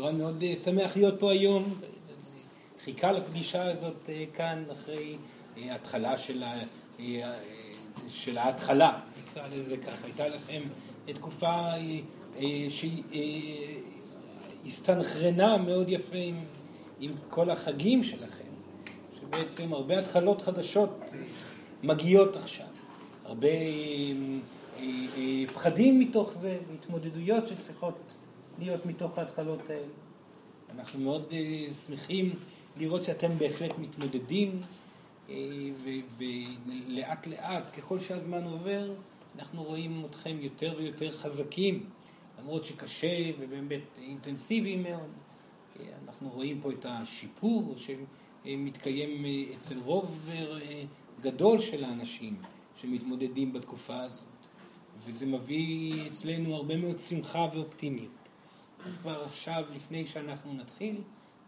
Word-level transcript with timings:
סורן 0.00 0.18
מאוד 0.18 0.42
אה, 0.42 0.56
שמח 0.56 0.96
להיות 0.96 1.20
פה 1.20 1.32
היום, 1.32 1.74
חיכה 2.84 3.12
לפגישה 3.12 3.64
הזאת 3.64 4.08
אה, 4.08 4.24
כאן 4.34 4.64
אחרי 4.72 5.16
אה, 5.58 5.74
התחלה 5.74 6.18
של, 6.18 6.42
ה, 6.42 6.54
של 8.08 8.38
ההתחלה, 8.38 8.98
נקרא 9.30 9.42
לזה 9.52 9.76
ככה. 9.76 10.04
הייתה 10.04 10.26
לכם 10.26 10.62
תקופה 11.06 11.62
שהסתנכרנה 14.64 15.56
מאוד 15.56 15.88
יפה 15.88 16.16
עם, 16.16 16.44
עם 17.00 17.10
כל 17.28 17.50
החגים 17.50 18.02
שלכם, 18.02 18.44
שבעצם 19.20 19.72
הרבה 19.72 19.98
התחלות 19.98 20.42
חדשות 20.42 21.10
מגיעות 21.82 22.36
עכשיו, 22.36 22.66
הרבה 23.24 23.48
פחדים 25.54 26.00
מתוך 26.00 26.32
זה, 26.32 26.58
והתמודדויות 26.70 27.48
שצריכות 27.48 28.16
להיות 28.60 28.86
מתוך 28.86 29.18
ההתחלות 29.18 29.70
האלה. 29.70 29.92
אנחנו 30.74 31.00
מאוד 31.00 31.30
uh, 31.30 31.74
שמחים 31.86 32.34
לראות 32.76 33.02
שאתם 33.02 33.38
בהחלט 33.38 33.78
מתמודדים, 33.78 34.60
uh, 35.28 35.30
ולאט 36.18 37.26
לאט, 37.26 37.76
ככל 37.76 38.00
שהזמן 38.00 38.44
עובר, 38.44 38.92
אנחנו 39.38 39.62
רואים 39.64 40.02
אתכם 40.10 40.36
יותר 40.40 40.74
ויותר 40.78 41.10
חזקים, 41.10 41.84
למרות 42.38 42.64
שקשה 42.64 43.30
ובאמת 43.38 43.98
אינטנסיבי 43.98 44.76
מאוד. 44.76 45.10
Uh, 45.76 45.80
אנחנו 46.06 46.30
רואים 46.30 46.60
פה 46.60 46.70
את 46.70 46.86
השיפור 46.88 47.74
שמתקיים 47.76 49.24
אצל 49.56 49.78
רוב 49.84 50.30
גדול 51.20 51.60
של 51.60 51.84
האנשים 51.84 52.36
שמתמודדים 52.76 53.52
בתקופה 53.52 54.00
הזאת, 54.00 54.24
וזה 55.04 55.26
מביא 55.26 56.06
אצלנו 56.06 56.54
הרבה 56.54 56.76
מאוד 56.76 56.98
שמחה 56.98 57.46
ואופטימיות. 57.54 58.19
אז 58.86 58.96
כבר 58.98 59.22
עכשיו, 59.24 59.64
לפני 59.76 60.06
שאנחנו 60.06 60.52
נתחיל, 60.54 61.00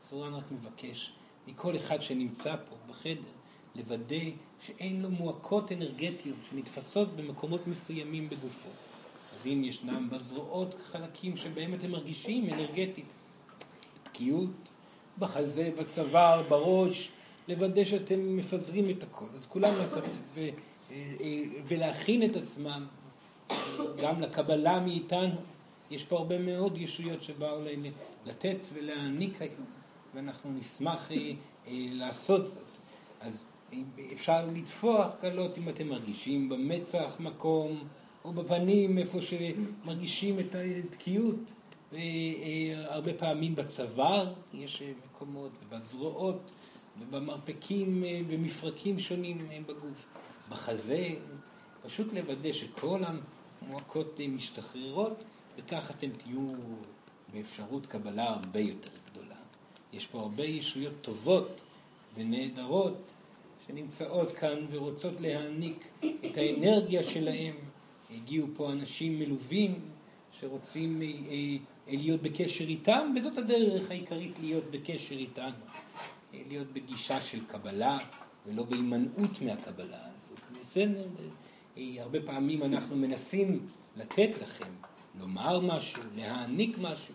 סורן 0.02 0.34
רק 0.34 0.44
מבקש 0.50 1.12
מכל 1.46 1.76
אחד 1.76 2.02
שנמצא 2.02 2.56
פה 2.56 2.76
בחדר, 2.88 3.30
לוודא 3.74 4.24
שאין 4.60 5.02
לו 5.02 5.10
מועקות 5.10 5.72
אנרגטיות 5.72 6.36
שנתפסות 6.50 7.16
במקומות 7.16 7.66
מסוימים 7.66 8.28
בגופו. 8.28 8.68
אז 9.40 9.46
אם 9.46 9.64
ישנם 9.64 10.08
בזרועות 10.10 10.74
חלקים 10.82 11.36
שבהם 11.36 11.74
אתם 11.74 11.90
מרגישים 11.90 12.54
אנרגטית, 12.54 13.12
תקיעות, 14.02 14.70
בחזה, 15.18 15.70
בצוואר, 15.78 16.42
בראש, 16.48 17.10
לוודא 17.48 17.84
שאתם 17.84 18.36
מפזרים 18.36 18.90
את 18.90 19.02
הכל. 19.02 19.26
אז 19.36 19.46
כולם 19.46 19.76
לעשות 19.76 20.04
את 20.04 20.28
זה 20.28 20.50
אה, 20.90 20.96
אה, 21.20 21.42
ולהכין 21.68 22.22
את 22.22 22.36
עצמם 22.36 22.86
גם 24.02 24.20
לקבלה 24.20 24.80
מאיתנו 24.80 25.34
יש 25.92 26.04
פה 26.04 26.18
הרבה 26.18 26.38
מאוד 26.38 26.78
ישויות 26.78 27.22
שבאו 27.22 27.58
לתת 28.26 28.66
ולהעניק 28.72 29.42
היום, 29.42 29.66
ואנחנו 30.14 30.52
נשמח 30.52 31.12
אה, 31.12 31.16
אה, 31.16 31.32
לעשות 31.92 32.46
זאת. 32.46 32.64
אז 33.20 33.46
אה, 33.72 33.78
אפשר 34.12 34.46
לטפוח 34.54 35.14
קלות 35.20 35.58
אם 35.58 35.68
אתם 35.68 35.88
מרגישים 35.88 36.48
במצח 36.48 37.16
מקום, 37.20 37.84
או 38.24 38.32
בפנים 38.32 38.98
איפה 38.98 39.18
שמרגישים 39.22 40.40
את 40.40 40.54
התקיעות. 40.54 41.52
הרבה 42.84 43.14
פעמים 43.14 43.54
בצוואר 43.54 44.32
יש 44.54 44.82
מקומות, 45.06 45.50
ובזרועות, 45.62 46.52
ובמרפקים 47.00 48.04
ומפרקים 48.28 48.98
שונים 48.98 49.38
בגוף. 49.66 50.04
בחזה, 50.48 51.08
פשוט 51.82 52.12
לוודא 52.12 52.52
שכל 52.52 53.00
המועקות 53.62 54.20
משתחררות 54.28 55.24
וכך 55.58 55.90
אתם 55.90 56.10
תהיו 56.10 56.52
באפשרות 57.32 57.86
קבלה 57.86 58.24
הרבה 58.24 58.60
יותר 58.60 58.90
גדולה. 59.10 59.34
יש 59.92 60.06
פה 60.06 60.20
הרבה 60.20 60.44
ישויות 60.44 60.94
טובות 61.00 61.62
ונהדרות 62.14 63.16
שנמצאות 63.66 64.32
כאן 64.32 64.66
ורוצות 64.70 65.20
להעניק 65.20 65.88
את 66.26 66.36
האנרגיה 66.36 67.02
שלהם. 67.02 67.54
הגיעו 68.14 68.46
פה 68.54 68.72
אנשים 68.72 69.18
מלווים 69.18 69.80
שרוצים 70.40 71.02
אה, 71.02 71.06
אה, 71.06 71.56
להיות 71.96 72.22
בקשר 72.22 72.64
איתם, 72.64 73.14
וזאת 73.16 73.38
הדרך 73.38 73.90
העיקרית 73.90 74.38
להיות 74.38 74.64
בקשר 74.70 75.14
איתנו. 75.14 75.64
אה, 76.34 76.40
להיות 76.48 76.72
בגישה 76.72 77.20
של 77.20 77.44
קבלה 77.46 77.98
ולא 78.46 78.62
בהימנעות 78.62 79.42
מהקבלה 79.42 79.98
הזאת. 80.14 80.38
הרבה 81.76 82.20
פעמים 82.20 82.62
אנחנו 82.62 82.96
מנסים 82.96 83.66
לתת 83.96 84.42
לכם 84.42 84.68
לומר 85.20 85.60
משהו, 85.60 86.02
להעניק 86.16 86.78
משהו, 86.78 87.14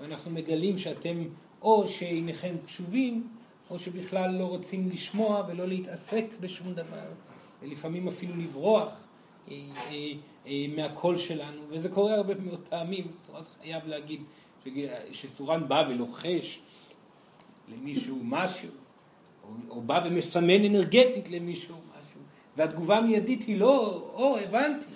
ואנחנו 0.00 0.30
מגלים 0.30 0.78
שאתם 0.78 1.24
או 1.62 1.88
שעיניכם 1.88 2.54
קשובים, 2.66 3.28
או 3.70 3.78
שבכלל 3.78 4.30
לא 4.30 4.44
רוצים 4.44 4.88
לשמוע 4.88 5.42
ולא 5.48 5.68
להתעסק 5.68 6.24
בשום 6.40 6.74
דבר, 6.74 7.08
ולפעמים 7.62 8.08
אפילו 8.08 8.36
לברוח 8.36 9.06
אה, 9.50 9.56
אה, 9.90 10.12
אה, 10.46 10.66
מהקול 10.76 11.16
שלנו, 11.16 11.62
וזה 11.68 11.88
קורה 11.88 12.14
הרבה 12.14 12.34
מאוד 12.34 12.60
פעמים, 12.68 13.12
סורן 13.12 13.42
חייב 13.60 13.86
להגיד 13.86 14.20
שסורן 15.12 15.68
בא 15.68 15.84
ולוחש 15.88 16.60
למישהו 17.68 18.18
משהו, 18.22 18.68
או, 19.44 19.48
או 19.68 19.82
בא 19.82 20.00
ומסמן 20.04 20.64
אנרגטית 20.64 21.28
למישהו 21.30 21.76
משהו, 21.98 22.20
והתגובה 22.56 22.96
המיידית 22.96 23.42
היא 23.42 23.58
לא, 23.58 24.10
או, 24.14 24.38
הבנתי, 24.38 24.86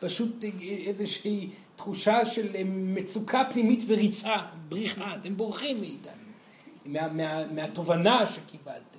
פשוט 0.00 0.44
איזושהי 0.60 1.48
תחושה 1.76 2.24
של 2.24 2.56
אה, 2.56 2.62
מצוקה 2.66 3.42
פנימית 3.50 3.82
וריצה, 3.86 4.36
בריחה, 4.68 5.16
אתם 5.20 5.36
בורחים 5.36 5.80
מאיתנו, 5.80 6.12
מה, 6.86 7.08
מה, 7.08 7.46
מהתובנה 7.46 8.26
שקיבלתם, 8.26 8.98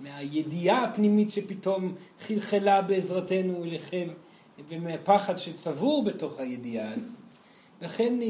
מהידיעה 0.00 0.84
הפנימית 0.84 1.30
שפתאום 1.30 1.94
חלחלה 2.20 2.82
בעזרתנו 2.82 3.64
אליכם, 3.64 4.08
ומהפחד 4.68 5.36
שצבור 5.36 6.04
בתוך 6.04 6.38
הידיעה 6.38 6.92
הזו. 6.94 7.14
לכן 7.82 8.18
אה, 8.22 8.28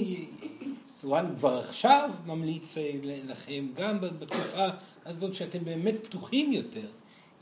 סורן 0.92 1.26
כבר 1.36 1.58
עכשיו 1.58 2.10
ממליץ 2.26 2.78
אה, 2.78 2.92
לכם, 3.02 3.66
גם 3.74 4.00
בתקופה 4.00 4.66
הזאת 5.06 5.34
שאתם 5.34 5.64
באמת 5.64 5.94
פתוחים 6.04 6.52
יותר, 6.52 6.86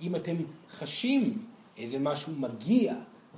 אם 0.02 0.16
אתם 0.16 0.36
חשים 0.70 1.42
איזה 1.76 1.98
משהו 1.98 2.32
מגיע, 2.32 2.94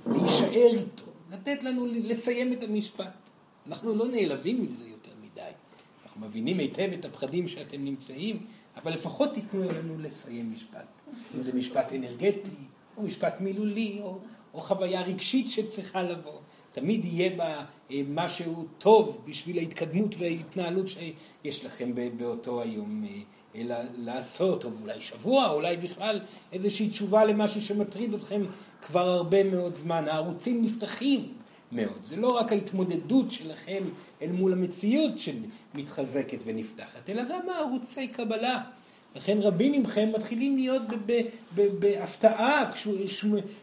להישאר 0.07 0.71
איתו. 0.77 1.10
לתת 1.31 1.63
לנו 1.63 1.85
לסיים 1.85 2.53
את 2.53 2.63
המשפט. 2.63 3.29
אנחנו 3.67 3.95
לא 3.95 4.07
נעלבים 4.07 4.63
מזה 4.63 4.83
יותר 4.87 5.11
מדי. 5.21 5.51
אנחנו 6.03 6.21
מבינים 6.21 6.59
היטב 6.59 6.89
את 6.99 7.05
הפחדים 7.05 7.47
שאתם 7.47 7.83
נמצאים, 7.83 8.45
אבל 8.75 8.93
לפחות 8.93 9.33
תיתנו 9.33 9.63
לנו 9.63 9.99
לסיים 9.99 10.51
משפט. 10.51 11.01
אם 11.37 11.43
זה 11.43 11.53
משפט 11.53 11.93
אנרגטי, 11.93 12.49
או 12.97 13.03
משפט 13.03 13.41
מילולי, 13.41 13.99
או, 14.01 14.19
או 14.53 14.61
חוויה 14.61 15.01
רגשית 15.01 15.49
שצריכה 15.49 16.03
לבוא. 16.03 16.39
תמיד 16.71 17.05
יהיה 17.05 17.29
בה 17.29 17.63
אה, 17.91 18.01
משהו 18.07 18.65
טוב 18.77 19.21
בשביל 19.25 19.57
ההתקדמות 19.57 20.15
וההתנהלות 20.17 20.85
שיש 20.87 21.65
לכם 21.65 21.91
באותו 22.17 22.61
היום 22.61 23.03
אה, 23.03 23.21
לעשות, 23.97 24.65
או 24.65 24.69
אולי 24.81 25.01
שבוע, 25.01 25.49
או 25.49 25.53
אולי 25.53 25.77
בכלל 25.77 26.21
איזושהי 26.53 26.89
תשובה 26.89 27.25
למשהו 27.25 27.61
שמטריד 27.61 28.13
אתכם 28.13 28.41
כבר 28.81 29.09
הרבה 29.09 29.43
מאוד 29.43 29.75
זמן. 29.75 30.03
הערוצים 30.07 30.65
נפתחים 30.65 31.33
מאוד. 31.71 31.99
זה 32.03 32.15
לא 32.15 32.37
רק 32.37 32.51
ההתמודדות 32.51 33.31
שלכם 33.31 33.83
אל 34.21 34.31
מול 34.31 34.53
המציאות 34.53 35.11
שמתחזקת 35.17 36.37
ונפתחת, 36.45 37.09
אלא 37.09 37.23
גם 37.23 37.49
הערוצי 37.49 38.07
קבלה. 38.07 38.61
לכן 39.15 39.37
רבים 39.41 39.81
מכם 39.83 40.09
מתחילים 40.15 40.57
להיות 40.57 40.81
בהפתעה, 41.55 42.71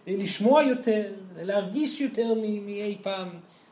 לשמוע 0.07 0.63
יותר, 0.63 1.13
להרגיש 1.43 2.01
יותר 2.01 2.35
מאי 2.35 2.99
פעם. 3.03 3.29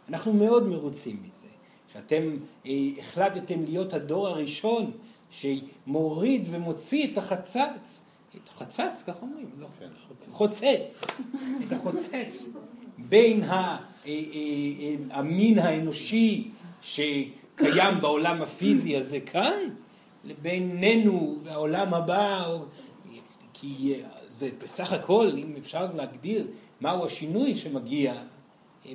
אנחנו 0.09 0.33
מאוד 0.33 0.69
מרוצים 0.69 1.23
מזה, 1.23 1.47
שאתם 1.93 2.23
אה, 2.67 2.73
החלטתם 2.99 3.65
להיות 3.65 3.93
הדור 3.93 4.29
הראשון 4.29 4.91
שמוריד 5.31 6.47
ומוציא 6.51 7.13
את 7.13 7.19
החצץ 7.19 8.01
את 8.57 8.63
החצץ, 8.63 9.03
כך 9.07 9.23
אומרים, 9.23 9.51
לא 9.61 9.67
כן, 9.81 9.87
חוצץ, 10.31 11.01
את 11.67 11.73
החוצץ 11.73 12.47
בין 12.99 13.43
אה, 13.43 13.49
אה, 13.49 13.77
אה, 14.07 14.95
המין 15.11 15.59
האנושי 15.59 16.51
שקיים 16.83 18.01
בעולם 18.01 18.43
הפיזי 18.43 18.97
הזה 18.97 19.21
כאן, 19.21 19.59
לביננו 20.25 21.39
והעולם 21.43 21.95
הבא, 21.95 22.57
כי 23.53 23.95
זה 24.29 24.49
בסך 24.63 24.93
הכל, 24.93 25.31
אם 25.37 25.55
אפשר 25.59 25.87
להגדיר 25.95 26.47
מהו 26.81 27.07
השינוי 27.07 27.57
שמגיע 27.57 28.15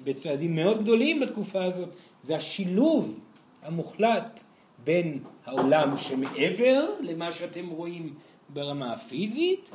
בצעדים 0.04 0.56
מאוד 0.56 0.84
גדולים 0.84 1.20
בתקופה 1.20 1.64
הזאת, 1.64 1.90
זה 2.24 2.36
השילוב 2.36 3.20
המוחלט 3.64 4.44
בין 4.84 5.20
העולם 5.46 5.98
שמעבר 5.98 6.86
למה 7.02 7.32
שאתם 7.32 7.70
רואים 7.70 8.14
ברמה 8.54 8.94
הפיזית 8.94 9.70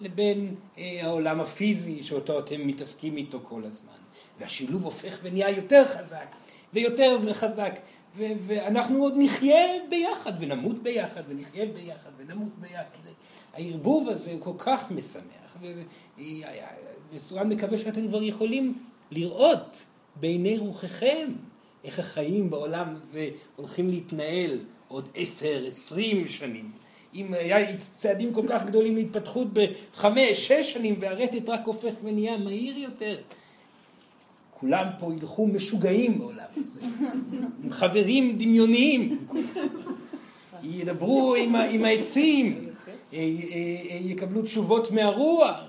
לבין 0.00 0.54
אה, 0.78 0.98
העולם 1.02 1.40
הפיזי 1.40 2.02
שאותו 2.02 2.38
אתם 2.38 2.66
מתעסקים 2.66 3.16
איתו 3.16 3.40
כל 3.42 3.64
הזמן. 3.64 3.92
והשילוב 4.40 4.84
הופך 4.84 5.18
ונהיה 5.22 5.50
יותר 5.50 5.84
חזק 5.88 6.26
ויותר 6.72 7.32
חזק 7.32 7.80
ואנחנו 8.16 9.02
עוד 9.02 9.14
נחיה 9.16 9.66
ביחד, 9.90 10.32
ונמות 10.38 10.82
ביחד, 10.82 11.22
ונחיה 11.28 11.66
ביחד, 11.66 12.10
ונמות 12.16 12.58
ביחד. 12.58 12.84
הערבוב 13.52 14.08
הזה 14.08 14.32
הוא 14.32 14.40
כל 14.40 14.52
כך 14.58 14.90
משמח, 14.90 15.56
וסורן 17.12 17.48
מקווה 17.48 17.78
שאתם 17.78 18.08
כבר 18.08 18.22
יכולים 18.22 18.78
לראות 19.10 19.84
בעיני 20.16 20.58
רוחכם 20.58 21.28
איך 21.84 21.98
החיים 21.98 22.50
בעולם 22.50 22.94
הזה 22.96 23.28
הולכים 23.56 23.90
להתנהל 23.90 24.58
עוד 24.88 25.08
עשר, 25.14 25.64
עשרים 25.66 26.28
שנים. 26.28 26.70
אם 27.14 27.34
היה 27.34 27.76
צעדים 27.76 28.32
כל 28.32 28.44
כך 28.48 28.64
גדולים 28.64 28.96
להתפתחות 28.96 29.48
בחמש, 29.52 30.48
שש 30.48 30.72
שנים, 30.72 30.96
והרטט 31.00 31.48
רק 31.48 31.60
הופך 31.64 31.94
ונהיה 32.02 32.36
מהיר 32.36 32.78
יותר. 32.78 33.18
כולם 34.60 34.86
פה 34.98 35.12
ילכו 35.14 35.46
משוגעים 35.46 36.18
בעולם 36.18 36.44
הזה, 36.56 36.80
עם 37.64 37.72
חברים 37.72 38.38
דמיוניים, 38.38 39.18
ידברו 40.62 41.34
עם, 41.34 41.56
עם 41.56 41.84
העצים, 41.84 42.66
אה, 43.12 43.18
אה, 43.18 43.22
אה, 43.90 43.96
יקבלו 44.00 44.42
תשובות 44.42 44.90
מהרוח, 44.90 45.60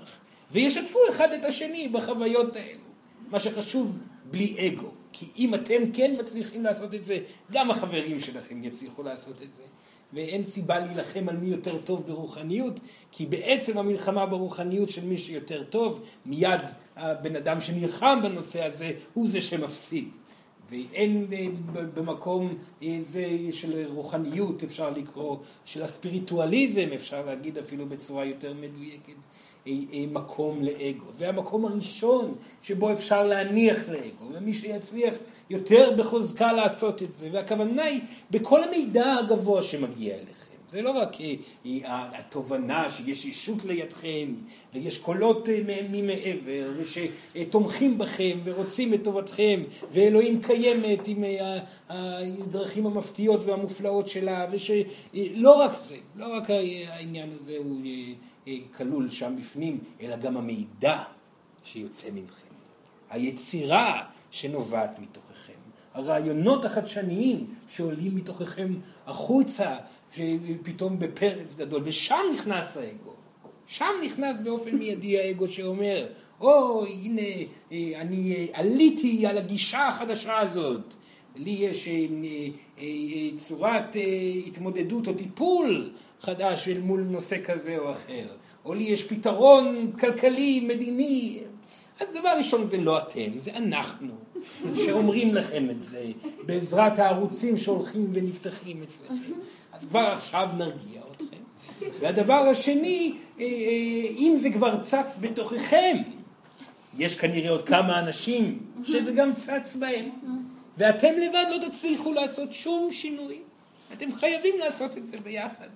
וישתפו 0.52 0.98
אחד 1.10 1.32
את 1.32 1.44
השני 1.44 1.88
בחוויות 1.88 2.56
האלו. 2.56 2.82
מה 3.30 3.40
שחשוב, 3.40 3.98
בלי 4.30 4.56
אגו. 4.68 4.90
כי 5.12 5.26
אם 5.38 5.54
אתם 5.54 5.92
כן 5.92 6.14
מצליחים 6.20 6.64
לעשות 6.64 6.94
את 6.94 7.04
זה, 7.04 7.18
גם 7.52 7.70
החברים 7.70 8.20
שלכם 8.20 8.64
יצליחו 8.64 9.02
לעשות 9.02 9.42
את 9.42 9.52
זה. 9.52 9.62
ואין 10.12 10.44
סיבה 10.44 10.78
להילחם 10.80 11.28
על 11.28 11.36
מי 11.36 11.46
יותר 11.46 11.78
טוב 11.78 12.06
ברוחניות, 12.06 12.80
כי 13.12 13.26
בעצם 13.26 13.78
המלחמה 13.78 14.26
ברוחניות 14.26 14.88
של 14.88 15.04
מי 15.04 15.18
שיותר 15.18 15.62
טוב, 15.64 16.00
מיד 16.26 16.60
הבן 16.96 17.36
אדם 17.36 17.60
שנלחם 17.60 18.18
בנושא 18.22 18.64
הזה 18.64 18.92
הוא 19.14 19.28
זה 19.28 19.40
שמפסיד. 19.40 20.08
ואין 20.70 21.26
אה, 21.32 21.46
במקום 21.94 22.54
אה, 22.82 22.98
זה 23.00 23.26
של 23.52 23.86
רוחניות, 23.88 24.64
אפשר 24.64 24.90
לקרוא, 24.90 25.36
של 25.64 25.82
הספיריטואליזם, 25.82 26.88
אפשר 26.94 27.24
להגיד 27.26 27.58
אפילו 27.58 27.86
בצורה 27.86 28.24
יותר 28.24 28.54
מדויקת, 28.54 29.14
מקום 30.12 30.62
לאגו. 30.62 31.06
זה 31.14 31.28
המקום 31.28 31.64
הראשון 31.64 32.34
שבו 32.62 32.92
אפשר 32.92 33.26
להניח 33.26 33.88
לאגו, 33.88 34.24
ומי 34.32 34.54
שיצליח 34.54 35.14
יותר 35.50 35.90
בחוזקה 35.96 36.52
לעשות 36.52 37.02
את 37.02 37.14
זה, 37.14 37.28
והכוונה 37.32 37.82
היא 37.82 38.00
בכל 38.30 38.62
המידע 38.62 39.14
הגבוה 39.14 39.62
שמגיע 39.62 40.14
אליכם. 40.14 40.52
זה 40.70 40.82
לא 40.82 40.90
רק 40.90 41.16
התובנה 41.88 42.90
שיש 42.90 43.24
ישות 43.24 43.64
לידכם, 43.64 44.34
ויש 44.74 44.98
קולות 44.98 45.48
ממעבר, 45.90 46.70
ושתומכים 47.36 47.98
בכם 47.98 48.38
ורוצים 48.44 48.94
את 48.94 49.04
טובתכם, 49.04 49.62
ואלוהים 49.92 50.42
קיימת 50.42 51.06
עם 51.06 51.24
הדרכים 51.88 52.86
המפתיעות 52.86 53.44
והמופלאות 53.44 54.08
שלה, 54.08 54.46
ושלא 54.50 55.52
רק 55.52 55.72
זה, 55.74 55.96
לא 56.16 56.36
רק 56.36 56.50
העניין 56.88 57.30
הזה 57.34 57.54
הוא 57.58 57.80
כלול 58.76 59.10
שם 59.10 59.36
בפנים, 59.40 59.78
אלא 60.00 60.16
גם 60.16 60.36
המידע 60.36 61.02
שיוצא 61.64 62.08
מכם. 62.10 62.54
היצירה 63.10 64.04
שנובעת 64.30 64.98
מתוככם, 64.98 65.52
הרעיונות 65.94 66.64
החדשניים 66.64 67.54
שעולים 67.68 68.16
מתוככם 68.16 68.74
החוצה, 69.06 69.76
פתאום 70.62 70.98
בפרץ 70.98 71.54
גדול, 71.54 71.82
ושם 71.84 72.20
נכנס 72.34 72.76
האגו. 72.76 73.12
שם 73.66 73.94
נכנס 74.04 74.40
באופן 74.40 74.76
מיידי 74.76 75.18
האגו 75.18 75.48
שאומר, 75.48 76.06
או, 76.40 76.84
oh, 76.84 76.88
הנה, 76.88 77.22
אה, 77.72 78.00
אני 78.00 78.34
אה, 78.34 78.60
עליתי 78.60 79.26
על 79.26 79.38
הגישה 79.38 79.88
החדשה 79.88 80.38
הזאת. 80.38 80.94
לי 81.36 81.50
יש 81.50 81.88
אה, 82.78 82.84
צורת 83.36 83.96
התמודדות 84.46 85.08
או 85.08 85.14
טיפול 85.14 85.90
חדש 86.22 86.68
אל 86.68 86.80
מול 86.80 87.00
נושא 87.00 87.36
כזה 87.44 87.78
או 87.78 87.92
אחר. 87.92 88.26
או 88.64 88.74
לי 88.74 88.84
יש 88.84 89.04
פתרון 89.04 89.92
כלכלי, 90.00 90.60
מדיני. 90.60 91.40
אז 92.00 92.12
דבר 92.12 92.34
ראשון 92.38 92.66
זה 92.66 92.76
לא 92.76 92.98
אתם, 92.98 93.38
זה 93.38 93.50
אנחנו, 93.56 94.14
שאומרים 94.74 95.34
לכם 95.34 95.70
את 95.70 95.84
זה, 95.84 96.04
בעזרת 96.46 96.98
הערוצים 96.98 97.56
שהולכים 97.56 98.10
ונפתחים 98.12 98.82
אצלכם. 98.82 99.32
אז 99.72 99.86
כבר 99.86 100.00
עכשיו 100.00 100.48
נרגיע 100.56 101.00
אתכם. 101.12 101.42
והדבר 102.00 102.34
השני, 102.50 103.12
אה, 103.40 103.44
אה, 103.44 103.48
אם 104.16 104.36
זה 104.40 104.50
כבר 104.50 104.82
צץ 104.82 105.18
בתוככם, 105.20 105.96
יש 106.98 107.14
כנראה 107.14 107.50
עוד 107.50 107.66
כמה 107.68 108.00
אנשים 108.00 108.58
שזה 108.84 109.12
גם 109.12 109.34
צץ 109.34 109.76
בהם. 109.76 110.10
ואתם 110.78 111.12
לבד 111.26 111.44
לא 111.50 111.68
תצליחו 111.68 112.12
לעשות 112.12 112.52
שום 112.52 112.92
שינוי. 112.92 113.38
אתם 113.92 114.14
חייבים 114.14 114.58
לעשות 114.58 114.98
את 114.98 115.06
זה 115.06 115.16
ביחד. 115.18 115.68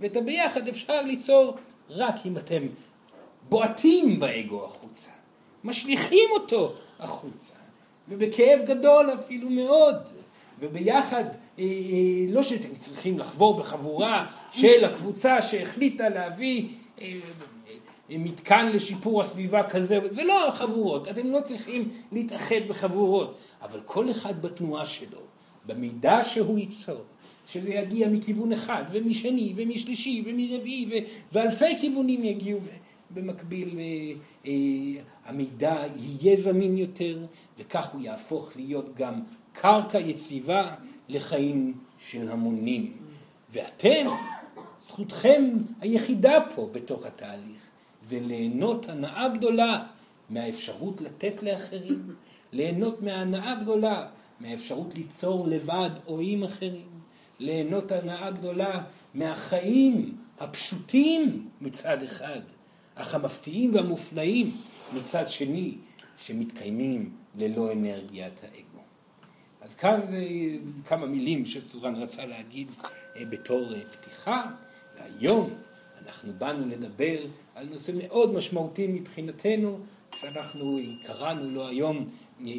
ואת 0.00 0.16
הביחד 0.16 0.68
אפשר 0.68 1.02
ליצור 1.02 1.56
רק 1.90 2.14
אם 2.26 2.36
אתם 2.36 2.62
בועטים 3.48 4.20
באגו 4.20 4.64
החוצה, 4.64 5.10
משליכים 5.64 6.28
אותו 6.30 6.74
החוצה, 6.98 7.54
ובכאב 8.08 8.60
גדול 8.66 9.10
אפילו 9.14 9.50
מאוד. 9.50 9.96
וביחד, 10.60 11.24
אה, 11.24 11.64
אה, 11.64 11.68
לא 12.28 12.42
שאתם 12.42 12.74
צריכים 12.76 13.18
לחבור 13.18 13.54
בחבורה 13.54 14.26
של 14.52 14.84
הקבוצה 14.84 15.42
שהחליטה 15.42 16.08
להביא 16.08 16.68
אה, 17.00 17.18
מתקן 18.08 18.72
לשיפור 18.72 19.20
הסביבה 19.20 19.62
כזה, 19.62 19.98
זה 20.08 20.24
לא 20.24 20.50
חבורות, 20.54 21.08
אתם 21.08 21.30
לא 21.30 21.40
צריכים 21.40 21.88
להתאחד 22.12 22.68
בחבורות, 22.68 23.38
אבל 23.62 23.80
כל 23.84 24.10
אחד 24.10 24.42
בתנועה 24.42 24.86
שלו, 24.86 25.18
במידע 25.66 26.22
שהוא 26.22 26.58
ייצור, 26.58 27.04
שזה 27.50 27.70
יגיע 27.70 28.08
מכיוון 28.08 28.52
אחד, 28.52 28.84
ומשני, 28.90 29.52
ומשלישי, 29.56 30.22
ומרביעי, 30.26 31.04
ואלפי 31.32 31.78
כיוונים 31.80 32.24
יגיעו 32.24 32.60
במקביל, 33.10 33.78
המידע 35.24 35.76
יהיה 35.96 36.40
זמין 36.40 36.78
יותר, 36.78 37.18
וכך 37.58 37.90
הוא 37.92 38.02
יהפוך 38.02 38.52
להיות 38.56 38.94
גם 38.94 39.20
קרקע 39.52 39.98
יציבה 39.98 40.74
לחיים 41.08 41.74
של 41.98 42.28
המונים. 42.28 42.92
ואתם, 43.52 44.06
זכותכם 44.78 45.44
היחידה 45.80 46.38
פה 46.54 46.68
בתוך 46.72 47.06
התהליך, 47.06 47.70
זה 48.02 48.20
ליהנות 48.20 48.88
הנאה 48.88 49.28
גדולה 49.28 49.84
מהאפשרות 50.30 51.00
לתת 51.00 51.42
לאחרים, 51.42 52.14
ליהנות 52.52 53.02
מהנאה 53.02 53.54
גדולה 53.54 54.06
מהאפשרות 54.40 54.94
ליצור 54.94 55.48
לבד 55.48 55.90
או 56.06 56.20
עם 56.20 56.42
אחרים, 56.42 56.99
ליהנות 57.40 57.92
הנאה 57.92 58.30
גדולה 58.30 58.82
מהחיים 59.14 60.16
הפשוטים 60.40 61.48
מצד 61.60 62.02
אחד, 62.02 62.40
אך 62.94 63.14
המפתיעים 63.14 63.74
והמופלאים 63.74 64.56
מצד 64.94 65.28
שני, 65.28 65.74
שמתקיימים 66.18 67.10
ללא 67.36 67.72
אנרגיית 67.72 68.40
האגו. 68.44 68.82
אז 69.60 69.74
כאן 69.74 70.00
זה 70.10 70.26
כמה 70.84 71.06
מילים 71.06 71.46
שסורן 71.46 71.94
רצה 71.94 72.26
להגיד 72.26 72.70
אה, 73.16 73.24
בתור 73.24 73.74
אה, 73.74 73.80
פתיחה, 73.92 74.46
והיום 74.98 75.50
אנחנו 76.06 76.32
באנו 76.38 76.68
לדבר 76.68 77.18
על 77.54 77.66
נושא 77.66 77.92
מאוד 77.94 78.32
משמעותי 78.32 78.86
מבחינתנו, 78.86 79.78
שאנחנו 80.16 80.78
קראנו 81.06 81.50
לו 81.50 81.68
היום 81.68 82.06
אה, 82.46 82.52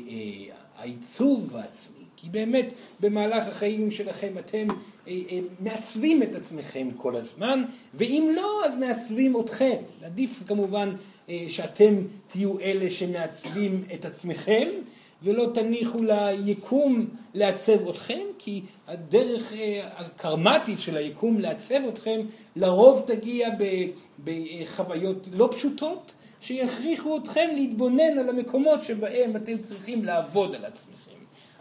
העיצוב 0.77 1.55
העצמי, 1.55 2.00
כי 2.21 2.29
באמת 2.29 2.73
במהלך 2.99 3.47
החיים 3.47 3.91
שלכם 3.91 4.33
אתם 4.39 4.67
מעצבים 5.59 6.23
את 6.23 6.35
עצמכם 6.35 6.87
כל 6.97 7.15
הזמן, 7.15 7.63
ואם 7.93 8.31
לא 8.35 8.61
אז 8.65 8.77
מעצבים 8.77 9.39
אתכם. 9.39 9.75
עדיף 10.03 10.43
כמובן 10.47 10.95
שאתם 11.47 11.95
תהיו 12.27 12.59
אלה 12.59 12.89
שמעצבים 12.89 13.83
את 13.93 14.05
עצמכם, 14.05 14.67
ולא 15.23 15.49
תניחו 15.53 15.99
ליקום 16.45 17.07
לעצב 17.33 17.89
אתכם, 17.89 18.21
כי 18.37 18.61
הדרך 18.87 19.53
אה, 19.53 19.89
הקרמטית 19.97 20.79
של 20.79 20.97
היקום 20.97 21.39
לעצב 21.39 21.87
אתכם 21.89 22.21
לרוב 22.55 23.03
תגיע 23.05 23.49
בחוויות 24.23 25.27
לא 25.31 25.49
פשוטות, 25.51 26.13
שיכריחו 26.41 27.17
אתכם 27.17 27.49
להתבונן 27.55 28.17
על 28.19 28.29
המקומות 28.29 28.83
שבהם 28.83 29.35
אתם 29.35 29.57
צריכים 29.57 30.05
לעבוד 30.05 30.55
על 30.55 30.65
עצמכם. 30.65 31.10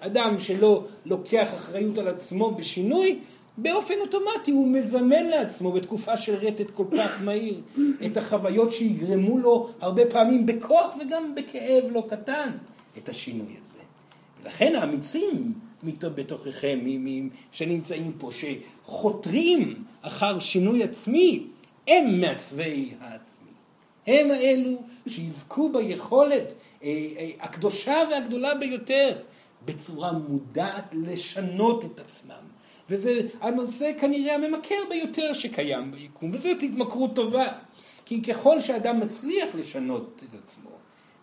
אדם 0.01 0.39
שלא 0.39 0.85
לוקח 1.05 1.55
אחריות 1.55 1.99
על 1.99 2.09
עצמו 2.09 2.51
בשינוי, 2.51 3.19
באופן 3.59 3.95
אוטומטי 4.01 4.51
הוא 4.51 4.69
מזמן 4.69 5.27
לעצמו 5.27 5.73
בתקופה 5.73 6.17
של 6.17 6.35
רטט 6.35 6.71
כל 6.71 6.85
כך 6.99 7.23
מהיר 7.23 7.61
את 8.07 8.17
החוויות 8.17 8.73
שיגרמו 8.73 9.39
לו 9.39 9.69
הרבה 9.81 10.07
פעמים 10.07 10.47
בכוח 10.47 10.97
וגם 11.01 11.35
בכאב 11.35 11.85
לא 11.91 12.07
קטן. 12.09 12.51
את 12.99 13.09
השינוי 13.09 13.53
הזה. 13.63 13.85
ולכן 14.43 14.75
האמיצים 14.75 15.55
בתוככם, 16.03 16.81
שנמצאים 17.53 18.13
פה, 18.19 18.31
שחותרים 18.33 19.75
אחר 20.03 20.39
שינוי 20.39 20.83
עצמי, 20.83 21.47
הם 21.89 22.21
מעצבי 22.21 22.95
העצמי. 23.01 23.51
הם 24.07 24.31
האלו 24.31 24.83
שיזכו 25.09 25.73
ביכולת 25.73 26.53
אה, 26.83 26.89
אה, 26.89 27.31
הקדושה 27.41 27.97
והגדולה 28.11 28.55
ביותר, 28.55 29.13
בצורה 29.65 30.13
מודעת 30.13 30.85
לשנות 30.93 31.85
את 31.85 32.01
עצמם. 32.01 32.45
וזה 32.91 33.21
הנושא 33.41 33.93
כנראה 34.01 34.35
הממכר 34.35 34.75
ביותר 34.91 35.35
שקיים 35.35 35.93
ביקום, 35.93 36.31
וזאת 36.35 36.63
התמכרות 36.63 37.15
טובה. 37.15 37.53
כי 38.05 38.23
ככל 38.23 38.61
שאדם 38.61 39.01
מצליח 39.01 39.55
לשנות 39.55 40.23
את 40.29 40.35
עצמו, 40.43 40.71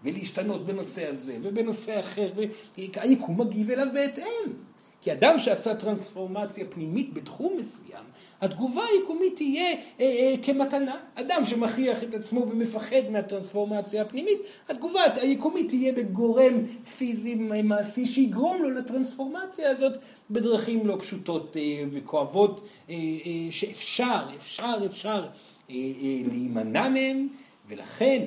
ולהשתנות 0.04 0.66
בנושא 0.66 1.10
הזה 1.10 1.38
ובנושא 1.44 2.00
אחר, 2.00 2.32
היקום 2.78 3.42
מגיב 3.42 3.72
אליו 3.72 3.88
בהתאם. 3.94 4.54
כי 5.02 5.12
אדם 5.12 5.40
שעשה 5.40 5.76
טרנספורמציה 5.76 6.66
פנימית 6.70 7.14
בתחום 7.14 7.58
מסוים, 7.60 8.04
התגובה 8.42 8.86
היקומית 8.86 9.36
תהיה 9.36 9.74
אה, 9.74 9.78
אה, 10.00 10.36
כמתנה. 10.44 10.96
אדם 11.16 11.46
שמכריח 11.46 12.04
את 12.04 12.14
עצמו 12.14 12.48
ומפחד 12.50 13.10
מהטרנספורמציה 13.12 14.02
הפנימית, 14.02 14.38
התגובה 14.70 15.00
היקומית 15.16 15.68
תהיה 15.68 15.94
בגורם 15.94 16.54
פיזי 16.98 17.36
מעשי 17.36 18.06
שיגרום 18.06 18.62
לו 18.62 18.70
לטרנספורמציה 18.70 19.72
הזאת 19.72 19.98
בדרכים 20.30 20.88
לא 20.88 20.98
פשוטות 21.00 21.58
אה, 21.58 21.84
וכואבות, 21.92 22.62
אה, 22.90 22.96
אה, 22.96 23.52
שאפשר, 23.52 24.28
אפשר, 24.38 24.76
אפשר 24.86 25.28
אה, 25.70 25.76
אה, 25.76 26.22
להימנע 26.28 26.90
מהם, 26.90 27.28
ולכן 27.68 28.26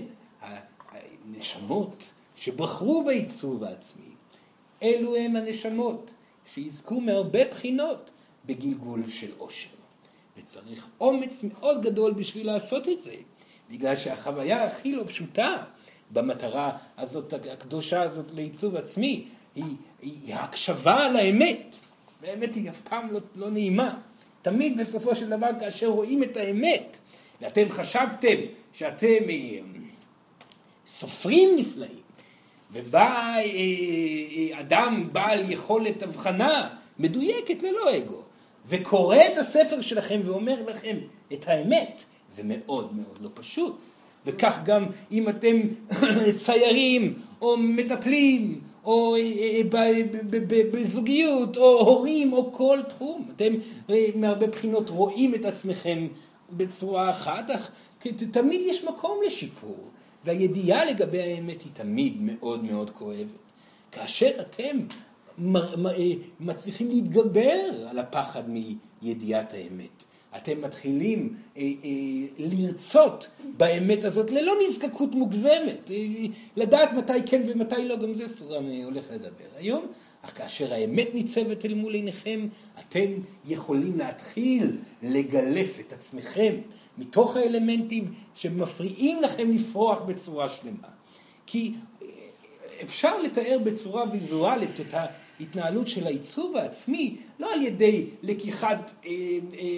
הנשמות 0.91 2.05
שבחרו 2.37 3.05
בעיצוב 3.05 3.65
העצמי, 3.65 4.11
אלו 4.83 5.17
הם 5.17 5.37
הנשמות 5.37 6.15
שיזכו 6.47 7.01
מהרבה 7.01 7.45
בחינות 7.51 8.11
בגלגול 8.47 9.09
של 9.09 9.31
עושר. 9.39 9.80
וצריך 10.39 10.89
אומץ 11.01 11.43
מאוד 11.43 11.83
גדול 11.83 12.13
בשביל 12.13 12.47
לעשות 12.47 12.89
את 12.89 13.03
זה, 13.03 13.15
בגלל 13.71 13.97
שהחוויה 13.97 14.65
הכי 14.65 14.93
לא 14.93 15.05
פשוטה 15.07 15.57
במטרה 16.11 16.77
הזאת, 16.99 17.33
הקדושה 17.33 18.03
הזאת 18.03 18.27
לעיצוב 18.35 18.77
עצמי, 18.77 19.25
היא, 19.55 19.77
היא 20.03 20.35
הקשבה 20.35 21.07
על 21.07 21.17
האמת. 21.17 21.75
והאמת 22.23 22.55
היא 22.55 22.71
אף 22.71 22.81
פעם 22.81 23.13
לא, 23.13 23.21
לא 23.35 23.51
נעימה. 23.51 23.99
תמיד 24.43 24.81
בסופו 24.81 25.17
של 25.17 25.29
דבר 25.29 25.49
כאשר 25.61 25.87
רואים 25.87 26.23
את 26.23 26.37
האמת, 26.37 26.99
ואתם 27.41 27.71
חשבתם 27.71 28.37
שאתם 28.73 29.29
אה, 29.29 29.59
סופרים 30.87 31.49
נפלאים, 31.57 32.01
ובא 32.73 33.35
אה, 33.37 33.43
אה, 33.43 34.61
אדם 34.61 35.09
בעל 35.13 35.51
יכולת 35.51 36.03
הבחנה 36.03 36.69
מדויקת 36.99 37.63
ללא 37.63 37.97
אגו, 37.97 38.23
וקורא 38.69 39.17
את 39.17 39.39
הספר 39.39 39.81
שלכם 39.81 40.21
ואומר 40.25 40.63
לכם 40.67 40.97
את 41.33 41.49
האמת, 41.49 42.05
זה 42.29 42.43
מאוד 42.45 42.97
מאוד 42.97 43.19
לא 43.21 43.29
פשוט. 43.35 43.79
וכך 44.27 44.59
גם 44.65 44.87
אם 45.13 45.29
אתם 45.29 45.57
ציירים 46.45 47.15
או 47.43 47.57
מטפלים 47.57 48.61
או 48.85 49.17
אה, 49.17 49.61
בזוגיות 50.73 51.57
או 51.57 51.81
הורים 51.81 52.33
או 52.33 52.53
כל 52.53 52.79
תחום, 52.89 53.29
אתם 53.37 53.55
מהרבה 54.15 54.47
בחינות 54.47 54.91
רואים 54.91 55.35
את 55.35 55.45
עצמכם 55.45 56.07
בצורה 56.53 57.11
אחת, 57.11 57.51
אך 57.51 57.71
תמיד 58.33 58.61
יש 58.65 58.85
מקום 58.85 59.19
לשיפור. 59.27 59.91
והידיעה 60.25 60.85
לגבי 60.85 61.23
האמת 61.23 61.63
היא 61.63 61.71
תמיד 61.73 62.15
מאוד 62.21 62.65
מאוד 62.65 62.91
כואבת. 62.91 63.31
כאשר 63.93 64.31
אתם 64.41 64.79
אה, 64.79 64.83
מצליחים 66.41 66.89
להתגבר 66.89 67.61
על 67.91 67.99
הפחד 67.99 68.43
מידיעת 69.03 69.53
האמת. 69.53 70.05
אתם 70.37 70.61
מתחילים 70.63 71.35
אה, 71.57 71.63
אה, 71.63 71.69
לרצות 72.39 73.29
באמת 73.57 74.05
הזאת 74.05 74.31
ללא 74.31 74.53
נזקקות 74.69 75.15
מוגזמת, 75.15 75.91
אה, 75.91 75.97
לדעת 76.57 76.93
מתי 76.93 77.23
כן 77.27 77.43
ומתי 77.47 77.85
לא, 77.85 77.97
גם 77.97 78.15
זה 78.15 78.29
סורן 78.29 78.71
אה, 78.71 78.85
הולך 78.85 79.11
לדבר 79.11 79.45
היום, 79.57 79.87
אך 80.25 80.39
כאשר 80.39 80.75
האמת 80.75 81.15
ניצבת 81.15 81.65
אל 81.65 81.75
מול 81.75 81.95
עיניכם, 81.95 82.49
אתם 82.79 83.11
יכולים 83.49 83.99
להתחיל 83.99 84.79
לגלף 85.03 85.81
את 85.81 85.93
עצמכם 85.93 86.55
מתוך 86.99 87.37
האלמנטים 87.37 88.15
שמפריעים 88.35 89.23
לכם 89.23 89.51
לפרוח 89.51 90.01
בצורה 90.03 90.49
שלמה. 90.49 90.89
כי 91.47 91.75
אה, 92.03 92.07
אפשר 92.83 93.23
לתאר 93.23 93.59
בצורה 93.65 94.05
ויזואלית 94.13 94.81
את 94.81 94.95
ההתנהלות 95.41 95.89
של 95.89 96.07
העיצוב 96.07 96.57
העצמי, 96.57 97.17
לא 97.39 97.53
על 97.53 97.63
ידי 97.63 98.07
לקיחת 98.23 98.91
אה, 99.07 99.11
אה, 99.11 99.69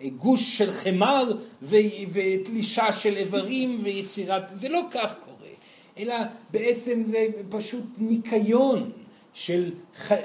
אה, 0.00 0.08
גוש 0.08 0.58
של 0.58 0.70
חמר 0.70 1.32
ו, 1.62 1.76
ותלישה 2.12 2.92
של 2.92 3.16
איברים 3.16 3.78
ויצירת, 3.82 4.42
זה 4.54 4.68
לא 4.68 4.82
כך 4.90 5.16
קורה, 5.24 5.50
אלא 5.98 6.14
בעצם 6.50 7.02
זה 7.04 7.26
פשוט 7.48 7.84
ניקיון 7.98 8.90
של 9.34 9.70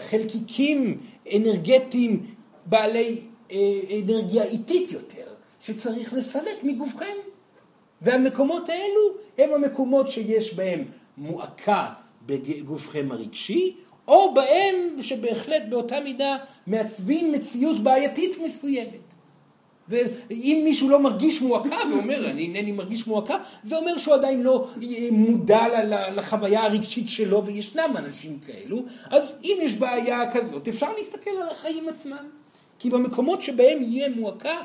חלקיקים 0.09 0.97
אנרגטיים 1.35 2.25
בעלי 2.65 3.21
אה, 3.51 3.57
אנרגיה 4.03 4.43
איטית 4.43 4.91
יותר. 4.91 5.33
שצריך 5.63 6.13
לסלק 6.13 6.63
מגופכם. 6.63 7.15
והמקומות 8.01 8.69
האלו 8.69 9.17
הם 9.37 9.53
המקומות 9.53 10.07
שיש 10.07 10.53
בהם 10.53 10.83
מועקה 11.17 11.89
בגופכם 12.25 13.11
הרגשי, 13.11 13.75
או 14.07 14.33
בהם 14.33 15.01
שבהחלט 15.01 15.63
באותה 15.69 15.99
מידה 15.99 16.37
מעצבים 16.67 17.31
מציאות 17.31 17.83
בעייתית 17.83 18.37
מסוימת. 18.45 19.13
ואם 19.89 20.61
מישהו 20.63 20.89
לא 20.89 20.99
מרגיש 20.99 21.41
מועקה 21.41 21.77
ואומר 21.91 22.29
אני 22.29 22.41
אינני 22.41 22.71
מרגיש 22.71 23.07
מועקה, 23.07 23.37
זה 23.63 23.77
אומר 23.77 23.97
שהוא 23.97 24.13
עדיין 24.13 24.41
לא 24.41 24.67
מודע 25.11 25.65
לחוויה 26.15 26.63
הרגשית 26.63 27.09
שלו 27.09 27.45
וישנם 27.45 27.93
אנשים 27.97 28.39
כאלו, 28.39 28.83
אז 29.09 29.35
אם 29.43 29.57
יש 29.61 29.73
בעיה 29.73 30.31
כזאת 30.31 30.67
אפשר 30.67 30.93
להסתכל 30.97 31.31
על 31.41 31.47
החיים 31.47 31.89
עצמם. 31.89 32.29
כי 32.79 32.89
במקומות 32.89 33.41
שבהם 33.41 33.83
יהיה 33.83 34.09
מועקה 34.09 34.57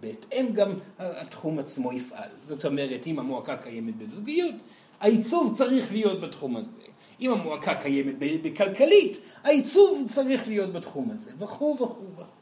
בהתאם 0.00 0.52
גם 0.52 0.74
התחום 0.98 1.58
עצמו 1.58 1.92
יפעל. 1.92 2.28
זאת 2.48 2.64
אומרת, 2.64 3.06
אם 3.06 3.18
המועקה 3.18 3.56
קיימת 3.56 3.96
בזוגיות, 3.96 4.54
העיצוב 5.00 5.54
צריך 5.54 5.92
להיות 5.92 6.20
בתחום 6.20 6.56
הזה. 6.56 6.89
אם 7.20 7.30
המועקה 7.30 7.74
קיימת 7.74 8.14
בכלכלית, 8.18 9.18
העיצוב 9.44 10.02
צריך 10.08 10.48
להיות 10.48 10.72
בתחום 10.72 11.10
הזה, 11.14 11.30
וכו' 11.38 11.76
וכו' 11.80 12.04
וכו'. 12.16 12.40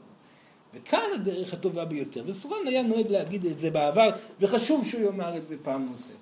וכאן 0.75 1.09
הדרך 1.15 1.53
הטובה 1.53 1.85
ביותר, 1.85 2.23
וסורן 2.27 2.67
היה 2.67 2.83
נוהג 2.83 3.09
להגיד 3.09 3.45
את 3.47 3.59
זה 3.59 3.71
בעבר, 3.71 4.11
וחשוב 4.41 4.87
שהוא 4.87 5.03
יאמר 5.03 5.37
את 5.37 5.45
זה 5.45 5.57
פעם 5.63 5.87
נוספת. 5.91 6.15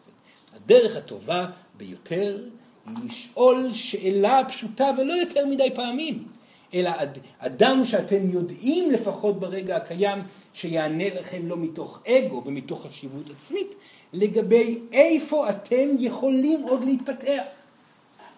הדרך 0.56 0.96
הטובה 0.96 1.46
ביותר 1.76 2.44
היא 2.86 2.94
לשאול 3.04 3.72
שאלה 3.72 4.40
פשוטה 4.48 4.90
ולא 4.98 5.12
יותר 5.12 5.46
מדי 5.46 5.70
פעמים, 5.74 6.24
אלא 6.74 6.90
אדם 7.38 7.84
שאתם 7.84 8.30
יודעים 8.30 8.90
לפחות 8.92 9.40
ברגע 9.40 9.76
הקיים 9.76 10.18
שיענה 10.52 11.08
לכם 11.20 11.46
לא 11.46 11.56
מתוך 11.56 12.02
אגו 12.08 12.42
ומתוך 12.46 12.86
חשיבות 12.86 13.30
עצמית, 13.36 13.74
לגבי 14.12 14.78
איפה 14.92 15.50
אתם 15.50 15.88
יכולים 15.98 16.62
עוד 16.62 16.84
להתפתח. 16.84 17.42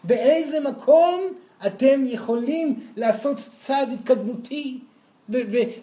באיזה 0.05 0.61
מקום 0.61 1.21
אתם 1.67 2.01
יכולים 2.07 2.81
לעשות 2.97 3.37
צעד 3.59 3.93
התקדמותי, 3.93 4.79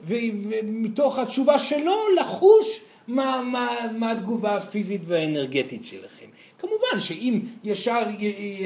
ומתוך 0.05 1.19
התשובה 1.19 1.59
שלו 1.59 1.95
לחוש 2.19 2.79
מה, 3.07 3.41
מה, 3.41 3.77
מה 3.97 4.11
התגובה 4.11 4.55
הפיזית 4.55 5.01
והאנרגטית 5.07 5.83
שלכם. 5.83 6.25
כמובן 6.59 6.99
שאם 6.99 7.39
ישר 7.63 8.03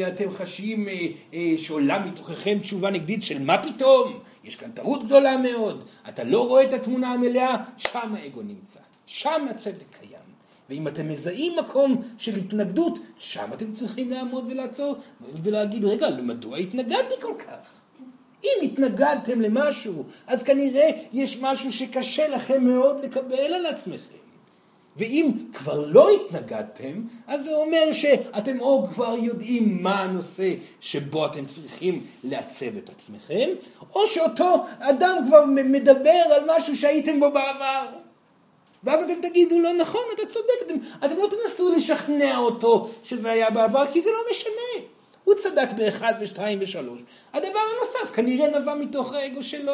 אתם 0.07 0.29
חשים 0.31 0.87
אה, 0.87 1.07
אה, 1.33 1.53
שעולה 1.57 1.99
מתוככם 1.99 2.59
תשובה 2.61 2.89
נגדית 2.89 3.23
של 3.23 3.43
מה 3.43 3.63
פתאום, 3.63 4.19
יש 4.43 4.55
כאן 4.55 4.71
טעות 4.71 5.03
גדולה 5.03 5.37
מאוד, 5.37 5.83
אתה 6.09 6.23
לא 6.23 6.47
רואה 6.47 6.63
את 6.63 6.73
התמונה 6.73 7.11
המלאה, 7.11 7.55
שם 7.77 8.15
האגו 8.15 8.41
נמצא, 8.41 8.79
שם 9.05 9.45
הצדק 9.49 9.85
קיים. 9.99 10.18
ואם 10.69 10.87
אתם 10.87 11.09
מזהים 11.09 11.53
מקום 11.59 12.01
של 12.17 12.35
התנגדות, 12.35 12.99
שם 13.17 13.49
אתם 13.53 13.73
צריכים 13.73 14.11
לעמוד 14.11 14.45
ולעצור 14.49 14.95
ולהגיד, 15.43 15.85
רגע, 15.85 16.09
מדוע 16.09 16.57
התנגדתי 16.57 17.13
כל 17.21 17.33
כך? 17.39 17.79
אם 18.43 18.63
התנגדתם 18.63 19.41
למשהו, 19.41 20.03
אז 20.27 20.43
כנראה 20.43 20.89
יש 21.13 21.37
משהו 21.41 21.73
שקשה 21.73 22.27
לכם 22.27 22.63
מאוד 22.63 23.03
לקבל 23.05 23.53
על 23.53 23.65
עצמכם. 23.65 24.19
ואם 24.97 25.31
כבר 25.53 25.85
לא 25.87 26.09
התנגדתם, 26.15 27.01
אז 27.27 27.43
זה 27.43 27.55
אומר 27.55 27.91
שאתם 27.91 28.59
או 28.59 28.87
כבר 28.87 29.15
יודעים 29.21 29.83
מה 29.83 30.01
הנושא 30.01 30.53
שבו 30.81 31.25
אתם 31.25 31.45
צריכים 31.45 32.03
לעצב 32.23 32.77
את 32.77 32.89
עצמכם, 32.89 33.49
או 33.95 34.07
שאותו 34.07 34.65
אדם 34.79 35.17
כבר 35.27 35.45
מדבר 35.45 36.21
על 36.35 36.43
משהו 36.47 36.77
שהייתם 36.77 37.19
בו 37.19 37.31
בעבר. 37.31 37.85
ואז 38.83 39.03
אתם 39.03 39.27
תגידו 39.29 39.59
לא 39.59 39.73
נכון, 39.73 40.01
אתה 40.15 40.25
צודק, 40.25 40.65
אתם, 40.65 40.75
אתם 41.05 41.17
לא 41.17 41.27
תנסו 41.27 41.75
לשכנע 41.75 42.37
אותו 42.37 42.89
שזה 43.03 43.31
היה 43.31 43.49
בעבר, 43.49 43.85
כי 43.93 44.01
זה 44.01 44.09
לא 44.09 44.19
משנה. 44.31 44.87
הוא 45.23 45.35
צדק 45.35 45.69
באחד 45.77 46.13
ושתיים 46.21 46.59
ושלוש. 46.61 46.99
הדבר 47.33 47.59
הנוסף 47.77 48.15
כנראה 48.15 48.59
נבע 48.59 48.75
מתוך 48.75 49.13
האגו 49.13 49.43
שלו. 49.43 49.73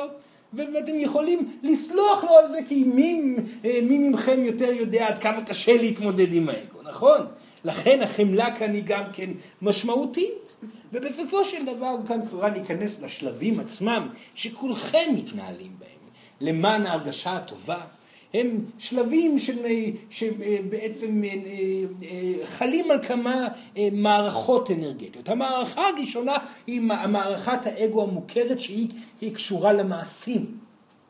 ואתם 0.53 1.00
יכולים 1.00 1.59
לסלוח 1.63 2.24
לו 2.24 2.38
על 2.38 2.51
זה, 2.51 2.57
כי 2.67 2.83
מי, 2.83 3.35
מי 3.63 4.09
מכם 4.09 4.45
יותר 4.45 4.74
יודע 4.74 5.07
עד 5.07 5.17
כמה 5.17 5.41
קשה 5.45 5.77
להתמודד 5.77 6.33
עם 6.33 6.50
האגו, 6.50 6.79
נכון? 6.83 7.19
לכן 7.63 8.01
החמלה 8.01 8.55
כאן 8.55 8.71
היא 8.71 8.83
גם 8.85 9.03
כן 9.13 9.29
משמעותית. 9.62 10.55
ובסופו 10.93 11.45
של 11.45 11.65
דבר 11.65 11.95
כאן 12.07 12.21
סורן 12.21 12.55
ייכנס 12.55 13.00
לשלבים 13.01 13.59
עצמם 13.59 14.09
שכולכם 14.35 15.09
מתנהלים 15.13 15.71
בהם, 15.79 16.09
למען 16.41 16.85
ההרגשה 16.85 17.35
הטובה. 17.35 17.77
הם 18.36 18.60
שלבים 18.77 19.38
שבעצם 20.10 21.24
אה, 21.24 21.30
אה, 22.04 22.34
חלים 22.46 22.92
על 22.92 23.04
כמה 23.04 23.48
אה, 23.77 23.88
מערכות 23.92 24.72
אנרגטיות. 24.72 25.30
המערכה 25.30 25.82
הראשונה 25.88 26.34
היא 26.68 26.82
מערכת 26.82 27.65
האגו 27.65 28.04
המוכרת 28.04 28.60
שהיא 28.60 28.89
קשורה 29.34 29.74
למעשים. 29.74 30.46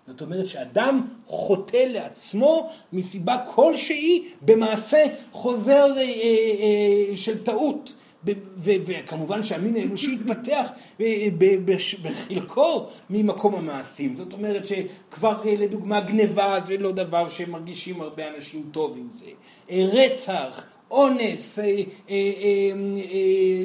זאת 0.08 0.22
אומרת 0.22 0.48
שאדם 0.48 1.01
חוטא 1.27 1.77
לעצמו 1.77 2.70
מסיבה 2.94 3.38
כלשהי 3.55 4.27
במעשה 4.41 5.03
חוזר 5.32 5.94
של 7.15 7.44
טעות. 7.44 7.94
וכמובן 8.62 9.44
שהמין 9.44 9.75
האנושי 9.75 10.17
התפתח 10.22 10.70
אה, 11.01 11.27
בחלקו 12.03 12.88
ממקום 13.10 13.55
המעשים. 13.55 14.15
זאת 14.15 14.34
אומרת 14.34 14.65
שכבר 14.65 15.41
אה, 15.46 15.55
לדוגמה 15.58 16.01
גניבה 16.01 16.60
זה 16.65 16.77
לא 16.77 16.91
דבר 16.91 17.29
שמרגישים 17.29 18.01
הרבה 18.01 18.24
אנשים 18.36 18.63
טוב 18.72 18.98
עם 18.98 19.08
זה. 19.12 19.25
אה, 19.70 19.86
רצח, 19.94 20.63
אונס, 20.91 21.60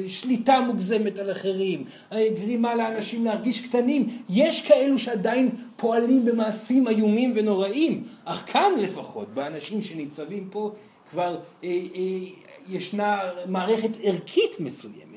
שליטה 0.07 0.61
מוגזמת 0.61 1.19
על 1.19 1.31
אחרים, 1.31 1.83
גרימה 2.11 2.75
לאנשים 2.75 3.25
להרגיש 3.25 3.59
קטנים. 3.59 4.07
יש 4.29 4.61
כאלו 4.61 4.99
שעדיין 4.99 5.49
פועלים 5.75 6.25
במעשים 6.25 6.87
איומים 6.87 7.33
ונוראים, 7.35 8.03
אך 8.25 8.43
כאן 8.53 8.71
לפחות, 8.79 9.29
באנשים 9.33 9.81
שניצבים 9.81 10.47
פה, 10.51 10.71
כבר 11.11 11.37
ישנה 12.73 13.19
מערכת 13.47 13.91
ערכית 14.03 14.59
מסוימת 14.59 15.11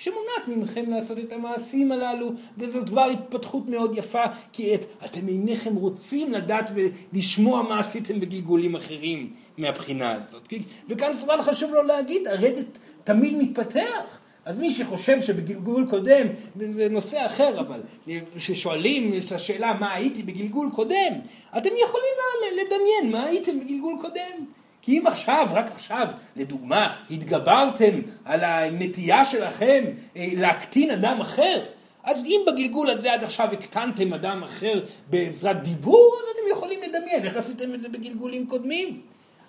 שמונעת 0.00 0.48
ממכם 0.48 0.90
לעשות 0.90 1.18
את 1.18 1.32
המעשים 1.32 1.92
הללו, 1.92 2.30
וזאת 2.58 2.88
כבר 2.88 3.04
התפתחות 3.04 3.68
מאוד 3.68 3.98
יפה, 3.98 4.24
כי 4.52 4.74
את, 4.74 4.84
אתם 5.04 5.28
אינכם 5.28 5.74
רוצים 5.74 6.32
לדעת 6.32 6.70
ולשמוע 6.74 7.62
מה 7.62 7.80
עשיתם 7.80 8.20
בגלגולים 8.20 8.76
אחרים 8.76 9.32
מהבחינה 9.58 10.12
הזאת. 10.12 10.48
וכאן 10.88 11.14
סבל 11.14 11.42
חשוב 11.42 11.72
לו 11.72 11.82
להגיד, 11.82 12.28
הרדת 12.28 12.78
תמיד 13.04 13.36
מתפתח. 13.36 14.18
אז 14.44 14.58
מי 14.58 14.74
שחושב 14.74 15.20
שבגלגול 15.20 15.86
קודם, 15.90 16.26
זה 16.56 16.88
נושא 16.88 17.26
אחר, 17.26 17.60
אבל 17.60 17.80
כששואלים 18.36 19.12
את 19.26 19.32
השאלה 19.32 19.74
מה 19.80 19.94
הייתי 19.94 20.22
בגלגול 20.22 20.70
קודם, 20.74 21.12
אתם 21.56 21.70
יכולים 21.84 22.14
לדמיין 22.52 23.12
מה 23.12 23.24
הייתם 23.24 23.60
בגלגול 23.60 23.96
קודם. 24.00 24.59
כי 24.82 24.98
אם 24.98 25.06
עכשיו, 25.06 25.46
רק 25.52 25.70
עכשיו, 25.70 26.08
לדוגמה, 26.36 26.96
התגברתם 27.10 28.00
על 28.24 28.44
הנטייה 28.44 29.24
שלכם 29.24 29.84
אה, 30.16 30.26
להקטין 30.36 30.90
אדם 30.90 31.20
אחר, 31.20 31.60
אז 32.04 32.24
אם 32.24 32.40
בגלגול 32.46 32.90
הזה 32.90 33.12
עד 33.12 33.24
עכשיו 33.24 33.48
הקטנתם 33.52 34.12
אדם 34.12 34.42
אחר 34.42 34.80
בעזרת 35.10 35.62
דיבור, 35.62 36.16
אז 36.18 36.36
אתם 36.36 36.56
יכולים 36.56 36.78
לדמיין 36.82 37.24
איך 37.24 37.36
עשיתם 37.36 37.74
את 37.74 37.80
זה 37.80 37.88
בגלגולים 37.88 38.46
קודמים. 38.46 39.00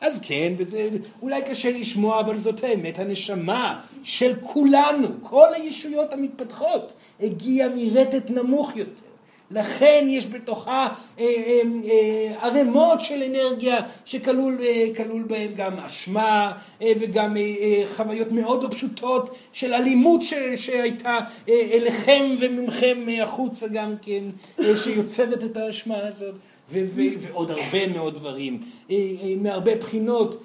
אז 0.02 0.20
כן, 0.24 0.54
וזה 0.58 0.90
אולי 1.22 1.42
קשה 1.42 1.72
לשמוע, 1.72 2.20
אבל 2.20 2.38
זאת 2.38 2.64
האמת, 2.64 3.00
הנשמה 3.00 3.82
של 4.04 4.34
כולנו, 4.44 5.08
כל 5.22 5.48
הישויות 5.54 6.14
המתפתחות, 6.14 6.94
הגיעה 7.20 7.70
מרטט 7.76 8.30
נמוך 8.30 8.72
יותר. 8.76 9.11
לכן 9.52 10.06
יש 10.10 10.28
בתוכה 10.28 10.88
אה, 11.20 11.26
אה, 11.26 11.62
אה, 11.90 12.34
ערימות 12.42 13.02
של 13.02 13.24
אנרגיה 13.24 13.82
שכלול 14.06 15.24
בהם 15.28 15.54
גם 15.56 15.74
אשמה 15.78 16.52
וגם 16.82 17.38
חוויות 17.96 18.32
מאוד 18.32 18.64
לא 18.64 18.70
פשוטות 18.70 19.30
של 19.54 19.74
אלימות 19.74 20.22
שהייתה 20.56 21.18
אליכם 21.50 22.36
וממכם 22.40 23.06
החוצה 23.24 23.68
גם 23.68 23.96
כן, 24.02 24.24
שיוצרת 24.76 25.44
את 25.44 25.58
האשמה 25.58 25.98
הזאת. 25.98 26.36
ועוד 27.20 27.52
הרבה 27.52 27.88
מאוד 27.88 28.16
דברים. 28.16 28.60
מהרבה 29.38 29.76
בחינות, 29.76 30.44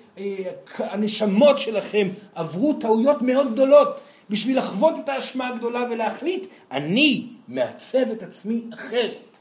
הנשמות 0.79 1.59
שלכם 1.59 2.09
עברו 2.35 2.73
טעויות 2.73 3.23
מאוד 3.23 3.53
גדולות 3.53 4.01
בשביל 4.31 4.59
לחוות 4.59 4.95
את 5.05 5.09
האשמה 5.09 5.49
הגדולה 5.49 5.85
ולהחליט, 5.91 6.47
אני 6.71 7.27
מעצב 7.49 8.11
את 8.13 8.23
עצמי 8.23 8.63
אחרת. 8.75 9.39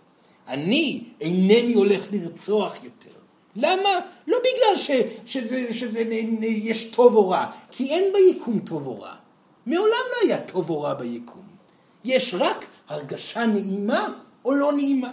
אני 0.48 1.04
אינני 1.22 1.74
הולך 1.74 2.02
לרצוח 2.12 2.76
יותר. 2.84 3.16
למה? 3.56 3.90
לא 4.28 4.38
בגלל 4.40 4.78
ש, 4.78 4.92
שזה, 5.26 5.74
שזה 5.74 6.00
יש 6.42 6.92
טוב 6.92 7.16
או 7.16 7.30
רע, 7.30 7.46
כי 7.72 7.90
אין 7.90 8.14
ביקום 8.14 8.60
טוב 8.60 8.88
או 8.88 9.02
רע. 9.02 9.16
מעולם 9.66 9.92
לא 9.92 10.28
היה 10.28 10.42
טוב 10.42 10.70
או 10.70 10.82
רע 10.82 10.94
ביקום. 10.94 11.44
יש 12.04 12.34
רק 12.34 12.66
הרגשה 12.88 13.46
נעימה 13.46 14.14
או 14.46 14.54
לא 14.54 14.74
נעימה. 14.74 15.12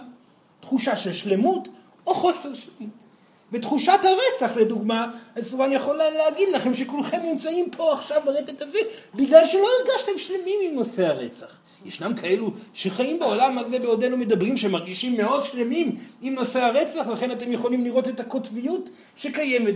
תחושה 0.59 0.95
של 0.95 1.13
שלמות 1.13 1.67
או 2.07 2.13
חוסר 2.13 2.53
שלמות. 2.53 3.03
בתחושת 3.51 3.99
הרצח 4.03 4.57
לדוגמה, 4.57 5.11
אז 5.35 5.55
אני 5.55 5.75
יכול 5.75 5.95
להגיד 5.97 6.49
לכם 6.49 6.73
שכולכם 6.73 7.17
נמצאים 7.23 7.69
פה 7.71 7.93
עכשיו 7.93 8.21
ברטט 8.25 8.61
הזה 8.61 8.79
בגלל 9.15 9.45
שלא 9.45 9.67
הרגשתם 9.79 10.19
שלמים 10.19 10.59
עם 10.63 10.75
נושא 10.75 11.07
הרצח. 11.07 11.59
ישנם 11.85 12.13
כאלו 12.13 12.51
שחיים 12.73 13.19
בעולם 13.19 13.57
הזה 13.57 13.79
בעודנו 13.79 14.17
מדברים 14.17 14.57
שמרגישים 14.57 15.17
מאוד 15.17 15.43
שלמים 15.43 15.95
עם 16.21 16.33
נושא 16.33 16.59
הרצח, 16.59 17.07
לכן 17.07 17.31
אתם 17.31 17.51
יכולים 17.51 17.83
לראות 17.83 18.07
את 18.07 18.19
הקוטביות 18.19 18.89
שקיימת 19.15 19.75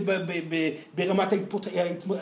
ברמת 0.94 1.32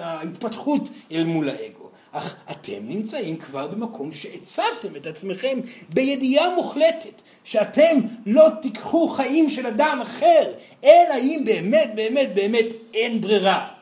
ההתפתחות 0.00 0.88
אל 1.12 1.24
מול 1.24 1.48
האגו. 1.48 1.86
אך 2.12 2.34
אתם 2.50 2.78
נמצאים 2.82 3.36
כבר 3.36 3.66
במקום 3.66 4.12
שהצבתם 4.12 4.96
את 4.96 5.06
עצמכם 5.06 5.60
בידיעה 5.88 6.54
מוחלטת 6.54 7.22
שאתם 7.44 8.00
לא 8.26 8.48
תיקחו 8.62 9.08
חיים 9.08 9.50
של 9.50 9.66
אדם 9.66 9.98
אחר, 10.02 10.52
אלא 10.84 11.14
אם 11.18 11.42
באמת 11.46 11.90
באמת 11.94 12.34
באמת 12.34 12.66
אין 12.94 13.20
ברירה. 13.20 13.75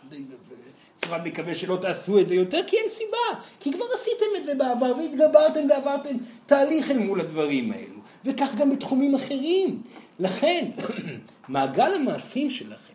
סבבה 1.05 1.25
מקווה 1.25 1.55
שלא 1.55 1.77
תעשו 1.77 2.19
את 2.19 2.29
זה 2.29 2.35
יותר, 2.35 2.61
כי 2.67 2.77
אין 2.77 2.89
סיבה. 2.89 3.45
כי 3.61 3.73
כבר 3.73 3.85
עשיתם 3.95 4.27
את 4.37 4.45
זה 4.45 4.55
בעבר, 4.55 4.93
והתגברתם 4.99 5.71
ועברתם 5.71 6.17
תהליך 6.47 6.91
אל 6.91 6.99
מול 6.99 7.21
הדברים 7.21 7.73
האלו. 7.73 8.01
וכך 8.25 8.55
גם 8.55 8.71
בתחומים 8.71 9.15
אחרים. 9.15 9.83
לכן, 10.19 10.65
מעגל 11.49 11.95
המעשים 11.95 12.51
שלכם 12.51 12.95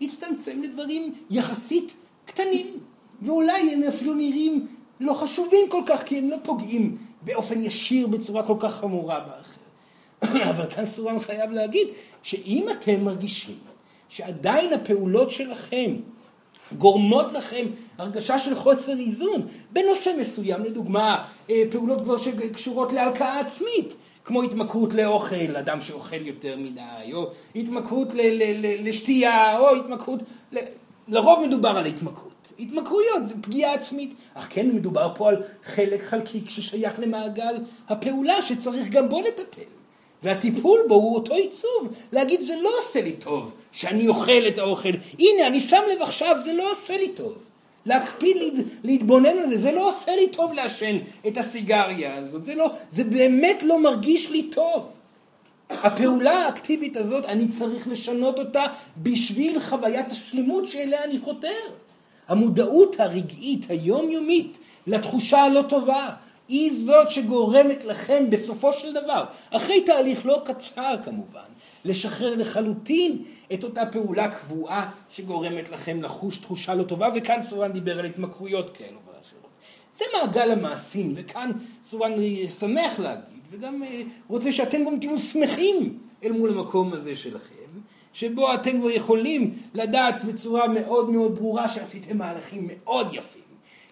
יצטמצם 0.00 0.62
לדברים 0.62 1.14
יחסית 1.30 1.92
קטנים. 2.26 2.78
ואולי 3.22 3.74
הם 3.74 3.82
אפילו 3.82 4.14
נראים 4.14 4.66
לא 5.00 5.12
חשובים 5.12 5.68
כל 5.68 5.82
כך, 5.86 6.02
כי 6.02 6.18
הם 6.18 6.30
לא 6.30 6.36
פוגעים 6.42 6.96
באופן 7.22 7.62
ישיר 7.62 8.06
בצורה 8.06 8.42
כל 8.42 8.56
כך 8.60 8.74
חמורה 8.74 9.20
באחר. 9.20 9.60
אבל 10.50 10.70
כאן 10.70 10.86
סורן 10.86 11.18
חייב 11.18 11.50
להגיד 11.50 11.88
שאם 12.22 12.66
אתם 12.70 13.04
מרגישים 13.04 13.58
שעדיין 14.08 14.72
הפעולות 14.72 15.30
שלכם 15.30 15.96
גורמות 16.78 17.32
לכם 17.32 17.66
הרגשה 17.98 18.38
של 18.38 18.54
חוסר 18.54 18.98
איזון 18.98 19.46
בנושא 19.72 20.10
מסוים, 20.20 20.64
לדוגמה 20.64 21.24
אה, 21.50 21.62
פעולות 21.70 22.02
כבר 22.04 22.16
שקשורות 22.16 22.92
להלקאה 22.92 23.40
עצמית, 23.40 23.94
כמו 24.24 24.42
התמכרות 24.42 24.94
לאוכל, 24.94 25.56
אדם 25.58 25.80
שאוכל 25.80 26.26
יותר 26.26 26.56
מדי, 26.56 27.12
או 27.12 27.30
התמכרות 27.56 28.08
לשתייה, 28.78 29.58
או 29.58 29.76
התמכרות, 29.76 30.22
לרוב 31.08 31.46
מדובר 31.46 31.68
על 31.68 31.86
התמכרות. 31.86 32.52
התמכרויות 32.58 33.26
זה 33.26 33.34
פגיעה 33.42 33.74
עצמית, 33.74 34.14
אך 34.34 34.46
כן 34.50 34.70
מדובר 34.74 35.12
פה 35.14 35.28
על 35.28 35.42
חלק 35.64 36.02
חלקיק 36.02 36.50
ששייך 36.50 36.98
למעגל 36.98 37.54
הפעולה 37.88 38.42
שצריך 38.42 38.88
גם 38.88 39.08
בו 39.08 39.20
לטפל. 39.20 39.79
והטיפול 40.22 40.80
בו 40.88 40.94
הוא 40.94 41.14
אותו 41.14 41.34
עיצוב, 41.34 41.88
להגיד 42.12 42.42
זה 42.42 42.54
לא 42.62 42.70
עושה 42.80 43.00
לי 43.00 43.12
טוב 43.12 43.52
שאני 43.72 44.08
אוכל 44.08 44.46
את 44.48 44.58
האוכל, 44.58 44.92
הנה 45.18 45.46
אני 45.46 45.60
שם 45.60 45.82
לב 45.92 46.02
עכשיו 46.02 46.36
זה 46.44 46.52
לא 46.52 46.72
עושה 46.72 46.96
לי 46.96 47.08
טוב. 47.08 47.36
להקפיד 47.86 48.36
להתבונן 48.84 49.38
על 49.38 49.48
זה, 49.50 49.58
זה 49.58 49.72
לא 49.72 49.88
עושה 49.88 50.16
לי 50.16 50.28
טוב 50.28 50.52
לעשן 50.52 50.98
את 51.28 51.38
הסיגריה 51.38 52.14
הזאת, 52.16 52.42
זה, 52.42 52.54
לא, 52.54 52.70
זה 52.90 53.04
באמת 53.04 53.62
לא 53.62 53.82
מרגיש 53.82 54.30
לי 54.30 54.42
טוב. 54.42 54.92
הפעולה 55.70 56.46
האקטיבית 56.46 56.96
הזאת, 56.96 57.24
אני 57.24 57.48
צריך 57.48 57.88
לשנות 57.88 58.38
אותה 58.38 58.66
בשביל 58.96 59.60
חוויית 59.60 60.10
השלמות 60.10 60.66
שאליה 60.66 61.04
אני 61.04 61.18
חותר. 61.18 61.60
המודעות 62.28 63.00
הרגעית 63.00 63.70
היומיומית 63.70 64.58
לתחושה 64.86 65.38
הלא 65.38 65.62
טובה, 65.68 66.08
היא 66.50 66.72
זאת 66.74 67.10
שגורמת 67.10 67.84
לכם 67.84 68.30
בסופו 68.30 68.72
של 68.72 68.92
דבר, 68.92 69.24
אחרי 69.50 69.80
תהליך 69.80 70.26
לא 70.26 70.42
קצר 70.44 70.94
כמובן, 71.04 71.48
לשחרר 71.84 72.34
לחלוטין 72.34 73.22
את 73.52 73.64
אותה 73.64 73.86
פעולה 73.86 74.28
קבועה 74.28 74.90
שגורמת 75.08 75.68
לכם 75.68 76.02
לחוש 76.02 76.38
תחושה 76.38 76.74
לא 76.74 76.82
טובה, 76.82 77.08
וכאן 77.14 77.42
סורן 77.42 77.72
דיבר 77.72 77.98
על 77.98 78.04
התמכרויות 78.04 78.76
כאלו 78.76 78.98
ואחרות. 79.06 79.50
זה 79.94 80.04
מעגל 80.14 80.50
המעשים, 80.50 81.12
וכאן 81.16 81.50
סורן 81.84 82.12
שמח 82.58 82.98
להגיד, 82.98 83.42
וגם 83.50 83.82
אה, 83.82 84.02
רוצה 84.28 84.52
שאתם 84.52 84.84
גם 84.84 84.98
תהיו 84.98 85.18
שמחים 85.18 85.98
אל 86.24 86.32
מול 86.32 86.58
המקום 86.58 86.92
הזה 86.92 87.16
שלכם, 87.16 87.54
שבו 88.12 88.54
אתם 88.54 88.80
כבר 88.80 88.90
יכולים 88.90 89.58
לדעת 89.74 90.24
בצורה 90.24 90.68
מאוד 90.68 91.10
מאוד 91.10 91.34
ברורה 91.34 91.68
שעשיתם 91.68 92.18
מהלכים 92.18 92.68
מאוד 92.68 93.14
יפים. 93.14 93.40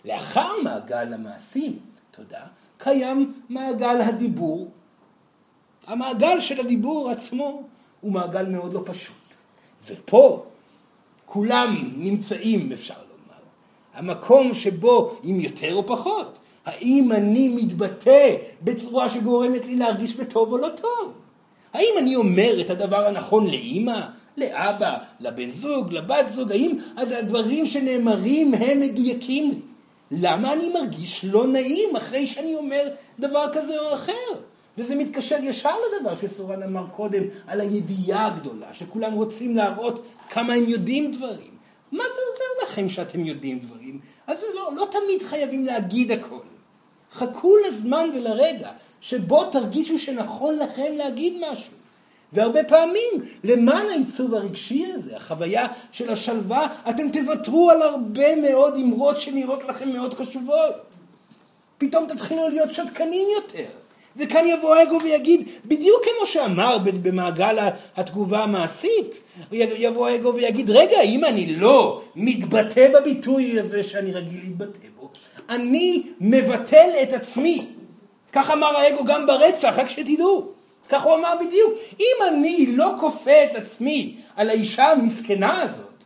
לאחר 0.05 0.53
מעגל 0.65 1.13
המעשים, 1.13 1.79
תודה, 2.19 2.41
קיים 2.79 3.33
מעגל 3.49 4.01
הדיבור. 4.01 4.71
המעגל 5.87 6.41
של 6.41 6.61
הדיבור 6.61 7.11
עצמו 7.11 7.63
הוא 8.01 8.13
מעגל 8.13 8.47
מאוד 8.47 8.73
לא 8.73 8.83
פשוט. 8.85 9.35
ופה 9.87 10.45
כולם 11.27 11.93
נמצאים, 11.97 12.73
אפשר 12.73 12.95
לומר. 12.95 13.41
המקום 13.95 14.55
שבו, 14.55 15.17
אם 15.25 15.41
יותר 15.41 15.75
או 15.75 15.87
פחות, 15.87 16.39
האם 16.65 17.13
אני 17.13 17.49
מתבטא 17.49 18.37
בצורה 18.63 19.09
שגורמת 19.09 19.67
לי 19.67 19.77
להרגיש 19.77 20.17
בטוב 20.17 20.53
או 20.53 20.59
לא 20.59 20.69
טוב? 20.69 21.13
האם 21.73 21.95
אני 21.99 22.17
אומר 22.17 22.61
את 22.61 22.71
הדבר 22.71 23.07
הנכון 23.07 23.47
לאימא, 23.47 24.01
לאבא, 24.37 24.97
לבן 25.21 25.51
זוג, 25.51 25.93
לבת 25.93 26.29
זוג? 26.29 26.53
האם 26.53 26.79
הדברים 26.97 27.67
שנאמרים 27.67 28.55
הם 28.55 28.81
מדויקים 28.81 29.51
לי? 29.51 29.61
למה 30.11 30.53
אני 30.53 30.73
מרגיש 30.73 31.25
לא 31.25 31.47
נעים 31.47 31.97
אחרי 31.97 32.27
שאני 32.27 32.55
אומר 32.55 32.89
דבר 33.19 33.47
כזה 33.53 33.81
או 33.81 33.95
אחר? 33.95 34.43
וזה 34.79 34.95
מתקשר 34.95 35.37
ישר 35.43 35.75
לדבר 35.87 36.15
שסורן 36.15 36.63
אמר 36.63 36.87
קודם 36.93 37.23
על 37.47 37.61
הידיעה 37.61 38.27
הגדולה, 38.27 38.75
שכולם 38.75 39.13
רוצים 39.13 39.57
להראות 39.57 40.03
כמה 40.31 40.53
הם 40.53 40.69
יודעים 40.69 41.11
דברים. 41.11 41.59
מה 41.93 42.05
זה 42.05 42.21
עוזר 42.31 42.65
לכם 42.65 42.89
שאתם 42.89 43.25
יודעים 43.25 43.59
דברים? 43.59 44.01
אז 44.27 44.45
לא, 44.55 44.71
לא 44.77 44.89
תמיד 44.91 45.23
חייבים 45.23 45.67
להגיד 45.67 46.13
הכל. 46.13 46.45
חכו 47.13 47.57
לזמן 47.57 48.09
ולרגע 48.15 48.71
שבו 49.01 49.45
תרגישו 49.45 49.99
שנכון 49.99 50.59
לכם 50.59 50.93
להגיד 50.97 51.43
משהו. 51.51 51.73
והרבה 52.33 52.65
פעמים, 52.65 53.13
למען 53.45 53.87
העיצוב 53.89 54.35
הרגשי 54.35 54.87
הזה, 54.95 55.17
החוויה 55.17 55.67
של 55.93 56.11
השלווה, 56.11 56.67
אתם 56.91 57.09
תוותרו 57.09 57.71
על 57.71 57.83
הרבה 57.83 58.37
מאוד 58.37 58.77
אמרות 58.77 59.21
שנראות 59.21 59.65
לכם 59.69 59.89
מאוד 59.89 60.15
חשובות. 60.15 60.75
פתאום 61.79 62.07
תתחילו 62.07 62.49
להיות 62.49 62.71
שתקנים 62.71 63.25
יותר. 63.37 63.69
וכאן 64.17 64.47
יבוא 64.47 64.75
האגו 64.75 64.99
ויגיד, 65.05 65.49
בדיוק 65.65 66.03
כמו 66.05 66.27
שאמר 66.27 66.79
במעגל 66.79 67.69
התגובה 67.97 68.39
המעשית, 68.39 69.23
יבוא 69.53 70.09
האגו 70.09 70.35
ויגיד, 70.35 70.71
רגע, 70.71 71.01
אם 71.01 71.25
אני 71.25 71.57
לא 71.57 72.03
מתבטא 72.17 72.89
בביטוי 72.95 73.61
הזה 73.61 73.83
שאני 73.83 74.13
רגיל 74.13 74.41
להתבטא 74.45 74.89
בו, 74.97 75.11
אני 75.49 76.03
מבטל 76.21 76.91
את 77.03 77.13
עצמי. 77.13 77.67
כך 78.33 78.51
אמר 78.51 78.77
האגו 78.77 79.05
גם 79.05 79.27
ברצח, 79.27 79.75
רק 79.77 79.89
שתדעו. 79.89 80.58
כך 80.89 81.03
הוא 81.03 81.15
אמר 81.15 81.35
בדיוק. 81.41 81.73
אם 82.01 82.17
אני 82.29 82.67
לא 82.67 82.91
כופה 83.01 83.45
את 83.45 83.57
עצמי 83.57 84.17
על 84.37 84.51
האישה 84.51 84.85
המסכנה 84.85 85.63
הזאת, 85.63 86.05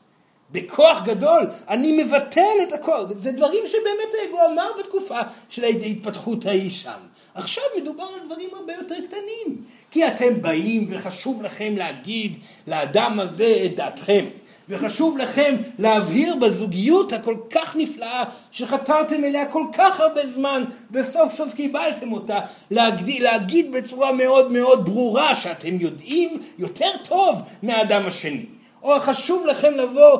בכוח 0.50 1.02
גדול, 1.04 1.46
אני 1.68 2.04
מבטל 2.04 2.56
את 2.62 2.72
הכוח. 2.72 3.12
זה 3.16 3.32
דברים 3.32 3.64
שבאמת 3.66 4.14
האגו 4.22 4.38
אמר 4.52 4.70
בתקופה 4.78 5.20
של 5.48 5.64
ההתפתחות 5.64 6.46
ההיא 6.46 6.70
שם. 6.70 7.00
עכשיו 7.34 7.64
מדובר 7.80 8.04
על 8.04 8.26
דברים 8.26 8.48
הרבה 8.52 8.72
יותר 8.72 8.94
קטנים. 9.06 9.64
כי 9.90 10.06
אתם 10.06 10.42
באים 10.42 10.86
וחשוב 10.90 11.42
לכם 11.42 11.74
להגיד 11.76 12.36
לאדם 12.66 13.20
הזה 13.20 13.62
את 13.66 13.76
דעתכם. 13.76 14.24
וחשוב 14.68 15.18
לכם 15.18 15.56
להבהיר 15.78 16.36
בזוגיות 16.36 17.12
הכל 17.12 17.36
כך 17.50 17.76
נפלאה 17.76 18.24
שחתרתם 18.50 19.24
אליה 19.24 19.46
כל 19.46 19.64
כך 19.72 20.00
הרבה 20.00 20.26
זמן 20.26 20.64
וסוף 20.90 21.32
סוף 21.32 21.54
קיבלתם 21.54 22.12
אותה 22.12 22.38
להגיד, 22.70 23.22
להגיד 23.22 23.72
בצורה 23.72 24.12
מאוד 24.12 24.52
מאוד 24.52 24.84
ברורה 24.84 25.34
שאתם 25.34 25.80
יודעים 25.80 26.42
יותר 26.58 26.90
טוב 27.04 27.42
מהאדם 27.62 28.06
השני. 28.06 28.46
או 28.82 29.00
חשוב 29.00 29.46
לכם 29.46 29.74
לבוא 29.74 30.18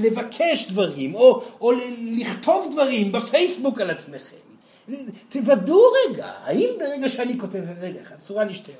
ולבקש 0.00 0.66
דברים, 0.70 1.14
או, 1.14 1.42
או 1.60 1.72
לכתוב 2.00 2.68
דברים 2.72 3.12
בפייסבוק 3.12 3.80
על 3.80 3.90
עצמכם. 3.90 4.36
תוודאו 5.28 5.82
רגע, 6.08 6.26
האם 6.44 6.68
ברגע 6.78 7.08
שאני 7.08 7.38
כותב, 7.38 7.58
רגע 7.80 8.00
צורה 8.18 8.44
נשתה 8.44 8.72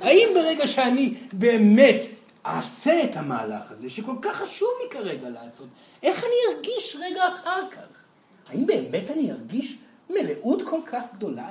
האם 0.00 0.28
ברגע 0.34 0.66
שאני 0.66 1.14
באמת 1.32 2.02
אעשה 2.56 3.04
את 3.04 3.16
המהלך 3.16 3.72
הזה, 3.72 3.90
שכל 3.90 4.14
כך 4.22 4.36
חשוב 4.36 4.68
לי 4.82 4.90
כרגע 4.90 5.28
לעשות, 5.28 5.66
איך 6.02 6.24
אני 6.24 6.56
ארגיש 6.56 6.96
רגע 7.00 7.28
אחר 7.28 7.70
כך? 7.70 7.86
האם 8.48 8.66
באמת 8.66 9.10
אני 9.10 9.32
ארגיש 9.32 9.76
מלאות 10.10 10.62
כל 10.64 10.80
כך 10.86 11.02
גדולה? 11.16 11.50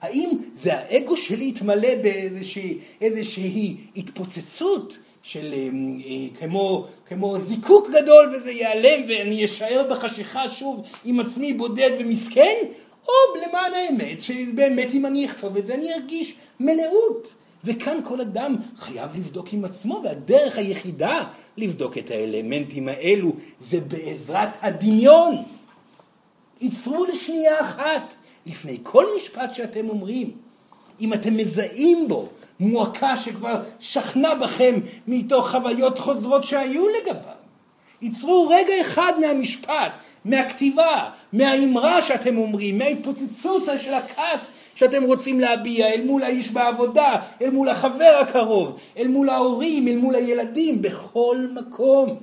האם 0.00 0.28
זה 0.54 0.74
האגו 0.74 1.16
שלי 1.16 1.48
יתמלא 1.48 1.94
באיזושהי 2.02 3.76
התפוצצות 3.96 4.98
של 5.22 5.54
אה, 5.54 6.38
כמו, 6.38 6.86
כמו 7.06 7.38
זיקוק 7.38 7.88
גדול 7.90 8.34
וזה 8.34 8.50
ייעלם 8.50 9.04
ואני 9.08 9.44
אשאר 9.44 9.86
בחשיכה 9.90 10.48
שוב 10.48 10.86
עם 11.04 11.20
עצמי 11.20 11.52
בודד 11.52 11.90
ומסכן? 11.98 12.54
או 13.08 13.12
למען 13.36 13.72
האמת, 13.74 14.22
שבאמת 14.22 14.94
אם 14.94 15.06
אני 15.06 15.26
אכתוב 15.26 15.56
את 15.56 15.64
זה 15.66 15.74
אני 15.74 15.94
ארגיש 15.94 16.34
מלאות. 16.60 17.34
וכאן 17.64 17.98
כל 18.04 18.20
אדם 18.20 18.56
חייב 18.76 19.16
לבדוק 19.16 19.52
עם 19.52 19.64
עצמו, 19.64 20.00
והדרך 20.04 20.58
היחידה 20.58 21.24
לבדוק 21.56 21.98
את 21.98 22.10
האלמנטים 22.10 22.88
האלו 22.88 23.32
זה 23.60 23.80
בעזרת 23.80 24.48
הדמיון. 24.62 25.36
ייצרו 26.60 27.04
לשנייה 27.04 27.60
אחת, 27.60 28.14
לפני 28.46 28.78
כל 28.82 29.04
משפט 29.16 29.52
שאתם 29.52 29.88
אומרים, 29.88 30.30
אם 31.00 31.12
אתם 31.12 31.36
מזהים 31.36 32.08
בו 32.08 32.28
מועקה 32.60 33.16
שכבר 33.16 33.62
שכנה 33.80 34.34
בכם 34.34 34.74
מתוך 35.06 35.50
חוויות 35.50 35.98
חוזרות 35.98 36.44
שהיו 36.44 36.88
לגביו. 36.88 37.34
ייצרו 38.02 38.48
רגע 38.48 38.72
אחד 38.80 39.12
מהמשפט, 39.20 39.92
מהכתיבה, 40.24 41.10
מהאמרה 41.32 42.02
שאתם 42.02 42.38
אומרים, 42.38 42.78
מההתפוצצות 42.78 43.62
של 43.80 43.94
הכעס 43.94 44.50
שאתם 44.74 45.02
רוצים 45.02 45.40
להביע 45.40 45.88
אל 45.88 46.04
מול 46.04 46.22
האיש 46.22 46.50
בעבודה, 46.50 47.16
אל 47.42 47.50
מול 47.50 47.68
החבר 47.68 48.20
הקרוב, 48.22 48.78
אל 48.98 49.08
מול 49.08 49.28
ההורים, 49.28 49.88
אל 49.88 49.96
מול 49.96 50.14
הילדים, 50.14 50.82
בכל 50.82 51.36
מקום. 51.54 52.20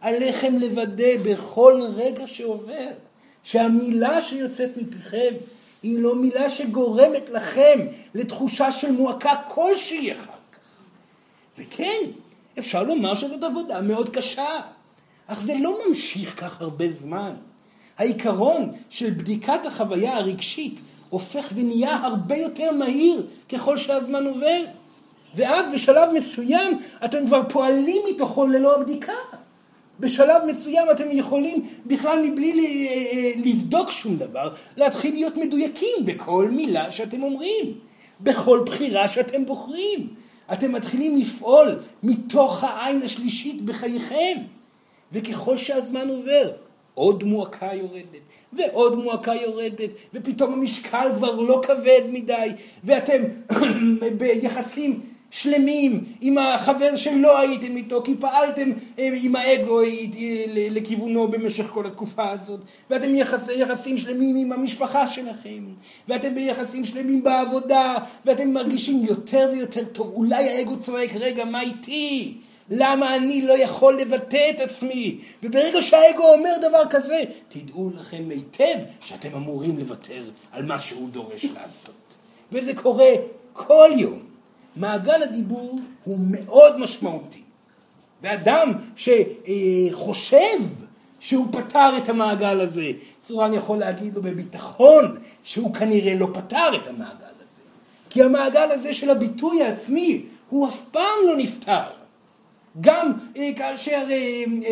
עליכם 0.00 0.54
לוודא 0.58 1.16
בכל 1.24 1.80
רגע 1.94 2.26
שעובר 2.26 2.90
שהמילה 3.44 4.22
שיוצאת 4.22 4.76
מפיכם 4.76 5.34
היא 5.82 5.98
לא 5.98 6.14
מילה 6.14 6.48
שגורמת 6.48 7.30
לכם 7.30 7.78
לתחושה 8.14 8.70
של 8.70 8.92
מועקה 8.92 9.32
כלשהי 9.48 10.12
אחר 10.12 10.32
כך. 10.52 10.90
וכן, 11.58 12.00
אפשר 12.58 12.82
לומר 12.82 13.14
שזאת 13.14 13.42
עבודה 13.42 13.80
מאוד 13.80 14.08
קשה, 14.08 14.60
אך 15.26 15.40
זה 15.44 15.54
לא 15.60 15.78
ממשיך 15.88 16.40
כך 16.40 16.60
הרבה 16.60 16.92
זמן. 16.92 17.34
העיקרון 17.98 18.72
של 18.90 19.10
בדיקת 19.10 19.66
החוויה 19.66 20.16
הרגשית 20.16 20.80
הופך 21.08 21.48
ונהיה 21.54 21.96
הרבה 21.96 22.36
יותר 22.36 22.72
מהיר 22.72 23.26
ככל 23.48 23.76
שהזמן 23.76 24.26
עובר. 24.26 24.60
ואז 25.36 25.66
בשלב 25.74 26.10
מסוים 26.12 26.78
אתם 27.04 27.26
כבר 27.26 27.42
פועלים 27.48 28.02
מתוכו 28.10 28.46
ללא 28.46 28.74
הבדיקה. 28.74 29.12
בשלב 30.00 30.42
מסוים 30.46 30.90
אתם 30.90 31.04
יכולים 31.10 31.68
בכלל 31.86 32.22
מבלי 32.22 32.50
אה, 32.52 32.94
אה, 32.94 33.32
לבדוק 33.36 33.90
שום 33.90 34.16
דבר, 34.16 34.54
להתחיל 34.76 35.14
להיות 35.14 35.36
מדויקים 35.36 35.96
בכל 36.04 36.48
מילה 36.50 36.92
שאתם 36.92 37.22
אומרים, 37.22 37.74
בכל 38.20 38.62
בחירה 38.66 39.08
שאתם 39.08 39.46
בוחרים. 39.46 40.08
אתם 40.52 40.72
מתחילים 40.72 41.18
לפעול 41.18 41.68
מתוך 42.02 42.64
העין 42.64 43.02
השלישית 43.02 43.62
בחייכם. 43.62 44.36
וככל 45.12 45.56
שהזמן 45.56 46.08
עובר, 46.08 46.50
עוד 46.94 47.24
מועקה 47.24 47.70
יורדת, 47.74 48.22
ועוד 48.52 48.98
מועקה 48.98 49.34
יורדת, 49.34 49.90
ופתאום 50.14 50.52
המשקל 50.52 51.08
כבר 51.16 51.40
לא 51.40 51.60
כבד 51.66 52.02
מדי, 52.12 52.48
ואתם 52.84 53.22
ביחסים 54.18 55.00
שלמים 55.34 56.04
עם 56.20 56.38
החבר 56.38 56.96
שלא 56.96 57.38
הייתם 57.38 57.76
איתו, 57.76 58.02
כי 58.04 58.14
פעלתם 58.20 58.70
אה, 58.98 59.10
עם 59.14 59.36
האגו 59.36 59.80
אה, 59.80 59.86
לכיוונו 60.70 61.28
במשך 61.28 61.66
כל 61.66 61.86
התקופה 61.86 62.30
הזאת, 62.30 62.60
ואתם 62.90 63.06
ביחסים 63.46 63.98
שלמים 63.98 64.36
עם 64.36 64.52
המשפחה 64.52 65.08
שלכם, 65.08 65.64
ואתם 66.08 66.34
ביחסים 66.34 66.84
שלמים 66.84 67.22
בעבודה, 67.22 67.94
ואתם 68.24 68.50
מרגישים 68.52 69.04
יותר 69.04 69.50
ויותר 69.52 69.84
טוב, 69.84 70.12
אולי 70.14 70.48
האגו 70.48 70.76
צועק, 70.76 71.10
רגע, 71.14 71.44
מה 71.44 71.60
איתי? 71.60 72.38
למה 72.70 73.16
אני 73.16 73.42
לא 73.42 73.52
יכול 73.52 74.00
לבטא 74.00 74.50
את 74.50 74.60
עצמי? 74.60 75.18
וברגע 75.42 75.82
שהאגו 75.82 76.34
אומר 76.34 76.52
דבר 76.68 76.82
כזה, 76.90 77.22
תדעו 77.48 77.90
לכם 77.94 78.24
היטב 78.30 78.78
שאתם 79.00 79.34
אמורים 79.34 79.78
לוותר 79.78 80.22
על 80.52 80.64
מה 80.64 80.78
שהוא 80.78 81.10
דורש 81.10 81.44
לעשות. 81.44 82.16
וזה 82.52 82.74
קורה 82.74 83.10
כל 83.52 83.90
יום. 83.96 84.18
מעגל 84.76 85.22
הדיבור 85.22 85.78
הוא 86.04 86.18
מאוד 86.30 86.78
משמעותי. 86.78 87.42
ואדם 88.22 88.72
שחושב 88.96 90.58
שהוא 91.20 91.46
פתר 91.52 91.90
את 92.02 92.08
המעגל 92.08 92.60
הזה, 92.60 92.90
צורן 93.20 93.54
יכול 93.54 93.78
להגיד 93.78 94.14
לו 94.14 94.22
בביטחון 94.22 95.16
שהוא 95.44 95.74
כנראה 95.74 96.14
לא 96.14 96.28
פתר 96.32 96.76
את 96.76 96.86
המעגל 96.86 97.34
הזה. 97.36 97.62
כי 98.10 98.22
המעגל 98.22 98.70
הזה 98.70 98.94
של 98.94 99.10
הביטוי 99.10 99.62
העצמי 99.62 100.22
הוא 100.50 100.68
אף 100.68 100.80
פעם 100.90 101.16
לא 101.26 101.36
נפתר. 101.36 102.03
גם 102.80 103.12
אה, 103.36 103.50
כאשר 103.56 104.04
אה, 104.10 104.10
אה, 104.10 104.70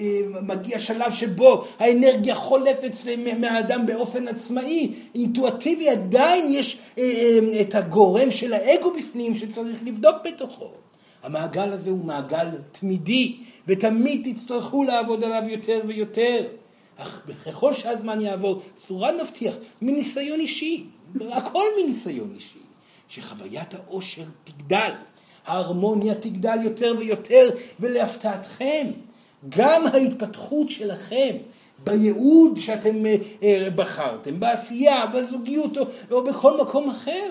אה, 0.00 0.40
מגיע 0.42 0.78
שלב 0.78 1.12
שבו 1.12 1.64
האנרגיה 1.78 2.34
חולפת 2.34 2.92
מהאדם 3.40 3.86
באופן 3.86 4.28
עצמאי, 4.28 4.92
אינטואטיבי, 5.14 5.88
עדיין 5.88 6.52
יש 6.52 6.78
אה, 6.98 7.04
אה, 7.04 7.60
את 7.60 7.74
הגורם 7.74 8.30
של 8.30 8.52
האגו 8.52 8.92
בפנים 8.98 9.34
שצריך 9.34 9.80
לבדוק 9.84 10.16
בתוכו. 10.24 10.70
המעגל 11.22 11.72
הזה 11.72 11.90
הוא 11.90 12.04
מעגל 12.04 12.46
תמידי, 12.72 13.36
ותמיד 13.66 14.32
תצטרכו 14.32 14.84
לעבוד 14.84 15.24
עליו 15.24 15.42
יותר 15.48 15.80
ויותר. 15.86 16.44
אך 16.96 17.22
ככל 17.46 17.74
שהזמן 17.74 18.20
יעבור, 18.20 18.62
צורן 18.76 19.14
מבטיח, 19.22 19.54
מניסיון 19.82 20.40
אישי, 20.40 20.84
הכל 21.32 21.64
מניסיון 21.82 22.32
אישי, 22.34 22.58
שחוויית 23.08 23.74
העושר 23.74 24.24
תגדל, 24.44 24.90
ההרמוניה 25.46 26.14
תגדל 26.14 26.58
יותר 26.62 26.94
ויותר, 26.98 27.50
ולהפתעתכם, 27.80 28.86
גם 29.48 29.86
ההתפתחות 29.86 30.68
שלכם 30.68 31.36
בייעוד 31.84 32.58
שאתם 32.58 33.06
אה, 33.06 33.16
אה, 33.42 33.68
בחרתם, 33.74 34.40
בעשייה, 34.40 35.06
בזוגיות 35.06 35.78
או, 35.78 35.84
או 36.10 36.24
בכל 36.24 36.60
מקום 36.60 36.90
אחר, 36.90 37.30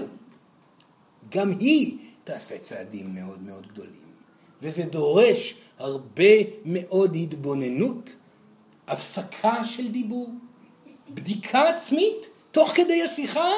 גם 1.29 1.49
היא 1.59 1.97
תעשה 2.23 2.57
צעדים 2.57 3.15
מאוד 3.15 3.41
מאוד 3.41 3.67
גדולים. 3.67 4.09
וזה 4.61 4.83
דורש 4.83 5.55
הרבה 5.79 6.33
מאוד 6.65 7.15
התבוננות, 7.15 8.15
הפסקה 8.87 9.65
של 9.65 9.87
דיבור, 9.87 10.29
בדיקה 11.09 11.69
עצמית 11.69 12.29
תוך 12.51 12.71
כדי 12.75 13.03
השיחה, 13.03 13.49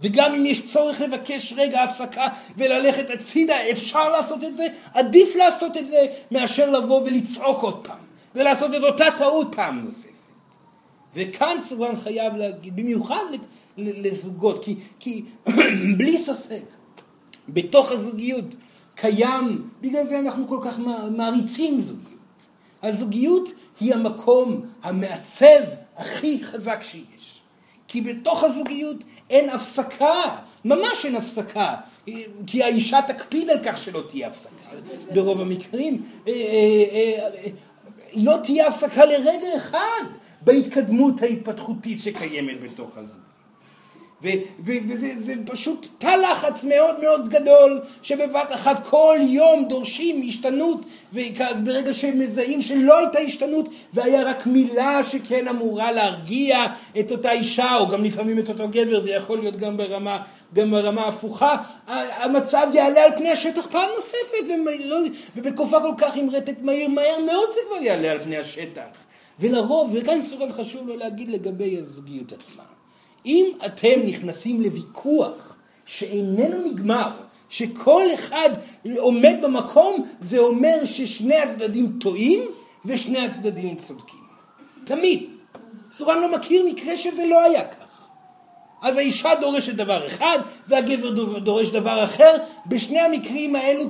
וגם 0.00 0.34
אם 0.34 0.46
יש 0.46 0.72
צורך 0.72 1.00
לבקש 1.00 1.54
רגע 1.56 1.82
הפסקה 1.82 2.26
וללכת 2.56 3.10
הצידה, 3.10 3.70
אפשר 3.70 4.08
לעשות 4.08 4.44
את 4.44 4.56
זה, 4.56 4.66
עדיף 4.94 5.36
לעשות 5.36 5.76
את 5.76 5.86
זה 5.86 6.06
מאשר 6.30 6.70
לבוא 6.70 7.02
ולצעוק 7.02 7.62
עוד 7.62 7.86
פעם, 7.86 7.98
ולעשות 8.34 8.74
את 8.74 8.82
אותה 8.82 9.04
טעות 9.18 9.54
פעם 9.56 9.84
נוספת. 9.84 10.10
וכאן 11.14 11.56
סורן 11.60 11.96
חייב 11.96 12.36
להגיד, 12.36 12.76
במיוחד 12.76 13.24
לזוגות, 13.78 14.64
כי, 14.64 14.76
כי 14.98 15.24
בלי 15.98 16.18
ספק, 16.18 16.64
בתוך 17.48 17.90
הזוגיות 17.90 18.54
קיים, 18.94 19.68
בגלל 19.80 20.04
זה 20.04 20.18
אנחנו 20.18 20.48
כל 20.48 20.58
כך 20.62 20.78
מעריצים 21.10 21.80
זוגיות. 21.80 22.10
הזוגיות 22.82 23.48
היא 23.80 23.94
המקום 23.94 24.60
המעצב 24.82 25.60
הכי 25.96 26.44
חזק 26.44 26.82
שיש. 26.82 27.40
כי 27.88 28.00
בתוך 28.00 28.44
הזוגיות 28.44 29.04
אין 29.30 29.50
הפסקה, 29.50 30.36
ממש 30.64 31.04
אין 31.04 31.16
הפסקה. 31.16 31.74
כי 32.46 32.62
האישה 32.62 32.98
תקפיד 33.06 33.50
על 33.50 33.58
כך 33.64 33.78
שלא 33.78 34.02
תהיה 34.08 34.28
הפסקה. 34.28 34.76
ברוב 35.14 35.40
המקרים 35.40 36.02
אה, 36.28 36.32
אה, 36.32 37.28
אה, 37.44 37.50
לא 38.14 38.36
תהיה 38.42 38.68
הפסקה 38.68 39.04
לרגע 39.04 39.56
אחד 39.56 40.04
בהתקדמות 40.40 41.22
ההתפתחותית 41.22 42.00
שקיימת 42.00 42.60
בתוך 42.60 42.96
הזוגיות. 42.98 43.29
וזה 44.64 45.34
פשוט 45.46 45.88
תא 45.98 46.06
לחץ 46.30 46.64
מאוד 46.64 47.00
מאוד 47.00 47.28
גדול, 47.28 47.80
שבבת 48.02 48.52
אחת 48.52 48.86
כל 48.86 49.16
יום 49.20 49.64
דורשים 49.68 50.22
השתנות, 50.28 50.86
וברגע 51.12 51.94
שהם 51.94 52.18
מזהים 52.18 52.62
שלא 52.62 52.98
הייתה 52.98 53.18
השתנות, 53.18 53.68
והיה 53.92 54.22
רק 54.22 54.46
מילה 54.46 55.04
שכן 55.04 55.48
אמורה 55.48 55.92
להרגיע 55.92 56.66
את 57.00 57.12
אותה 57.12 57.32
אישה, 57.32 57.76
או 57.76 57.88
גם 57.88 58.04
לפעמים 58.04 58.38
את 58.38 58.48
אותו 58.48 58.68
גבר, 58.68 59.00
זה 59.00 59.10
יכול 59.10 59.38
להיות 59.38 59.56
גם 59.56 59.76
ברמה, 59.76 60.18
גם 60.54 60.70
ברמה 60.70 61.08
הפוכה, 61.08 61.56
המצב 61.86 62.66
יעלה 62.72 63.04
על 63.04 63.16
פני 63.16 63.30
השטח 63.30 63.66
פעם 63.70 63.90
נוספת, 63.96 64.54
ולא, 64.66 64.96
ובתקופה 65.36 65.80
כל 65.80 65.92
כך 65.98 66.14
רטט 66.32 66.62
מהיר, 66.62 66.88
מהר 66.88 67.18
מאוד 67.26 67.48
זה 67.54 67.60
כבר 67.68 67.82
יעלה 67.82 68.10
על 68.10 68.20
פני 68.20 68.36
השטח. 68.36 69.06
ולרוב, 69.40 69.90
וגם 69.92 70.22
סורן 70.22 70.52
חשוב 70.52 70.88
לו 70.88 70.96
להגיד 70.96 71.28
לגבי 71.28 71.78
הזוגיות 71.82 72.32
עצמה. 72.32 72.69
אם 73.26 73.46
אתם 73.66 74.00
נכנסים 74.06 74.62
לוויכוח 74.62 75.56
שאיננו 75.86 76.66
נגמר, 76.66 77.10
שכל 77.48 78.04
אחד 78.14 78.50
עומד 78.98 79.36
במקום, 79.42 80.06
זה 80.20 80.38
אומר 80.38 80.84
ששני 80.84 81.36
הצדדים 81.36 81.92
טועים 82.00 82.42
ושני 82.84 83.18
הצדדים 83.26 83.76
צודקים. 83.76 84.20
תמיד. 84.84 85.30
סורן 85.92 86.20
לא 86.20 86.32
מכיר 86.32 86.66
מקרה 86.66 86.96
שזה 86.96 87.26
לא 87.26 87.42
היה 87.42 87.64
כך. 87.64 87.90
אז 88.82 88.96
האישה 88.96 89.34
דורשת 89.40 89.74
דבר 89.74 90.06
אחד 90.06 90.38
והגבר 90.68 91.38
דורש 91.38 91.70
דבר 91.70 92.04
אחר. 92.04 92.36
בשני 92.66 93.00
המקרים 93.00 93.56
האלו, 93.56 93.84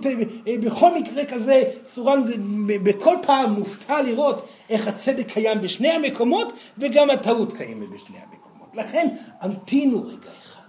בכל 0.63 0.99
מקרה 0.99 1.25
כזה, 1.25 1.63
סורן 1.85 2.23
בכל 2.67 3.17
פעם 3.23 3.53
מופתע 3.53 4.03
לראות 4.03 4.49
איך 4.71 4.89
הצדק 4.89 5.33
קיים 5.33 5.61
בשני 5.61 5.89
המקומות 5.89 6.53
וגם 6.79 7.11
הטעות 7.11 7.53
קיימת 7.53 7.89
בשני 7.89 8.17
המקומות. 8.17 8.40
לכן 8.75 9.09
המתינו 9.41 10.03
רגע 10.03 10.31
אחד, 10.43 10.61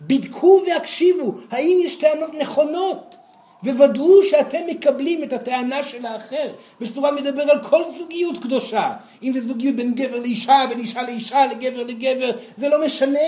בדקו 0.00 0.62
והקשיבו, 0.66 1.34
האם 1.50 1.78
יש 1.82 1.96
טענות 1.96 2.34
נכונות, 2.34 3.16
וודאו 3.62 4.22
שאתם 4.22 4.58
מקבלים 4.70 5.22
את 5.24 5.32
הטענה 5.32 5.82
של 5.82 6.06
האחר. 6.06 6.52
בסורה 6.80 7.12
מדבר 7.12 7.42
על 7.42 7.62
כל 7.62 7.82
זוגיות 7.90 8.42
קדושה, 8.42 8.92
אם 9.22 9.32
זה 9.32 9.40
זוגיות 9.40 9.76
בין 9.76 9.94
גבר 9.94 10.20
לאישה, 10.20 10.64
בין 10.68 10.78
אישה 10.78 11.02
לאישה, 11.02 11.46
לגבר 11.46 11.82
לגבר, 11.82 12.30
זה 12.56 12.68
לא 12.68 12.86
משנה. 12.86 13.18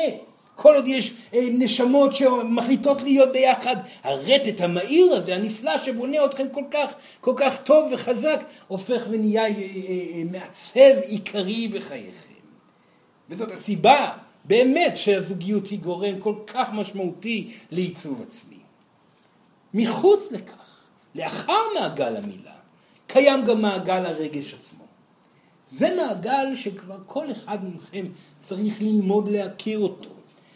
כל 0.55 0.75
עוד 0.75 0.89
יש 0.89 1.13
אה, 1.35 1.41
נשמות 1.53 2.15
שמחליטות 2.15 3.03
להיות 3.03 3.33
ביחד, 3.33 3.77
הרטט 4.03 4.61
המהיר 4.61 5.13
הזה, 5.13 5.35
הנפלא, 5.35 5.79
שבונה 5.79 6.25
אתכם 6.25 6.47
כל 6.53 6.65
כך, 6.71 6.93
כל 7.21 7.35
כך 7.37 7.63
טוב 7.63 7.93
וחזק, 7.93 8.41
הופך 8.69 9.07
ונהיה 9.11 9.43
אה, 9.43 9.49
אה, 9.49 10.23
מעצב 10.31 11.01
עיקרי 11.07 11.69
בחייכם. 11.69 12.30
וזאת 13.31 13.53
הסיבה 13.53 14.17
באמת 14.45 14.93
שהזוגיות 14.97 15.67
היא 15.67 15.81
גורם 15.81 16.21
כל 16.21 16.35
כך 16.47 16.73
משמעותי 16.73 17.53
לעיצוב 17.71 18.23
עצמי. 18.23 18.57
מחוץ 19.75 20.33
לכך, 20.33 20.85
לאחר 21.15 21.59
מעגל 21.81 22.17
המילה, 22.17 22.55
קיים 23.07 23.45
גם 23.45 23.63
מעגל 23.63 24.07
הרגש 24.07 24.55
עצמו. 24.55 24.85
זה 25.67 25.95
מעגל 25.97 26.57
שכבר 26.57 26.99
כל 27.07 27.31
אחד 27.31 27.59
מכם 27.75 28.07
צריך 28.41 28.83
ללמוד 28.83 29.29
להכיר 29.29 29.79
אותו. 29.79 30.11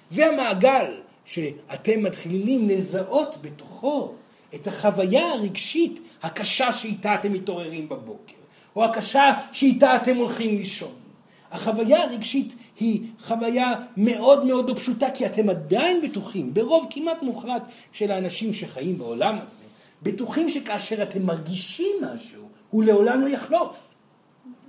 זה 0.08 0.26
המעגל 0.26 0.94
שאתם 1.24 2.02
מתחילים 2.02 2.68
לזהות 2.68 3.36
בתוכו 3.42 4.12
את 4.54 4.66
החוויה 4.66 5.32
הרגשית 5.32 6.00
הקשה 6.22 6.72
שאיתה 6.72 7.14
אתם 7.14 7.32
מתעוררים 7.32 7.88
בבוקר, 7.88 8.34
או 8.76 8.84
הקשה 8.84 9.32
שאיתה 9.52 9.96
אתם 9.96 10.16
הולכים 10.16 10.58
לישון. 10.58 11.03
החוויה 11.54 12.02
הרגשית 12.02 12.54
היא 12.80 13.00
חוויה 13.20 13.72
מאוד 13.96 14.46
מאוד 14.46 14.70
לא 14.70 14.74
פשוטה, 14.74 15.10
כי 15.10 15.26
אתם 15.26 15.50
עדיין 15.50 16.00
בטוחים, 16.02 16.54
ברוב 16.54 16.86
כמעט 16.90 17.22
מוחלט 17.22 17.62
של 17.92 18.10
האנשים 18.10 18.52
שחיים 18.52 18.98
בעולם 18.98 19.38
הזה, 19.46 19.62
בטוחים 20.02 20.50
שכאשר 20.50 21.02
אתם 21.02 21.26
מרגישים 21.26 21.96
משהו, 22.02 22.48
הוא 22.70 22.84
לעולם 22.84 23.20
לא 23.20 23.26
יחלוף. 23.26 23.90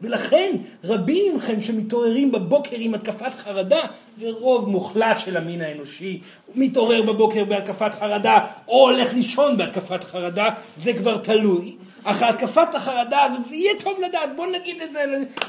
ולכן 0.02 0.56
רבים 0.84 1.36
מכם 1.36 1.62
שמתעוררים 1.62 2.32
בבוקר 2.32 2.76
עם 2.80 2.93
התקפת 2.93 3.34
חרדה, 3.34 3.82
ורוב 4.19 4.69
מוחלט 4.69 5.19
של 5.19 5.38
המין 5.38 5.62
האנושי 5.62 6.21
מתעורר 6.56 7.02
בבוקר 7.02 7.45
בהתקפת 7.45 7.93
חרדה, 7.93 8.48
או 8.67 8.89
הולך 8.89 9.13
לישון 9.13 9.58
בהתקפת 9.58 10.04
חרדה, 10.04 10.50
זה 10.78 10.93
כבר 10.93 11.17
תלוי. 11.17 11.76
אך 12.08 12.22
התקפת 12.22 12.76
החרדה 12.76 13.24
הזאת, 13.24 13.46
זה 13.46 13.56
יהיה 13.56 13.74
טוב 13.84 14.00
לדעת, 14.00 14.36
בואו 14.36 14.52
נגיד 14.52 14.82
את 14.82 14.91
זה, 14.91 15.06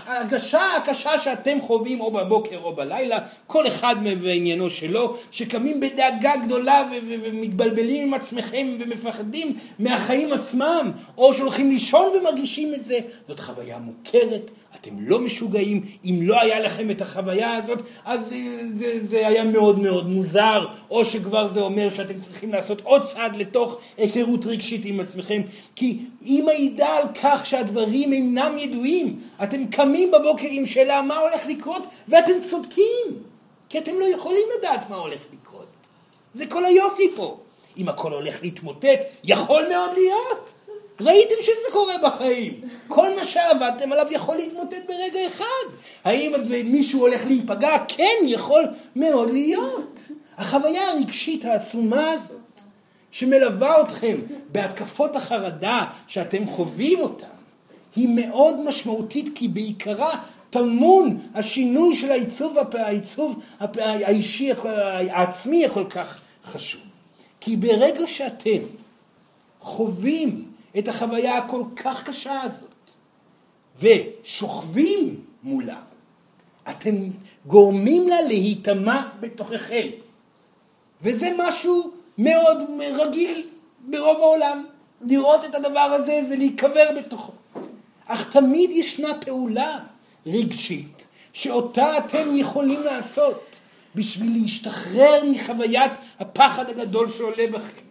ההרגשה 0.07 0.77
הקשה 0.77 1.19
שאתם 1.19 1.61
חווים 1.61 2.01
או 2.01 2.11
בבוקר 2.11 2.59
או 2.63 2.73
בלילה, 2.73 3.19
כל 3.47 3.67
אחד 3.67 3.97
בעניינו 4.23 4.71
שלו, 4.71 5.17
שקמים 5.31 5.81
בדאגה 5.81 6.37
גדולה 6.37 6.85
ומתבלבלים 7.07 8.07
עם 8.07 8.15
עצמכם 8.15 8.67
ומפחדים 8.81 9.59
מהחיים 9.79 10.33
עצמם, 10.33 10.91
או 11.19 11.35
שהולכים 11.35 11.71
לישון 11.71 12.13
ומרגישים 12.19 12.75
את 12.75 12.85
זה, 12.85 12.99
זאת 13.29 13.41
חוויה 13.41 13.79
מוכרת, 13.79 14.51
אתם 14.87 14.95
לא 14.99 15.19
משוגעים, 15.19 15.87
אם 16.05 16.19
לא 16.23 16.41
היה 16.41 16.61
לכם 16.61 16.91
את 16.91 17.01
החוויה 17.01 17.57
הזאת, 17.57 17.79
אז 18.05 18.29
זה, 18.29 18.37
זה, 18.75 19.05
זה 19.05 19.27
היה 19.29 19.45
מאוד 19.45 19.79
מאוד 19.79 20.09
מוזר, 20.09 20.67
או 20.91 21.05
שכבר 21.05 21.49
זה 21.49 21.61
אומר 21.61 21.91
שאתם 21.91 22.19
צריכים 22.19 22.53
לעשות 22.53 22.81
עוד 22.81 23.03
צעד 23.03 23.37
לתוך 23.37 23.79
היכרות 23.97 24.47
רגשית 24.47 24.85
עם 24.85 25.01
עצמכם, 25.01 25.43
כי 25.77 25.99
היא 26.21 26.43
מעידה 26.43 26.89
על 26.89 27.05
כך 27.23 27.47
שהדברים 27.47 28.13
אינם 28.13 28.59
ידועים. 28.59 29.21
אתם 29.43 29.67
קמים 29.67 30.11
בבוקר 30.11 30.49
עם 30.51 30.67
שאלה 30.67 31.03
מה 31.03 31.19
הולך 31.19 31.47
לקרות, 31.47 31.87
ואתם 32.09 32.41
צודקים, 32.51 33.07
כי 33.69 33.79
אתם 33.79 33.93
לא 33.99 34.05
יכולים 34.05 34.49
לדעת 34.59 34.91
מה 34.91 34.97
הולך 34.97 35.25
לקרות. 35.33 35.67
זה 36.35 36.47
כל 36.47 36.65
היופי 36.65 37.11
פה. 37.17 37.39
אם 37.77 37.89
הכל 37.89 38.13
הולך 38.13 38.43
להתמוטט, 38.43 39.01
יכול 39.25 39.63
מאוד 39.69 39.91
להיות. 39.95 40.56
ראיתם 41.01 41.35
שזה 41.43 41.73
קורה 41.73 41.95
בחיים. 42.05 42.61
כל 42.89 43.09
מה 43.17 43.25
שעבדתם 43.25 43.93
עליו 43.93 44.07
יכול 44.11 44.37
להתמוטט 44.37 44.87
ברגע 44.89 45.27
אחד. 45.27 45.77
האם 46.05 46.33
מישהו 46.65 47.01
הולך 47.01 47.25
להיפגע? 47.27 47.77
כן, 47.89 48.15
יכול 48.23 48.65
מאוד 48.97 49.31
להיות. 49.31 50.01
החוויה 50.37 50.91
הרגשית 50.91 51.45
העצומה 51.45 52.11
הזאת, 52.11 52.61
שמלווה 53.11 53.81
אתכם 53.81 54.17
בהתקפות 54.53 55.17
החרדה 55.17 55.85
שאתם 56.07 56.47
חווים 56.47 57.01
אותן, 57.01 57.27
היא 57.97 58.09
מאוד 58.09 58.61
משמעותית 58.61 59.29
כי 59.35 59.49
בעיקרה 59.49 60.19
טמון 60.51 61.19
השינוי 61.35 61.97
של 61.97 62.11
העיצוב, 62.11 62.57
העיצוב 62.73 63.43
האישי, 63.61 64.53
העצמי 65.11 65.67
הכל 65.67 65.85
כך 65.91 66.21
חשוב. 66.45 66.81
כי 67.41 67.57
ברגע 67.57 68.07
שאתם 68.07 68.59
חווים 69.61 70.56
את 70.79 70.89
החוויה 70.89 71.39
הכל 71.39 71.63
כך 71.77 72.05
קשה 72.05 72.41
הזאת 72.41 72.91
ושוכבים 73.81 75.25
מולה, 75.43 75.81
אתם 76.71 76.95
גורמים 77.47 78.09
לה 78.09 78.23
להיטמע 78.23 79.03
בתוככם. 79.21 79.89
וזה 81.03 81.31
משהו 81.39 81.91
מאוד 82.19 82.59
רגיל 82.81 83.49
ברוב 83.81 84.17
העולם, 84.17 84.65
לראות 85.01 85.45
את 85.45 85.55
הדבר 85.55 85.81
הזה 85.81 86.21
ולהיקבר 86.31 86.91
בתוכו. 86.99 87.33
אך 88.07 88.31
תמיד 88.31 88.71
ישנה 88.71 89.09
פעולה 89.21 89.79
רגשית 90.27 91.07
שאותה 91.33 91.99
אתם 91.99 92.37
יכולים 92.37 92.83
לעשות 92.83 93.57
בשביל 93.95 94.33
להשתחרר 94.43 95.23
מחוויית 95.31 95.93
הפחד 96.19 96.71
הגדול 96.71 97.11
שעולה 97.11 97.47
בכם. 97.53 97.87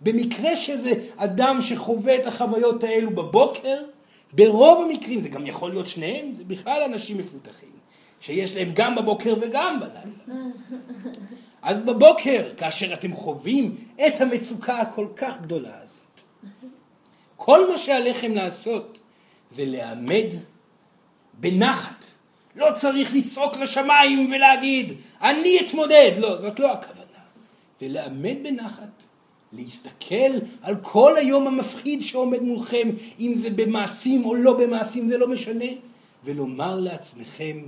במקרה 0.00 0.56
שזה 0.56 0.92
אדם 1.16 1.60
שחווה 1.60 2.16
את 2.16 2.26
החוויות 2.26 2.84
האלו 2.84 3.10
בבוקר, 3.10 3.82
ברוב 4.32 4.88
המקרים, 4.90 5.20
זה 5.20 5.28
גם 5.28 5.46
יכול 5.46 5.70
להיות 5.70 5.86
שניהם, 5.86 6.32
זה 6.36 6.44
בכלל 6.44 6.82
אנשים 6.82 7.18
מפותחים, 7.18 7.68
שיש 8.20 8.54
להם 8.54 8.70
גם 8.74 8.94
בבוקר 8.94 9.34
וגם 9.40 9.80
בלילה. 9.80 10.44
אז 11.62 11.82
בבוקר, 11.82 12.52
כאשר 12.56 12.94
אתם 12.94 13.12
חווים 13.12 13.76
את 14.06 14.20
המצוקה 14.20 14.80
הכל 14.80 15.06
כך 15.16 15.40
גדולה 15.40 15.80
הזאת, 15.84 16.20
כל 17.36 17.70
מה 17.70 17.78
שעליכם 17.78 18.34
לעשות 18.34 19.00
זה 19.50 19.64
לעמד 19.64 20.26
בנחת. 21.34 22.04
לא 22.56 22.66
צריך 22.74 23.14
לצעוק 23.14 23.56
לשמיים 23.56 24.32
ולהגיד, 24.32 24.92
אני 25.22 25.60
אתמודד. 25.60 26.12
לא, 26.18 26.36
זאת 26.36 26.60
לא 26.60 26.72
הכוונה. 26.72 27.02
זה 27.78 27.88
לעמד 27.88 28.36
בנחת, 28.42 29.02
להסתכל 29.52 30.32
על 30.62 30.76
כל 30.82 31.16
היום 31.16 31.46
המפחיד 31.46 32.02
שעומד 32.02 32.42
מולכם, 32.42 32.90
אם 33.20 33.34
זה 33.36 33.50
במעשים 33.50 34.24
או 34.24 34.34
לא 34.34 34.52
במעשים, 34.52 35.08
זה 35.08 35.18
לא 35.18 35.28
משנה, 35.28 35.64
ולומר 36.24 36.80
לעצמכם, 36.80 37.58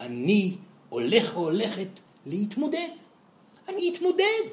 אני 0.00 0.52
הולך 0.88 1.36
או 1.36 1.40
הולכת 1.40 1.88
להתמודד. 2.26 2.88
אני 3.68 3.92
אתמודד. 3.92 4.44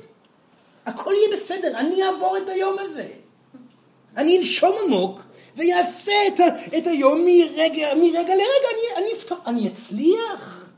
הכל 0.86 1.12
יהיה 1.18 1.38
בסדר, 1.38 1.78
אני 1.80 2.04
אעבור 2.04 2.38
את 2.38 2.50
היום 2.50 2.76
הזה. 2.80 3.08
אני 4.18 4.38
אנשום 4.38 4.76
עמוק 4.86 5.22
ויעשה 5.56 6.12
את, 6.28 6.40
ה, 6.40 6.78
את 6.78 6.88
היום 6.88 7.26
מרגע, 7.26 7.94
מרגע 7.94 8.36
לרגע, 8.36 8.70
אני, 8.74 9.06
אני 9.06 9.40
אני 9.46 9.68
אצליח. 9.68 10.70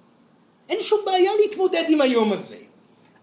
אין 0.70 0.82
שום 0.82 1.00
בעיה 1.06 1.32
להתמודד 1.42 1.84
עם 1.88 2.02
היום 2.02 2.34
הזה. 2.34 2.58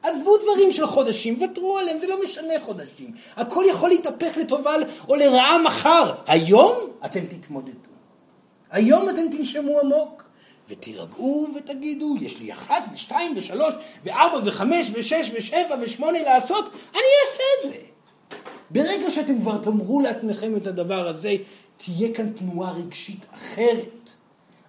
עזבו 0.04 0.36
דברים 0.36 0.72
של 0.72 0.86
חודשים, 0.86 1.42
ותרו 1.42 1.78
עליהם, 1.78 1.98
זה 1.98 2.06
לא 2.06 2.24
משנה 2.24 2.54
חודשים. 2.60 3.10
הכל 3.36 3.64
יכול 3.70 3.88
להתהפך 3.88 4.36
לטובה 4.36 4.74
או 5.08 5.14
לרעה 5.14 5.58
מחר. 5.58 6.12
היום 6.26 6.76
אתם 7.04 7.26
תתמודדו. 7.26 7.90
היום 8.70 9.08
אתם 9.08 9.28
תנשמו 9.30 9.80
עמוק. 9.80 10.24
ותירגעו 10.68 11.48
ותגידו, 11.56 12.16
יש 12.20 12.40
לי 12.40 12.52
אחת 12.52 12.88
ושתיים 12.94 13.34
ושלוש 13.36 13.74
וארבע 14.04 14.38
וחמש 14.44 14.90
ושש 14.92 15.30
ושבע 15.34 15.76
ושמונה 15.80 16.22
לעשות, 16.22 16.64
אני 16.92 17.02
אעשה 17.24 17.42
את 17.58 17.72
זה. 17.72 17.78
ברגע 18.70 19.10
שאתם 19.10 19.40
כבר 19.40 19.58
תאמרו 19.58 20.00
לעצמכם 20.00 20.56
את 20.56 20.66
הדבר 20.66 21.08
הזה, 21.08 21.32
תהיה 21.76 22.14
כאן 22.14 22.30
תנועה 22.30 22.72
רגשית 22.72 23.26
אחרת. 23.34 24.10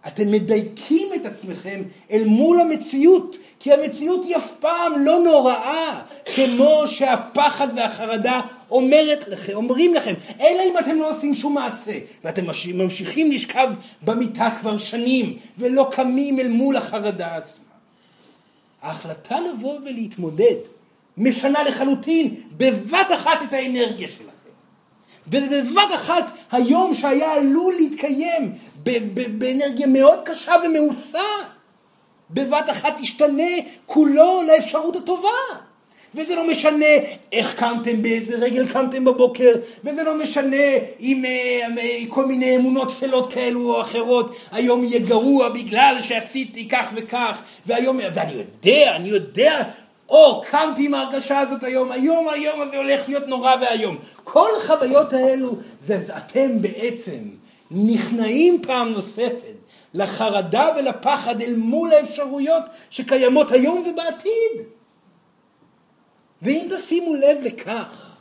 אתם 0.08 0.32
מדייקים 0.32 1.08
את 1.16 1.26
עצמכם 1.26 1.82
אל 2.12 2.24
מול 2.26 2.60
המציאות, 2.60 3.38
כי 3.60 3.74
המציאות 3.74 4.24
היא 4.24 4.36
אף 4.36 4.52
פעם 4.60 5.06
לא 5.06 5.20
נוראה, 5.20 6.02
כמו 6.36 6.84
שהפחד 6.88 7.68
והחרדה 7.76 8.42
אומרת 8.72 9.28
לכם, 9.28 9.54
אומרים 9.54 9.94
לכם, 9.94 10.14
אלא 10.42 10.62
אם 10.62 10.78
אתם 10.80 10.96
לא 10.96 11.10
עושים 11.10 11.34
שום 11.34 11.54
מעשה, 11.54 12.00
ואתם 12.24 12.44
ממשיכים 12.74 13.32
לשכב 13.32 13.74
במיטה 14.02 14.50
כבר 14.60 14.78
שנים, 14.78 15.38
ולא 15.58 15.88
קמים 15.92 16.40
אל 16.40 16.48
מול 16.48 16.76
החרדה 16.76 17.36
עצמה. 17.36 17.66
ההחלטה 18.82 19.36
לבוא 19.42 19.80
ולהתמודד 19.84 20.56
משנה 21.18 21.64
לחלוטין 21.64 22.36
בבת 22.58 23.08
אחת 23.14 23.44
את 23.44 23.54
האנרגיה 23.54 24.08
שלכם. 24.08 24.36
בבת 25.28 25.96
אחת 25.96 26.32
היום 26.52 26.94
שהיה 26.94 27.34
עלול 27.34 27.74
להתקיים 27.80 28.54
באנרגיה 29.38 29.88
מאוד 29.88 30.20
קשה 30.26 30.54
ומאוסה, 30.66 31.20
בבת 32.30 32.70
אחת 32.70 33.00
ישתנה 33.00 33.54
כולו 33.86 34.42
לאפשרות 34.48 34.96
הטובה. 34.96 35.30
וזה 36.16 36.36
לא 36.36 36.48
משנה 36.48 36.86
איך 37.32 37.56
קמתם, 37.56 38.02
באיזה 38.02 38.36
רגל 38.36 38.68
קמתם 38.68 39.06
בבוקר, 39.06 39.52
וזה 39.84 40.04
לא 40.04 40.18
משנה 40.18 40.66
אם 41.00 41.26
אה, 41.26 41.68
אה, 41.78 41.98
כל 42.10 42.26
מיני 42.26 42.56
אמונות 42.56 42.90
טפלות 42.90 43.34
כאלו 43.34 43.76
או 43.76 43.82
אחרות, 43.82 44.36
היום 44.52 44.84
יהיה 44.84 45.00
גרוע 45.00 45.50
בגלל 45.50 45.98
שעשיתי 46.02 46.68
כך 46.68 46.92
וכך, 46.96 47.42
והיום, 47.66 48.00
ואני 48.14 48.34
יודע, 48.34 48.96
אני 48.96 49.10
יודע 49.10 49.64
או 50.10 50.42
קמתי 50.52 50.86
עם 50.86 50.94
ההרגשה 50.94 51.40
הזאת 51.40 51.64
היום, 51.64 51.92
היום 51.92 52.30
היום 52.30 52.62
הזה 52.62 52.78
הולך 52.78 53.02
להיות 53.08 53.28
נורא 53.28 53.56
ואיום. 53.62 53.98
כל 54.24 54.50
החוויות 54.58 55.14
האלו, 55.14 55.56
זה 55.82 56.00
אתם 56.18 56.62
בעצם 56.62 57.20
נכנעים 57.72 58.62
פעם 58.62 58.90
נוספת 58.90 59.56
לחרדה 59.94 60.70
ולפחד 60.78 61.42
אל 61.42 61.56
מול 61.56 61.92
האפשרויות 61.92 62.64
שקיימות 62.90 63.52
היום 63.52 63.84
ובעתיד. 63.88 64.68
ואם 66.42 66.68
תשימו 66.78 67.16
לב 67.16 67.38
לכך, 67.42 68.18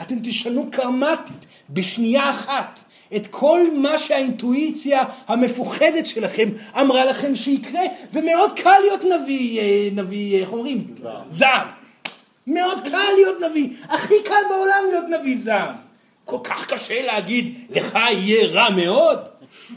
אתם 0.00 0.14
תשנו 0.22 0.68
קרמטית 0.70 1.46
בשנייה 1.70 2.30
אחת 2.30 2.78
את 3.16 3.26
כל 3.26 3.60
מה 3.76 3.98
שהאינטואיציה 3.98 5.04
המפוחדת 5.26 6.06
שלכם 6.06 6.48
אמרה 6.80 7.04
לכם 7.04 7.36
שיקרה, 7.36 7.80
ומאוד 8.12 8.58
קל 8.58 8.78
להיות 8.80 9.04
נביא, 9.04 9.60
אה, 9.60 9.88
נביא, 9.92 10.40
איך 10.40 10.52
אומרים? 10.52 10.94
זעם. 11.30 11.68
מאוד 12.46 12.80
קל 12.90 13.12
להיות 13.16 13.36
נביא. 13.50 13.68
הכי 13.88 14.14
קל 14.24 14.42
בעולם 14.50 14.84
להיות 14.90 15.04
נביא 15.20 15.38
זעם. 15.38 15.87
כל 16.28 16.38
כך 16.44 16.66
קשה 16.66 17.02
להגיד, 17.02 17.54
לך 17.70 17.98
יהיה 18.10 18.46
רע 18.46 18.70
מאוד? 18.70 19.18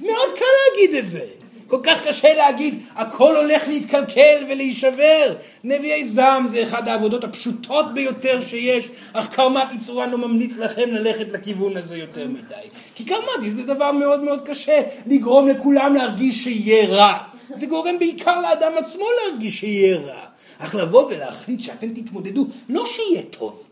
מאוד 0.01 0.29
קל 0.35 0.45
להגיד 0.63 0.95
את 0.95 1.07
זה. 1.07 1.25
כל 1.67 1.79
כך 1.83 2.07
קשה 2.07 2.33
להגיד, 2.33 2.79
הכל 2.95 3.37
הולך 3.37 3.67
להתקלקל 3.67 4.45
ולהישבר. 4.49 5.33
נביאי 5.63 6.07
זעם 6.07 6.47
זה 6.47 6.63
אחד 6.63 6.87
העבודות 6.87 7.23
הפשוטות 7.23 7.93
ביותר 7.93 8.41
שיש, 8.41 8.89
אך 9.13 9.35
קרמטי 9.35 9.77
צורה 9.77 10.07
לא 10.07 10.17
ממליץ 10.17 10.57
לכם 10.57 10.89
ללכת 10.91 11.31
לכיוון 11.31 11.77
הזה 11.77 11.97
יותר 11.97 12.27
מדי. 12.27 12.67
כי 12.95 13.03
קרמטי 13.05 13.51
זה 13.55 13.63
דבר 13.63 13.91
מאוד 13.91 14.23
מאוד 14.23 14.47
קשה, 14.47 14.81
לגרום 15.05 15.47
לכולם 15.47 15.95
להרגיש 15.95 16.43
שיהיה 16.43 16.87
רע. 16.87 17.17
זה 17.55 17.65
גורם 17.65 17.99
בעיקר 17.99 18.41
לאדם 18.41 18.71
עצמו 18.77 19.05
להרגיש 19.23 19.59
שיהיה 19.59 19.97
רע. 19.97 20.21
אך 20.59 20.75
לבוא 20.75 21.05
ולהחליט 21.05 21.61
שאתם 21.61 21.93
תתמודדו, 21.93 22.45
לא 22.69 22.85
שיהיה 22.85 23.21
טוב. 23.21 23.63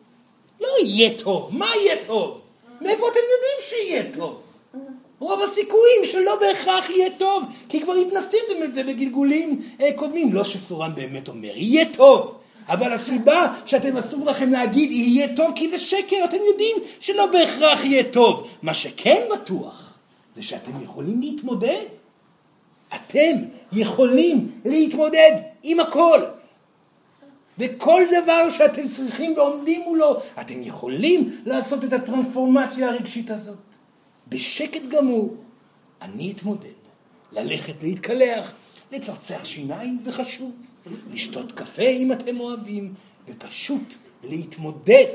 לא 0.61 0.67
יהיה 0.83 1.09
טוב, 1.17 1.49
מה 1.53 1.67
יהיה 1.75 1.95
טוב? 2.05 2.41
מאיפה 2.81 3.07
אתם 3.07 3.19
יודעים 3.19 3.59
שיהיה 3.61 4.03
טוב? 4.13 4.41
רוב 5.19 5.41
הסיכויים 5.41 6.05
שלא 6.05 6.39
בהכרח 6.39 6.89
יהיה 6.89 7.09
טוב, 7.17 7.43
כי 7.69 7.81
כבר 7.81 7.93
התנסיתם 7.93 8.63
את 8.63 8.73
זה 8.73 8.83
בגלגולים 8.83 9.61
אה, 9.81 9.89
קודמים. 9.95 10.33
לא 10.33 10.43
שסורן 10.43 10.95
באמת 10.95 11.27
אומר, 11.27 11.51
יהיה 11.55 11.85
טוב. 11.93 12.35
אבל 12.67 12.91
הסיבה 12.91 13.55
שאתם 13.65 13.97
אסור 13.97 14.25
לכם 14.25 14.51
להגיד 14.51 14.91
יהיה 14.91 15.35
טוב 15.35 15.51
כי 15.55 15.69
זה 15.69 15.79
שקר, 15.79 16.25
אתם 16.25 16.37
יודעים 16.47 16.77
שלא 16.99 17.25
בהכרח 17.25 17.85
יהיה 17.85 18.03
טוב. 18.03 18.47
מה 18.61 18.73
שכן 18.73 19.21
בטוח 19.33 19.97
זה 20.35 20.43
שאתם 20.43 20.71
יכולים 20.83 21.21
להתמודד. 21.21 21.85
אתם 22.95 23.35
יכולים 23.73 24.51
להתמודד 24.65 25.31
עם 25.63 25.79
הכל. 25.79 26.19
וכל 27.59 28.01
דבר 28.23 28.49
שאתם 28.49 28.87
צריכים 28.87 29.33
ועומדים 29.37 29.81
מולו, 29.81 30.15
אתם 30.41 30.61
יכולים 30.61 31.41
לעשות 31.45 31.83
את 31.83 31.93
הטרנספורמציה 31.93 32.89
הרגשית 32.89 33.31
הזאת. 33.31 33.57
בשקט 34.27 34.81
גמור, 34.87 35.35
אני 36.01 36.31
אתמודד. 36.31 36.79
ללכת 37.31 37.83
להתקלח, 37.83 38.53
לצחצח 38.91 39.45
שיניים 39.45 39.97
זה 39.97 40.11
חשוב, 40.11 40.51
לשתות 41.13 41.51
קפה 41.51 41.81
אם 41.81 42.11
אתם 42.11 42.39
אוהבים, 42.39 42.93
ופשוט 43.27 43.93
להתמודד. 44.23 45.05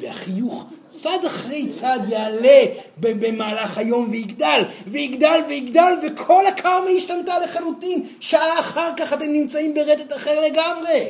והחיוך 0.00 0.66
צד 0.90 1.18
אחרי 1.26 1.68
צד 1.68 1.98
יעלה 2.08 2.64
במהלך 3.00 3.78
היום 3.78 4.08
ויגדל, 4.10 4.62
ויגדל 4.86 5.40
ויגדל, 5.48 5.92
וכל 6.02 6.46
הקרמה 6.46 6.90
השתנתה 6.96 7.38
לחלוטין. 7.38 8.06
שעה 8.20 8.60
אחר 8.60 8.92
כך 8.96 9.12
אתם 9.12 9.26
נמצאים 9.26 9.74
ברטט 9.74 10.12
אחר 10.12 10.40
לגמרי. 10.40 11.06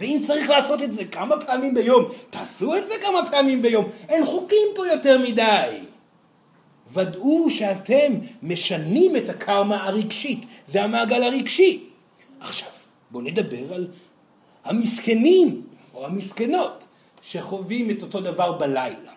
ואם 0.00 0.20
צריך 0.26 0.50
לעשות 0.50 0.82
את 0.82 0.92
זה 0.92 1.04
כמה 1.04 1.40
פעמים 1.40 1.74
ביום, 1.74 2.04
תעשו 2.30 2.76
את 2.76 2.86
זה 2.86 2.94
כמה 3.02 3.30
פעמים 3.30 3.62
ביום. 3.62 3.84
אין 4.08 4.26
חוקים 4.26 4.68
פה 4.74 4.86
יותר 4.86 5.18
מדי. 5.18 5.78
ודאו 6.92 7.50
שאתם 7.50 8.12
משנים 8.42 9.16
את 9.16 9.28
הקרמה 9.28 9.84
הרגשית. 9.84 10.46
זה 10.66 10.82
המעגל 10.82 11.22
הרגשי. 11.22 11.84
עכשיו, 12.40 12.68
בואו 13.10 13.24
נדבר 13.24 13.74
על 13.74 13.86
המסכנים 14.64 15.62
או 15.94 16.06
המסכנות 16.06 16.84
שחווים 17.22 17.90
את 17.90 18.02
אותו 18.02 18.20
דבר 18.20 18.52
בלילה. 18.52 19.12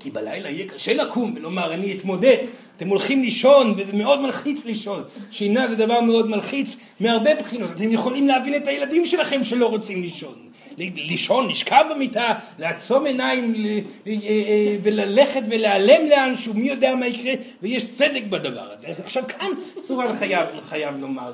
כי 0.00 0.10
בלילה 0.10 0.50
יהיה 0.50 0.68
קשה 0.68 0.94
לקום 0.94 1.34
ולומר 1.36 1.74
אני 1.74 1.96
אתמודד. 1.96 2.46
אתם 2.76 2.88
הולכים 2.88 3.22
לישון 3.22 3.74
וזה 3.76 3.92
מאוד 3.92 4.20
מלחיץ 4.20 4.64
לישון. 4.64 5.02
שינה 5.30 5.68
זה 5.68 5.74
דבר 5.74 6.00
מאוד 6.00 6.28
מלחיץ 6.28 6.76
מהרבה 7.00 7.34
בחינות. 7.34 7.70
אתם 7.70 7.92
יכולים 7.92 8.26
להבין 8.26 8.54
את 8.54 8.66
הילדים 8.66 9.06
שלכם 9.06 9.44
שלא 9.44 9.66
רוצים 9.66 10.02
לישון. 10.02 10.34
לישון, 10.78 11.48
לשכב 11.48 11.84
במיטה, 11.90 12.34
לעצום 12.58 13.06
עיניים 13.06 13.54
אה, 13.66 13.80
אה, 14.06 14.76
וללכת 14.82 15.42
ולהיעלם 15.50 16.08
לאנשהו, 16.08 16.54
מי 16.54 16.68
יודע 16.68 16.94
מה 16.94 17.06
יקרה, 17.06 17.32
ויש 17.62 17.88
צדק 17.88 18.22
בדבר 18.30 18.72
הזה. 18.72 18.88
עכשיו 19.04 19.24
כאן 19.28 19.50
סורן 19.80 20.12
חייב, 20.12 20.46
חייב 20.62 20.96
לומר 21.00 21.32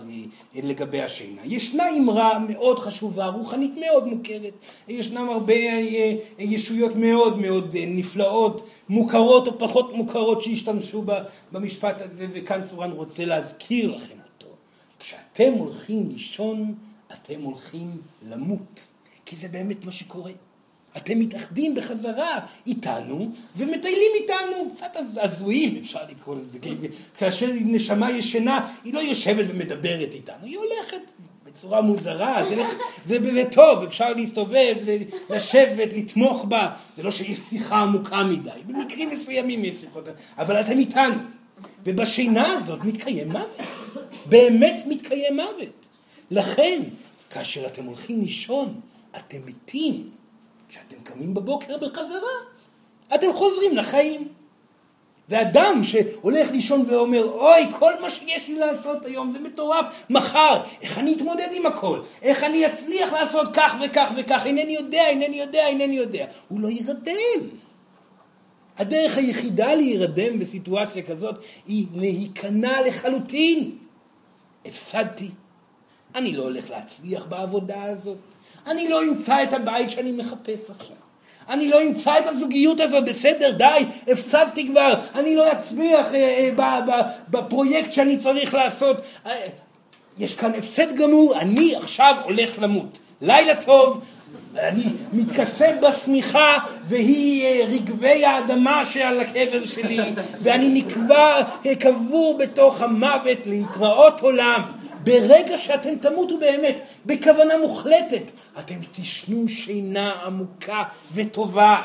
אה, 0.57 0.61
לגבי 0.62 1.03
השינה. 1.03 1.41
ישנה 1.45 1.84
אמרה 1.99 2.38
מאוד 2.38 2.78
חשובה, 2.78 3.26
רוחנית 3.26 3.72
מאוד 3.80 4.07
מוכרת, 4.07 4.53
ישנם 4.88 5.28
הרבה 5.28 5.55
ישויות 6.38 6.97
מאוד 6.97 7.38
מאוד 7.38 7.76
נפלאות, 7.86 8.68
מוכרות 8.88 9.47
או 9.47 9.59
פחות 9.59 9.93
מוכרות 9.95 10.41
שהשתמשו 10.41 11.05
במשפט 11.53 12.01
הזה, 12.01 12.26
וכאן 12.32 12.62
סורן 12.62 12.91
רוצה 12.91 13.24
להזכיר 13.24 13.97
לכם. 13.97 14.20
כשאתם 15.01 15.53
הולכים 15.53 16.09
לישון, 16.09 16.74
אתם 17.12 17.43
הולכים 17.43 18.01
למות. 18.28 18.86
כי 19.31 19.37
זה 19.37 19.49
באמת 19.49 19.85
מה 19.85 19.93
שקורה. 19.93 20.33
אתם 20.97 21.18
מתאחדים 21.20 21.74
בחזרה 21.74 22.39
איתנו 22.66 23.31
ומטיילים 23.57 24.11
איתנו, 24.14 24.70
קצת 24.74 24.97
הזויים 25.22 25.76
אפשר 25.81 25.99
לקרוא 26.11 26.37
לזה, 26.37 26.59
כאשר 27.18 27.47
נשמה 27.53 28.11
ישנה 28.11 28.72
היא 28.85 28.95
לא 28.95 29.01
יושבת 29.01 29.45
ומדברת 29.49 30.14
איתנו, 30.14 30.45
היא 30.45 30.59
הולכת 30.59 31.11
בצורה 31.45 31.81
מוזרה, 31.81 32.45
זה, 32.45 32.62
זה, 33.05 33.33
זה 33.33 33.45
טוב, 33.51 33.83
אפשר 33.83 34.12
להסתובב, 34.12 34.74
לשבת, 35.31 35.93
לתמוך 35.93 36.45
בה, 36.45 36.70
זה 36.97 37.03
לא 37.03 37.11
שיש 37.11 37.39
שיחה 37.39 37.76
עמוקה 37.76 38.24
מדי, 38.24 38.51
במקרים 38.66 39.11
מסוימים 39.11 39.64
יש 39.64 39.81
שיחות, 39.81 40.09
אבל 40.39 40.61
אתם 40.61 40.78
איתנו, 40.78 41.16
ובשינה 41.85 42.53
הזאת 42.53 42.85
מתקיים 42.85 43.33
מוות, 43.33 43.61
באמת 44.26 44.83
מתקיים 44.87 45.37
מוות, 45.37 45.87
לכן 46.31 46.81
כאשר 47.31 47.66
אתם 47.66 47.85
הולכים 47.85 48.20
לישון 48.22 48.81
אתם 49.16 49.38
מתים. 49.46 50.11
כשאתם 50.68 50.96
קמים 51.02 51.34
בבוקר 51.34 51.78
בחזרה, 51.78 52.36
אתם 53.14 53.32
חוזרים 53.32 53.76
לחיים. 53.76 54.28
ואדם 55.30 55.80
שהולך 55.84 56.50
לישון 56.50 56.84
ואומר, 56.88 57.24
אוי, 57.24 57.66
כל 57.78 57.92
מה 58.00 58.11
שיש 58.11 58.48
לי 58.48 58.54
לעשות 58.54 59.04
היום 59.04 59.32
זה 59.32 59.38
מטורף, 59.38 59.86
מחר, 60.11 60.62
איך 60.82 60.98
אני 60.98 61.14
אתמודד 61.14 61.48
עם 61.52 61.66
הכל? 61.66 62.00
איך 62.22 62.44
אני 62.44 62.66
אצליח 62.66 63.12
לעשות 63.12 63.48
כך 63.52 63.74
וכך 63.84 64.12
וכך? 64.16 64.42
אינני 64.46 64.72
יודע, 64.72 65.08
אינני 65.08 65.40
יודע, 65.40 65.66
אינני 65.66 65.94
יודע. 65.96 66.26
הוא 66.48 66.61
לא 66.61 66.68
יירדם. 66.68 67.48
הדרך 68.78 69.18
היחידה 69.18 69.74
להירדם 69.74 70.38
בסיטואציה 70.38 71.02
כזאת 71.02 71.34
היא 71.66 71.86
להיכנע 71.94 72.80
לחלוטין. 72.86 73.78
הפסדתי. 74.64 75.30
אני 76.14 76.36
לא 76.36 76.42
הולך 76.42 76.70
להצליח 76.70 77.24
בעבודה 77.24 77.82
הזאת. 77.82 78.18
אני 78.66 78.88
לא 78.88 79.02
אמצא 79.02 79.42
את 79.42 79.52
הבית 79.52 79.90
שאני 79.90 80.12
מחפש 80.12 80.70
עכשיו. 80.70 80.96
אני 81.48 81.68
לא 81.68 81.82
אמצא 81.82 82.18
את 82.18 82.26
הזוגיות 82.26 82.80
הזאת, 82.80 83.04
בסדר, 83.04 83.50
די, 83.50 83.84
הפסדתי 84.12 84.68
כבר, 84.68 84.94
אני 85.14 85.36
לא 85.36 85.52
אצליח 85.52 86.14
אה, 86.14 86.50
אה, 86.58 87.02
בפרויקט 87.28 87.92
שאני 87.92 88.16
צריך 88.16 88.54
לעשות. 88.54 88.96
אה, 89.26 89.32
יש 90.18 90.34
כאן 90.34 90.54
הפסד 90.54 90.96
גמור, 90.96 91.40
אני 91.40 91.76
עכשיו 91.76 92.16
הולך 92.24 92.58
למות. 92.58 92.98
לילה 93.20 93.54
טוב, 93.54 94.00
אני 94.58 94.84
מתכסה 95.12 95.66
בשמיכה 95.82 96.58
והיא 96.84 97.44
אה, 97.44 97.64
רגבי 97.66 98.24
האדמה 98.24 98.84
שעל 98.84 99.20
הקבר 99.20 99.64
שלי 99.64 100.00
ואני 100.42 100.68
נקבע, 100.68 101.42
אה, 101.66 101.74
קבור 101.74 102.38
בתוך 102.38 102.82
המוות 102.82 103.38
להתראות 103.46 104.20
עולם. 104.20 104.62
ברגע 105.05 105.59
שאתם 105.59 105.94
תמותו 105.94 106.38
באמת, 106.38 106.80
בכוונה 107.07 107.59
מוחלטת, 107.59 108.30
אתם 108.59 108.74
תשנו 108.92 109.48
שינה 109.48 110.12
עמוקה 110.24 110.82
וטובה. 111.14 111.82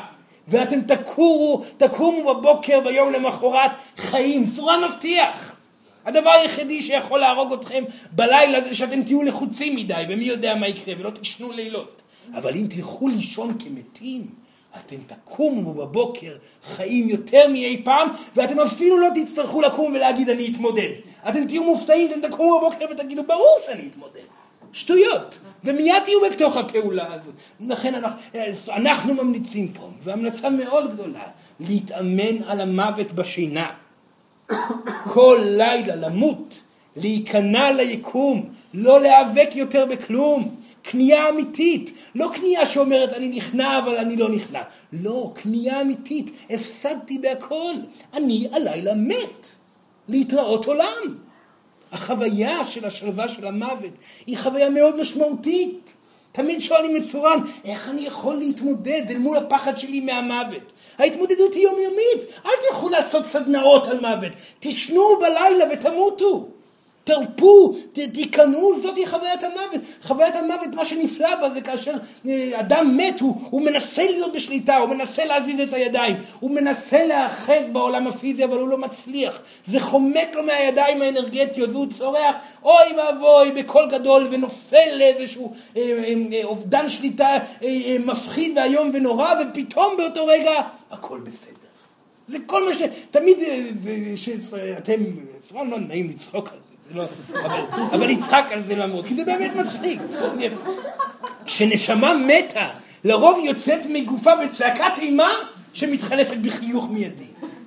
ואתם 0.48 0.80
תקורו, 0.80 1.64
תקומו 1.76 2.34
בבוקר 2.34 2.80
ביום 2.80 3.12
למחרת 3.12 3.70
חיים. 3.96 4.46
צורה 4.56 4.88
מבטיח. 4.88 5.56
הדבר 6.04 6.30
היחידי 6.30 6.82
שיכול 6.82 7.20
להרוג 7.20 7.52
אתכם 7.52 7.84
בלילה 8.12 8.60
זה 8.60 8.76
שאתם 8.76 9.02
תהיו 9.02 9.22
לחוצים 9.22 9.76
מדי, 9.76 10.04
ומי 10.08 10.24
יודע 10.24 10.54
מה 10.54 10.68
יקרה, 10.68 10.94
ולא 10.98 11.10
תשנו 11.10 11.52
לילות. 11.52 12.02
אבל 12.34 12.54
אם 12.54 12.66
תלכו 12.70 13.08
לישון 13.08 13.56
כמתים, 13.58 14.26
אתם 14.86 14.96
תקומו 15.06 15.74
בבוקר 15.74 16.36
חיים 16.64 17.08
יותר 17.08 17.48
מאי 17.48 17.82
פעם, 17.84 18.08
ואתם 18.36 18.60
אפילו 18.60 18.98
לא 18.98 19.08
תצטרכו 19.14 19.60
לקום 19.60 19.92
ולהגיד 19.94 20.28
אני 20.28 20.52
אתמודד. 20.52 20.90
אתם 21.28 21.46
תהיו 21.46 21.64
מופתעים, 21.64 22.10
אתם 22.10 22.28
תקומו 22.28 22.60
בבוקר 22.60 22.86
ותגידו 22.90 23.22
ברור 23.22 23.58
שאני 23.66 23.88
אתמודד. 23.88 24.26
שטויות. 24.72 25.38
ומיד 25.64 26.02
תהיו 26.04 26.18
בתוך 26.30 26.56
הפעולה 26.56 27.14
הזאת. 27.14 27.34
לכן 27.60 27.94
אנחנו, 27.94 28.20
אנחנו 28.68 29.14
ממליצים 29.14 29.68
פה, 29.68 29.88
והמלצה 30.02 30.50
מאוד 30.50 30.92
גדולה, 30.92 31.22
להתאמן 31.60 32.42
על 32.46 32.60
המוות 32.60 33.12
בשינה. 33.12 33.66
כל 35.04 35.40
לילה 35.42 35.96
למות, 35.96 36.62
להיכנע 36.96 37.70
ליקום, 37.72 38.50
לא 38.74 39.00
להיאבק 39.00 39.48
יותר 39.54 39.86
בכלום. 39.86 40.54
כניעה 40.84 41.28
אמיתית, 41.28 41.90
לא 42.16 42.30
כניעה 42.34 42.66
שאומרת 42.66 43.12
אני 43.12 43.28
נכנע 43.28 43.78
אבל 43.78 43.96
אני 43.96 44.16
לא 44.16 44.28
נכנע, 44.28 44.62
לא, 44.92 45.32
כניעה 45.34 45.82
אמיתית, 45.82 46.30
הפסדתי 46.50 47.18
בהכל, 47.18 47.74
אני 48.14 48.48
הלילה 48.52 48.94
מת, 48.94 49.46
להתראות 50.08 50.66
עולם. 50.66 51.16
החוויה 51.92 52.64
של 52.64 52.84
השלווה 52.84 53.28
של 53.28 53.46
המוות 53.46 53.92
היא 54.26 54.38
חוויה 54.38 54.70
מאוד 54.70 55.00
משמעותית. 55.00 55.92
תמיד 56.32 56.60
שואלים 56.60 56.96
את 56.96 57.02
צורן, 57.10 57.38
איך 57.64 57.88
אני 57.88 58.06
יכול 58.06 58.36
להתמודד 58.36 59.02
אל 59.10 59.18
מול 59.18 59.36
הפחד 59.36 59.78
שלי 59.78 60.00
מהמוות? 60.00 60.72
ההתמודדות 60.98 61.54
היא 61.54 61.62
יומיומית, 61.62 62.30
אל 62.46 62.50
תלכו 62.68 62.88
לעשות 62.88 63.26
סדנאות 63.26 63.86
על 63.86 64.00
מוות, 64.00 64.32
תשנו 64.58 65.02
בלילה 65.20 65.64
ותמותו. 65.72 66.48
תרפו, 67.06 67.76
תיכנעו, 67.92 68.80
זאתי 68.80 69.06
חוויית 69.06 69.42
המוות. 69.42 69.80
חוויית 70.02 70.36
המוות, 70.36 70.68
מה 70.74 70.84
שנפלא 70.84 71.34
בה 71.40 71.50
זה 71.50 71.60
כאשר 71.60 71.92
אה, 72.28 72.50
אדם 72.60 72.96
מת, 72.96 73.20
הוא, 73.20 73.34
הוא 73.50 73.62
מנסה 73.62 74.02
להיות 74.02 74.32
בשליטה, 74.32 74.76
הוא 74.76 74.88
מנסה 74.88 75.24
להזיז 75.24 75.60
את 75.60 75.72
הידיים, 75.72 76.16
הוא 76.40 76.50
מנסה 76.50 77.04
להאחז 77.04 77.70
בעולם 77.72 78.06
הפיזי, 78.06 78.44
אבל 78.44 78.58
הוא 78.58 78.68
לא 78.68 78.78
מצליח. 78.78 79.40
זה 79.66 79.80
חומק 79.80 80.34
לו 80.34 80.42
מהידיים 80.42 81.02
האנרגטיות, 81.02 81.70
והוא 81.70 81.86
צורח, 81.90 82.34
אוי 82.62 82.92
ואבוי, 82.96 83.52
בקול 83.52 83.88
גדול, 83.90 84.28
ונופל 84.30 84.96
לאיזשהו 84.96 85.52
אה, 85.76 85.82
אה, 85.82 86.14
אה, 86.32 86.44
אובדן 86.44 86.88
שליטה 86.88 87.26
אה, 87.26 87.38
אה, 87.62 87.96
מפחיד 88.04 88.58
ואיום 88.58 88.90
ונורא, 88.94 89.34
ופתאום 89.40 89.96
באותו 89.96 90.26
רגע, 90.26 90.52
הכל 90.90 91.20
בסדר. 91.20 91.65
זה 92.26 92.38
כל 92.46 92.64
מה 92.64 92.74
ש... 92.74 92.82
תמיד 93.10 93.38
שאתם, 94.16 95.00
סבבה, 95.40 95.64
לא 95.64 95.78
נעים 95.78 96.08
לצחוק 96.08 96.48
על 96.52 96.58
זה. 96.60 96.74
לא, 96.94 97.04
אבל, 97.44 97.60
אבל 97.92 98.10
יצחק 98.10 98.44
על 98.50 98.62
זה 98.62 98.74
למרות, 98.74 99.06
כי 99.06 99.14
זה 99.14 99.24
באמת 99.24 99.56
מצחיק. 99.56 100.00
כשנשמה 101.44 102.14
מתה, 102.14 102.68
לרוב 103.04 103.38
יוצאת 103.44 103.86
מגופה 103.88 104.30
בצעקת 104.36 104.98
אימה 104.98 105.30
שמתחלפת 105.72 106.36
בחיוך 106.36 106.90
מיידי. 106.90 107.24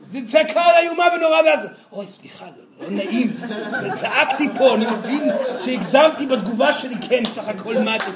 זה 0.09 0.19
צעקה 0.25 0.79
איומה 0.79 1.03
ונורא 1.15 1.37
ואז, 1.45 1.67
אוי 1.91 2.05
סליחה, 2.05 2.45
לא, 2.45 2.85
לא 2.85 2.91
נעים, 2.91 3.33
זה 3.81 3.91
צעקתי 3.91 4.47
פה, 4.57 4.75
אני 4.75 4.85
מבין 4.85 5.21
שהגזמתי 5.65 6.25
בתגובה 6.25 6.73
שלי, 6.73 6.95
כן, 7.09 7.23
סך 7.25 7.47
הכל 7.47 7.77
מתתי. 7.77 8.11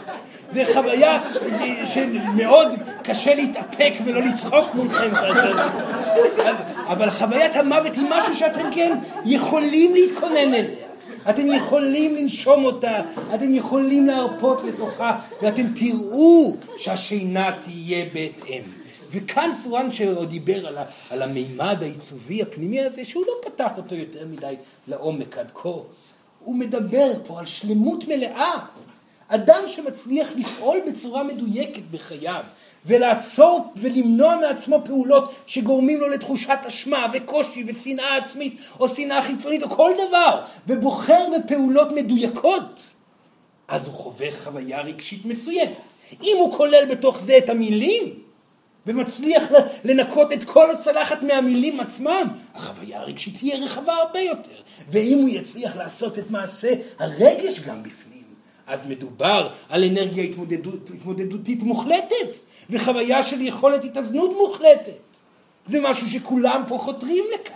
זה 0.52 0.64
חוויה 0.74 1.20
שמאוד 1.86 2.68
קשה 3.04 3.36
להתאפק 3.36 3.94
ולא 4.06 4.22
לצחוק 4.22 4.76
מולכם 4.76 5.12
כאשר 5.16 5.54
זה 5.56 6.52
אבל 6.88 7.10
חוויית 7.10 7.56
המוות 7.56 7.96
היא 7.96 8.06
משהו 8.10 8.36
שאתם 8.36 8.70
כן 8.72 8.98
יכולים 9.26 9.94
להתכונן 9.94 10.54
אליה. 10.54 10.88
אתם 11.30 11.48
יכולים 11.48 12.16
לנשום 12.16 12.66
אותה, 12.66 13.02
אתם 13.36 13.56
יכולים 13.56 14.08
להרפות 14.08 14.64
לתוכה, 14.64 15.20
ואתם 15.42 15.64
תראו 15.76 16.56
שהשינה 16.78 17.52
תהיה 17.62 18.06
בהתאם. 18.14 18.83
וכאן 19.14 19.52
צורן 19.64 19.92
שעוד 19.92 20.30
דיבר 20.30 20.68
על, 20.68 20.78
על 21.10 21.22
המימד 21.22 21.78
העיצובי 21.82 22.42
הפנימי 22.42 22.82
הזה, 22.82 23.06
שהוא 23.06 23.26
לא 23.28 23.50
פתח 23.50 23.78
אותו 23.78 23.96
יותר 23.96 24.26
מדי 24.32 24.56
לעומק 24.88 25.38
עד 25.38 25.52
כה. 25.54 25.70
הוא 26.40 26.56
מדבר 26.56 27.12
פה 27.28 27.40
על 27.40 27.46
שלמות 27.46 28.08
מלאה, 28.08 28.54
אדם 29.28 29.64
שמצליח 29.68 30.32
לפעול 30.36 30.78
בצורה 30.88 31.24
מדויקת 31.24 31.82
בחייו, 31.92 32.44
ולעצור 32.86 33.74
ולמנוע 33.76 34.36
מעצמו 34.36 34.82
פעולות 34.86 35.34
שגורמים 35.48 36.00
לו 36.00 36.08
לתחושת 36.08 36.58
אשמה 36.68 37.08
וקושי 37.14 37.64
ושנאה 37.68 38.18
עצמית 38.18 38.58
או 38.80 38.90
שנאה 38.90 39.22
חיצונית 39.22 39.64
או 39.64 39.70
כל 39.70 39.92
דבר, 40.08 40.42
ובוחר 40.68 41.26
בפעולות 41.38 41.92
מדויקות, 41.92 42.82
אז 43.68 43.88
הוא 43.88 43.96
חווה 43.96 44.32
חוויה 44.32 44.82
רגשית 44.82 45.26
מסוימת. 45.26 45.94
אם 46.22 46.36
הוא 46.40 46.58
כולל 46.58 46.86
בתוך 46.90 47.20
זה 47.20 47.38
את 47.38 47.50
המילים, 47.50 48.23
ומצליח 48.88 49.44
לנקות 49.84 50.34
את 50.34 50.44
כל 50.44 50.72
הצלחת 50.72 51.24
מהמילים 51.24 51.80
עצמם, 51.80 52.28
החוויה 52.56 53.00
הרגשית 53.00 53.38
תהיה 53.38 53.58
רחבה 53.58 53.94
הרבה 53.94 54.20
יותר. 54.20 54.62
ואם 54.90 55.18
הוא 55.18 55.30
יצליח 55.30 55.76
לעשות 55.76 56.20
את 56.20 56.32
מעשה 56.32 56.74
הרגש 57.00 57.60
גם 57.60 57.84
בפנים, 57.84 58.24
אז 58.68 58.88
מדובר 58.88 59.50
על 59.70 59.84
אנרגיה 59.84 60.24
התמודדות, 60.24 60.90
התמודדותית 60.90 61.64
מוחלטת, 61.64 62.38
וחוויה 62.70 63.24
של 63.24 63.42
יכולת 63.42 63.84
התאזנות 63.84 64.34
מוחלטת. 64.38 65.02
זה 65.66 65.80
משהו 65.82 66.10
שכולם 66.10 66.64
פה 66.68 66.78
חותרים 66.78 67.24
לכך. 67.34 67.54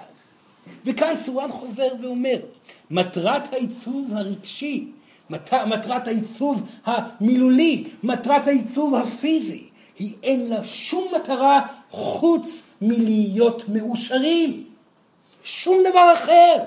וכאן 0.85 1.13
סורן 1.15 1.49
חוזר 1.51 1.87
ואומר, 2.01 2.39
מטרת 2.91 3.53
העיצוב 3.53 4.11
הרגשי, 4.15 4.87
מטרת 5.29 6.07
העיצוב 6.07 6.61
המילולי, 6.85 7.83
מטרת 8.03 8.47
העיצוב 8.47 8.95
הפיזי, 8.95 9.66
היא 9.99 10.13
אין 10.23 10.49
לה 10.49 10.63
שום 10.63 11.07
מטרה 11.15 11.61
חוץ 11.91 12.61
מלהיות 12.81 13.63
מאושרים. 13.69 14.63
שום 15.43 15.83
דבר 15.91 16.13
אחר. 16.13 16.63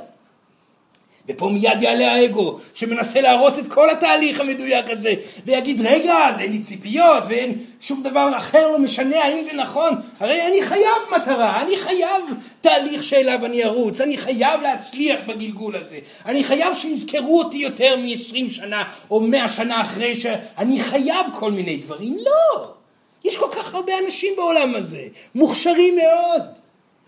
ופה 1.29 1.49
מיד 1.49 1.83
יעלה 1.83 2.13
האגו, 2.13 2.59
שמנסה 2.75 3.21
להרוס 3.21 3.59
את 3.59 3.67
כל 3.67 3.91
התהליך 3.91 4.41
המדויק 4.41 4.87
הזה, 4.91 5.15
ויגיד, 5.47 5.81
רגע, 5.87 6.15
אז 6.15 6.41
אין 6.41 6.53
לי 6.53 6.59
ציפיות, 6.59 7.25
ואין 7.29 7.59
שום 7.81 8.03
דבר 8.03 8.31
אחר 8.37 8.71
לא 8.71 8.79
משנה 8.79 9.25
האם 9.25 9.45
זה 9.45 9.53
נכון, 9.53 9.95
הרי 10.21 10.47
אני 10.47 10.63
חייב 10.63 11.03
מטרה, 11.17 11.63
אני 11.63 11.77
חייב 11.77 12.25
תהליך 12.61 13.03
שאליו 13.03 13.47
אני 13.47 13.65
ארוץ, 13.65 14.01
אני 14.01 14.17
חייב 14.17 14.61
להצליח 14.63 15.21
בגלגול 15.27 15.77
הזה, 15.77 15.99
אני 16.27 16.45
חייב 16.45 16.75
שיזכרו 16.75 17.39
אותי 17.39 17.57
יותר 17.57 17.97
מ-20 17.97 18.51
שנה, 18.51 18.85
או 19.11 19.21
100 19.21 19.49
שנה 19.49 19.81
אחרי 19.81 20.17
שאני 20.17 20.81
חייב 20.81 21.27
כל 21.33 21.53
מיני 21.53 21.77
דברים, 21.77 22.17
לא! 22.19 22.80
יש 23.25 23.37
כל 23.37 23.49
כך 23.53 23.75
הרבה 23.75 23.93
אנשים 24.07 24.37
בעולם 24.37 24.75
הזה, 24.75 25.09
מוכשרים 25.35 25.97
מאוד. 25.97 26.43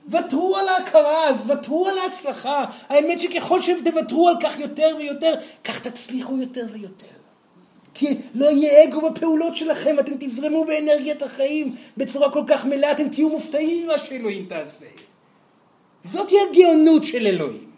ותרו 0.09 0.57
על 0.57 0.69
ההכרה, 0.69 1.29
אז 1.29 1.51
ותרו 1.51 1.89
על 1.89 1.99
ההצלחה. 1.99 2.65
האמת 2.89 3.21
שככל 3.21 3.61
שתוותרו 3.61 4.29
על 4.29 4.35
כך 4.43 4.59
יותר 4.59 4.97
ויותר, 4.99 5.35
כך 5.65 5.81
תצליחו 5.81 6.37
יותר 6.37 6.67
ויותר. 6.73 7.07
כי 7.95 8.15
לא 8.35 8.51
יהיה 8.51 8.85
אגו 8.85 9.11
בפעולות 9.11 9.57
שלכם, 9.57 9.99
אתם 9.99 10.13
תזרמו 10.21 10.65
באנרגיית 10.65 11.23
החיים 11.23 11.77
בצורה 11.97 12.31
כל 12.31 12.43
כך 12.47 12.65
מלאה, 12.65 12.93
אתם 12.93 13.09
תהיו 13.09 13.29
מופתעים 13.29 13.85
ממה 13.85 13.99
שאלוהים 13.99 14.47
תעשה. 14.47 14.87
זאת 16.05 16.31
היא 16.31 16.39
הגאונות 16.51 17.05
של 17.05 17.27
אלוהים. 17.27 17.72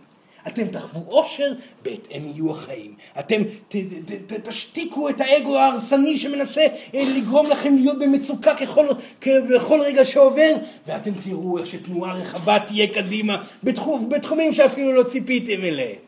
אתם 0.47 0.67
תחוו 0.67 1.03
אושר, 1.09 1.53
בהתאם 1.83 2.23
יהיו 2.27 2.51
החיים. 2.51 2.95
אתם 3.19 3.43
ת, 3.69 3.77
ת, 3.77 4.33
ת, 4.33 4.49
תשתיקו 4.49 5.09
את 5.09 5.21
האגו 5.21 5.59
ההרסני 5.59 6.19
שמנסה 6.19 6.67
אה, 6.95 7.03
לגרום 7.17 7.47
לכם 7.47 7.77
להיות 7.77 7.99
במצוקה 7.99 8.55
ככל, 8.55 8.87
בכל 9.27 9.81
רגע 9.81 10.05
שעובר, 10.05 10.53
ואתם 10.87 11.11
תראו 11.25 11.59
איך 11.59 11.67
שתנועה 11.67 12.13
רחבה 12.13 12.59
תהיה 12.67 12.87
קדימה 12.87 13.43
בתחום, 13.63 14.09
בתחומים 14.09 14.53
שאפילו 14.53 14.93
לא 14.93 15.03
ציפיתם 15.03 15.65
אליהם. 15.65 15.99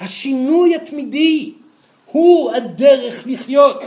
השינוי 0.00 0.74
התמידי 0.74 1.52
הוא 2.12 2.52
הדרך 2.52 3.22
לחיות. 3.26 3.80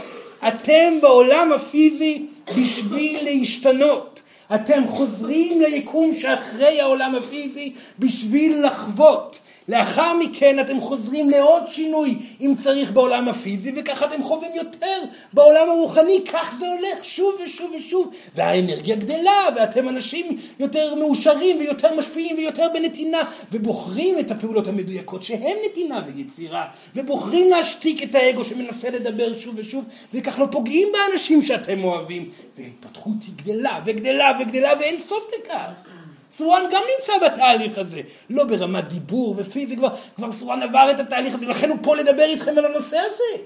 אתם 0.48 0.94
בעולם 1.02 1.52
הפיזי 1.52 2.26
בשביל 2.58 3.24
להשתנות. 3.24 4.22
אתם 4.56 4.88
חוזרים 4.88 5.62
ליקום 5.62 6.14
שאחרי 6.14 6.82
העולם 6.82 7.16
הפיזי 7.16 7.74
בשביל 8.00 8.66
לחוות. 8.66 9.40
לאחר 9.70 10.14
מכן 10.14 10.60
אתם 10.60 10.82
חוזרים 10.82 11.30
לעוד 11.30 11.68
שינוי 11.68 12.16
אם 12.42 12.54
צריך 12.58 12.92
בעולם 12.92 13.30
הפיזי 13.30 13.72
וככה 13.76 14.06
אתם 14.06 14.24
חווים 14.24 14.52
יותר 14.56 15.02
בעולם 15.34 15.70
הרוחני, 15.70 16.22
כך 16.34 16.56
זה 16.60 16.66
הולך 16.68 17.06
שוב 17.06 17.36
ושוב 17.46 17.72
ושוב 17.78 18.12
והאנרגיה 18.36 18.96
גדלה 18.96 19.46
ואתם 19.56 19.90
אנשים 19.90 20.38
יותר 20.60 20.96
מאושרים 20.96 21.60
ויותר 21.60 21.96
משפיעים 21.96 22.38
ויותר 22.38 22.68
בנתינה 22.74 23.24
ובוחרים 23.52 24.20
את 24.20 24.32
הפעולות 24.32 24.68
המדויקות 24.68 25.24
שהן 25.24 25.58
נתינה 25.66 26.02
ויצירה 26.08 26.66
ובוחרים 26.96 27.50
להשתיק 27.50 28.04
את 28.04 28.16
האגו 28.16 28.46
שמנסה 28.46 28.90
לדבר 28.90 29.34
שוב 29.34 29.56
ושוב 29.58 29.84
וכך 30.14 30.40
לא 30.40 30.48
פוגעים 30.52 30.88
באנשים 30.94 31.42
שאתם 31.42 31.84
אוהבים. 31.84 32.30
וההתפתחות 32.58 33.16
היא 33.22 33.34
גדלה 33.36 33.80
וגדלה 33.86 34.32
וגדלה 34.40 34.72
ואין 34.80 35.02
סוף 35.02 35.24
לכך 35.34 35.89
סורן 36.32 36.62
גם 36.72 36.82
נמצא 36.98 37.14
בתהליך 37.26 37.78
הזה, 37.78 38.02
לא 38.30 38.44
ברמת 38.44 38.88
דיבור 38.88 39.36
ופיזי, 39.38 39.78
כבר, 39.78 39.96
כבר 40.16 40.32
סורן 40.32 40.62
עבר 40.62 40.92
את 40.92 41.00
התהליך 41.00 41.36
הזה, 41.36 41.46
לכן 41.46 41.70
הוא 41.70 41.78
פה 41.82 41.96
לדבר 41.96 42.24
איתכם 42.24 42.58
על 42.58 42.66
הנושא 42.66 42.98
הזה. 42.98 43.44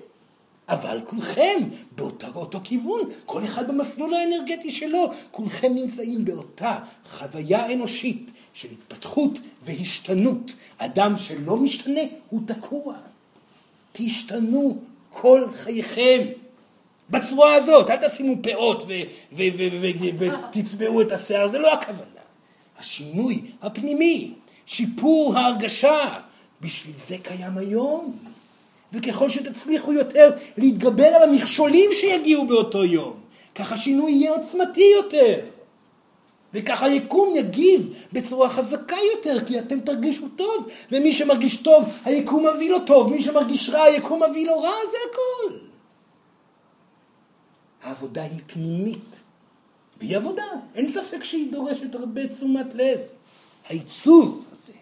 אבל 0.69 1.01
כולכם 1.05 1.57
באותו, 1.95 2.27
באותו 2.33 2.59
כיוון, 2.63 3.01
כל 3.25 3.43
אחד 3.43 3.67
במסלול 3.67 4.13
האנרגטי 4.13 4.71
שלו, 4.71 5.11
כולכם 5.31 5.73
נמצאים 5.73 6.25
באותה 6.25 6.77
חוויה 7.05 7.73
אנושית 7.73 8.31
של 8.53 8.67
התפתחות 8.71 9.39
והשתנות. 9.63 10.51
אדם 10.77 11.17
שלא 11.17 11.57
משתנה 11.57 12.01
הוא 12.29 12.41
תקוע. 12.45 12.95
תשתנו 13.91 14.77
כל 15.09 15.43
חייכם. 15.53 16.21
בצורה 17.09 17.55
הזאת, 17.55 17.89
אל 17.89 17.97
תשימו 18.07 18.35
פאות 18.41 18.85
ותצבעו 20.17 21.01
את 21.01 21.11
השיער, 21.11 21.47
זה 21.47 21.59
לא 21.59 21.73
הכוונה. 21.73 22.12
השינוי 22.83 23.41
הפנימי, 23.61 24.33
שיפור 24.65 25.37
ההרגשה, 25.37 26.19
בשביל 26.61 26.95
זה 26.97 27.15
קיים 27.23 27.57
היום. 27.57 28.17
וככל 28.93 29.29
שתצליחו 29.29 29.93
יותר 29.93 30.31
להתגבר 30.57 31.05
על 31.05 31.29
המכשולים 31.29 31.89
שיגיעו 31.93 32.47
באותו 32.47 32.85
יום, 32.85 33.13
ככה 33.55 33.75
השינוי 33.75 34.11
יהיה 34.11 34.31
עוצמתי 34.31 34.91
יותר. 34.95 35.39
וככה 36.53 36.85
היקום 36.85 37.35
יגיב 37.35 37.93
בצורה 38.13 38.49
חזקה 38.49 38.95
יותר, 39.15 39.45
כי 39.45 39.59
אתם 39.59 39.79
תרגישו 39.79 40.27
טוב, 40.35 40.67
ומי 40.91 41.13
שמרגיש 41.13 41.57
טוב, 41.57 41.83
היקום 42.05 42.45
מביא 42.47 42.69
לו 42.69 42.79
טוב, 42.79 43.09
מי 43.09 43.23
שמרגיש 43.23 43.69
רע, 43.69 43.83
היקום 43.83 44.23
מביא 44.29 44.47
לו 44.47 44.61
רע, 44.61 44.75
זה 44.91 44.97
הכל. 45.09 45.57
העבודה 47.83 48.23
היא 48.23 48.39
פנימית. 48.47 49.22
והיא 50.03 50.17
עבודה, 50.17 50.43
אין 50.75 50.89
ספק 50.89 51.23
שהיא 51.23 51.51
דורשת 51.51 51.95
הרבה 51.95 52.27
תשומת 52.27 52.73
לב. 52.73 52.97
העיצוב 53.69 54.45
הזה, 54.53 54.73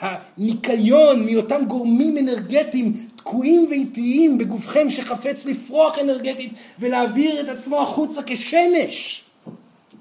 הניקיון 0.00 1.26
מאותם 1.26 1.64
גורמים 1.68 2.18
אנרגטיים 2.18 3.08
תקועים 3.16 3.66
ואיטיים 3.70 4.38
בגופכם 4.38 4.90
שחפץ 4.90 5.46
לפרוח 5.46 5.98
אנרגטית 5.98 6.52
ולהעביר 6.78 7.40
את 7.40 7.48
עצמו 7.48 7.80
החוצה 7.82 8.20
כשמש. 8.26 9.24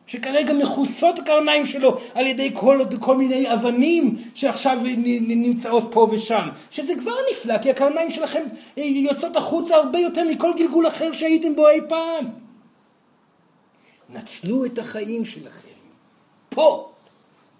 שכרגע 0.07 0.53
מכוסות 0.53 1.19
הקרניים 1.19 1.65
שלו 1.65 1.97
על 2.13 2.27
ידי 2.27 2.51
כל, 2.53 2.79
כל 2.99 3.17
מיני 3.17 3.53
אבנים 3.53 4.15
שעכשיו 4.33 4.79
נמצאות 5.27 5.87
פה 5.91 6.07
ושם. 6.11 6.47
שזה 6.71 6.93
כבר 6.95 7.15
נפלא, 7.31 7.57
כי 7.57 7.69
הקרניים 7.69 8.11
שלכם 8.11 8.43
יוצאות 8.77 9.35
החוצה 9.35 9.75
הרבה 9.75 9.99
יותר 9.99 10.23
מכל 10.29 10.51
גלגול 10.57 10.87
אחר 10.87 11.11
שהייתם 11.11 11.55
בו 11.55 11.69
אי 11.69 11.79
פעם. 11.89 12.46
נצלו 14.09 14.65
את 14.65 14.77
החיים 14.77 15.25
שלכם, 15.25 15.67
פה, 16.49 16.91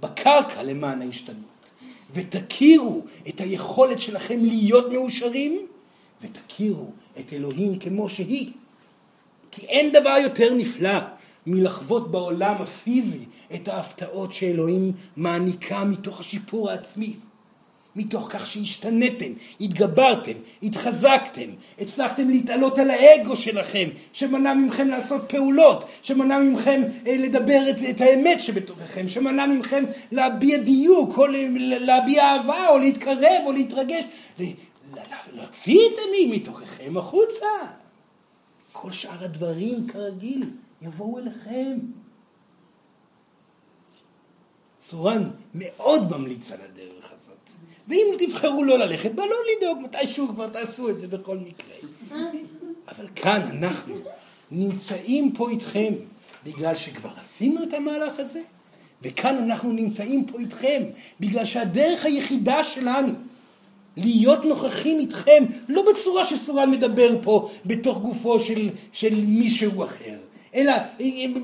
בקרקע 0.02 0.64
למען 0.64 1.02
ההשתנות, 1.02 1.70
ותכירו 2.14 3.06
את 3.30 3.40
היכולת 3.40 4.00
שלכם 4.00 4.40
להיות 4.42 4.92
מאושרים, 4.92 5.68
ותכירו 6.22 6.92
את 7.20 7.34
אלוהים 7.34 7.80
כמו 7.80 8.10
שהיא. 8.10 8.52
כי 9.52 9.66
אין 9.66 9.92
דבר 9.92 10.16
יותר 10.24 10.54
נפלא 10.54 11.00
מלחוות 11.48 12.12
בעולם 12.12 12.56
הפיזי 12.60 13.26
את 13.56 13.68
ההפתעות 13.68 14.34
שאלוהים 14.34 14.92
מעניקה 15.18 15.84
מתוך 15.84 16.20
השיפור 16.20 16.70
העצמי. 16.70 17.16
מתוך 17.98 18.28
כך 18.32 18.48
שהשתנתם, 18.48 19.32
התגברתם, 19.62 20.32
התחזקתם, 20.64 21.50
הצלחתם 21.80 22.30
להתעלות 22.30 22.78
על 22.78 22.90
האגו 22.90 23.36
שלכם, 23.36 23.90
שמנע 24.14 24.54
מכם 24.54 24.88
לעשות 24.88 25.22
פעולות, 25.28 25.84
שמנע 26.02 26.40
מכם 26.40 26.82
אה, 27.08 27.18
לדבר 27.18 27.70
את, 27.70 27.76
את 27.90 28.02
האמת 28.02 28.42
שבתוככם, 28.42 29.08
שמנע 29.08 29.46
מכם 29.48 29.84
להביע 30.12 30.58
דיוק, 30.58 31.18
או 31.18 31.26
להביע 31.60 32.24
אהבה, 32.24 32.70
או 32.70 32.78
להתקרב, 32.78 33.42
או 33.46 33.52
להתרגש, 33.52 34.04
להוציא 35.34 35.80
את 35.90 35.96
זה 35.96 36.02
מתוככם 36.32 36.98
החוצה. 36.98 37.46
כל 38.72 38.92
שאר 38.92 39.24
הדברים 39.24 39.88
כרגיל 39.88 40.50
יבואו 40.82 41.20
אליכם. 41.20 41.78
סורן 44.80 45.22
מאוד 45.56 46.12
ממליץ 46.12 46.52
על 46.52 46.62
הדרך 46.62 47.14
הזאת. 47.14 47.27
ואם 47.88 48.16
תבחרו 48.20 48.64
לא 48.64 48.80
ללכת, 48.80 49.12
בא 49.12 49.24
לא 49.24 49.36
לדאוג, 49.58 49.80
מתישהו 49.82 50.28
כבר 50.28 50.48
תעשו 50.48 50.90
את 50.90 51.00
זה 51.00 51.08
בכל 51.08 51.38
מקרה. 51.38 51.76
אבל 52.88 53.08
כאן 53.16 53.42
אנחנו 53.52 53.96
נמצאים 54.52 55.32
פה 55.32 55.50
איתכם 55.50 55.94
בגלל 56.46 56.76
שכבר 56.76 57.10
עשינו 57.18 57.64
את 57.64 57.74
המהלך 57.74 58.20
הזה, 58.20 58.42
וכאן 59.02 59.38
אנחנו 59.38 59.72
נמצאים 59.72 60.26
פה 60.26 60.40
איתכם 60.40 60.84
בגלל 61.20 61.46
שהדרך 61.46 62.06
היחידה 62.06 62.64
שלנו 62.64 63.14
להיות 63.98 64.46
נוכחים 64.46 65.00
איתכם, 65.00 65.44
לא 65.70 65.84
בצורה 65.92 66.26
שסורן 66.26 66.72
מדבר 66.72 67.16
פה 67.22 67.52
בתוך 67.66 67.98
גופו 67.98 68.40
של, 68.40 68.70
של 68.92 69.16
מישהו 69.16 69.84
אחר, 69.84 70.18
אלא 70.58 70.74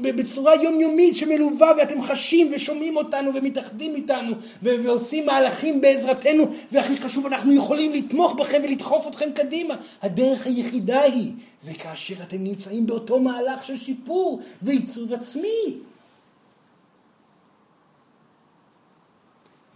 בצורה 0.02 0.56
יומיומית 0.56 1.16
שמלווה 1.16 1.72
ואתם 1.78 2.02
חשים 2.02 2.52
ושומעים 2.56 2.98
אותנו 2.98 3.32
ומתאחדים 3.36 3.96
איתנו 3.96 4.36
ועושים 4.62 5.26
מהלכים 5.26 5.82
בעזרתנו 5.82 6.46
והכי 6.72 6.98
חשוב 6.98 7.26
אנחנו 7.26 7.54
יכולים 7.54 7.94
לתמוך 7.94 8.34
בכם 8.34 8.62
ולדחוף 8.64 9.08
אתכם 9.08 9.30
קדימה. 9.36 9.76
הדרך 10.02 10.46
היחידה 10.48 11.02
היא 11.02 11.32
זה 11.62 11.74
כאשר 11.74 12.24
אתם 12.24 12.44
נמצאים 12.44 12.88
באותו 12.88 13.20
מהלך 13.20 13.64
של 13.64 13.78
שיפור 13.78 14.42
ועיצוב 14.62 15.14
עצמי. 15.14 15.78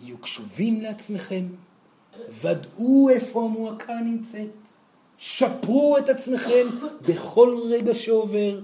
יהיו 0.04 0.18
קשובים 0.18 0.82
לעצמכם, 0.82 1.46
ודאו 2.42 3.10
איפה 3.10 3.46
המועקה 3.46 3.94
נמצאת, 3.94 4.50
שפרו 5.18 5.98
את 5.98 6.10
עצמכם 6.10 6.68
בכל 7.02 7.58
רגע 7.70 7.96
שעובר. 7.96 8.60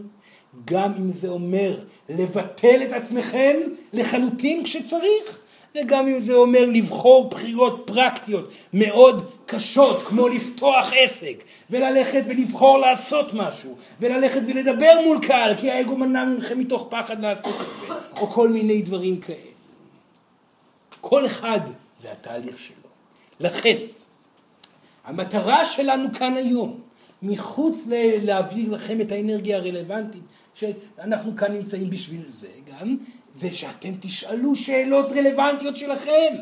גם 0.65 0.91
אם 0.97 1.11
זה 1.11 1.27
אומר 1.27 1.77
לבטל 2.09 2.81
את 2.83 2.91
עצמכם 2.91 3.55
לחלוטין 3.93 4.63
כשצריך, 4.63 5.39
וגם 5.77 6.07
אם 6.07 6.19
זה 6.19 6.33
אומר 6.33 6.65
לבחור 6.65 7.29
בחירות 7.29 7.83
פרקטיות 7.85 8.49
מאוד 8.73 9.31
קשות, 9.45 10.03
כמו 10.03 10.27
לפתוח 10.27 10.91
עסק, 10.95 11.43
וללכת 11.69 12.21
ולבחור 12.25 12.77
לעשות 12.77 13.33
משהו, 13.33 13.75
וללכת 13.99 14.41
ולדבר 14.47 14.99
מול 15.05 15.19
קהל, 15.27 15.55
כי 15.55 15.71
האגו 15.71 15.97
מנע 15.97 16.25
מכם 16.25 16.59
מתוך 16.59 16.87
פחד 16.89 17.21
לעשות 17.21 17.55
את 17.61 17.87
זה, 17.87 17.93
או 18.17 18.27
כל 18.27 18.49
מיני 18.49 18.81
דברים 18.81 19.19
כאלה. 19.19 19.37
כל 21.01 21.25
אחד 21.25 21.59
והתהליך 22.01 22.59
שלו. 22.59 22.89
לכן, 23.39 23.77
המטרה 25.05 25.65
שלנו 25.65 26.13
כאן 26.13 26.37
היום, 26.37 26.79
מחוץ 27.23 27.87
להעביר 28.21 28.71
לכם 28.71 29.01
את 29.01 29.11
האנרגיה 29.11 29.57
הרלוונטית 29.57 30.23
שאנחנו 30.53 31.35
כאן 31.35 31.51
נמצאים 31.51 31.89
בשביל 31.89 32.23
זה 32.27 32.47
גם, 32.71 32.97
זה 33.33 33.51
שאתם 33.51 33.89
תשאלו 33.99 34.55
שאלות 34.55 35.11
רלוונטיות 35.11 35.77
שלכם. 35.77 36.35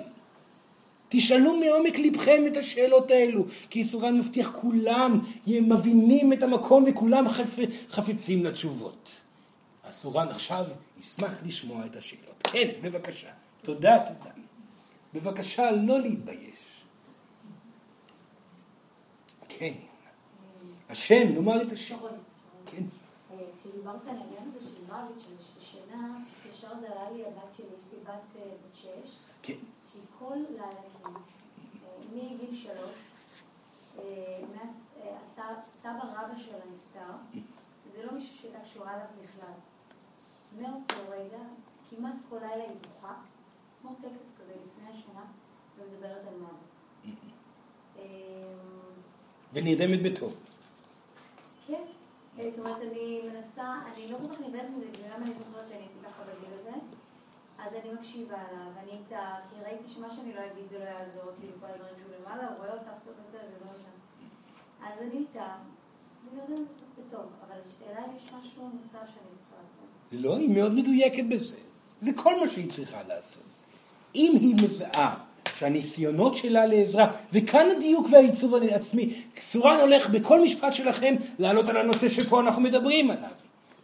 תשאלו 1.10 1.60
מעומק 1.60 2.00
לבכם 2.00 2.44
את 2.48 2.58
השאלות 2.58 3.12
האלו, 3.12 3.46
כי 3.70 3.84
סורן 3.84 4.18
מבטיח 4.18 4.52
כולם 4.62 5.20
מבינים 5.48 6.34
את 6.34 6.44
המקום 6.44 6.86
וכולם 6.88 7.30
חפ... 7.30 7.58
חפצים 7.90 8.46
לתשובות. 8.46 9.12
אז 9.84 10.06
עכשיו 10.30 10.66
ישמח 11.00 11.40
לשמוע 11.46 11.86
את 11.86 11.96
השאלות. 11.96 12.44
כן, 12.44 12.68
בבקשה. 12.82 13.30
תודה, 13.62 14.00
תודה. 14.00 14.32
בבקשה, 15.14 15.72
לא 15.72 16.00
להתבייש. 16.00 16.84
כן. 19.50 19.74
השם, 20.92 21.34
נאמר 21.34 21.62
את 21.62 21.72
השם. 21.72 21.98
כן. 22.66 22.84
כשדיברת 23.58 24.02
על 24.08 24.18
העניין 24.18 24.52
הזה 24.56 24.70
של 24.70 24.86
מוות, 24.88 25.20
של 25.20 25.62
שינה, 25.62 26.18
ישר 26.50 26.80
זה 26.80 26.92
עלה 26.92 27.12
לי 27.12 27.26
הבת 27.26 27.56
שלי, 27.58 27.66
יש 27.66 27.84
לי 27.94 28.00
בת 28.04 28.10
אה, 28.36 28.42
בת 28.42 28.76
שש, 28.76 29.18
כן. 29.42 29.54
שהיא 29.92 30.02
כל 30.20 30.36
לילה 30.50 31.18
מגיל 32.14 32.56
שלוש, 32.56 32.96
אה, 34.00 34.44
סבא 35.72 36.04
רבא 36.04 36.38
שלה 36.38 36.58
נפטר, 36.58 37.42
זה 37.94 38.04
לא 38.04 38.12
מישהו 38.12 38.38
שהייתה 38.38 38.60
קשורה 38.60 38.94
אליו 38.94 39.06
בכלל. 39.24 39.54
מאותו 40.60 40.96
רגע, 41.10 41.44
כמעט 41.90 42.16
כל 42.30 42.38
לילה 42.38 42.64
היא 42.64 42.78
בוכה, 42.82 43.14
כמו 43.82 43.96
טקס 44.02 44.34
כזה 44.40 44.54
לפני 44.54 44.94
השינה, 44.94 45.24
ומדברת 45.78 46.28
על 46.28 46.34
מוות. 46.40 46.72
ונרדמת 49.54 50.02
בטוב. 50.02 50.36
זאת 52.50 52.60
אומרת, 52.60 52.82
אני 52.92 53.22
מנסה, 53.34 53.80
אני 53.94 54.08
לא 54.12 54.18
כל 54.18 54.34
כך 54.34 54.40
נבהלת 54.42 54.70
מזה, 54.78 54.88
גם 55.14 55.24
אני 55.24 55.34
זוכרת 55.34 55.68
שאני 55.68 55.80
הייתי 55.80 56.00
ככה 56.04 56.24
בגיל 56.24 56.54
הזה, 56.60 56.72
אז 57.60 57.74
אני 57.74 57.94
מקשיבה 57.94 58.38
לה, 58.54 58.68
ואני 58.76 58.92
איתה, 58.92 59.36
כי 59.50 59.56
ראיתי 59.66 59.90
שמה 59.94 60.14
שאני 60.16 60.34
לא 60.34 60.40
אגיד 60.40 60.68
זה 60.70 60.80
לא 60.80 60.84
יעזור, 60.84 61.32
כאילו 61.40 61.54
כל 61.60 61.68
הדברים 61.68 61.94
שהוא 61.98 62.12
למעלה, 62.20 62.48
הוא 62.50 62.58
רואה 62.58 62.74
אותך 62.74 62.92
טוב 63.06 63.14
יותר, 63.26 63.48
זה 63.52 63.66
לא 63.66 63.72
שם. 63.82 63.98
אז 64.86 65.02
אני 65.02 65.18
איתה, 65.18 65.56
ואני 66.26 66.42
יודעת 66.42 66.60
לעשות 66.60 66.90
בטוב, 66.98 67.26
אבל 67.48 67.56
השאלה 67.66 68.06
אם 68.06 68.16
יש 68.18 68.24
משהו 68.24 68.70
נוסף 68.74 69.06
שאני 69.14 69.32
צריכה 69.36 69.56
לעשות. 69.62 69.90
לא, 70.12 70.38
היא 70.38 70.50
מאוד 70.50 70.74
מדויקת 70.74 71.24
בזה. 71.30 71.58
זה 72.00 72.12
כל 72.16 72.40
מה 72.40 72.50
שהיא 72.50 72.70
צריכה 72.70 73.04
לעשות. 73.04 73.44
אם 74.16 74.38
היא 74.42 74.56
מזהה 74.64 75.18
שהניסיונות 75.56 76.36
שלה 76.36 76.66
לעזרה, 76.66 77.08
וכאן 77.34 77.68
הדיוק 77.78 78.08
והעיצוב 78.12 78.56
העצמי, 78.56 79.14
סורן 79.42 79.80
הולך 79.80 80.10
בכל 80.10 80.42
משפט 80.42 80.74
שלכם 80.74 81.16
לעלות 81.40 81.70
על 81.70 81.78
הנושא 81.78 82.10
שפה 82.10 82.40
אנחנו 82.40 82.62
מדברים 82.62 83.12
עליו. 83.12 83.30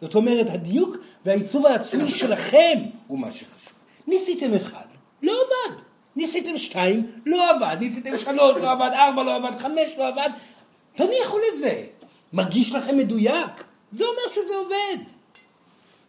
זאת 0.02 0.16
אומרת, 0.16 0.50
הדיוק 0.50 0.98
והעיצוב 1.26 1.66
העצמי 1.66 2.12
שלכם 2.12 2.78
הוא 3.08 3.20
מה 3.20 3.32
שחשוב. 3.32 3.74
ניסיתם 4.08 4.54
אחד, 4.54 4.86
לא 5.24 5.34
עבד. 5.34 5.82
ניסיתם 6.16 6.58
שתיים, 6.58 7.12
לא 7.26 7.50
עבד. 7.50 7.78
ניסיתם 7.80 8.18
שלוש, 8.18 8.58
לא 8.62 8.72
עבד. 8.72 8.90
ארבע, 8.94 9.24
לא 9.24 9.36
עבד. 9.36 9.56
חמש, 9.58 9.92
לא 9.98 10.08
עבד. 10.08 10.30
תניחו 10.96 11.38
לזה. 11.52 11.84
מרגיש 12.34 12.72
לכם 12.72 12.98
מדויק? 12.98 13.64
זה 13.92 14.04
אומר 14.04 14.36
שזה 14.36 14.56
עובד. 14.56 15.04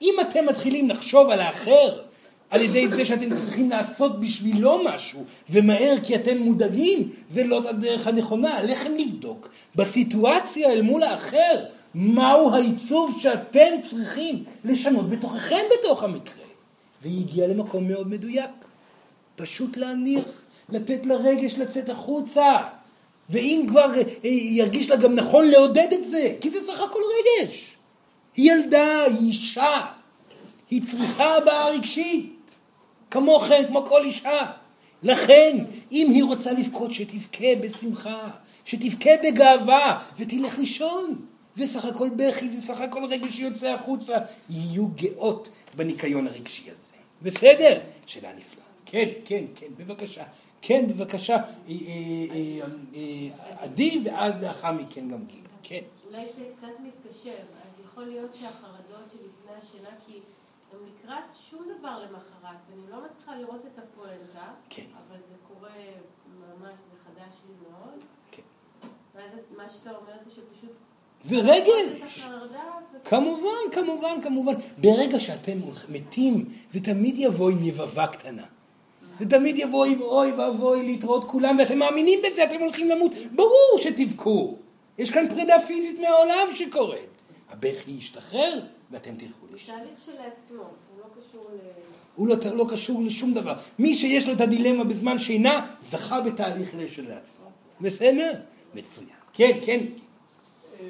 אם 0.03 0.15
אתם 0.21 0.47
מתחילים 0.47 0.91
לחשוב 0.91 1.31
על 1.31 1.41
האחר 1.41 2.03
על 2.51 2.61
ידי 2.61 2.89
זה 2.89 3.05
שאתם 3.05 3.31
צריכים 3.31 3.71
לעשות 3.71 4.21
בשבילו 4.21 4.81
משהו, 4.85 5.25
ומהר 5.51 5.95
כי 6.03 6.15
אתם 6.15 6.39
מודאגים, 6.39 7.09
זה 7.29 7.45
לא 7.45 7.69
הדרך 7.69 8.07
הנכונה. 8.07 8.59
עליכם 8.59 8.93
לבדוק 8.99 9.49
בסיטואציה 9.77 10.73
אל 10.73 10.83
מול 10.83 11.03
האחר, 11.03 11.65
מהו 11.95 12.55
העיצוב 12.55 13.19
שאתם 13.21 13.81
צריכים 13.83 14.45
לשנות 14.65 15.11
בתוככם 15.11 15.63
בתוך 15.73 16.05
המקרה. 16.05 16.45
והיא 17.03 17.21
הגיעה 17.21 17.49
למקום 17.49 17.89
מאוד 17.89 18.09
מדויק. 18.09 18.51
פשוט 19.37 19.77
להניח, 19.77 20.43
לתת 20.69 21.07
לרגש 21.07 21.55
לצאת 21.55 21.89
החוצה. 21.89 22.57
ואם 23.31 23.65
כבר 23.69 23.93
אה, 23.95 24.29
ירגיש 24.31 24.91
לה 24.91 24.97
גם 24.97 25.15
נכון 25.15 25.49
לעודד 25.49 25.93
את 25.93 26.05
זה, 26.11 26.35
כי 26.41 26.51
זה 26.51 26.61
סך 26.61 26.81
הכל 26.81 27.01
רגש. 27.19 27.75
היא 28.37 28.53
ילדה, 28.53 29.03
היא 29.03 29.29
אישה, 29.29 29.81
היא 30.71 30.83
צריכה 30.83 31.37
הבעה 31.37 31.71
רגשית. 31.71 32.38
כמוכן, 33.11 33.67
כמו 33.67 33.87
כל 33.87 34.05
אישה. 34.05 34.53
לכן, 35.03 35.57
אם 35.93 36.11
היא 36.11 36.25
רוצה 36.25 36.53
לבכות, 36.53 36.93
שתבכה 36.93 37.57
בשמחה, 37.61 38.31
שתבכה 38.65 39.11
בגאווה, 39.25 40.05
ותלך 40.19 40.59
לישון. 40.59 41.27
זה 41.55 41.67
סך 41.67 41.85
הכל 41.85 42.09
בכי, 42.17 42.51
זה 42.51 42.61
סך 42.61 42.81
הכל 42.81 43.05
רגש 43.05 43.31
שיוצא 43.31 43.69
החוצה. 43.69 44.19
יהיו 44.51 44.87
גאות 44.89 45.49
בניקיון 45.77 46.27
הרגשי 46.27 46.71
הזה. 46.71 46.93
בסדר? 47.23 47.81
שאלה 48.07 48.33
נפלאה. 48.33 48.65
כן, 48.87 49.09
כן, 49.25 49.45
כן, 49.55 49.67
בבקשה. 49.77 50.25
כן, 50.63 50.87
בבקשה, 50.89 51.37
אה, 51.37 51.43
אה, 51.69 52.67
אה, 52.95 53.29
עדי, 53.59 54.01
ואז 54.05 54.43
לאחר 54.43 54.73
מכן 54.73 55.09
גם 55.09 55.25
גיל. 55.27 55.45
כן. 55.63 55.81
אולי 56.07 56.27
זה 56.39 56.45
קצת 56.57 56.69
מתקשר. 56.81 57.31
אז 57.31 57.85
יכול 57.85 58.05
להיות 58.05 58.35
שהחרדות 58.35 59.11
שלפני 59.13 59.53
השינה, 59.63 59.89
כי 60.07 60.13
הם 60.73 60.79
לקראת 60.87 61.25
שום 61.51 61.63
דבר 61.79 61.99
למחרת, 61.99 62.57
ואני 62.71 62.91
לא 62.91 62.97
מצליחה 63.05 63.37
לראות 63.37 63.61
את 63.67 63.79
הפואנטה, 63.79 64.53
כן. 64.71 64.83
אבל 64.83 65.17
זה 65.29 65.35
קורה 65.49 65.77
ממש, 66.41 66.75
זה 66.91 66.97
חדש 67.05 67.35
לי 67.49 67.55
מאוד. 67.69 68.05
כן. 68.31 68.43
ואז 69.15 69.31
מה 69.57 69.71
שאתה 69.71 69.91
אומר 69.91 70.13
זה 70.25 70.31
שפשוט... 70.31 70.73
זה 71.23 71.37
רגש. 71.37 72.23
כמובן, 73.05 73.73
כמובן, 73.73 74.23
כמובן. 74.23 74.53
ברגע 74.79 75.21
שאתם 75.21 75.59
מתים, 75.89 76.45
זה 76.73 76.81
תמיד 76.81 77.15
יבוא 77.19 77.51
עם 77.51 77.65
יבבה 77.65 78.07
קטנה. 78.07 78.45
זה 79.21 79.27
תמיד 79.29 79.59
יבוא 79.59 79.85
עם 79.85 80.01
אוי 80.01 80.33
ואבוי 80.33 80.83
להתראות 80.83 81.25
כולם, 81.25 81.57
ואתם 81.59 81.79
מאמינים 81.79 82.21
בזה, 82.27 82.45
אתם 82.45 82.61
הולכים 82.61 82.89
למות. 82.89 83.13
ברור 83.33 83.79
שתבכו. 83.79 84.57
יש 84.99 85.11
כאן 85.11 85.29
פרידה 85.29 85.61
פיזית 85.67 86.01
מהעולם 86.01 86.53
שקורית. 86.53 87.23
הבכי 87.51 87.91
ישתחרר, 87.91 88.61
ואתם 88.91 89.17
תלכו 89.17 89.47
לשם. 89.55 89.73
תהליך 89.73 90.01
שלעצמו, 90.05 90.63
הוא 90.63 90.99
לא 90.99 91.05
קשור 91.21 91.51
ל... 91.55 91.59
הוא 92.15 92.29
לא, 92.29 92.37
לא 92.55 92.67
קשור 92.71 93.03
לשום 93.03 93.35
דבר. 93.35 93.55
מי 93.79 93.95
שיש 93.95 94.27
לו 94.27 94.33
את 94.33 94.41
הדילמה 94.41 94.85
בזמן 94.85 95.19
שינה, 95.19 95.67
זכה 95.83 96.21
בתהליך 96.21 96.75
לעצמו. 96.99 97.51
בסדר? 97.81 98.33
מצוין. 98.75 99.09
כן, 99.33 99.59
כן. 99.63 99.81
אה, 100.81 100.89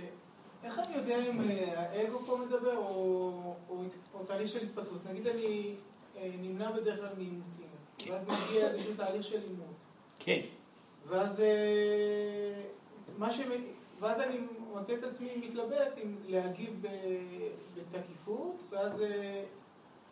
איך 0.64 0.78
אני 0.78 0.96
יודע 0.96 1.16
אם 1.16 1.50
אה, 1.50 1.90
האגו 1.90 2.18
פה 2.26 2.38
מדבר 2.46 2.76
או, 2.76 3.54
או, 3.68 3.82
או 4.14 4.24
תהליך 4.24 4.50
של 4.50 4.62
התפתחות? 4.62 5.06
נגיד 5.10 5.26
אני 5.26 5.74
אה, 6.16 6.30
נמנע 6.40 6.70
בדרך 6.70 7.00
כלל 7.00 7.08
מעימותים, 7.16 7.66
כן. 7.98 8.12
ואז 8.12 8.26
מגיע 8.26 8.68
איזשהו 8.68 8.92
תהליך 8.96 9.24
של 9.24 9.40
עימות. 9.42 9.74
כן. 10.18 10.40
ואז, 11.08 11.42
מה 13.18 13.32
ש... 13.32 13.40
ואז 14.00 14.20
אני 14.20 14.38
מוצא 14.74 14.94
את 14.94 15.04
עצמי 15.04 15.28
מתלבט 15.36 15.98
אם 16.02 16.14
להגיב 16.28 16.82
בתקיפות, 17.92 18.56
ואז, 18.70 19.02
אה, 19.02 19.42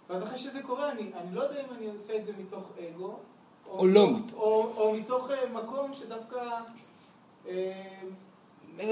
ואז 0.09 0.23
אחרי 0.23 0.39
שזה 0.39 0.63
קורה, 0.63 0.93
אני, 0.93 1.03
אני 1.03 1.35
לא 1.35 1.43
יודע 1.43 1.61
אם 1.61 1.75
אני 1.79 1.87
עושה 1.87 2.17
את 2.17 2.27
זה 2.27 2.33
מתוך 2.39 2.65
אגו, 2.79 3.05
או, 3.67 3.79
או 3.79 3.87
לא 3.87 4.11
מתוך. 4.11 4.41
או, 4.41 4.73
או 4.77 4.95
מתוך 4.95 5.31
אה, 5.31 5.49
מקום 5.53 5.95
שדווקא... 5.95 6.61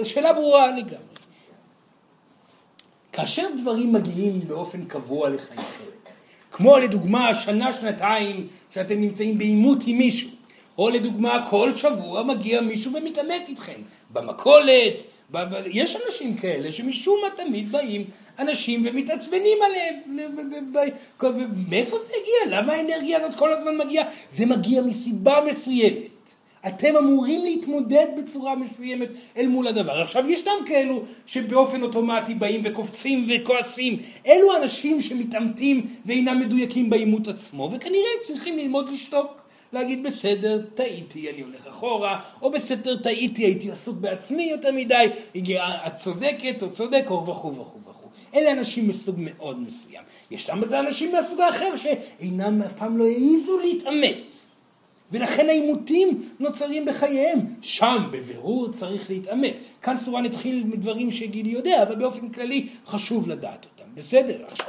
שאלה 0.02 0.32
ברורה 0.32 0.70
לגמרי. 0.70 1.14
כאשר 3.12 3.48
דברים 3.62 3.92
מגיעים 3.92 4.40
באופן 4.48 4.84
קבוע 4.84 5.28
לחייכם, 5.28 5.84
כמו 6.50 6.78
לדוגמה 6.78 7.34
שנה, 7.34 7.72
שנתיים 7.72 8.48
שאתם 8.70 9.00
נמצאים 9.00 9.38
בעימות 9.38 9.78
עם 9.86 9.98
מישהו, 9.98 10.30
או 10.78 10.90
לדוגמה 10.90 11.44
כל 11.50 11.74
שבוע 11.74 12.22
מגיע 12.22 12.60
מישהו 12.60 12.92
ומתעמת 12.94 13.48
איתכם, 13.48 13.80
במכולת, 14.10 15.02
יש 15.66 15.96
אנשים 16.06 16.36
כאלה 16.36 16.72
שמשום 16.72 17.18
מה 17.22 17.44
תמיד 17.44 17.72
באים 17.72 18.04
אנשים 18.38 18.82
ומתעצבנים 18.86 19.58
עליהם. 19.64 20.18
מאיפה 21.68 21.98
זה 21.98 22.12
הגיע? 22.22 22.58
למה 22.58 22.72
האנרגיה 22.72 23.18
הזאת 23.18 23.38
כל 23.38 23.52
הזמן 23.52 23.76
מגיעה? 23.76 24.08
זה 24.32 24.46
מגיע 24.46 24.82
מסיבה 24.82 25.40
מסוימת. 25.50 26.14
אתם 26.66 26.96
אמורים 26.96 27.40
להתמודד 27.44 28.06
בצורה 28.18 28.56
מסוימת 28.56 29.08
אל 29.36 29.46
מול 29.46 29.66
הדבר. 29.66 30.02
עכשיו 30.02 30.30
ישנם 30.30 30.52
כאלו 30.66 31.02
שבאופן 31.26 31.82
אוטומטי 31.82 32.34
באים 32.34 32.60
וקופצים 32.64 33.26
וכועסים. 33.28 33.98
אלו 34.26 34.56
אנשים 34.62 35.00
שמתעמתים 35.00 35.86
ואינם 36.06 36.40
מדויקים 36.40 36.90
בעימות 36.90 37.28
עצמו, 37.28 37.70
וכנראה 37.72 38.10
צריכים 38.22 38.58
ללמוד 38.58 38.88
לשתוק. 38.88 39.43
להגיד 39.74 40.02
בסדר, 40.02 40.60
טעיתי, 40.74 41.30
אני 41.30 41.42
הולך 41.42 41.66
אחורה, 41.66 42.20
או 42.42 42.50
בסדר, 42.50 42.96
טעיתי, 42.96 43.44
הייתי 43.44 43.70
עסוק 43.70 43.96
בעצמי 43.96 44.44
יותר 44.44 44.72
מדי, 44.72 45.06
את 45.86 45.94
צודקת 45.94 46.62
או 46.62 46.70
צודק, 46.70 47.04
או 47.10 47.26
וכו' 47.26 47.56
וכו' 47.56 47.78
וכו'. 47.86 48.08
אלה 48.34 48.52
אנשים 48.52 48.88
מסוג 48.88 49.14
מאוד 49.18 49.60
מסוים. 49.60 50.02
יש 50.30 50.50
גם 50.50 50.62
אנשים 50.64 51.12
מהסוג 51.12 51.40
האחר 51.40 51.76
שאינם 51.76 52.62
אף 52.62 52.72
פעם 52.72 52.98
לא 52.98 53.04
העזו 53.04 53.58
להתעמת. 53.58 54.34
ולכן 55.12 55.48
העימותים 55.48 56.28
נוצרים 56.40 56.84
בחייהם. 56.84 57.38
שם 57.62 58.02
בבירור 58.10 58.72
צריך 58.72 59.10
להתעמת. 59.10 59.54
כאן 59.82 59.96
סורן 59.96 60.24
התחיל 60.24 60.64
מדברים 60.64 61.12
שגידי 61.12 61.50
יודע, 61.50 61.82
אבל 61.82 61.94
באופן 61.94 62.28
כללי 62.28 62.68
חשוב 62.86 63.28
לדעת 63.28 63.64
אותם. 63.64 63.90
בסדר? 63.94 64.44
עכשיו. 64.46 64.66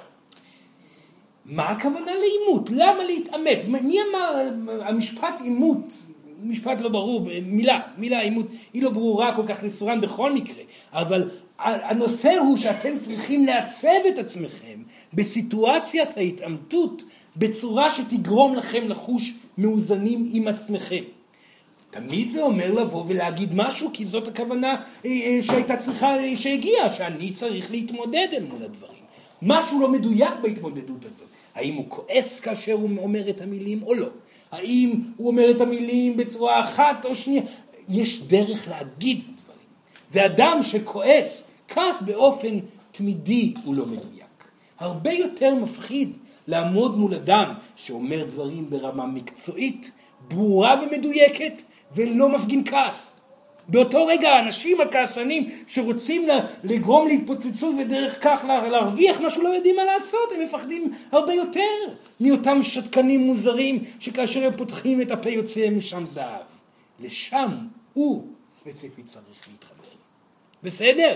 מה 1.45 1.69
הכוונה 1.69 2.11
לעימות? 2.15 2.69
למה 2.69 3.03
להתעמת? 3.03 3.57
מי 3.67 3.97
אמר 4.11 4.51
המשפט 4.81 5.41
עימות? 5.43 5.93
משפט 6.43 6.81
לא 6.81 6.89
ברור, 6.89 7.27
מילה, 7.43 7.79
מילה 7.97 8.19
עימות, 8.19 8.47
היא 8.73 8.83
לא 8.83 8.89
ברורה 8.89 9.35
כל 9.35 9.43
כך 9.47 9.63
לסורן 9.63 10.01
בכל 10.01 10.33
מקרה, 10.33 10.63
אבל 10.93 11.29
הנושא 11.59 12.37
הוא 12.37 12.57
שאתם 12.57 12.97
צריכים 12.97 13.45
לעצב 13.45 13.87
את 14.07 14.17
עצמכם 14.17 14.81
בסיטואציית 15.13 16.17
ההתעמתות 16.17 17.03
בצורה 17.35 17.89
שתגרום 17.89 18.55
לכם 18.55 18.87
לחוש 18.87 19.33
מאוזנים 19.57 20.29
עם 20.33 20.47
עצמכם. 20.47 21.03
תמיד 21.89 22.31
זה 22.31 22.41
אומר 22.41 22.71
לבוא 22.71 23.03
ולהגיד 23.07 23.49
משהו, 23.53 23.89
כי 23.93 24.05
זאת 24.05 24.27
הכוונה 24.27 24.75
אה, 25.05 25.09
אה, 25.09 25.43
שהייתה 25.43 25.77
צריכה, 25.77 26.15
שהגיעה, 26.35 26.93
שאני 26.93 27.31
צריך 27.31 27.71
להתמודד 27.71 28.27
אל 28.33 28.43
מול 28.43 28.63
הדברים. 28.63 28.94
משהו 29.45 29.79
לא 29.79 29.89
מדויק 29.89 30.33
בהתמודדות 30.41 31.05
הזאת. 31.05 31.27
האם 31.55 31.73
הוא 31.73 31.85
כועס 31.87 32.39
כאשר 32.39 32.73
הוא 32.73 32.89
אומר 32.97 33.29
את 33.29 33.41
המילים 33.41 33.83
או 33.83 33.93
לא? 33.93 34.07
האם 34.51 35.01
הוא 35.17 35.27
אומר 35.27 35.51
את 35.51 35.61
המילים 35.61 36.17
בצורה 36.17 36.59
אחת 36.59 37.05
או 37.05 37.15
שנייה? 37.15 37.41
יש 37.89 38.21
דרך 38.21 38.67
להגיד 38.67 39.17
דברים. 39.17 39.67
ואדם 40.11 40.59
שכועס, 40.61 41.47
כעס 41.67 42.01
באופן 42.01 42.59
תמידי 42.91 43.53
הוא 43.63 43.75
לא 43.75 43.85
מדויק. 43.85 44.49
הרבה 44.79 45.11
יותר 45.11 45.55
מפחיד 45.55 46.17
לעמוד 46.47 46.97
מול 46.97 47.13
אדם 47.13 47.53
שאומר 47.75 48.25
דברים 48.29 48.69
ברמה 48.69 49.07
מקצועית, 49.07 49.91
ברורה 50.27 50.75
ומדויקת, 50.83 51.61
ולא 51.95 52.29
מפגין 52.29 52.63
כעס. 52.65 53.14
באותו 53.67 54.05
רגע 54.05 54.29
האנשים 54.29 54.81
הכעסנים 54.81 55.49
שרוצים 55.67 56.27
לגרום 56.63 57.07
להתפוצצות 57.07 57.75
ודרך 57.79 58.17
כך 58.23 58.45
להרוויח 58.47 59.21
משהו 59.21 59.43
לא 59.43 59.49
יודעים 59.49 59.75
מה 59.75 59.83
לעשות, 59.85 60.31
הם 60.35 60.41
מפחדים 60.41 60.93
הרבה 61.11 61.33
יותר 61.33 61.61
מאותם 62.19 62.63
שתקנים 62.63 63.19
מוזרים 63.19 63.83
שכאשר 63.99 64.45
הם 64.45 64.57
פותחים 64.57 65.01
את 65.01 65.11
הפה 65.11 65.29
יוצא 65.29 65.69
משם 65.69 66.05
זהב. 66.05 66.41
לשם 66.99 67.49
הוא 67.93 68.27
ספציפית 68.55 69.05
צריך 69.05 69.47
להתחבר. 69.51 69.95
בסדר? 70.63 71.15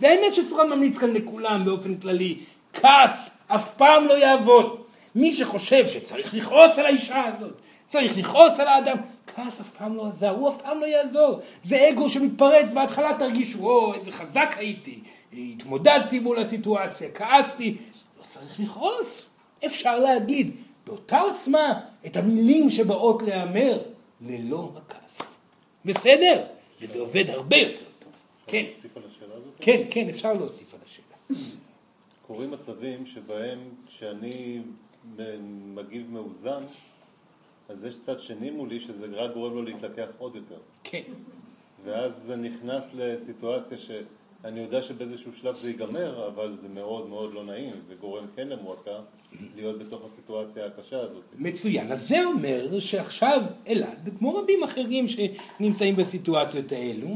והאמת 0.00 0.34
שסורן 0.34 0.70
ממליץ 0.70 0.98
כאן 0.98 1.10
לכולם 1.10 1.64
באופן 1.64 1.94
כללי, 1.94 2.38
כעס 2.72 3.30
אף 3.46 3.74
פעם 3.76 4.06
לא 4.06 4.14
יעבוד. 4.14 4.80
מי 5.14 5.32
שחושב 5.32 5.88
שצריך 5.88 6.34
לכעוס 6.34 6.78
על 6.78 6.86
האישה 6.86 7.24
הזאת, 7.24 7.60
צריך 7.90 8.18
לכעוס 8.18 8.60
על 8.60 8.68
האדם, 8.68 8.96
כעס 9.26 9.60
אף 9.60 9.70
פעם 9.70 9.96
לא 9.96 10.06
עזר, 10.06 10.30
הוא 10.30 10.48
אף 10.48 10.62
פעם 10.62 10.80
לא 10.80 10.86
יעזור. 10.86 11.40
זה 11.64 11.88
אגו 11.90 12.08
שמתפרץ, 12.08 12.72
בהתחלה 12.74 13.10
תרגישו, 13.18 13.58
או, 13.58 13.94
איזה 13.94 14.12
חזק 14.12 14.54
הייתי, 14.56 15.00
התמודדתי 15.32 16.18
מול 16.18 16.38
הסיטואציה, 16.38 17.10
כעסתי. 17.10 17.76
לא 18.18 18.24
צריך 18.24 18.60
לכעוס, 18.60 19.28
אפשר 19.66 19.98
להגיד 19.98 20.56
באותה 20.86 21.20
עוצמה 21.20 21.80
את 22.06 22.16
המילים 22.16 22.70
שבאות 22.70 23.22
להיאמר 23.22 23.78
ללא 24.20 24.72
הכעס. 24.76 25.34
בסדר? 25.84 26.44
וזה 26.80 26.98
עובד 27.00 27.30
הרבה 27.30 27.56
יותר 27.56 27.84
טוב. 27.98 28.12
כן. 28.46 28.64
כן, 29.60 29.82
כן, 29.90 30.08
אפשר 30.08 30.32
להוסיף 30.32 30.74
על 30.74 30.80
השאלה. 30.86 31.40
קורים 32.26 32.50
מצבים 32.50 33.06
שבהם 33.06 33.58
כשאני 33.86 34.60
מגיב 35.74 36.10
מאוזן, 36.10 36.64
אז 37.70 37.84
יש 37.84 37.98
צד 37.98 38.20
שני 38.20 38.50
מולי 38.50 38.80
שזה 38.80 39.06
רק 39.12 39.34
גורם 39.34 39.54
לו 39.54 39.62
להתלקח 39.62 40.10
עוד 40.18 40.36
יותר. 40.36 40.58
כן. 40.84 41.02
ואז 41.84 42.16
זה 42.16 42.36
נכנס 42.36 42.90
לסיטואציה 42.94 43.78
שאני 43.78 44.60
יודע 44.60 44.82
שבאיזשהו 44.82 45.32
שלב 45.34 45.56
זה 45.56 45.68
ייגמר, 45.68 46.28
אבל 46.28 46.56
זה 46.56 46.68
מאוד 46.68 47.08
מאוד 47.08 47.34
לא 47.34 47.44
נעים, 47.44 47.72
וגורם 47.88 48.24
כן 48.36 48.48
למועקה 48.48 48.98
להיות 49.56 49.78
בתוך 49.78 50.04
הסיטואציה 50.04 50.66
הקשה 50.66 51.00
הזאת. 51.00 51.22
מצוין. 51.38 51.92
אז 51.92 52.08
זה 52.08 52.24
אומר 52.24 52.80
שעכשיו 52.80 53.42
אלעד, 53.68 54.08
כמו 54.18 54.34
רבים 54.34 54.62
אחרים 54.62 55.06
שנמצאים 55.08 55.96
בסיטואציות 55.96 56.72
האלו, 56.72 57.08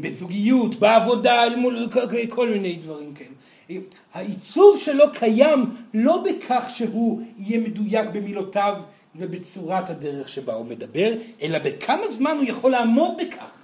בזוגיות, 0.00 0.74
בעבודה, 0.74 1.42
מול 1.56 1.88
כל 2.28 2.48
מיני 2.48 2.76
דברים 2.76 3.14
כאלה. 3.14 3.80
העיצוב 4.14 4.78
שלו 4.78 5.04
קיים 5.12 5.64
לא 5.94 6.24
בכך 6.24 6.66
שהוא 6.70 7.22
יהיה 7.38 7.60
מדויק 7.60 8.08
במילותיו 8.12 8.82
ובצורת 9.16 9.90
הדרך 9.90 10.28
שבה 10.28 10.54
הוא 10.54 10.66
מדבר, 10.66 11.12
אלא 11.42 11.58
בכמה 11.58 12.08
זמן 12.10 12.36
הוא 12.36 12.44
יכול 12.44 12.70
לעמוד 12.70 13.10
בכך. 13.18 13.60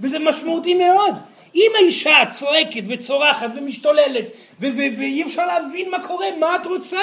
וזה 0.00 0.18
משמעותי 0.18 0.74
מאוד. 0.74 1.14
אם 1.54 1.70
האישה 1.76 2.16
צועקת 2.30 2.82
וצורחת 2.88 3.50
ומשתוללת 3.56 4.24
ואי 4.60 5.22
אפשר 5.22 5.46
להבין 5.46 5.90
מה 5.90 6.06
קורה, 6.06 6.26
מה 6.40 6.56
את 6.56 6.66
רוצה? 6.66 7.00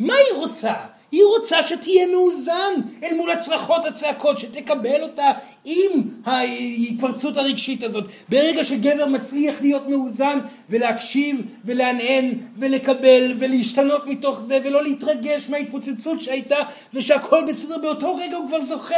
מה 0.00 0.14
היא 0.14 0.36
רוצה? 0.36 0.74
היא 1.12 1.22
רוצה 1.24 1.62
שתהיה 1.62 2.06
מאוזן 2.06 2.74
אל 3.04 3.16
מול 3.16 3.30
הצרחות, 3.30 3.84
הצעקות, 3.84 4.38
שתקבל 4.38 5.02
אותה 5.02 5.30
עם 5.64 6.02
ההתפרצות 6.24 7.36
הרגשית 7.36 7.82
הזאת. 7.82 8.04
ברגע 8.28 8.64
שגבר 8.64 9.06
מצליח 9.06 9.54
להיות 9.60 9.88
מאוזן 9.88 10.38
ולהקשיב 10.70 11.42
ולהנהן 11.64 12.34
ולקבל 12.58 13.34
ולהשתנות 13.38 14.06
מתוך 14.06 14.40
זה 14.40 14.58
ולא 14.64 14.82
להתרגש 14.82 15.48
מההתפוצצות 15.48 16.20
שהייתה 16.20 16.56
ושהכל 16.94 17.44
בסדר, 17.48 17.78
באותו 17.78 18.16
רגע 18.16 18.36
הוא 18.36 18.48
כבר 18.48 18.62
זוכה 18.62 18.96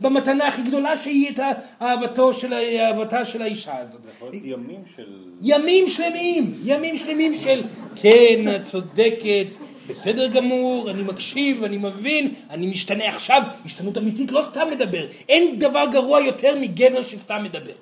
במתנה 0.00 0.48
הכי 0.48 0.62
גדולה 0.62 0.96
שהיא 0.96 1.30
את 1.30 1.40
אהבתו 1.82 2.34
של, 2.34 2.54
אהבתה 2.54 3.24
של 3.24 3.42
האישה 3.42 3.78
הזאת. 3.78 4.00
ימים 4.32 4.80
של... 4.96 5.06
ימים 5.42 5.88
שלמים, 5.88 6.54
ימים 6.64 6.98
שלמים 6.98 7.34
של 7.34 7.62
כן, 7.96 8.54
את 8.56 8.64
צודקת. 8.64 9.67
בסדר 9.88 10.28
גמור, 10.28 10.90
אני 10.90 11.02
מקשיב, 11.02 11.64
אני 11.64 11.76
מבין, 11.76 12.34
אני 12.50 12.66
משתנה 12.66 13.08
עכשיו, 13.08 13.42
השתנות 13.64 13.98
אמיתית, 13.98 14.32
לא 14.32 14.42
סתם 14.42 14.68
לדבר. 14.70 15.06
אין 15.28 15.58
דבר 15.58 15.84
גרוע 15.92 16.20
יותר 16.20 16.54
מגבר 16.60 17.02
שסתם 17.02 17.44
מדבר. 17.44 17.72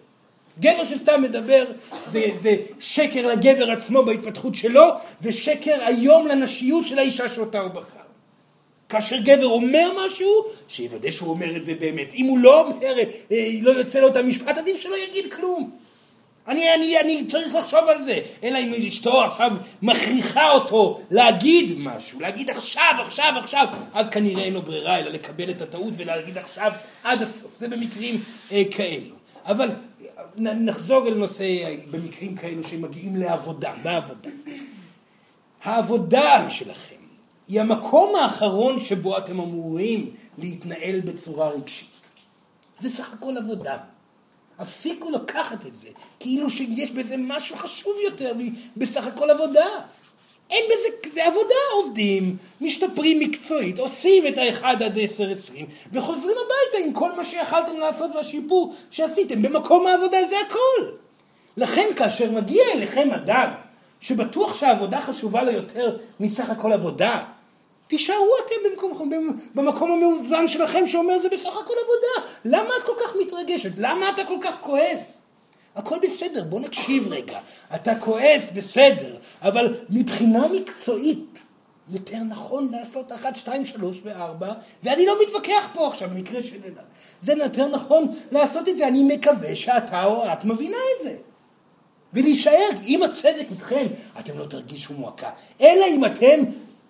גבר 0.60 0.84
שסתם 0.84 1.22
מדבר 1.22 1.64
זה, 2.06 2.26
זה 2.34 2.56
שקר 2.80 3.26
לגבר 3.26 3.72
עצמו 3.72 4.02
בהתפתחות 4.02 4.54
שלו, 4.54 4.84
ושקר 5.22 5.78
היום 5.86 6.28
לנשיות 6.28 6.86
של 6.86 6.98
האישה 6.98 7.28
שאותה 7.28 7.60
הוא 7.60 7.70
בחר. 7.70 8.06
כאשר 8.88 9.16
גבר 9.20 9.46
אומר 9.46 9.90
משהו, 10.06 10.44
שיוודא 10.68 11.10
שהוא 11.10 11.30
אומר 11.30 11.56
את 11.56 11.62
זה 11.62 11.74
באמת. 11.74 12.14
אם 12.14 12.26
הוא 12.26 12.38
לא 12.38 12.60
אומר, 12.60 12.94
אה, 13.32 13.48
לא 13.62 13.70
יוצא 13.70 14.00
לו 14.00 14.08
את 14.08 14.16
המשפט, 14.16 14.58
עדיף 14.58 14.80
שלא 14.80 14.94
יגיד 15.08 15.32
כלום. 15.32 15.70
אני, 16.48 16.74
אני, 16.74 17.00
אני 17.00 17.26
צריך 17.26 17.54
לחשוב 17.54 17.88
על 17.88 18.02
זה. 18.02 18.20
אלא 18.42 18.58
אם 18.58 18.74
אשתו 18.88 19.24
עכשיו 19.24 19.52
מכריחה 19.82 20.50
אותו 20.50 21.00
להגיד 21.10 21.78
משהו, 21.78 22.20
להגיד 22.20 22.50
עכשיו, 22.50 22.94
עכשיו, 23.00 23.32
עכשיו, 23.38 23.66
אז 23.94 24.08
כנראה 24.08 24.44
אין 24.44 24.52
לו 24.52 24.62
ברירה 24.62 24.98
אלא 24.98 25.10
לקבל 25.10 25.50
את 25.50 25.62
הטעות 25.62 25.94
ולהגיד 25.96 26.38
עכשיו 26.38 26.72
עד 27.02 27.22
הסוף. 27.22 27.58
זה 27.58 27.68
במקרים 27.68 28.20
אה, 28.52 28.62
כאלו. 28.70 29.14
אבל 29.46 29.68
נחזור 30.36 31.08
אל 31.08 31.14
נושא 31.14 31.44
במקרים 31.90 32.36
כאלו 32.36 32.64
שמגיעים 32.64 33.16
לעבודה, 33.16 33.72
בעבודה. 33.82 34.30
העבודה 35.62 36.50
שלכם 36.50 36.96
היא 37.48 37.60
המקום 37.60 38.16
האחרון 38.16 38.80
שבו 38.80 39.18
אתם 39.18 39.40
אמורים 39.40 40.10
להתנהל 40.38 41.00
בצורה 41.00 41.48
רגשית. 41.48 42.10
זה 42.78 42.90
סך 42.90 43.12
הכל 43.12 43.36
עבודה. 43.38 43.76
הפסיקו 44.58 45.10
לקחת 45.10 45.66
את 45.66 45.74
זה, 45.74 45.88
כאילו 46.20 46.50
שיש 46.50 46.90
בזה 46.90 47.14
משהו 47.18 47.56
חשוב 47.56 47.92
יותר 48.04 48.32
מבסך 48.76 49.06
הכל 49.06 49.30
עבודה. 49.30 49.66
אין 50.50 50.64
בזה, 50.66 51.10
זה 51.14 51.26
עבודה, 51.26 51.54
עובדים, 51.74 52.36
משתפרים 52.60 53.20
מקצועית, 53.20 53.78
עושים 53.78 54.26
את 54.26 54.38
האחד 54.38 54.82
עד 54.82 54.98
עשר 54.98 55.32
עשרים, 55.32 55.66
וחוזרים 55.92 56.36
הביתה 56.36 56.86
עם 56.86 56.92
כל 56.92 57.12
מה 57.16 57.24
שיכלתם 57.24 57.76
לעשות 57.76 58.10
והשיפור 58.14 58.74
שעשיתם 58.90 59.42
במקום 59.42 59.86
העבודה, 59.86 60.18
זה 60.30 60.36
הכל. 60.46 60.92
לכן 61.56 61.88
כאשר 61.96 62.30
מגיע 62.30 62.64
אליכם 62.74 63.10
אדם 63.10 63.50
שבטוח 64.00 64.54
שהעבודה 64.54 65.00
חשובה 65.00 65.42
לו 65.42 65.52
יותר 65.52 65.96
מסך 66.20 66.50
הכל 66.50 66.72
עבודה, 66.72 67.24
תישארו 67.86 68.30
אתם 68.46 68.54
במקום, 68.70 69.10
במקום 69.54 69.92
המאוזן 69.92 70.48
שלכם 70.48 70.86
שאומר 70.86 71.22
זה 71.22 71.28
בסך 71.28 71.56
הכל 71.56 71.74
עבודה. 71.84 72.30
למה 72.44 72.68
את 72.78 72.82
כל 72.86 72.92
כך 73.04 73.16
מתרגשת? 73.20 73.72
למה 73.76 74.08
אתה 74.08 74.24
כל 74.24 74.38
כך 74.40 74.60
כועס? 74.60 75.18
הכל 75.76 75.96
בסדר, 76.02 76.44
בוא 76.44 76.60
נקשיב 76.60 77.08
רגע. 77.08 77.40
אתה 77.74 77.94
כועס, 77.94 78.50
בסדר, 78.54 79.16
אבל 79.42 79.74
מבחינה 79.90 80.48
מקצועית, 80.48 81.38
יותר 81.88 82.18
נכון 82.18 82.68
לעשות 82.72 83.12
אחת, 83.12 83.36
שתיים, 83.36 83.66
שלוש 83.66 84.00
וארבע, 84.04 84.52
ואני 84.82 85.06
לא 85.06 85.14
מתווכח 85.22 85.68
פה 85.74 85.86
עכשיו 85.86 86.08
במקרה 86.08 86.42
של 86.42 86.56
אלעד. 86.64 86.84
זה 87.20 87.32
יותר 87.32 87.68
נכון 87.68 88.06
לעשות 88.32 88.68
את 88.68 88.76
זה, 88.76 88.88
אני 88.88 89.16
מקווה 89.16 89.56
שאתה 89.56 90.04
או 90.04 90.32
את 90.32 90.44
מבינה 90.44 90.76
את 90.96 91.02
זה. 91.02 91.16
ולהישאר 92.12 92.68
עם 92.84 93.02
הצדק 93.02 93.46
איתכם, 93.50 93.86
אתם 94.20 94.38
לא 94.38 94.44
תרגישו 94.44 94.94
מועקה. 94.94 95.30
אלא 95.60 95.84
אם 95.86 96.04
אתם 96.04 96.40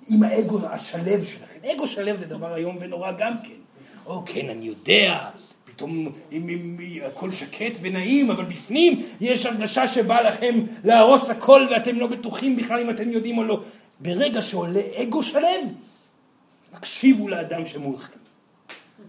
עם 0.08 0.22
האגו 0.22 0.58
השלב 0.66 1.24
שלכם. 1.24 1.58
אגו 1.72 1.86
שלב 1.86 2.16
זה 2.16 2.26
דבר 2.26 2.56
איום 2.56 2.78
ונורא 2.80 3.12
גם 3.18 3.32
כן. 3.42 3.82
או 4.06 4.22
כן, 4.26 4.48
אני 4.48 4.64
יודע, 4.66 5.28
פתאום 5.64 6.12
אם, 6.32 6.48
אם, 6.48 6.76
הכל 7.06 7.30
שקט 7.30 7.78
ונעים, 7.82 8.30
אבל 8.30 8.44
בפנים 8.44 9.02
יש 9.20 9.46
הרגשה 9.46 9.88
שבא 9.88 10.20
לכם 10.20 10.60
להרוס 10.84 11.30
הכל 11.30 11.66
ואתם 11.70 11.98
לא 11.98 12.06
בטוחים 12.06 12.56
בכלל 12.56 12.80
אם 12.80 12.90
אתם 12.90 13.10
יודעים 13.10 13.38
או 13.38 13.44
לא. 13.44 13.60
ברגע 14.00 14.42
שעולה 14.42 14.80
אגו 15.02 15.22
שלב, 15.22 15.60
תקשיבו 16.74 17.28
לאדם 17.28 17.66
שמולכם. 17.66 18.18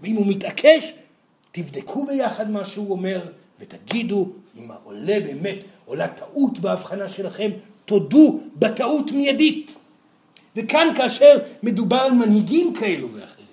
ואם 0.01 0.15
הוא 0.15 0.27
מתעקש, 0.27 0.93
תבדקו 1.51 2.05
ביחד 2.05 2.51
מה 2.51 2.65
שהוא 2.65 2.91
אומר 2.91 3.21
ותגידו 3.59 4.29
אם 4.57 4.71
עולה 4.83 5.19
באמת, 5.19 5.63
עולה 5.85 6.07
טעות 6.07 6.59
בהבחנה 6.59 7.09
שלכם, 7.09 7.51
תודו 7.85 8.39
בטעות 8.55 9.11
מיידית. 9.11 9.75
וכאן 10.57 10.87
כאשר 10.95 11.37
מדובר 11.63 11.97
על 11.97 12.11
מנהיגים 12.11 12.73
כאלו 12.73 13.07
ואחרים, 13.13 13.45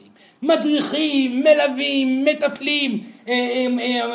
מדריכים, 0.42 1.44
מלווים, 1.44 2.24
מטפלים, 2.24 3.04
אה, 3.28 3.32
אה, 3.32 4.10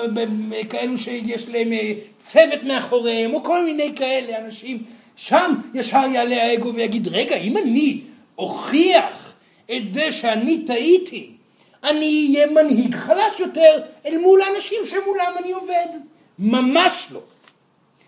אה, 0.53 0.63
כאלו 0.69 0.97
שיש 0.97 1.49
להם 1.49 1.69
צוות 2.17 2.63
מאחוריהם, 2.63 3.33
או 3.33 3.43
כל 3.43 3.65
מיני 3.65 3.91
כאלה 3.95 4.39
אנשים, 4.39 4.83
שם 5.15 5.53
ישר 5.73 6.03
יעלה 6.13 6.43
האגו 6.43 6.73
ויגיד, 6.73 7.07
רגע, 7.07 7.35
אם 7.35 7.57
אני 7.57 7.99
אוכיח 8.37 9.33
את 9.71 9.87
זה 9.87 10.11
שאני 10.11 10.57
טעיתי, 10.65 11.31
אני 11.83 12.31
אהיה 12.33 12.47
מנהיג 12.51 12.95
חלש 12.95 13.39
יותר 13.39 13.79
אל 14.05 14.17
מול 14.17 14.41
האנשים 14.41 14.79
שמולם 14.85 15.33
אני 15.43 15.51
עובד. 15.51 15.87
ממש 16.39 17.07
לא. 17.11 17.21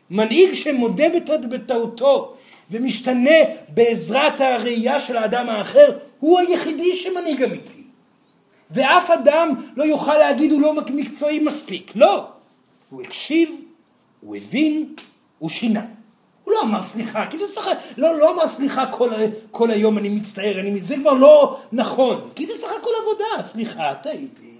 מנהיג 0.09 0.53
שמודה 0.53 1.03
בטעותו 1.49 2.35
ומשתנה 2.71 3.35
בעזרת 3.69 4.41
הראייה 4.41 4.99
של 4.99 5.17
האדם 5.17 5.49
האחר, 5.49 5.97
הוא 6.19 6.39
היחידי 6.39 6.93
שמנהיג 6.93 7.43
אמיתי. 7.43 7.83
ואף 8.71 9.09
אדם 9.09 9.53
לא 9.75 9.83
יוכל 9.83 10.17
להגיד 10.17 10.51
הוא 10.51 10.61
לא 10.61 10.73
מקצועי 10.73 11.39
מספיק. 11.39 11.91
לא. 11.95 12.27
הוא 12.89 13.01
הקשיב, 13.01 13.49
הוא 14.21 14.35
הבין, 14.35 14.95
הוא 15.39 15.49
שינה. 15.49 15.85
הוא 16.43 16.53
לא 16.53 16.61
אמר 16.61 16.83
סליחה, 16.83 17.25
כי 17.27 17.37
זה 17.37 17.47
סך 17.47 17.67
לא, 17.97 18.19
לא 18.19 18.33
אמר 18.33 18.47
סליחה 18.47 18.85
כל, 18.85 19.09
כל 19.51 19.71
היום 19.71 19.97
אני 19.97 20.09
מצטער, 20.09 20.59
אני, 20.59 20.81
זה 20.81 20.95
כבר 20.95 21.13
לא 21.13 21.59
נכון, 21.71 22.29
כי 22.35 22.47
זה 22.47 22.53
סך 22.57 22.67
הכל 22.79 22.89
עבודה, 23.01 23.47
סליחה, 23.47 23.93
טעיתי. 24.03 24.51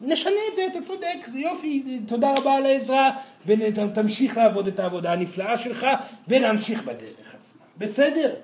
נשנה 0.00 0.32
את 0.50 0.56
זה, 0.56 0.66
אתה 0.66 0.80
צודק, 0.80 1.28
יופי, 1.34 1.82
תודה 2.06 2.34
רבה 2.36 2.54
על 2.54 2.66
העזרה, 2.66 3.10
ותמשיך 3.46 4.36
לעבוד 4.36 4.66
את 4.66 4.80
העבודה 4.80 5.12
הנפלאה 5.12 5.58
שלך, 5.58 5.86
ולהמשיך 6.28 6.82
בדרך. 6.82 7.35
בסדר, 7.78 8.34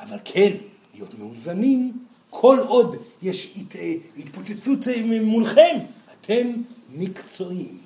אבל 0.00 0.18
כן, 0.24 0.50
להיות 0.94 1.14
מאוזנים, 1.14 2.04
כל 2.30 2.58
עוד 2.66 2.96
יש 3.22 3.56
הת, 3.56 3.76
התפוצצות 4.18 4.78
מולכם, 5.22 5.78
אתם 6.20 6.52
מקצועיים. 6.90 7.78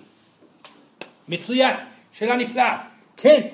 מצוין, 1.29 1.77
שאלה 2.13 2.37
נפלאה. 2.37 2.89
כן. 3.17 3.49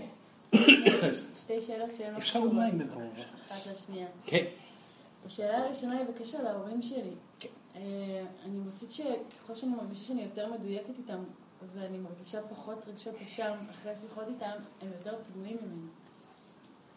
שתי 1.41 1.61
שאלות 1.61 1.91
שהן 1.99 2.17
אפשר 2.19 2.39
עוד 2.39 2.55
מים 2.55 2.79
בבקשה. 2.79 3.25
אחת 3.49 3.73
לשנייה. 3.73 4.07
כן. 4.27 4.45
השאלה 5.27 5.59
הראשונה 5.59 5.99
היא 5.99 6.07
בקשר 6.07 6.43
להורים 6.43 6.83
שלי. 6.83 7.11
כן. 7.39 7.49
אה, 7.77 7.81
אני 8.45 8.59
מוצאת 8.59 8.91
שככל 8.91 9.55
שאני 9.55 9.73
מרגישה 9.75 10.05
שאני 10.05 10.23
יותר 10.23 10.53
מדויקת 10.53 10.99
איתם, 10.99 11.25
ואני 11.75 11.99
מרגישה 11.99 12.41
פחות 12.51 12.79
רגשות 12.89 13.15
אשם 13.23 13.53
אחרי 13.71 13.93
השיחות 13.93 14.25
איתם, 14.29 14.57
הם 14.83 14.89
יותר 14.99 15.17
פגועים 15.31 15.57
ממני. 15.63 15.89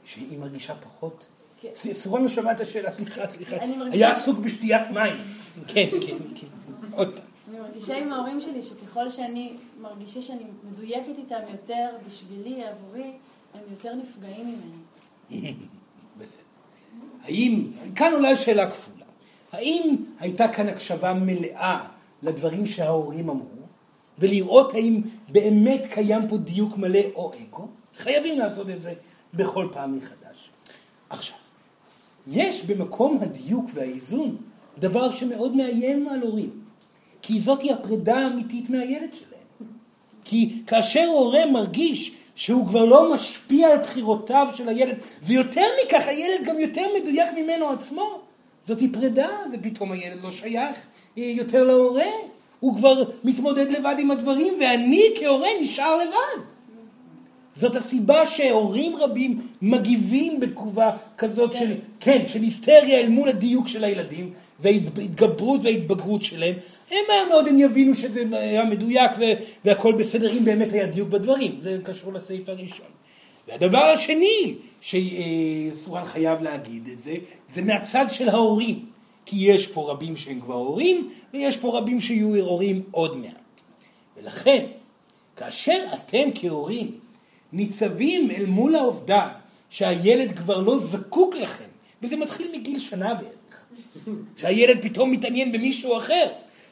שהיא 0.07 0.39
מרגישה 0.39 0.75
פחות? 0.75 1.25
כן. 1.61 1.69
סורון 1.73 2.21
לא 2.21 2.27
שמע 2.27 2.51
את 2.51 2.59
השאלה, 2.59 2.91
סליחה, 2.91 3.29
סליחה. 3.29 3.55
היה 3.91 4.11
עסוק 4.11 4.39
בשתיית 4.39 4.87
מים. 4.93 5.15
כן, 5.67 5.87
כן, 6.07 6.17
כן. 6.35 6.47
עוד 6.91 7.15
פעם. 7.15 7.23
אני 7.49 7.59
מרגישה 7.59 7.97
עם 7.97 8.13
ההורים 8.13 8.41
שלי 8.41 8.61
שככל 8.61 9.09
שאני 9.09 9.53
מרגישה 9.81 10.21
שאני 10.21 10.43
מדויקת 10.71 11.17
איתם 11.17 11.39
יותר 11.51 11.89
בשבילי, 12.07 12.63
עבורי, 12.63 13.11
הם 13.53 13.61
יותר 13.71 13.95
נפגעים 13.95 14.59
ממני. 15.31 15.53
בסדר. 16.17 16.43
האם, 17.23 17.67
כאן 17.95 18.13
אולי 18.13 18.35
שאלה 18.35 18.71
כפולה. 18.71 19.05
האם 19.51 19.95
הייתה 20.19 20.47
כאן 20.47 20.67
הקשבה 20.67 21.13
מלאה 21.13 21.87
לדברים 22.23 22.67
שההורים 22.67 23.29
אמרו, 23.29 23.47
ולראות 24.19 24.73
האם 24.73 25.01
באמת 25.29 25.81
קיים 25.91 26.27
פה 26.27 26.37
דיוק 26.37 26.77
מלא 26.77 26.99
או 27.15 27.31
אגו? 27.33 27.67
חייבים 27.95 28.39
לעשות 28.39 28.69
את 28.69 28.81
זה 28.81 28.93
בכל 29.33 29.67
פעם 29.71 29.97
מחדש. 29.97 30.49
עכשיו, 31.09 31.37
יש 32.27 32.65
במקום 32.65 33.17
הדיוק 33.21 33.65
והאיזון 33.73 34.37
דבר 34.79 35.11
שמאוד 35.11 35.55
מאיים 35.55 36.07
על 36.07 36.21
הורים, 36.21 36.49
כי 37.21 37.39
זאתי 37.39 37.71
הפרידה 37.71 38.17
האמיתית 38.17 38.69
מהילד 38.69 39.13
שלהם. 39.13 39.69
כי 40.23 40.61
כאשר 40.67 41.05
הורה 41.05 41.45
מרגיש 41.45 42.15
שהוא 42.35 42.67
כבר 42.67 42.85
לא 42.85 43.13
משפיע 43.13 43.67
על 43.67 43.77
בחירותיו 43.77 44.47
של 44.53 44.69
הילד, 44.69 44.95
ויותר 45.23 45.65
מכך 45.85 46.07
הילד 46.07 46.45
גם 46.45 46.59
יותר 46.59 46.85
מדויק 47.01 47.27
ממנו 47.37 47.69
עצמו, 47.69 48.19
זאתי 48.65 48.91
פרידה, 48.91 49.29
זה 49.49 49.57
פתאום 49.61 49.91
הילד 49.91 50.23
לא 50.23 50.31
שייך 50.31 50.85
יותר 51.15 51.63
להורה, 51.63 52.11
הוא 52.59 52.75
כבר 52.75 53.03
מתמודד 53.23 53.71
לבד 53.71 53.95
עם 53.99 54.11
הדברים, 54.11 54.53
ואני 54.59 55.03
כהורה 55.15 55.49
נשאר 55.61 55.97
לבד. 55.97 56.56
זאת 57.57 57.75
הסיבה 57.75 58.25
שהורים 58.25 58.95
רבים 58.95 59.47
מגיבים 59.61 60.39
בתגובה 60.39 60.91
כזאת 61.17 61.53
של, 61.53 61.75
כן, 61.99 62.23
של 62.27 62.41
היסטריה 62.41 62.99
אל 62.99 63.09
מול 63.09 63.29
הדיוק 63.29 63.67
של 63.67 63.83
הילדים 63.83 64.33
וההתגברות 64.59 65.61
וההתבגרות 65.63 66.21
שלהם. 66.21 66.55
הם 66.91 66.97
מהר 67.07 67.29
מאוד 67.29 67.47
הם 67.47 67.59
יבינו 67.59 67.95
שזה 67.95 68.23
היה 68.31 68.65
מדויק 68.65 69.11
והכל 69.65 69.93
בסדר 69.93 70.37
אם 70.37 70.45
באמת 70.45 70.73
היה 70.73 70.85
דיוק 70.85 71.09
בדברים. 71.09 71.55
זה 71.59 71.77
קשור 71.83 72.13
לסעיף 72.13 72.49
הראשון. 72.49 72.87
והדבר 73.47 73.83
השני 73.83 74.55
שסורן 74.81 76.05
חייב 76.05 76.41
להגיד 76.41 76.87
את 76.93 76.99
זה, 76.99 77.15
זה 77.49 77.61
מהצד 77.61 78.05
של 78.09 78.29
ההורים. 78.29 78.85
כי 79.25 79.35
יש 79.39 79.67
פה 79.67 79.91
רבים 79.91 80.15
שהם 80.15 80.39
כבר 80.39 80.53
הורים, 80.53 81.09
ויש 81.33 81.57
פה 81.57 81.77
רבים 81.77 82.01
שיהיו 82.01 82.35
הורים 82.35 82.81
עוד 82.91 83.17
מעט. 83.17 83.61
ולכן, 84.17 84.65
כאשר 85.35 85.85
אתם 85.93 86.29
כהורים 86.35 86.91
ניצבים 87.53 88.31
אל 88.31 88.45
מול 88.45 88.75
העובדה 88.75 89.27
שהילד 89.69 90.37
כבר 90.37 90.61
לא 90.61 90.79
זקוק 90.79 91.35
לכם, 91.35 91.63
וזה 92.03 92.17
מתחיל 92.17 92.47
מגיל 92.53 92.79
שנה 92.79 93.13
בערך, 93.13 93.65
שהילד 94.37 94.77
פתאום 94.81 95.11
מתעניין 95.11 95.51
במישהו 95.51 95.97
אחר, 95.97 96.25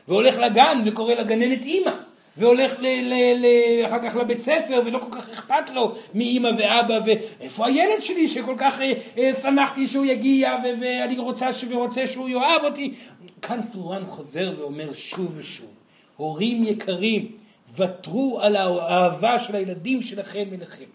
והולך 0.07 0.37
לגן 0.37 0.81
וקורא 0.85 1.13
לגננת 1.13 1.65
אימא, 1.65 1.91
והולך 2.37 2.75
ל- 2.79 2.85
ל- 2.85 3.45
ל- 3.45 3.85
אחר 3.85 3.99
כך 4.03 4.15
לבית 4.15 4.39
ספר 4.39 4.81
ולא 4.85 4.99
כל 4.99 5.11
כך 5.11 5.29
אכפת 5.29 5.69
לו 5.73 5.95
מאימא 6.13 6.49
ואבא 6.57 6.99
ואיפה 7.05 7.67
הילד 7.67 8.01
שלי 8.01 8.27
שכל 8.27 8.55
כך 8.57 8.81
אה, 8.81 8.93
אה, 9.17 9.31
שמחתי 9.41 9.87
שהוא 9.87 10.05
יגיע 10.05 10.55
ו- 10.63 10.81
ואני 10.81 11.17
רוצה, 11.17 11.53
ש- 11.53 11.65
ורוצה 11.69 12.07
שהוא 12.07 12.29
יאהב 12.29 12.63
אותי. 12.63 12.93
כאן 13.41 13.61
סורן 13.63 14.05
חוזר 14.05 14.53
ואומר 14.59 14.93
שוב 14.93 15.31
ושוב, 15.37 15.69
הורים 16.17 16.63
יקרים, 16.63 17.27
ותרו 17.75 18.39
על 18.41 18.55
האהבה 18.55 19.39
של 19.39 19.55
הילדים 19.55 20.01
שלכם 20.01 20.45
אליכם. 20.51 20.85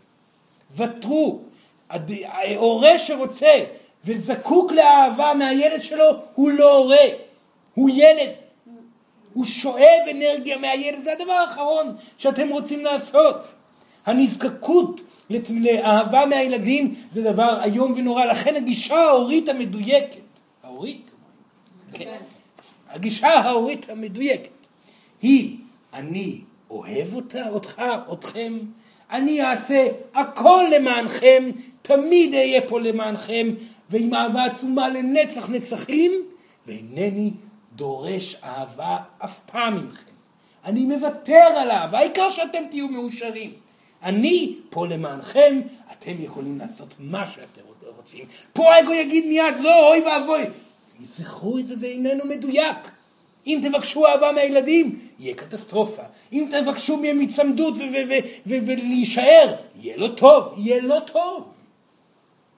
ותרו. 0.76 1.41
הורה 2.57 2.99
שרוצה 2.99 3.64
וזקוק 4.05 4.72
לאהבה 4.72 5.33
מהילד 5.39 5.83
שלו, 5.83 6.05
הוא 6.35 6.51
לא 6.51 6.76
הורה, 6.76 7.07
הוא 7.74 7.91
ילד. 7.91 8.31
הוא 9.33 9.45
שואב 9.45 10.03
אנרגיה 10.11 10.59
מהילד, 10.59 11.05
זה 11.05 11.12
הדבר 11.12 11.33
האחרון 11.33 11.97
שאתם 12.18 12.49
רוצים 12.49 12.85
לעשות. 12.85 13.49
הנזקקות 14.07 15.01
לאהבה 15.51 16.26
מהילדים 16.26 16.95
זה 17.12 17.22
דבר 17.22 17.61
איום 17.64 17.93
ונורא, 17.97 18.24
לכן 18.24 18.57
הגישה 18.57 18.95
ההורית 18.95 19.49
המדויקת, 19.49 20.20
ההורית? 20.62 21.11
כן. 21.93 22.18
הגישה 22.89 23.28
ההורית 23.28 23.91
המדויקת 23.91 24.66
היא, 25.22 25.57
אני 25.95 26.41
אוהב 26.71 27.14
אותה, 27.14 27.49
אותך, 27.49 27.83
אתכם, 28.12 28.59
אני 29.11 29.43
אעשה 29.43 29.87
הכל 30.14 30.64
למענכם, 30.77 31.51
תמיד 31.83 32.35
אהיה 32.35 32.61
פה 32.68 32.81
למענכם, 32.81 33.49
ועם 33.91 34.14
אהבה 34.14 34.45
עצומה 34.45 34.89
לנצח 34.89 35.51
נצחים, 35.51 36.12
ואינני 36.66 37.31
דורש 37.73 38.37
אהבה 38.45 38.97
אף 39.25 39.41
פעם 39.41 39.89
מכם. 39.89 40.11
אני 40.64 40.85
מוותר 40.85 41.47
על 41.57 41.71
אהבה, 41.71 41.99
העיקר 41.99 42.31
שאתם 42.31 42.62
תהיו 42.71 42.89
מאושרים. 42.89 43.53
אני 44.03 44.57
פה 44.71 44.87
למענכם, 44.87 45.61
אתם 45.93 46.23
יכולים 46.23 46.59
לעשות 46.59 46.95
מה 46.99 47.27
שאתם 47.27 47.61
רוצים. 47.97 48.25
פה 48.53 48.75
האגו 48.75 48.93
יגיד 48.93 49.27
מיד, 49.27 49.55
לא, 49.61 49.89
אוי 49.89 50.01
ואבוי. 50.01 50.43
זכרו 51.03 51.59
את 51.59 51.66
זה, 51.66 51.77
זה 51.77 51.87
איננו 51.87 52.25
מדויק. 52.25 52.91
אם 53.47 53.61
תבקשו 53.62 54.07
אהבה 54.07 54.32
מהילדים, 54.32 54.99
יהיה 55.18 55.34
קטסטרופה. 55.34 56.03
אם 56.32 56.49
תבקשו 56.51 56.97
מהם 56.97 57.18
היצמדות 57.18 57.74
ולהישאר, 58.47 59.55
יהיה 59.80 59.97
לא 59.97 60.09
טוב, 60.09 60.55
יהיה 60.59 60.82
לא 60.82 60.99
טוב. 61.12 61.45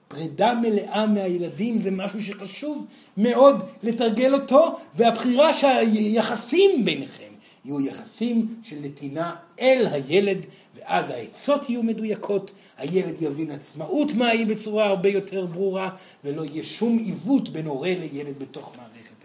פרידה 0.07 0.53
מלאה 0.53 1.05
מהילדים 1.05 1.79
זה 1.79 1.91
משהו 1.91 2.21
שחשוב 2.21 2.85
מאוד 3.17 3.63
לתרגל 3.83 4.33
אותו, 4.33 4.79
והבחירה 4.95 5.53
שהיחסים 5.53 6.85
ביניכם 6.85 7.33
יהיו 7.65 7.81
יחסים 7.81 8.55
של 8.63 8.75
נתינה 8.81 9.35
אל 9.59 9.87
הילד, 9.91 10.37
ואז 10.75 11.09
העצות 11.09 11.69
יהיו 11.69 11.83
מדויקות, 11.83 12.51
הילד 12.77 13.21
יבין 13.21 13.51
עצמאות 13.51 14.13
מהי 14.13 14.45
בצורה 14.45 14.85
הרבה 14.85 15.09
יותר 15.09 15.45
ברורה, 15.45 15.89
ולא 16.23 16.45
יהיה 16.45 16.63
שום 16.63 16.97
עיוות 16.97 17.49
בין 17.49 17.65
הורה 17.65 17.93
לילד 17.99 18.39
בתוך 18.39 18.73
מערכת. 18.77 19.22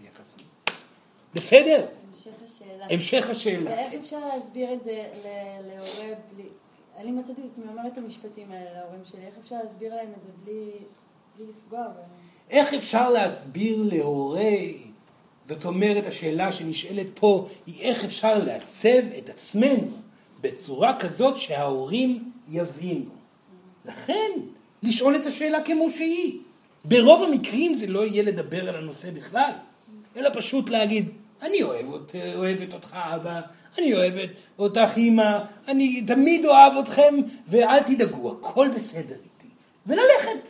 בסדר? 1.35 1.87
המשך 2.91 3.31
השאלה. 3.31 3.71
ואיך 3.71 3.95
אפשר 3.95 4.19
להסביר 4.35 4.73
את 4.73 4.85
זה 4.85 5.07
להורה 5.67 6.15
בלי... 6.35 6.45
אני 6.97 7.13
מצאתי 7.13 7.41
את 7.41 7.47
עצמי 7.51 7.65
אומרת 7.69 7.93
את 7.93 7.99
המשפטים 7.99 8.53
האלה 8.53 8.81
להורים 8.81 9.01
שלי, 9.05 9.27
איך 9.27 9.35
אפשר 9.41 9.57
להסביר 9.63 9.95
להם 9.95 10.13
את 10.17 10.23
זה 10.23 10.29
בלי, 10.45 10.71
בלי 11.37 11.47
לפגוע 11.47 11.83
בהם? 11.83 12.09
איך 12.51 12.75
אפשר 12.75 13.11
להסביר 13.11 13.83
להורה, 13.83 14.57
זאת 15.45 15.65
אומרת, 15.65 16.07
השאלה 16.07 16.53
שנשאלת 16.53 17.07
פה 17.15 17.49
היא 17.67 17.81
איך 17.81 18.05
אפשר 18.05 18.39
לעצב 18.39 19.13
את 19.19 19.29
עצמנו 19.29 19.89
בצורה 20.41 20.99
כזאת 20.99 21.37
שההורים 21.37 22.33
יבינו. 22.49 23.11
לכן, 23.85 24.31
לשאול 24.83 25.17
את 25.17 25.27
השאלה 25.27 25.63
כמו 25.65 25.91
שהיא. 25.91 26.39
ברוב 26.85 27.23
המקרים 27.23 27.75
זה 27.75 27.87
לא 27.87 28.07
יהיה 28.07 28.23
לדבר 28.23 28.69
על 28.69 28.77
הנושא 28.77 29.11
בכלל, 29.11 29.53
אלא 30.17 30.31
פשוט 30.33 30.71
להגיד, 30.71 31.11
אני 31.43 31.63
אוהב, 31.63 31.87
אוהבת 32.35 32.75
אותך 32.75 32.97
אבא, 33.15 33.41
אני 33.79 33.95
אוהבת 33.95 34.29
אותך 34.59 34.91
אימא, 34.97 35.39
אני 35.69 36.03
תמיד 36.03 36.47
אוהב 36.47 36.73
אתכם, 36.79 37.15
ואל 37.49 37.83
תדאגו, 37.83 38.33
הכל 38.33 38.69
בסדר 38.75 39.15
איתי. 39.15 39.49
וללכת. 39.87 40.49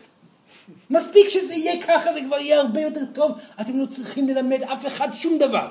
מספיק 0.91 1.28
שזה 1.28 1.55
יהיה 1.55 1.82
ככה, 1.82 2.12
זה 2.12 2.20
כבר 2.26 2.36
יהיה 2.39 2.61
הרבה 2.61 2.80
יותר 2.80 3.05
טוב. 3.12 3.32
אתם 3.61 3.78
לא 3.78 3.86
צריכים 3.86 4.28
ללמד 4.28 4.62
אף 4.62 4.86
אחד 4.86 5.09
שום 5.12 5.39
דבר. 5.39 5.68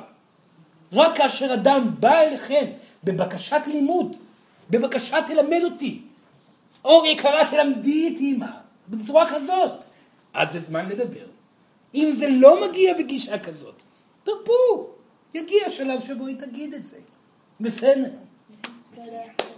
רק 0.94 1.18
כאשר 1.18 1.54
אדם 1.54 1.96
בא 2.00 2.20
אליכם 2.20 2.66
בבקשת 3.04 3.62
לימוד, 3.68 4.18
בבקשה 4.70 5.18
תלמד 5.28 5.62
אותי. 5.64 6.02
אור 6.86 7.06
יקרה 7.06 7.50
תלמדי 7.50 8.08
את 8.08 8.20
אימא, 8.20 8.46
בצורה 8.90 9.30
כזאת. 9.30 9.86
אז 10.34 10.52
זה 10.52 10.60
זמן 10.60 10.90
לדבר. 10.90 11.26
אם 11.96 12.10
זה 12.14 12.28
לא 12.30 12.68
מגיע 12.68 12.94
בגישה 12.94 13.40
כזאת, 13.40 13.82
תרפו. 14.24 14.97
יגיע 15.38 15.66
השלב 15.68 16.02
שבו 16.02 16.28
היא 16.28 16.38
תגיד 16.40 16.74
את 16.74 16.84
זה. 16.84 17.00
בסדר. 17.60 18.12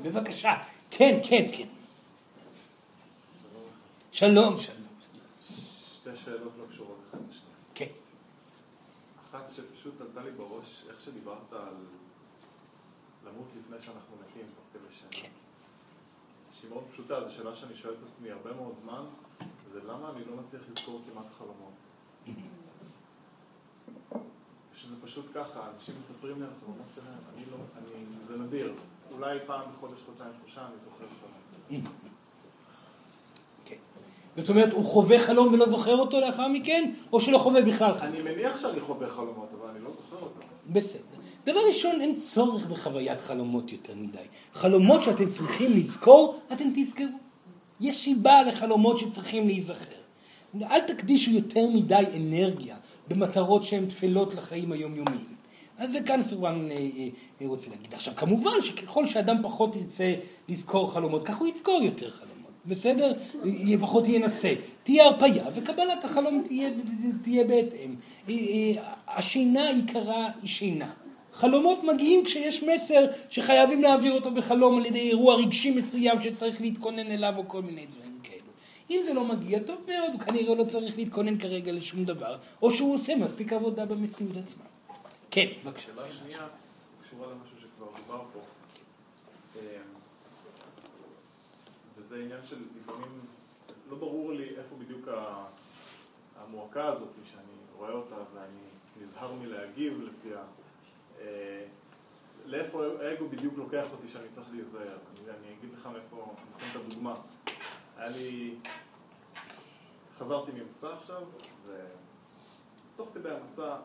בבקשה. 0.03 0.53
כן, 0.91 1.19
כן, 1.30 1.45
כן. 1.57 1.67
שלום, 4.11 4.57
שלום. 4.57 4.88
שתי 6.01 6.09
שאלות 6.15 6.53
לא 6.57 6.65
קשורות 6.71 6.97
אחת 7.09 7.19
לשנייה. 7.30 7.55
כן. 7.75 7.86
אחת 9.30 9.53
שפשוט 9.53 10.01
עלתה 10.01 10.23
לי 10.23 10.32
בראש, 10.32 10.84
איך 10.89 10.99
שדיברת 11.01 11.53
על 11.53 11.75
למות 13.25 13.47
לפני 13.59 13.82
שאנחנו 13.82 14.15
מתים, 14.15 14.45
תוך 14.55 14.65
כדי 14.73 14.95
שנה. 14.99 15.07
כן. 15.11 15.30
שהיא 16.59 16.69
מאוד 16.69 16.84
פשוטה, 16.91 17.27
זו 17.27 17.36
שאלה 17.36 17.53
שאני 17.53 17.75
שואל 17.75 17.93
את 17.93 18.07
עצמי 18.11 18.32
הרבה 18.32 18.53
מאוד 18.53 18.77
זמן, 18.77 19.05
זה 19.73 19.80
למה 19.84 20.11
אני 20.15 20.25
לא 20.25 20.36
מצליח 20.36 20.61
לזכור 20.69 21.01
כמעט 21.11 21.25
חלומות. 21.38 21.73
שזה 24.82 24.95
פשוט 25.03 25.25
ככה, 25.34 25.59
אנשים 25.75 25.95
מספרים 25.97 26.39
לי 26.39 26.45
על 26.45 26.51
החלומות 26.57 26.86
שלהם, 26.95 27.19
אני 27.36 27.43
לא, 27.51 27.57
אני, 27.77 28.05
זה 28.27 28.38
נדיר. 28.38 28.73
אולי 29.11 29.39
פעם 29.45 29.61
בחודש, 29.77 29.99
חודשיים, 30.05 30.30
שלושה, 30.41 30.61
אני 30.61 30.80
זוכר 30.80 31.05
חלום. 31.69 31.84
כן. 33.65 33.75
זאת 34.38 34.49
אומרת, 34.49 34.73
הוא 34.73 34.86
חווה 34.86 35.19
חלום 35.19 35.53
ולא 35.53 35.69
זוכר 35.69 35.95
אותו 35.95 36.19
לאחר 36.19 36.47
מכן, 36.47 36.91
או 37.13 37.21
שלא 37.21 37.38
חווה 37.38 37.61
בכלל 37.61 37.93
חלום? 37.93 38.13
אני 38.13 38.23
מניח 38.23 38.61
שאני 38.61 38.80
חווה 38.80 39.09
חלומות, 39.09 39.49
אבל 39.59 39.69
אני 39.69 39.84
לא 39.84 39.91
זוכר 39.91 40.23
אותם. 40.25 40.39
בסדר. 40.67 41.17
דבר 41.45 41.59
ראשון, 41.67 42.01
אין 42.01 42.15
צורך 42.15 42.65
בחוויית 42.65 43.21
חלומות 43.21 43.71
יותר 43.71 43.93
מדי. 43.95 44.17
חלומות 44.53 45.03
שאתם 45.03 45.30
צריכים 45.30 45.71
לזכור, 45.77 46.39
אתם 46.53 46.65
תזכרו. 46.75 47.05
יש 47.80 48.03
סיבה 48.03 48.43
לחלומות 48.43 48.97
שצריכים 48.97 49.47
להיזכר. 49.47 49.99
אל 50.61 50.80
תקדישו 50.80 51.32
יותר 51.32 51.67
מדי 51.73 52.03
אנרגיה 52.15 52.78
במטרות 53.10 53.64
שהן 53.64 53.86
טפלות 53.86 54.36
לחיים 54.36 54.72
היומיומיים. 54.72 55.39
אז 55.78 55.91
זה 55.91 55.99
כאן 56.01 56.24
סורן 56.24 56.72
אה, 56.72 56.78
אה, 57.41 57.47
רוצה 57.47 57.70
להגיד. 57.70 57.93
עכשיו, 57.93 58.14
כמובן 58.16 58.62
שככל 58.62 59.07
שאדם 59.07 59.38
פחות 59.43 59.76
ירצה 59.76 60.16
לזכור 60.49 60.93
חלומות, 60.93 61.26
כך 61.26 61.38
הוא 61.38 61.47
יזכור 61.47 61.82
יותר 61.84 62.10
חלומות. 62.10 62.39
בסדר? 62.66 63.14
פחות 63.82 64.07
ינסה. 64.07 64.53
תהיה 64.84 65.05
הרפייה 65.05 65.45
וקבלת 65.55 66.05
החלום 66.05 66.41
תהיה, 66.45 66.70
תהיה 67.22 67.43
בהתאם. 67.43 67.95
אה, 68.30 68.36
השינה 69.07 69.70
עיקרה 69.70 70.30
היא 70.41 70.49
שינה. 70.49 70.91
חלומות 71.34 71.84
מגיעים 71.84 72.26
כשיש 72.26 72.64
מסר 72.64 73.05
שחייבים 73.30 73.82
להעביר 73.82 74.14
אותו 74.14 74.32
בחלום 74.32 74.78
על 74.78 74.86
ידי 74.86 74.99
אירוע 74.99 75.36
רגשי 75.36 75.72
מסוים 75.72 76.20
שצריך 76.20 76.62
להתכונן 76.62 77.12
אליו 77.12 77.34
או 77.38 77.47
כל 77.47 77.62
מיני 77.62 77.86
דברים. 77.86 78.09
אם 78.90 79.02
זה 79.06 79.14
לא 79.14 79.26
מגיע, 79.26 79.60
טוב 79.60 79.82
מאוד, 79.88 80.12
הוא 80.14 80.20
כנראה 80.20 80.56
לא 80.56 80.64
צריך 80.64 80.98
להתכונן 80.98 81.38
כרגע 81.40 81.72
לשום 81.72 82.06
דבר, 82.06 82.38
או 82.62 82.72
שהוא 82.72 82.96
עושה 82.96 83.16
מספיק 83.16 83.54
עבודה 83.54 83.86
במציאות 83.86 84.38
עצמה. 84.38 84.64
כן, 85.32 85.48
בבקשה. 85.64 85.88
שאלה 85.88 86.14
שנייה 86.14 86.48
קשורה 87.04 87.28
למשהו 87.28 87.56
שכבר 87.62 87.88
דובר 87.98 88.24
פה. 88.34 88.40
אמ, 89.56 89.62
וזה 91.98 92.16
עניין 92.16 92.40
של 92.44 92.58
לפעמים, 92.80 93.20
לא 93.90 93.98
ברור 93.98 94.34
לי 94.34 94.50
איפה 94.58 94.76
בדיוק 94.76 95.08
המועקה 96.36 96.86
הזאת, 96.86 97.10
שאני 97.32 97.54
רואה 97.78 97.92
אותה 97.92 98.16
ואני 98.34 98.60
נזהר 99.02 99.34
מלהגיב 99.34 100.02
לפיה. 100.02 100.42
אה, 101.22 101.66
לאיפה 102.46 102.84
האגו 103.02 103.30
בדיוק 103.30 103.54
לוקח 103.58 103.86
אותי 103.92 104.08
שאני 104.08 104.28
צריך 104.32 104.48
להיזהר. 104.52 104.98
אני 105.28 105.54
אגיד 105.60 105.70
לך 105.80 105.86
מאיפה, 105.86 106.34
אני 106.38 106.56
אתן 106.58 106.80
את 106.80 106.86
הדוגמה. 106.86 107.16
היה 108.00 108.10
לי... 108.10 108.56
חזרתי 110.18 110.52
ממסע 110.52 110.93
עכשיו, 110.93 111.24
ותוך 112.95 113.10
כדי 113.14 113.30
המסע, 113.30 113.78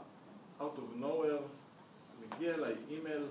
out 0.61 0.63
of 0.63 1.03
nowhere, 1.03 1.43
מגיע 2.21 2.55
אליי 2.55 2.75
אימייל 2.89 3.27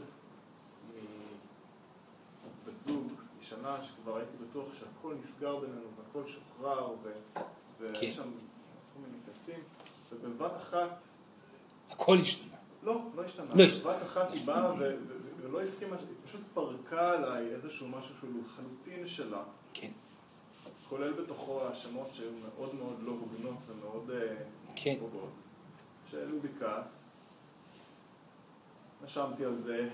מבת 2.65 2.81
זוג 2.81 3.11
ישנה, 3.41 3.83
שכבר 3.83 4.17
הייתי 4.17 4.37
בטוח 4.49 4.73
שהכל 4.73 5.15
נסגר 5.19 5.59
בינינו 5.59 5.87
והכל 5.97 6.29
שוחרר, 6.29 6.95
ויש 7.79 7.99
כן. 7.99 8.11
שם 8.11 8.31
כל 8.93 8.99
מיני 9.05 9.17
כעסים, 9.25 9.59
ובבת 10.11 10.57
אחת... 10.57 11.05
הכל 11.89 12.17
השתנה. 12.21 12.57
לא, 12.83 13.01
לא 13.15 13.23
השתנה. 13.23 13.55
לא 13.55 13.63
השתנה. 13.63 13.91
בבת 13.91 14.01
אחת 14.01 14.31
היא 14.31 14.45
באה 14.45 14.73
ולא 15.41 15.61
הסכימה, 15.61 15.95
היא 15.95 16.07
פשוט 16.25 16.41
פרקה 16.53 17.11
עליי 17.11 17.47
איזשהו 17.47 17.87
משהו 17.87 18.15
שהוא 18.15 18.43
לחלוטין 18.45 19.07
שלה. 19.07 19.43
כן. 19.73 19.91
כולל 20.93 21.13
בתוכו 21.13 21.61
האשמות 21.61 22.13
שהיו 22.13 22.31
מאוד 22.31 22.75
מאוד 22.75 22.97
לא 23.01 23.11
הוגנות 23.11 23.57
ומאוד 23.67 24.11
אה, 24.11 24.35
כן. 24.75 24.95
פוגעות, 24.99 25.31
שהעלו 26.11 26.39
בי 26.39 26.47
כעס. 26.59 27.13
נשמתי 29.03 29.45
על 29.45 29.57
זה, 29.57 29.89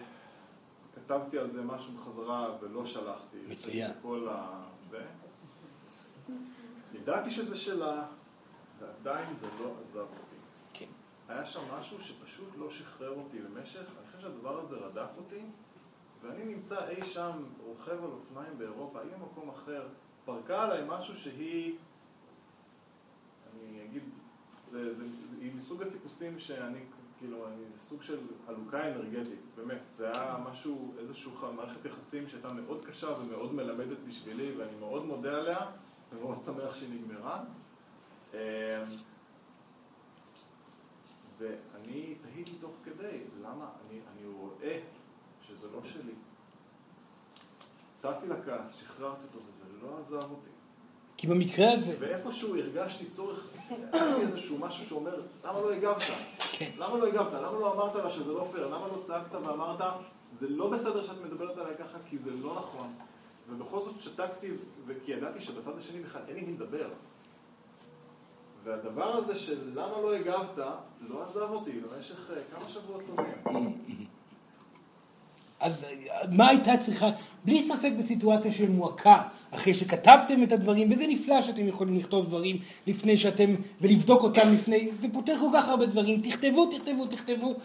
כתבתי 0.95 1.37
על 1.37 1.51
זה 1.51 1.61
משהו 1.61 1.93
בחזרה 1.93 2.57
ולא 2.61 2.85
שלחתי. 2.85 3.37
מצוין. 3.47 3.91
כל 4.01 4.27
ה... 4.31 4.61
זה. 4.89 5.05
ידעתי 6.93 7.29
שזה 7.29 7.55
שלה, 7.55 8.05
ועדיין 8.79 9.35
זה 9.35 9.47
לא 9.59 9.75
עזב 9.79 9.99
אותי. 9.99 10.35
כן. 10.73 10.89
היה 11.27 11.45
שם 11.45 11.61
משהו 11.79 12.01
שפשוט 12.01 12.49
לא 12.57 12.69
שחרר 12.69 13.09
אותי 13.09 13.39
למשך, 13.41 13.81
אני 13.81 14.05
חושב 14.05 14.19
שהדבר 14.19 14.59
הזה 14.59 14.75
רדף 14.75 15.11
אותי, 15.17 15.41
ואני 16.21 16.45
נמצא 16.45 16.87
אי 16.89 17.05
שם, 17.05 17.43
רוכב 17.65 18.03
על 18.03 18.11
אופניים 18.11 18.57
באירופה, 18.57 19.01
אי 19.01 19.07
במקום 19.09 19.49
אחר, 19.49 19.87
פרקה 20.29 20.63
עליי 20.63 20.83
משהו 20.87 21.15
שהיא, 21.15 21.75
אני 23.53 23.85
אגיד, 23.85 24.03
זה, 24.71 24.93
זה, 24.93 25.03
היא 25.41 25.51
מסוג 25.55 25.81
הטיפוסים 25.81 26.39
שאני, 26.39 26.79
כאילו, 27.19 27.47
אני 27.47 27.63
סוג 27.77 28.01
של 28.01 28.19
חלוקה 28.47 28.87
אנרגטית, 28.87 29.39
באמת. 29.55 29.81
זה 29.97 30.11
היה 30.11 30.37
משהו, 30.51 30.93
איזושהי 30.99 31.31
מערכת 31.55 31.85
יחסים 31.85 32.27
שהייתה 32.27 32.53
מאוד 32.53 32.85
קשה 32.85 33.07
ומאוד 33.19 33.53
מלמדת 33.53 33.97
בשבילי, 34.07 34.51
ואני 34.57 34.77
מאוד 34.79 35.05
מודה 35.05 35.37
עליה, 35.37 35.57
ומאוד 36.11 36.41
שמח 36.41 36.73
שהיא 36.73 36.89
נגמרה. 36.93 37.43
אמ, 38.33 38.39
ואני 41.37 42.15
תהיתי 42.21 42.51
תוך 42.61 42.71
כדי, 42.83 43.23
למה? 43.41 43.69
אני, 43.87 43.99
אני 44.13 44.27
רואה 44.27 44.79
שזה 45.41 45.67
לא 45.71 45.83
שלי. 45.83 46.13
יצאתי 47.97 48.27
לכעס, 48.27 48.75
שחררתי 48.75 49.23
אותו, 49.23 49.39
לא 49.83 49.99
עזב 49.99 50.15
אותי. 50.15 50.49
כי 51.17 51.27
במקרה 51.27 51.71
הזה... 51.71 51.95
ואיפשהו 51.99 52.57
הרגשתי 52.57 53.05
צורך, 53.05 53.47
היה 53.91 54.15
איזשהו 54.15 54.57
משהו 54.57 54.85
שאומר, 54.85 55.21
למה 55.45 55.61
לא 55.61 55.73
הגבת? 55.73 56.03
כן. 56.51 56.69
למה 56.77 56.97
לא 56.97 57.07
הגבת? 57.07 57.33
למה 57.33 57.59
לא 57.59 57.73
אמרת 57.73 57.95
לה 57.95 58.09
שזה 58.09 58.33
לא 58.33 58.47
פייר? 58.51 58.67
למה 58.67 58.87
לא 58.87 59.01
צעקת 59.03 59.33
ואמרת, 59.33 59.81
זה 60.33 60.49
לא 60.49 60.69
בסדר 60.69 61.03
שאת 61.03 61.21
מדברת 61.25 61.57
עליי 61.57 61.75
ככה, 61.79 61.97
כי 62.09 62.17
זה 62.17 62.31
לא 62.31 62.55
נכון. 62.55 62.93
ובכל 63.49 63.79
זאת 63.83 63.99
שתקתי, 63.99 64.51
כי 65.05 65.11
ידעתי 65.11 65.41
שבצד 65.41 65.77
השני 65.77 65.99
בכלל 65.99 66.21
אין 66.27 66.35
לי 66.35 66.41
מי 66.41 66.53
לדבר. 66.53 66.89
והדבר 68.63 69.15
הזה 69.15 69.35
של 69.35 69.71
למה 69.73 70.01
לא 70.01 70.15
הגבת, 70.15 70.57
לא 71.01 71.23
עזב 71.23 71.49
אותי 71.49 71.71
במשך 71.71 72.31
אה, 72.31 72.41
כמה 72.51 72.69
שבועות 72.69 73.01
טובים. 73.07 73.77
אז 75.59 75.85
מה 76.31 76.49
הייתה 76.49 76.77
צריכה, 76.77 77.09
בלי 77.45 77.63
ספק 77.63 77.91
בסיטואציה 77.97 78.51
של 78.51 78.69
מועקה, 78.69 79.21
אחרי 79.51 79.73
שכתבתם 79.73 80.43
את 80.43 80.51
הדברים, 80.51 80.91
וזה 80.91 81.07
נפלא 81.07 81.41
שאתם 81.41 81.67
יכולים 81.67 81.97
לכתוב 81.97 82.25
דברים 82.25 82.57
לפני 82.87 83.17
שאתם, 83.17 83.55
ולבדוק 83.81 84.23
אותם 84.23 84.53
לפני, 84.53 84.89
זה 84.99 85.07
פותר 85.13 85.35
כל 85.39 85.49
כך 85.53 85.69
הרבה 85.69 85.85
דברים, 85.85 86.21
תכתבו, 86.21 86.65
תכתבו, 86.65 87.05
תכתבו 87.05 87.55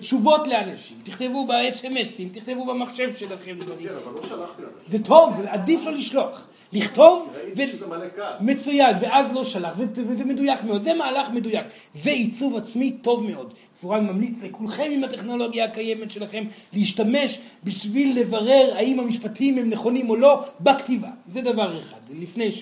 תשובות 0.00 0.46
לאנשים, 0.46 0.96
תכתבו 1.02 1.46
ב-SMSים, 1.46 2.34
תכתבו 2.38 2.66
במחשב 2.66 3.16
שלכם 3.16 3.56
דברים. 3.58 3.88
כן, 3.88 3.94
אבל 4.04 4.12
לא 4.14 4.22
שלחתי 4.22 4.62
לזה. 4.62 4.80
זה 4.88 5.04
טוב, 5.04 5.40
עדיף 5.46 5.80
לא 5.84 5.92
לשלוח. 5.92 6.46
לכתוב, 6.72 7.28
ראיתי 7.34 7.66
שזה 7.66 7.86
מלא 7.86 8.06
כעס. 8.16 8.40
מצוין, 8.40 8.96
ואז 9.00 9.26
לא 9.34 9.44
שלח, 9.44 9.74
וזה 9.94 10.24
מדויק 10.24 10.64
מאוד, 10.64 10.82
זה 10.82 10.94
מהלך 10.94 11.30
מדויק, 11.30 11.66
זה 11.94 12.10
עיצוב 12.10 12.56
עצמי 12.56 12.90
טוב 13.02 13.22
מאוד. 13.30 13.54
צורן 13.72 14.06
ממליץ 14.06 14.42
לכולכם 14.42 14.88
עם 14.90 15.04
הטכנולוגיה 15.04 15.64
הקיימת 15.64 16.10
שלכם 16.10 16.44
להשתמש 16.72 17.38
בשביל 17.64 18.20
לברר 18.20 18.72
האם 18.76 19.00
המשפטים 19.00 19.58
הם 19.58 19.70
נכונים 19.70 20.10
או 20.10 20.16
לא 20.16 20.44
בכתיבה, 20.60 21.10
זה 21.28 21.40
דבר 21.40 21.78
אחד, 21.80 22.00
לפני 22.10 22.50
זה. 22.50 22.60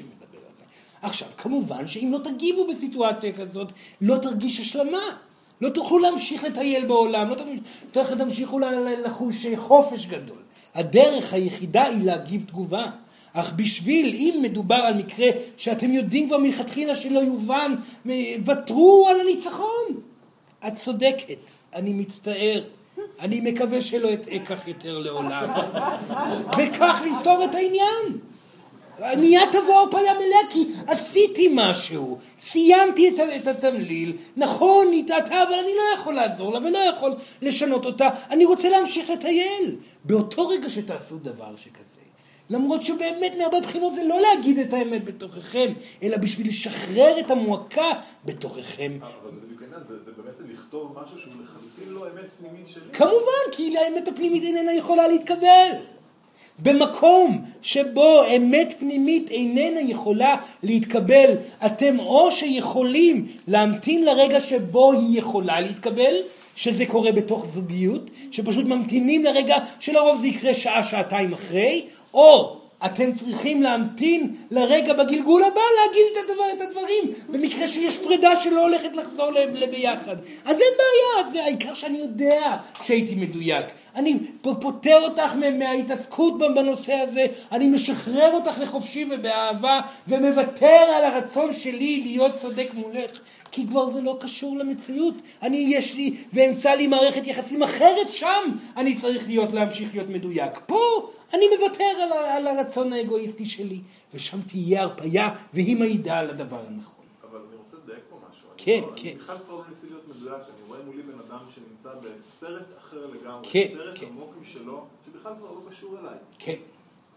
עכשיו, 1.03 1.29
כמובן 1.39 1.89
שאם 1.89 2.13
לא 2.13 2.19
תגיבו 2.19 2.67
בסיטואציה 2.67 3.33
כזאת, 3.33 3.73
לא 4.01 4.17
תרגיש 4.17 4.61
השלמה. 4.61 5.03
לא 5.61 5.69
תוכלו 5.69 5.99
להמשיך 5.99 6.45
לטייל 6.45 6.87
בעולם, 6.87 7.29
לא 7.29 7.37
תמשיכו 8.19 8.59
לחוש 9.05 9.47
חופש 9.57 10.07
גדול. 10.07 10.37
הדרך 10.75 11.33
היחידה 11.33 11.83
היא 11.83 12.05
להגיב 12.05 12.45
תגובה. 12.47 12.91
אך 13.35 13.53
בשביל, 13.57 14.14
אם 14.14 14.41
מדובר 14.43 14.74
על 14.74 14.95
מקרה 14.95 15.26
שאתם 15.57 15.93
יודעים 15.93 16.26
כבר 16.26 16.39
מלכתחילה 16.39 16.97
שלא 16.97 17.20
יובן, 17.20 17.74
ותרו 18.47 19.07
על 19.11 19.20
הניצחון. 19.20 20.01
את 20.66 20.74
צודקת, 20.74 21.51
אני 21.74 21.93
מצטער. 21.93 22.62
אני 23.20 23.41
מקווה 23.41 23.82
שלא 23.82 24.12
אטעה 24.12 24.39
כך 24.39 24.68
יותר 24.68 24.99
לעולם. 24.99 25.49
וכך 26.59 27.03
לפתור 27.07 27.45
את 27.45 27.55
העניין. 27.55 28.18
מיד 29.18 29.49
תבוא 29.53 29.74
הרפאיה 29.74 30.14
מלאה 30.14 30.53
כי 30.53 30.66
עשיתי 30.87 31.49
משהו, 31.55 32.18
סיימתי 32.41 33.09
את, 33.09 33.20
את 33.37 33.47
התמליל, 33.47 34.16
נכון, 34.37 34.87
היא 34.93 35.05
אבל 35.28 35.55
אני 35.62 35.72
לא 35.76 36.01
יכול 36.01 36.14
לעזור 36.14 36.53
לה 36.53 36.59
ולא 36.59 36.78
יכול 36.78 37.14
לשנות 37.43 37.85
אותה, 37.85 38.09
אני 38.30 38.45
רוצה 38.45 38.68
להמשיך 38.68 39.11
לטייל. 39.11 39.76
באותו 40.05 40.49
רגע 40.49 40.70
שתעשו 40.70 41.18
דבר 41.18 41.57
שכזה, 41.57 42.01
למרות 42.51 42.82
שבאמת 42.82 43.32
מהרבה 43.38 43.61
בחינות 43.61 43.95
זה 43.95 44.05
לא 44.05 44.20
להגיד 44.20 44.59
את 44.59 44.72
האמת 44.72 45.05
בתוככם, 45.05 45.72
אלא 46.03 46.16
בשביל 46.16 46.49
לשחרר 46.49 47.20
את 47.20 47.30
המועקה 47.30 47.90
בתוככם. 48.24 48.92
אבל 49.03 49.30
זה 49.30 49.40
בדיוק 49.40 49.62
העניין, 49.62 49.80
זה, 49.88 50.03
זה 50.03 50.11
בעצם 50.26 50.45
לכתוב 50.53 50.99
משהו 51.03 51.18
שהוא 51.18 51.32
לחלוטין 51.42 51.95
לא 51.95 52.07
אמת 52.07 52.30
פנימית 52.38 52.68
שלי. 52.68 52.82
כמובן, 52.92 53.53
כי 53.53 53.78
האמת 53.78 54.09
הפנימית 54.09 54.42
איננה 54.42 54.72
יכולה 54.72 55.09
להתקבל. 55.09 55.70
במקום 56.59 57.45
שבו 57.62 58.22
אמת 58.36 58.74
פנימית 58.78 59.30
איננה 59.30 59.80
יכולה 59.80 60.36
להתקבל, 60.62 61.30
אתם 61.66 61.99
או 61.99 62.32
שיכולים 62.32 63.26
להמתין 63.47 64.05
לרגע 64.05 64.40
שבו 64.40 64.92
היא 64.92 65.18
יכולה 65.18 65.61
להתקבל, 65.61 66.14
שזה 66.57 66.86
קורה 66.86 67.12
בתוך 67.12 67.47
זוגיות, 67.47 68.11
שפשוט 68.30 68.66
ממתינים 68.66 69.24
לרגע 69.24 69.57
שלרוב 69.80 70.20
זה 70.20 70.26
יקרה 70.26 70.55
שעה, 70.55 70.82
שעתיים 70.82 71.32
אחרי, 71.32 71.84
או 72.15 72.57
אתם 72.87 73.12
צריכים 73.12 73.62
להמתין 73.62 74.35
לרגע 74.51 74.93
בגלגול 74.93 75.43
הבא 75.43 75.61
להגיד 75.77 76.03
את, 76.12 76.31
הדבר, 76.31 76.45
את 76.57 76.61
הדברים, 76.61 77.05
במקרה 77.29 77.69
שיש 77.69 77.97
פרידה 77.97 78.37
שלא 78.37 78.62
הולכת 78.62 78.97
לחזור 78.97 79.31
לביחד. 79.31 80.17
אז 80.45 80.61
אין 80.61 80.73
בעיה, 80.79 81.27
אז 81.27 81.45
העיקר 81.45 81.75
שאני 81.75 81.99
יודע 81.99 82.57
שהייתי 82.83 83.15
מדויק. 83.15 83.67
אני 83.97 84.18
פוטר 84.40 85.01
אותך 85.03 85.34
מההתעסקות 85.59 86.38
בנושא 86.38 86.92
הזה, 86.92 87.26
אני 87.53 87.66
משחרר 87.66 88.32
אותך 88.32 88.59
לחופשי 88.61 89.07
ובאהבה, 89.11 89.80
ומוותר 90.09 90.84
על 90.97 91.05
הרצון 91.05 91.53
שלי 91.53 92.01
להיות 92.05 92.34
צודק 92.34 92.68
מולך. 92.74 93.20
כי 93.55 93.66
כבר 93.66 93.92
זה 93.92 94.03
לא 94.03 94.18
קשור 94.20 94.57
למציאות. 94.57 95.14
אני, 95.42 95.57
יש 95.57 95.95
לי, 95.95 96.16
ואמצא 96.32 96.70
לי 96.70 96.86
מערכת 96.86 97.26
יחסים 97.26 97.62
אחרת 97.62 98.11
שם, 98.11 98.42
אני 98.76 98.95
צריך 98.95 99.26
להיות, 99.26 99.53
להמשיך 99.53 99.95
להיות 99.95 100.09
מדויק. 100.09 100.59
פה 100.66 101.11
אני 101.34 101.45
מוותר 101.57 101.84
על, 101.84 102.12
על 102.12 102.47
הרצון 102.47 102.92
האגואיסטי 102.92 103.47
שלי, 103.47 103.80
ושם 104.14 104.40
תהיה 104.40 104.82
הרפייה, 104.82 105.34
והיא 105.53 105.76
מעידה 105.76 106.18
על 106.18 106.30
הדבר 106.30 106.61
הנכון. 106.66 107.05
אבל 107.30 107.38
אני 107.49 107.57
רוצה 107.57 107.76
לדייק 107.84 108.05
פה 108.11 108.16
משהו. 108.30 108.49
כן, 108.57 108.80
אני 108.92 109.03
כן. 109.03 109.09
אני 109.09 109.18
בכלל 109.18 109.36
כבר 109.47 109.55
לא 109.55 109.62
ניסי 109.68 109.86
להיות 109.86 110.09
מדויק, 110.09 110.34
אני 110.34 110.68
רואה 110.68 110.78
מולי 110.86 111.03
בן 111.03 111.18
אדם 111.29 111.38
שנמצא 111.85 112.09
בסרט 112.19 112.67
אחר 112.79 113.07
לגמרי, 113.07 113.49
כן, 113.53 113.67
סרט 113.75 113.99
כן. 113.99 114.07
עמוק 114.07 114.35
משלו, 114.41 114.85
שבכלל 115.07 115.33
כבר 115.39 115.51
לא 115.51 115.61
קשור 115.71 115.97
אליי. 116.01 116.19
כן, 116.39 116.57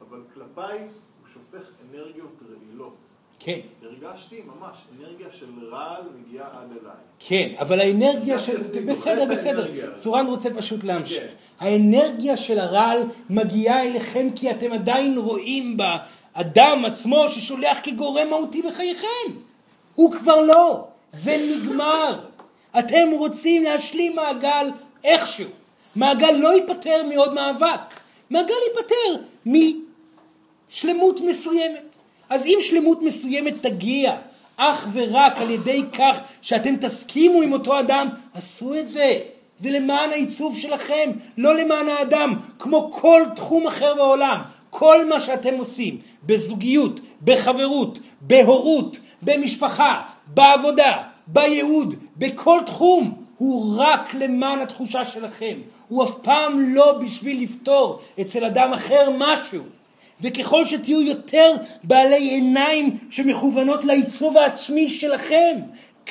אבל 0.01 0.21
כלפיי 0.33 0.79
הוא 0.79 1.27
שופך 1.33 1.67
אנרגיות 1.89 2.41
רעילות. 2.49 2.95
כן. 3.39 3.59
הרגשתי 3.83 4.41
ממש 4.41 4.77
אנרגיה 4.99 5.31
של 5.31 5.45
רעל 5.71 6.01
מגיעה 6.19 6.47
עד 6.47 6.71
אליי. 6.71 6.95
כן, 7.19 7.53
אבל 7.59 7.79
האנרגיה 7.79 8.39
של... 8.39 8.57
בסדר, 8.85 9.25
בסדר. 9.25 9.95
צורן 9.95 10.27
רוצה 10.27 10.49
פשוט 10.57 10.83
להמשיך. 10.83 11.23
כן. 11.23 11.65
האנרגיה 11.65 12.37
של 12.37 12.59
הרעל 12.59 13.01
מגיעה 13.29 13.85
אליכם 13.85 14.27
כי 14.35 14.51
אתם 14.51 14.71
עדיין 14.71 15.17
רואים 15.17 15.77
באדם 15.77 16.85
עצמו 16.85 17.29
ששולח 17.29 17.77
כגורם 17.83 18.29
מהותי 18.29 18.61
בחייכם. 18.61 19.31
הוא 19.95 20.11
כבר 20.11 20.41
לא. 20.41 20.87
זה 21.11 21.47
נגמר. 21.51 22.19
אתם 22.79 23.07
רוצים 23.11 23.63
להשלים 23.63 24.15
מעגל 24.15 24.71
איכשהו. 25.03 25.49
מעגל 25.95 26.31
לא 26.31 26.53
ייפטר 26.55 27.03
מעוד 27.03 27.33
מאבק. 27.33 27.79
מעגל 28.29 28.53
ייפטר 28.67 29.23
משלמות 29.45 31.19
מסוימת. 31.21 31.97
אז 32.29 32.45
אם 32.45 32.57
שלמות 32.61 33.01
מסוימת 33.01 33.53
תגיע 33.61 34.15
אך 34.57 34.87
ורק 34.93 35.37
על 35.37 35.49
ידי 35.49 35.83
כך 35.93 36.19
שאתם 36.41 36.75
תסכימו 36.75 37.41
עם 37.41 37.53
אותו 37.53 37.79
אדם, 37.79 38.07
עשו 38.33 38.75
את 38.75 38.87
זה. 38.87 39.19
זה 39.57 39.71
למען 39.71 40.11
העיצוב 40.11 40.57
שלכם, 40.57 41.11
לא 41.37 41.55
למען 41.55 41.87
האדם, 41.87 42.33
כמו 42.59 42.91
כל 42.91 43.23
תחום 43.35 43.67
אחר 43.67 43.95
בעולם. 43.95 44.41
כל 44.69 45.09
מה 45.09 45.19
שאתם 45.19 45.53
עושים, 45.57 45.97
בזוגיות, 46.23 46.99
בחברות, 47.23 47.99
בהורות, 48.21 48.99
במשפחה, 49.21 50.01
בעבודה, 50.27 51.03
בייעוד, 51.27 51.95
בכל 52.17 52.59
תחום, 52.65 53.13
הוא 53.37 53.75
רק 53.77 54.13
למען 54.13 54.59
התחושה 54.59 55.05
שלכם. 55.05 55.57
הוא 55.87 56.03
אף 56.03 56.11
פעם 56.21 56.59
לא 56.59 56.97
בשביל 56.97 57.43
לפתור 57.43 57.99
אצל 58.21 58.45
אדם 58.45 58.73
אחר 58.73 59.09
משהו. 59.17 59.63
וככל 60.21 60.65
שתהיו 60.65 61.01
יותר 61.01 61.55
בעלי 61.83 62.29
עיניים 62.29 62.97
שמכוונות 63.09 63.85
לעיצוב 63.85 64.37
העצמי 64.37 64.89
שלכם, 64.89 65.57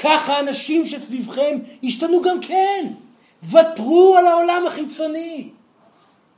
ככה 0.03 0.37
האנשים 0.37 0.87
שסביבכם 0.87 1.59
ישתנו 1.83 2.23
גם 2.23 2.41
כן. 2.41 2.87
ותרו 3.51 4.17
על 4.19 4.27
העולם 4.27 4.63
החיצוני. 4.67 5.49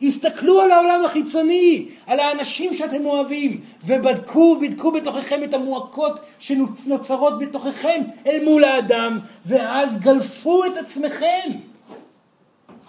הסתכלו 0.03 0.61
על 0.61 0.71
העולם 0.71 1.05
החיצוני, 1.05 1.89
על 2.07 2.21
האנשים 2.21 2.75
שאתם 2.75 3.07
אוהבים, 3.07 3.61
ובדקו, 3.87 4.61
בדקו 4.61 4.93
בתוככם 4.93 5.45
את 5.45 5.55
המועקות 5.55 6.21
שנוצרות 6.39 7.39
בתוככם 7.39 8.03
אל 8.27 8.45
מול 8.45 8.65
האדם, 8.65 9.19
ואז 9.47 9.99
גלפו 10.01 10.65
את 10.65 10.77
עצמכם. 10.77 11.51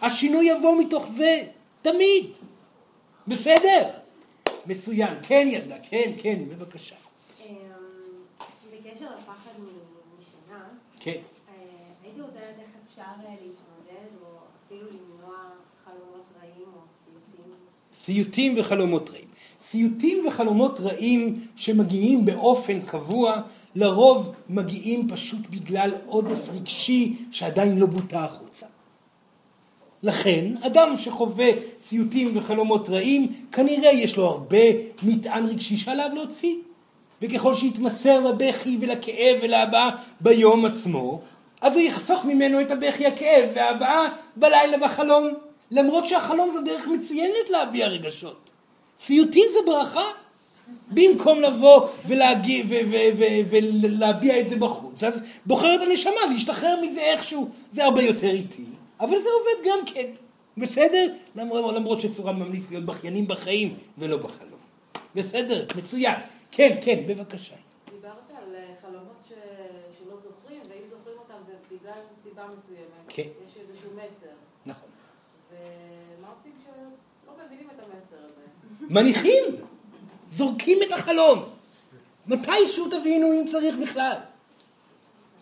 השינוי 0.01 0.45
יבוא 0.45 0.81
מתוך 0.81 1.07
זה, 1.11 1.41
תמיד. 1.81 2.25
בסדר? 3.27 3.89
מצוין. 4.65 5.13
כן, 5.21 5.47
ילדה, 5.51 5.75
כן, 5.89 6.11
כן, 6.21 6.39
בבקשה. 6.49 6.95
אמ, 7.39 7.55
בקשר 8.71 9.05
לפחד 9.05 9.51
משינה, 10.19 10.65
כן. 10.99 11.11
אה, 11.11 11.53
הייתי 12.03 12.21
רוצה 12.21 12.35
לדעת 12.35 12.59
איך 12.59 12.69
אפשר 12.87 13.01
אה, 13.01 13.29
להתמודד, 13.29 14.09
או 14.21 14.27
אפילו 14.65 14.87
למנוע 14.87 15.35
חלומות 15.85 16.25
רעים 16.41 16.67
או 16.75 16.81
סיוטים. 18.03 18.53
וחלומות 18.57 19.09
רעים. 19.09 19.25
סיוטים 19.61 20.27
וחלומות 20.27 20.79
רעים 20.79 21.33
שמגיעים 21.55 22.25
באופן 22.25 22.81
קבוע, 22.81 23.41
לרוב 23.75 24.33
מגיעים 24.49 25.09
פשוט 25.09 25.39
בגלל 25.49 25.91
עודף 26.05 26.49
רגשי 26.49 27.15
שעדיין 27.31 27.77
לא 27.77 27.85
בוטה 27.85 28.25
החוצה. 28.25 28.65
לכן, 30.03 30.45
אדם 30.61 30.97
שחווה 30.97 31.49
סיוטים 31.79 32.37
וחלומות 32.37 32.89
רעים, 32.89 33.27
כנראה 33.51 33.91
יש 33.91 34.17
לו 34.17 34.25
הרבה 34.25 34.57
מטען 35.03 35.45
רגשי 35.45 35.77
שעליו 35.77 36.09
להוציא. 36.13 36.55
וככל 37.21 37.55
שיתמסר 37.55 38.19
לבכי 38.19 38.77
ולכאב 38.79 39.37
ולהבעה 39.41 39.89
ביום 40.21 40.65
עצמו, 40.65 41.21
אז 41.61 41.75
הוא 41.75 41.81
יחסוך 41.81 42.25
ממנו 42.25 42.61
את 42.61 42.71
הבכי, 42.71 43.05
הכאב 43.05 43.49
וההבעה 43.55 44.07
בלילה 44.35 44.77
בחלום. 44.77 45.48
למרות 45.71 46.07
שהחלום 46.07 46.51
זו 46.51 46.61
דרך 46.61 46.87
מצוינת 46.87 47.49
להביע 47.49 47.87
רגשות. 47.87 48.49
סיוטים 48.99 49.45
זה 49.51 49.59
ברכה. 49.65 50.11
במקום 50.91 51.39
לבוא 51.39 51.87
ולהגיע, 52.07 52.63
ולהביע 53.49 54.39
את 54.39 54.47
זה 54.47 54.55
בחוץ, 54.55 55.03
אז 55.03 55.23
בוחרת 55.45 55.81
הנשמה 55.81 56.25
להשתחרר 56.31 56.81
מזה 56.81 57.01
איכשהו. 57.01 57.49
זה 57.71 57.85
הרבה 57.85 58.01
יותר 58.01 58.29
איטי. 58.29 58.65
אבל 58.99 59.17
זה 59.21 59.29
עובד 59.39 59.69
גם 59.69 59.85
כן, 59.85 60.11
בסדר? 60.57 61.13
למרות, 61.35 61.75
למרות 61.75 62.01
שסורן 62.01 62.39
ממליץ 62.39 62.71
להיות 62.71 62.85
בכיינים 62.85 63.27
בחיים 63.27 63.77
ולא 63.97 64.17
בחלום. 64.17 64.59
בסדר, 65.15 65.65
מצוין. 65.77 66.15
כן, 66.51 66.77
כן, 66.81 67.03
בבקשה. 67.07 67.55
דיברת 67.91 68.13
על 68.29 68.55
אה, 68.55 68.73
חלומות 68.81 69.21
ש... 69.29 69.31
שלא 69.99 70.15
זוכרים, 70.15 70.61
ואם 70.69 70.89
זוכרים 70.89 71.17
אותם 71.17 71.41
זה 71.47 71.53
בגלל 71.71 72.01
סיבה 72.23 72.43
מסוימת. 72.57 73.05
כן. 73.07 73.23
יש 73.47 73.53
איזשהו 73.57 73.89
מסר. 73.95 74.33
נכון. 74.65 74.89
ומה 75.51 76.27
עושים 76.35 76.51
כשלא 76.59 77.33
מבינים 77.45 77.67
את 77.75 77.79
המסר 77.79 78.25
הזה? 78.25 78.41
מניחים, 78.89 79.43
זורקים 80.29 80.77
את 80.87 80.91
החלום. 80.91 81.43
מתישהו 82.27 82.87
תבינו 82.87 83.33
אם 83.33 83.45
צריך 83.45 83.75
בכלל. 83.75 84.15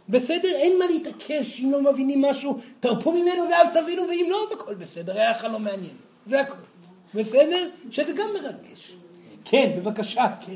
בסדר? 0.10 0.50
אין 0.50 0.80
מה 0.80 0.86
להתעקש 0.88 1.60
אם 1.60 1.72
לא 1.72 1.82
מבינים 1.82 2.22
משהו, 2.22 2.60
תרפו 2.80 3.12
ממנו 3.12 3.50
ואז 3.52 3.68
תבינו, 3.74 4.02
ואם 4.02 4.28
לא, 4.30 4.44
אז 4.44 4.52
הכל 4.52 4.76
בסדר, 4.76 5.14
היה 5.14 5.34
חלום 5.34 5.64
מעניין. 5.64 5.96
זה 6.26 6.42
הכל. 6.42 6.56
בסדר? 7.16 7.70
שזה 7.92 8.14
גם 8.14 8.30
מרגש. 8.34 8.96
כן, 9.46 9.72
בבקשה, 9.78 10.26
כן. 10.42 10.56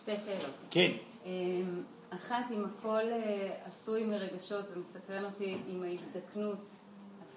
שתי 0.00 0.12
שאלות. 0.24 0.50
כן. 0.70 0.90
אמ, 1.26 1.82
אחת, 2.10 2.44
אם 2.50 2.64
הכל 2.64 3.12
אה, 3.12 3.48
עשוי 3.64 4.04
מרגשות, 4.04 4.68
זה 4.68 4.80
מסקרן 4.80 5.24
אותי 5.24 5.56
עם 5.68 5.82
ההזדקנות 5.82 6.76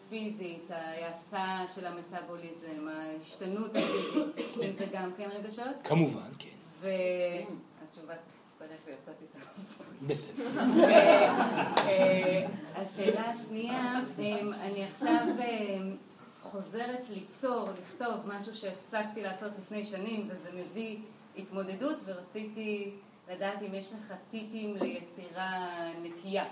הפיזית, 0.10 0.72
ההאטה 0.72 1.64
של 1.76 1.86
המטאבוליזם, 1.86 2.88
ההשתנות 2.88 3.72
הפיזית, 3.76 4.58
אם 4.58 4.74
זה 4.78 4.86
גם 4.94 5.12
כן 5.18 5.30
רגשות? 5.34 5.76
כמובן, 5.84 6.30
כן. 6.40 6.50
והתשובה 6.82 8.14
תצטרף 8.14 8.80
ויצאתי 8.88 9.26
את 9.26 9.42
בסדר. 10.08 10.44
אה, 11.88 12.48
השאלה 12.76 13.30
השנייה, 13.30 13.94
אמ, 14.20 14.54
אני 14.54 14.84
עכשיו 14.84 15.28
אמ, 15.40 15.96
חוזרת 16.42 17.10
ליצור, 17.10 17.68
לכתוב 17.82 18.16
משהו 18.26 18.56
שהפסקתי 18.56 19.22
לעשות 19.22 19.52
לפני 19.62 19.84
שנים 19.84 20.28
וזה 20.32 20.50
מביא 20.54 20.98
התמודדות 21.38 21.98
ורציתי 22.06 22.92
לדעת 23.32 23.62
אם 23.62 23.74
יש 23.74 23.94
לך 23.94 24.14
טיפים 24.30 24.76
ליצירה 24.82 25.70
נקייה, 26.04 26.46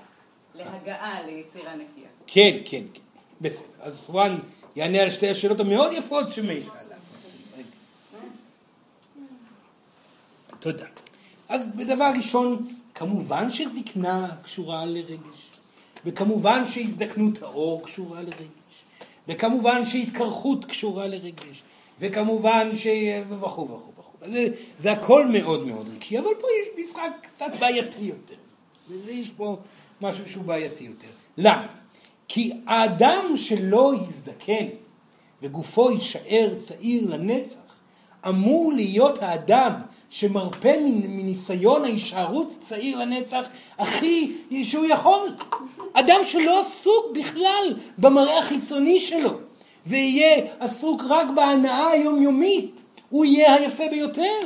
להגעה 0.56 1.22
ליצירה 1.24 1.76
נקייה. 1.76 2.10
כן, 2.28 2.58
כן, 2.66 2.84
כן. 2.94 3.02
בסדר. 3.42 3.68
אז 3.80 4.00
סואן 4.00 4.38
יענה 4.76 5.02
על 5.02 5.12
שתי 5.12 5.30
השאלות 5.30 5.60
המאוד 5.60 5.94
יפות 5.94 6.32
שמי 6.32 6.62
שאלה. 6.62 6.96
תודה. 10.60 10.86
אז 11.50 11.70
בדבר 11.76 12.12
ראשון, 12.18 12.68
כמובן 12.96 13.50
שזקנה 13.50 14.36
קשורה 14.44 14.86
לרגש, 14.86 15.52
וכמובן 16.06 16.66
שהזדקנות 16.66 17.44
האור 17.44 17.84
קשורה 17.84 18.22
לרגש, 18.22 18.84
וכמובן 19.28 19.84
שהתקרחות 19.84 20.66
קשורה 20.66 21.08
לרגש, 21.08 21.64
וכמובן 22.00 22.70
ש... 22.76 22.88
וכו' 23.30 23.70
וכו' 23.70 23.92
וכו'. 23.98 24.18
זה, 24.22 24.48
זה 24.80 24.92
הכל 24.92 25.28
מאוד 25.28 25.68
מאוד 25.68 25.90
רגשי, 25.90 26.20
אבל 26.20 26.30
פה 26.42 26.48
יש 26.62 26.86
משחק 26.86 27.12
קצת 27.22 27.52
בעייתי 27.60 28.02
יותר. 28.02 28.36
ויש 28.90 29.30
פה 29.38 29.58
משהו 30.02 30.30
שהוא 30.30 30.44
בעייתי 30.44 30.84
יותר. 30.84 31.08
למה? 31.38 31.68
כי 32.28 32.52
האדם 32.68 33.26
שלא 33.36 33.94
יזדקן 34.10 34.66
וגופו 35.42 35.92
יישאר 35.92 36.54
צעיר 36.58 37.10
לנצח, 37.10 37.58
אמור 38.28 38.74
להיות 38.74 39.24
האדם 39.24 39.72
שמרפה 40.10 40.78
מניסיון 40.82 41.84
ההישארות 41.84 42.54
צעיר 42.60 42.98
לנצח 42.98 43.46
הכי 43.78 44.32
שהוא 44.64 44.86
יכול. 44.86 45.30
אדם 45.94 46.20
שלא 46.24 46.62
עסוק 46.62 47.12
בכלל 47.14 47.76
במראה 47.98 48.40
החיצוני 48.40 49.00
שלו, 49.00 49.32
ויהיה 49.86 50.46
עסוק 50.60 51.04
רק 51.10 51.28
בהנאה 51.36 51.88
היומיומית, 51.88 52.82
הוא 53.10 53.26
יהיה 53.26 53.54
היפה 53.54 53.84
ביותר. 53.92 54.40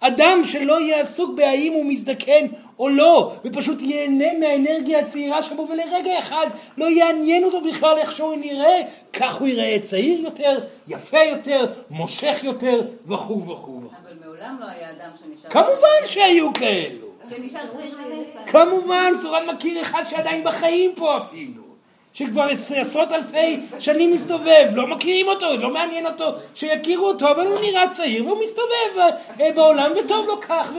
אדם 0.00 0.42
שלא 0.44 0.80
יהיה 0.80 1.00
עסוק 1.00 1.30
בהאם 1.36 1.72
הוא 1.72 1.84
מזדקן 1.84 2.46
או 2.78 2.88
לא, 2.88 3.32
ופשוט 3.44 3.80
ייהנה 3.80 4.38
מהאנרגיה 4.40 4.98
הצעירה 4.98 5.42
שבו, 5.42 5.68
ולרגע 5.68 6.18
אחד 6.18 6.46
לא 6.76 6.90
יעניין 6.90 7.44
אותו 7.44 7.60
בכלל 7.60 7.98
איך 7.98 8.12
שהוא 8.12 8.36
נראה, 8.36 8.80
כך 9.12 9.34
הוא 9.34 9.48
ייראה 9.48 9.78
צעיר 9.82 10.20
יותר, 10.20 10.58
יפה 10.88 11.18
יותר, 11.18 11.72
מושך 11.90 12.38
יותר, 12.42 12.80
וכו' 13.06 13.42
וכו' 13.46 13.82
וכו'. 13.82 14.02
מעולם 14.24 14.56
לא 14.60 14.66
היה 14.66 14.90
אדם 14.90 15.10
שנשאר... 15.20 15.50
כמובן 15.50 16.06
שהיו 16.06 16.52
כאלו. 16.52 17.06
שנשאר 17.28 17.60
צעיר 17.76 17.96
לנצח. 17.98 18.52
כמובן, 18.52 19.12
סורן 19.22 19.46
מכיר 19.54 19.82
אחד 19.82 20.04
שעדיין 20.06 20.44
בחיים 20.44 20.94
פה 20.94 21.16
אפילו. 21.16 21.71
שכבר 22.14 22.46
עשרות 22.76 23.12
אלפי 23.12 23.60
שנים 23.78 24.14
מסתובב, 24.14 24.66
לא 24.74 24.86
מכירים 24.86 25.28
אותו, 25.28 25.56
לא 25.56 25.70
מעניין 25.70 26.06
אותו 26.06 26.24
שיכירו 26.54 27.08
אותו, 27.08 27.30
אבל 27.30 27.46
הוא 27.46 27.60
נראה 27.60 27.88
צעיר 27.88 28.26
והוא 28.26 28.38
מסתובב 28.44 29.14
אה, 29.40 29.52
בעולם 29.54 29.90
וטוב 30.04 30.26
לו 30.26 30.40
כך 30.40 30.72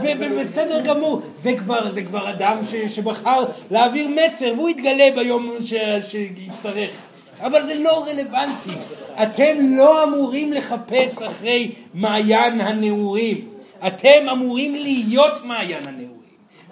ובסדר 0.00 0.80
גמור. 0.80 1.20
זה 1.38 1.52
כבר, 1.58 1.92
זה 1.92 2.02
כבר 2.02 2.30
אדם 2.30 2.58
ש, 2.70 2.94
שבחר 2.94 3.44
להעביר 3.70 4.08
מסר 4.08 4.52
והוא 4.56 4.68
יתגלה 4.68 5.08
ביום 5.14 5.56
ש, 5.64 5.74
שיצטרך. 6.10 6.90
אבל 7.40 7.66
זה 7.66 7.74
לא 7.74 8.04
רלוונטי. 8.06 8.70
אתם 9.22 9.76
לא 9.76 10.04
אמורים 10.04 10.52
לחפש 10.52 11.22
אחרי 11.22 11.70
מעיין 11.94 12.60
הנעורים. 12.60 13.48
אתם 13.86 14.28
אמורים 14.32 14.74
להיות 14.74 15.44
מעיין 15.44 15.86
הנעורים. 15.86 16.21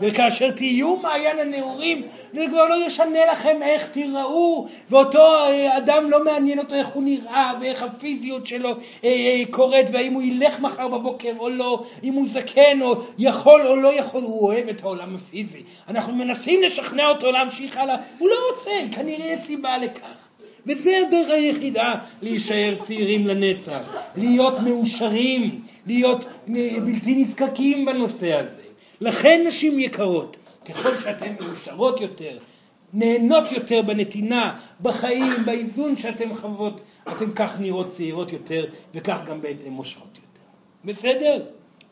וכאשר 0.00 0.50
תהיו 0.50 0.96
מעיין 0.96 1.38
הנעורים, 1.38 2.02
זה 2.32 2.44
כבר 2.50 2.68
לא 2.68 2.86
ישנה 2.86 3.26
לכם 3.32 3.62
איך 3.62 3.86
תיראו, 3.86 4.68
ואותו 4.90 5.18
אה, 5.18 5.76
אדם 5.76 6.10
לא 6.10 6.24
מעניין 6.24 6.58
אותו 6.58 6.74
איך 6.74 6.88
הוא 6.88 7.02
נראה, 7.02 7.52
ואיך 7.60 7.82
הפיזיות 7.82 8.46
שלו 8.46 8.68
אה, 8.68 8.74
אה, 9.04 9.42
קורית, 9.50 9.86
והאם 9.92 10.12
הוא 10.12 10.22
ילך 10.22 10.60
מחר 10.60 10.88
בבוקר 10.88 11.32
או 11.38 11.48
לא, 11.48 11.84
אם 12.04 12.14
הוא 12.14 12.26
זקן 12.28 12.82
או 12.82 12.94
יכול 13.18 13.66
או 13.66 13.76
לא 13.76 13.94
יכול, 13.94 14.22
הוא 14.22 14.46
אוהב 14.46 14.68
את 14.68 14.82
העולם 14.82 15.14
הפיזי. 15.14 15.62
אנחנו 15.88 16.14
מנסים 16.14 16.62
לשכנע 16.62 17.08
אותו 17.08 17.32
להמשיך 17.32 17.76
הלאה, 17.76 17.96
הוא 18.18 18.28
לא 18.28 18.34
רוצה, 18.50 18.70
כנראה 18.92 19.26
יש 19.26 19.40
סיבה 19.40 19.78
לכך. 19.78 20.28
וזה 20.66 20.90
הדרך 21.06 21.30
היחידה 21.30 21.94
להישאר 22.22 22.74
צעירים 22.78 23.26
לנצח, 23.26 23.90
להיות 24.16 24.58
מאושרים, 24.58 25.60
להיות 25.86 26.24
בלתי 26.84 27.14
נזקקים 27.14 27.84
בנושא 27.84 28.34
הזה. 28.34 28.69
לכן 29.00 29.44
נשים 29.46 29.80
יקרות, 29.80 30.36
ככל 30.68 30.96
שאתן 30.96 31.34
מאושרות 31.40 32.00
יותר, 32.00 32.38
נהנות 32.92 33.52
יותר 33.52 33.82
בנתינה, 33.82 34.58
בחיים, 34.80 35.32
באיזון 35.44 35.96
שאתן 35.96 36.34
חוות, 36.34 36.80
אתן 37.12 37.32
כך 37.34 37.60
נראות 37.60 37.86
צעירות 37.86 38.32
יותר, 38.32 38.64
וכך 38.94 39.18
גם 39.26 39.42
בהתאם 39.42 39.72
מושכות 39.72 40.08
יותר. 40.14 40.46
בסדר? 40.84 41.44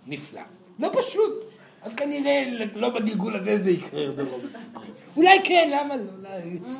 נפלא. 0.07 0.41
לא 0.79 0.89
פשוט. 0.93 1.45
אז 1.83 1.95
כנראה 1.95 2.45
לא 2.75 2.89
בגלגול 2.89 3.37
הזה 3.37 3.59
זה 3.59 3.71
יקרה 3.71 4.11
ברוב 4.13 4.45
הסיכויים. 4.47 4.93
אולי 5.17 5.39
כן, 5.45 5.71
למה 5.73 5.97
לא? 5.97 6.31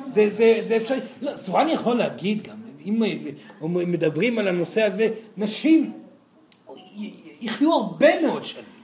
זה, 0.09 0.29
זה, 0.29 0.59
זה 0.63 0.77
אפשרי. 0.77 0.99
לא, 1.21 1.37
סורן 1.37 1.69
יכול 1.69 1.97
להגיד 1.97 2.47
גם, 2.47 2.55
אם 2.85 3.01
מדברים 3.67 4.39
על 4.39 4.47
הנושא 4.47 4.81
הזה, 4.81 5.09
נשים 5.37 5.91
יחיו 7.41 7.73
הרבה 7.73 8.21
מאוד 8.21 8.43
שנים. 8.43 8.78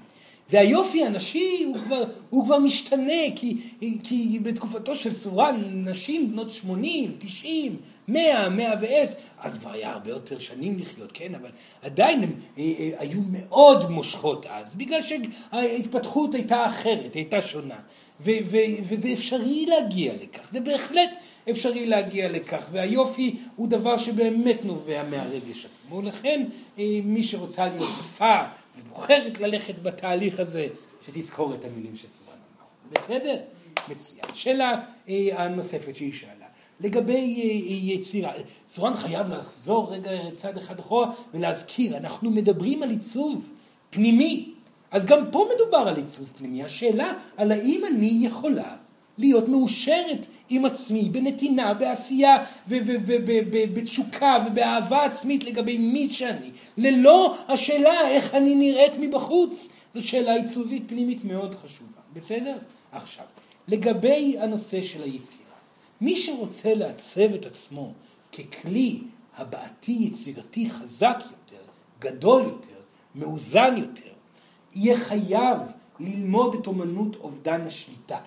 והיופי 0.50 1.06
הנשי 1.06 1.64
הוא 1.68 1.78
כבר, 1.78 2.04
הוא 2.30 2.46
כבר 2.46 2.60
משתנה, 2.60 3.24
כי, 3.36 3.58
כי 4.04 4.40
בתקופתו 4.44 4.96
של 4.96 5.14
סורן 5.14 5.62
נשים 5.74 6.32
בנות 6.32 6.50
80, 6.50 7.16
90, 7.20 7.78
100, 8.08 8.50
110, 8.50 9.14
אז 9.40 9.58
כבר 9.58 9.72
היה 9.72 9.92
הרבה 9.92 10.10
יותר 10.10 10.40
שנים 10.40 10.80
לחיות, 10.80 11.12
כן, 11.14 11.36
אבל 11.36 11.50
עדיין 11.82 12.24
הם 12.24 12.32
אה, 12.58 12.64
אה, 12.80 12.92
היו 12.98 13.20
מאוד 13.32 13.92
מושכות 13.92 14.46
אז, 14.46 14.76
בגלל 14.76 15.00
שההתפתחות 15.04 16.36
הייתה 16.36 16.66
אחרת, 16.66 17.14
הייתה 17.14 17.42
שונה, 17.42 17.80
ו, 18.22 18.32
ו, 18.46 18.58
וזה 18.84 19.14
אפשרי 19.14 19.66
להגיע 19.66 20.14
לכך, 20.14 20.52
זה 20.52 20.60
בהחלט 20.60 21.10
אפשרי 21.50 21.86
להגיע 21.86 22.30
לכך, 22.30 22.68
והיופי 22.72 23.36
הוא 23.56 23.68
דבר 23.68 23.98
שבאמת 23.98 24.66
נובע 24.66 25.04
מהרגש 25.04 25.66
עצמו, 25.66 26.02
לכן 26.02 26.46
אה, 26.80 26.84
מי 27.04 27.24
שרוצה 27.24 27.68
להיות 27.68 27.90
יפה 28.00 28.44
ובוחרת 28.78 29.40
ללכת 29.40 29.80
בתהליך 29.84 30.40
הזה, 30.40 30.68
שתזכור 31.06 31.54
את 31.54 31.66
המילים 31.66 31.96
שסורן 31.96 32.38
אמר. 32.38 32.92
בסדר? 32.92 33.38
מצוין. 33.90 34.26
שאלה 34.34 34.82
אה, 35.10 35.44
הנוספת 35.44 35.96
שהיא 35.96 36.14
שאלה. 36.14 36.46
לגבי 36.80 37.14
אה, 37.14 37.74
יצירה, 37.94 38.32
סורן 38.68 38.94
חייב 38.94 39.30
לחזור 39.30 39.94
רגע 39.94 40.12
צעד 40.36 40.58
אחד 40.58 40.80
אחורה 40.80 41.12
ולהזכיר, 41.34 41.98
אנחנו 41.98 42.32
מדברים 42.32 42.84
על 42.84 42.90
עיצוב 42.90 43.50
פנימי. 43.90 44.52
אז 44.92 45.06
גם 45.06 45.32
פה 45.32 45.50
מדובר 45.56 45.78
על 45.78 45.96
עיצוב 45.96 46.30
פנימי. 46.38 46.64
השאלה 46.64 47.14
על 47.38 47.52
האם 47.52 47.82
אני 47.86 48.20
יכולה 48.22 48.76
להיות 49.18 49.48
מאושרת 49.50 50.26
עם 50.50 50.66
עצמי, 50.66 51.10
בנתינה, 51.10 51.74
בעשייה, 51.74 52.44
ובתשוקה 52.68 54.38
ובאהבה 54.48 55.06
עצמית 55.06 55.44
לגבי 55.44 55.78
מי 55.78 56.10
שאני, 56.10 56.52
ללא 56.78 57.38
השאלה 57.48 58.10
איך 58.10 58.36
אני 58.36 58.56
נראית 58.56 58.94
מבחוץ. 59.00 59.68
זו 59.94 60.08
שאלה 60.08 60.34
עיצובית 60.34 60.84
פנימית 60.88 61.24
מאוד 61.24 61.56
חשובה, 61.56 62.02
בסדר? 62.14 62.58
עכשיו, 62.92 63.26
לגבי 63.68 64.36
הנושא 64.40 64.84
של 64.84 65.04
היצירה, 65.04 65.46
מי 66.02 66.16
שרוצה 66.16 66.76
לעצב 66.76 67.34
את 67.34 67.46
עצמו 67.46 67.94
ככלי 68.32 69.00
הבעתי 69.38 69.98
יצירתי 70.00 70.70
חזק 70.70 71.18
יותר, 71.24 71.64
גדול 72.00 72.44
יותר, 72.44 72.80
מאוזן 73.16 73.78
יותר, 73.78 74.12
יהיה 74.74 74.98
חייב 74.98 75.58
ללמוד 76.00 76.56
את 76.56 76.68
אומנות 76.68 77.16
אובדן 77.16 77.62
השליטה. 77.62 78.20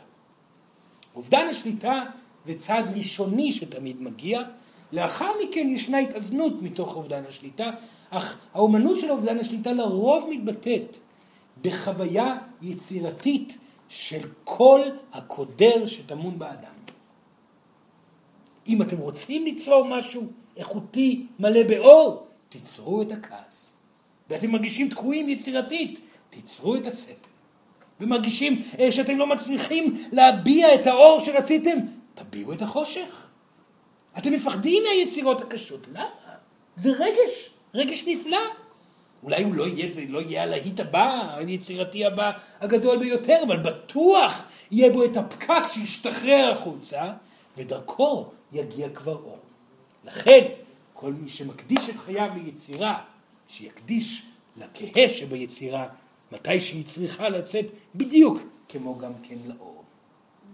אובדן 1.19 1.47
השליטה 1.51 2.05
זה 2.45 2.55
צעד 2.55 2.97
ראשוני 2.97 3.53
שתמיד 3.53 4.03
מגיע, 4.03 4.43
לאחר 4.93 5.31
מכן 5.43 5.69
ישנה 5.69 5.99
התאזנות 5.99 6.63
מתוך 6.63 6.97
אובדן 6.97 7.23
השליטה, 7.29 7.71
אך 8.11 8.39
האומנות 8.55 8.99
של 8.99 9.11
אובדן 9.11 9.39
השליטה 9.39 9.73
לרוב 9.73 10.31
מתבטאת 10.31 10.97
בחוויה 11.63 12.37
יצירתית 12.63 13.59
של 13.89 14.21
כל 14.45 14.81
הקודר 15.13 15.87
שטמון 15.87 16.39
באדם. 16.39 16.79
אם 18.69 18.83
אתם 18.83 18.97
רוצים 18.97 19.45
ליצור 19.45 19.85
משהו 19.85 20.23
איכותי, 20.57 21.27
מלא 21.39 21.63
באור, 21.63 22.27
תיצרו 22.49 23.03
את 23.03 23.13
הכעס. 23.13 23.77
ואתם 24.31 24.51
מרגישים 24.51 24.89
תקועים 24.89 25.29
יצירתית, 25.29 26.01
תיצרו 26.31 26.77
את 26.77 26.87
הסבל. 26.87 27.28
ומרגישים 28.01 28.63
אה, 28.81 28.93
שאתם 28.93 29.19
לא 29.19 29.27
מצליחים 29.27 30.09
להביע 30.13 30.75
את 30.75 30.87
האור 30.87 31.21
שרציתם, 31.21 31.79
תביעו 32.15 32.53
את 32.53 32.63
החושך. 32.63 33.29
אתם 34.19 34.33
מפחדים 34.33 34.83
מהיצירות 34.83 35.41
הקשות, 35.41 35.87
למה? 35.89 36.09
זה 36.75 36.91
רגש, 36.91 37.51
רגש 37.75 38.05
נפלא. 38.07 38.39
אולי 39.23 39.43
הוא 39.43 39.55
לא 39.55 39.67
יהיה, 39.67 39.91
זה 39.91 40.05
לא 40.09 40.21
יהיה 40.21 40.43
הלהיט 40.43 40.81
הבא, 40.81 41.37
היצירתי 41.37 42.05
הבא 42.05 42.31
הגדול 42.61 42.99
ביותר, 42.99 43.39
אבל 43.47 43.57
בטוח 43.57 44.45
יהיה 44.71 44.91
בו 44.91 45.05
את 45.05 45.17
הפקק 45.17 45.63
שישתחרר 45.69 46.53
החוצה, 46.53 47.13
ודרכו 47.57 48.27
יגיע 48.53 48.89
כבר 48.89 49.15
אור. 49.15 49.39
לכן, 50.05 50.45
כל 50.95 51.13
מי 51.13 51.29
שמקדיש 51.29 51.89
את 51.89 51.97
חייו 51.97 52.31
ליצירה, 52.37 53.01
שיקדיש 53.49 54.23
לכהה 54.57 55.09
שביצירה 55.09 55.87
מתי 56.33 56.61
שהיא 56.61 56.87
צריכה 56.87 57.29
לצאת 57.29 57.67
בדיוק 57.95 58.39
כמו 58.69 58.99
גם 58.99 59.13
כן 59.23 59.37
לאור. 59.47 59.85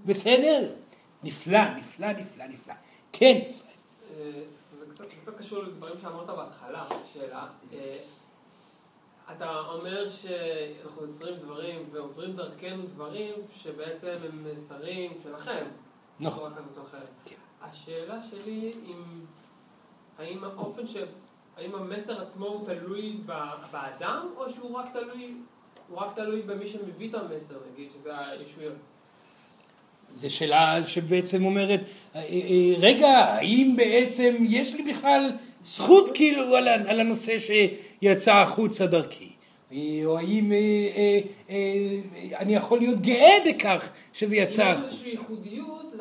בסדר? 0.06 0.74
נפלא, 1.22 1.74
נפלא, 1.76 2.12
נפלא, 2.12 2.46
נפלא. 2.46 2.74
כן, 3.12 3.40
ישראל. 3.46 3.74
אה, 4.16 4.42
זה 4.72 4.86
קצת 5.22 5.38
קשור 5.38 5.62
לדברים 5.62 5.94
שאמרת 6.02 6.26
בהתחלה, 6.26 6.84
שאלה. 7.12 7.46
אה, 7.72 7.98
אתה 9.32 9.60
אומר 9.60 10.10
שאנחנו 10.10 11.06
יוצרים 11.06 11.36
דברים 11.36 11.88
ועוברים 11.92 12.36
דרכנו 12.36 12.86
דברים 12.86 13.34
שבעצם 13.54 14.16
הם 14.24 14.44
מסרים 14.52 15.12
שלכם. 15.22 15.64
נכון. 16.20 16.52
כן. 17.24 17.36
השאלה 17.62 18.18
שלי 18.30 18.72
אם 18.86 19.02
האם 20.18 20.44
האופן 20.44 20.86
ש... 20.86 20.96
האם 21.56 21.74
המסר 21.74 22.22
עצמו 22.22 22.46
הוא 22.46 22.66
תלוי 22.66 23.20
באדם 23.70 24.28
או 24.36 24.50
שהוא 24.50 24.76
רק 24.76 24.92
תלוי 24.92 25.34
הוא 25.88 25.98
רק 25.98 26.16
תלוי 26.16 26.42
במי 26.42 26.68
שמביא 26.68 27.08
את 27.08 27.14
המסר, 27.14 27.54
נגיד, 27.72 27.88
שזה 27.90 28.10
הישויות. 28.18 28.74
זו 30.14 30.34
שאלה 30.34 30.86
שבעצם 30.86 31.44
אומרת, 31.44 31.80
אה, 32.14 32.20
אה, 32.20 32.74
רגע, 32.78 33.08
האם 33.08 33.74
בעצם 33.76 34.34
יש 34.48 34.74
לי 34.74 34.82
בכלל 34.82 35.30
זכות 35.64 36.10
כאילו 36.14 36.56
על, 36.56 36.68
על 36.68 37.00
הנושא 37.00 37.36
שיצא 37.38 38.34
החוצה 38.34 38.86
דרכי? 38.86 39.30
אה, 39.72 40.00
או 40.04 40.18
האם 40.18 40.52
אה, 40.52 40.58
אה, 40.96 41.20
אה, 41.50 42.38
אני 42.38 42.54
יכול 42.54 42.78
להיות 42.78 43.00
גאה 43.00 43.34
בכך 43.46 43.90
שזה 44.12 44.36
יצא 44.36 44.62
החוצה? 44.62 44.86
יש 44.86 44.92
איזושהי 44.92 45.10
ייחודיות 45.10 45.94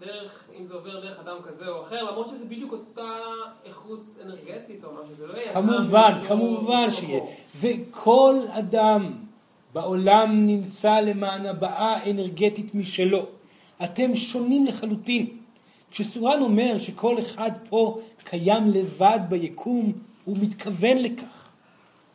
דרך, 0.00 0.44
אם 0.58 0.66
זה 0.66 0.74
עובר 0.74 1.00
דרך 1.00 1.18
אדם 1.18 1.36
כזה 1.48 1.68
או 1.68 1.82
אחר, 1.82 2.02
למרות 2.04 2.28
שזה 2.28 2.44
בדיוק 2.44 2.72
אותה 2.72 3.12
איכות 3.64 4.00
אנרגטית 4.24 4.84
או 4.84 4.90
משהו, 4.92 5.14
זה 5.14 5.26
לא 5.26 5.32
יהיה... 5.32 5.52
כמובן, 5.52 6.12
כמובן 6.28 6.90
שיהיה. 6.90 7.20
זה 7.52 7.72
כל 7.90 8.36
אדם 8.50 9.12
בעולם 9.74 10.46
נמצא 10.46 11.00
למען 11.00 11.46
הבעה 11.46 12.10
אנרגטית 12.10 12.74
משלו. 12.74 13.26
אתם 13.84 14.16
שונים 14.16 14.66
לחלוטין. 14.66 15.26
כשסורן 15.90 16.42
אומר 16.42 16.78
שכל 16.78 17.18
אחד 17.18 17.50
פה 17.68 18.00
קיים 18.24 18.70
לבד 18.70 19.20
ביקום, 19.28 19.92
הוא 20.24 20.36
מתכוון 20.40 20.98
לכך. 20.98 21.50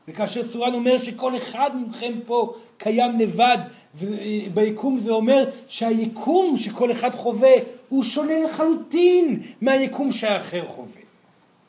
וכאשר 0.08 0.44
סורן 0.44 0.74
אומר 0.74 0.98
שכל 0.98 1.36
אחד 1.36 1.72
מכם 1.88 2.14
פה 2.26 2.54
קיים 2.78 3.20
לבד, 3.20 3.58
וביקום 3.96 4.98
זה 4.98 5.12
אומר 5.12 5.44
שהיקום 5.68 6.58
שכל 6.58 6.92
אחד 6.92 7.16
חווה 7.16 7.54
הוא 7.90 8.04
שונה 8.04 8.40
לחלוטין 8.40 9.42
מהיקום 9.62 10.12
שהאחר 10.12 10.66
חווה. 10.68 11.02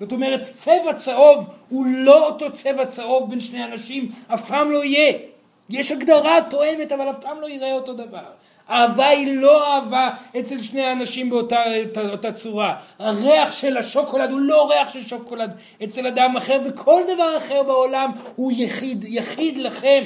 זאת 0.01 0.13
אומרת, 0.13 0.41
צבע 0.53 0.93
צהוב 0.97 1.47
הוא 1.69 1.87
לא 1.87 2.27
אותו 2.27 2.53
צבע 2.53 2.87
צהוב 2.87 3.31
בין 3.31 3.41
שני 3.41 3.65
אנשים, 3.65 4.13
אף 4.27 4.49
פעם 4.49 4.71
לא 4.71 4.85
יהיה. 4.85 5.19
יש 5.71 5.93
הגדרה 5.93 6.39
תואמת, 6.51 6.93
אבל 6.93 7.11
אף 7.11 7.19
פעם 7.21 7.41
לא 7.41 7.47
יראה 7.47 7.73
אותו 7.73 7.95
דבר. 7.95 8.25
אהבה 8.71 9.09
היא 9.09 9.37
לא 9.37 9.75
אהבה 9.75 10.11
אצל 10.39 10.63
שני 10.63 10.83
האנשים 10.83 11.31
באותה 11.31 11.63
אותה, 11.85 12.11
אותה 12.11 12.33
צורה. 12.33 12.77
הריח 12.99 13.53
של 13.53 13.77
השוקולד 13.77 14.31
הוא 14.31 14.41
לא 14.41 14.71
ריח 14.71 14.89
של 14.93 15.07
שוקולד 15.07 15.55
אצל 15.85 16.07
אדם 16.07 16.37
אחר, 16.37 16.61
וכל 16.65 17.03
דבר 17.15 17.37
אחר 17.39 17.63
בעולם 17.63 18.11
הוא 18.37 18.53
יחיד, 18.55 19.05
יחיד 19.09 19.59
לכם. 19.59 20.05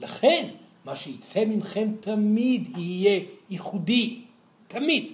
לכן, 0.00 0.46
מה 0.84 0.96
שיצא 0.96 1.44
ממכם 1.44 1.88
תמיד 2.00 2.68
יהיה 2.76 3.20
ייחודי. 3.50 4.20
תמיד. 4.68 5.12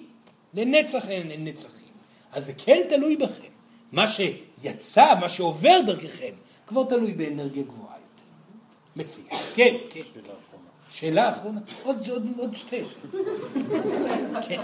לנצח 0.55 1.09
אין 1.09 1.45
נצחים. 1.45 1.89
אז 2.33 2.47
זה 2.47 2.53
כן 2.57 2.81
תלוי 2.89 3.17
בכם. 3.17 3.51
מה 3.93 4.05
שיצא, 4.07 5.15
מה 5.21 5.29
שעובר 5.29 5.81
דרככם, 5.87 6.35
כבר 6.67 6.85
תלוי 6.85 7.13
באנרגיה 7.13 7.63
גבוהה 7.63 7.97
יותר. 7.97 8.25
מצוין. 8.97 9.27
כן, 9.55 9.75
כן. 9.91 10.01
שאלה 10.91 11.29
אחרונה. 11.29 11.61
עוד, 11.83 12.09
עוד, 12.09 12.27
עוד 12.39 12.57
שתי. 12.57 12.85
כן. 14.49 14.61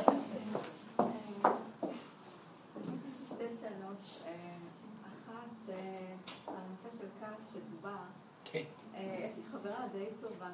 די 9.97 10.07
טובה, 10.21 10.51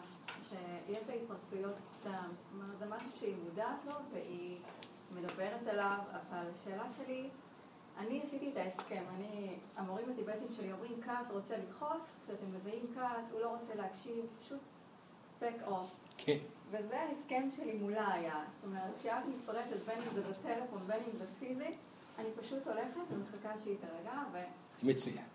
שיש 0.49 1.09
לה 1.09 1.15
התפרצויות 1.15 1.75
קצת, 1.75 2.11
זאת 2.11 2.53
אומרת, 2.55 2.79
זה 2.79 2.87
משהו 2.87 3.09
שהיא 3.21 3.35
מודעת 3.45 3.85
לו 3.87 3.95
והיא 4.13 4.57
מדברת 5.15 5.67
עליו, 5.67 5.99
אבל 6.11 6.47
השאלה 6.55 6.85
שלי, 6.97 7.29
אני 7.99 8.23
עשיתי 8.27 8.51
את 8.53 8.57
ההסכם, 8.57 9.03
אני, 9.17 9.57
המורים 9.77 10.11
הטיבטים 10.11 10.49
שלי 10.57 10.73
אומרים 10.73 11.01
כעס 11.03 11.31
רוצה 11.31 11.55
לכעוס, 11.57 12.03
כשאתם 12.25 12.47
מזהים 12.55 12.87
כעס, 12.95 13.25
הוא 13.33 13.41
לא 13.41 13.57
רוצה 13.57 13.75
להקשיב, 13.75 14.25
פשוט 14.45 14.61
back 15.41 15.69
off. 15.69 16.13
כן. 16.17 16.39
וזה 16.71 17.01
ההסכם 17.01 17.49
שלי 17.57 17.73
מולה 17.73 18.13
היה, 18.13 18.45
זאת 18.55 18.65
אומרת, 18.65 18.91
כשאת 18.99 19.25
מתפרצת 19.29 19.87
בין 19.87 19.99
אם 19.99 20.15
זה 20.15 20.23
בטלפון, 20.23 20.81
בין 20.87 21.01
אם 21.13 21.19
זה 21.19 21.25
פיזי, 21.39 21.75
אני 22.19 22.29
פשוט 22.41 22.67
הולכת 22.67 23.01
ומחכה 23.11 23.53
שהיא 23.65 23.77
תרגע, 23.81 24.23
ו... 24.33 24.39
מצוין. 24.83 25.32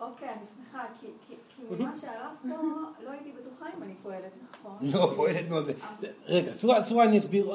אוקיי, 0.00 0.28
אני 0.28 0.44
שמחה, 0.56 0.84
כי, 1.00 1.06
כי, 1.28 1.34
כי 1.56 1.62
ממה 1.74 1.92
שעלה 2.00 2.30
פה, 2.42 2.48
לא 3.04 3.10
הייתי 3.10 3.30
בטוחה 3.30 3.66
אם 3.78 3.82
אני 3.82 3.92
פועלת 4.02 4.32
נכון. 4.52 4.76
לא, 4.80 5.12
פועלת 5.16 5.48
מאוד. 5.48 5.70
רגע, 6.26 6.54
סורה, 6.54 6.82
סורה 6.82 7.04
אני 7.04 7.18
אסביר, 7.18 7.50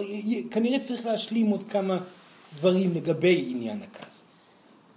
כנראה 0.51 0.79
צריך 0.79 1.05
להשלים 1.05 1.47
עוד 1.47 1.63
כמה 1.69 1.97
דברים 2.55 2.93
לגבי 2.93 3.45
עניין 3.49 3.81
הכעס. 3.81 4.23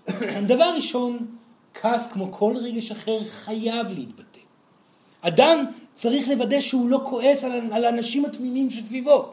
דבר 0.53 0.73
ראשון, 0.77 1.27
כעס 1.75 2.07
כמו 2.07 2.33
כל 2.33 2.55
רגש 2.57 2.91
אחר 2.91 3.25
חייב 3.25 3.87
להתבטא. 3.87 4.41
אדם 5.21 5.65
צריך 5.95 6.29
לוודא 6.29 6.61
שהוא 6.61 6.89
לא 6.89 7.01
כועס 7.05 7.45
על, 7.45 7.53
על 7.73 7.85
האנשים 7.85 8.25
התמימים 8.25 8.71
שסביבו. 8.71 9.33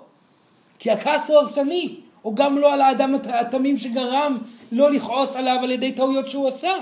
כי 0.79 0.91
הכעס 0.91 1.29
הוא 1.29 1.37
הרסני, 1.37 1.99
או 2.25 2.35
גם 2.35 2.57
לא 2.57 2.73
על 2.73 2.81
האדם 2.81 3.15
התמים 3.23 3.77
שגרם 3.77 4.37
לא 4.71 4.91
לכעוס 4.91 5.35
עליו 5.35 5.59
על 5.63 5.71
ידי 5.71 5.91
טעויות 5.91 6.27
שהוא 6.27 6.47
עשה. 6.47 6.73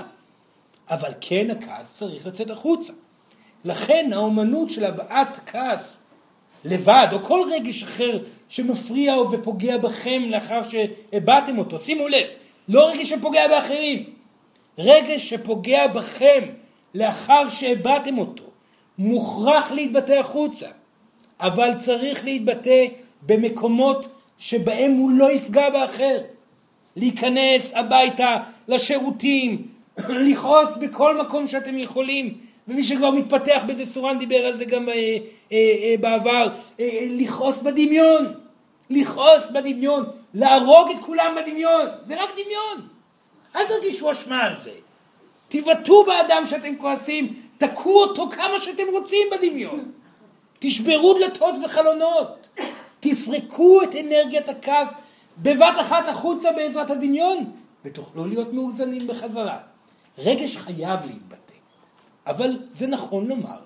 אבל 0.90 1.10
כן 1.20 1.50
הכעס 1.50 1.96
צריך 1.98 2.26
לצאת 2.26 2.50
החוצה. 2.50 2.92
לכן 3.64 4.10
האומנות 4.12 4.70
של 4.70 4.84
הבעת 4.84 5.40
כעס 5.46 6.02
לבד, 6.64 7.06
או 7.12 7.24
כל 7.24 7.40
רגש 7.52 7.82
אחר 7.82 8.18
שמפריע 8.48 9.16
ופוגע 9.18 9.78
בכם 9.78 10.22
לאחר 10.26 10.60
שהבעתם 10.68 11.58
אותו, 11.58 11.78
שימו 11.78 12.08
לב, 12.08 12.26
לא 12.68 12.90
רגש 12.90 13.08
שפוגע 13.10 13.48
באחרים, 13.48 14.04
רגש 14.78 15.30
שפוגע 15.30 15.86
בכם 15.86 16.44
לאחר 16.94 17.48
שהבעתם 17.48 18.18
אותו, 18.18 18.44
מוכרח 18.98 19.70
להתבטא 19.70 20.12
החוצה, 20.12 20.68
אבל 21.40 21.74
צריך 21.78 22.24
להתבטא 22.24 22.84
במקומות 23.22 24.08
שבהם 24.38 24.92
הוא 24.92 25.10
לא 25.10 25.32
יפגע 25.32 25.70
באחר. 25.70 26.18
להיכנס 26.96 27.74
הביתה, 27.74 28.36
לשירותים, 28.68 29.68
לכעוס 30.28 30.76
בכל 30.76 31.18
מקום 31.18 31.46
שאתם 31.46 31.78
יכולים, 31.78 32.38
ומי 32.68 32.84
שכבר 32.84 33.10
מתפתח 33.10 33.62
בזה, 33.66 33.86
סורן 33.86 34.18
דיבר 34.18 34.36
על 34.46 34.56
זה 34.56 34.64
גם 34.64 34.88
אה, 34.88 34.94
אה, 34.94 35.18
אה, 35.52 35.94
בעבר, 36.00 36.48
אה, 36.80 36.84
אה, 36.84 37.06
לכעוס 37.10 37.62
בדמיון, 37.62 38.34
לכעוס 38.90 39.50
בדמיון, 39.54 40.04
להרוג 40.34 40.90
את 40.90 41.04
כולם 41.04 41.34
בדמיון, 41.36 41.86
זה 42.04 42.22
רק 42.22 42.30
דמיון. 42.32 42.88
אל 43.56 43.64
תרגישו 43.68 44.10
אשמה 44.10 44.42
על 44.42 44.56
זה. 44.56 44.70
תבעטו 45.48 46.04
באדם 46.04 46.46
שאתם 46.46 46.76
כועסים, 46.76 47.34
תקעו 47.58 48.02
אותו 48.02 48.28
כמה 48.30 48.60
שאתם 48.60 48.82
רוצים 48.92 49.28
בדמיון. 49.32 49.92
תשברו 50.58 51.14
דלתות 51.14 51.54
וחלונות. 51.64 52.48
תפרקו 53.00 53.82
את 53.82 53.94
אנרגיית 53.94 54.48
הכעס 54.48 54.98
בבת 55.38 55.80
אחת 55.80 56.08
החוצה 56.08 56.52
בעזרת 56.52 56.90
הדמיון, 56.90 57.50
ותוכלו 57.84 58.26
להיות 58.26 58.52
מאוזנים 58.52 59.06
בחזרה. 59.06 59.58
רגש 60.18 60.56
חייב 60.56 61.00
להתבטא, 61.06 61.54
אבל 62.26 62.58
זה 62.70 62.86
נכון 62.86 63.28
לומר 63.28 63.58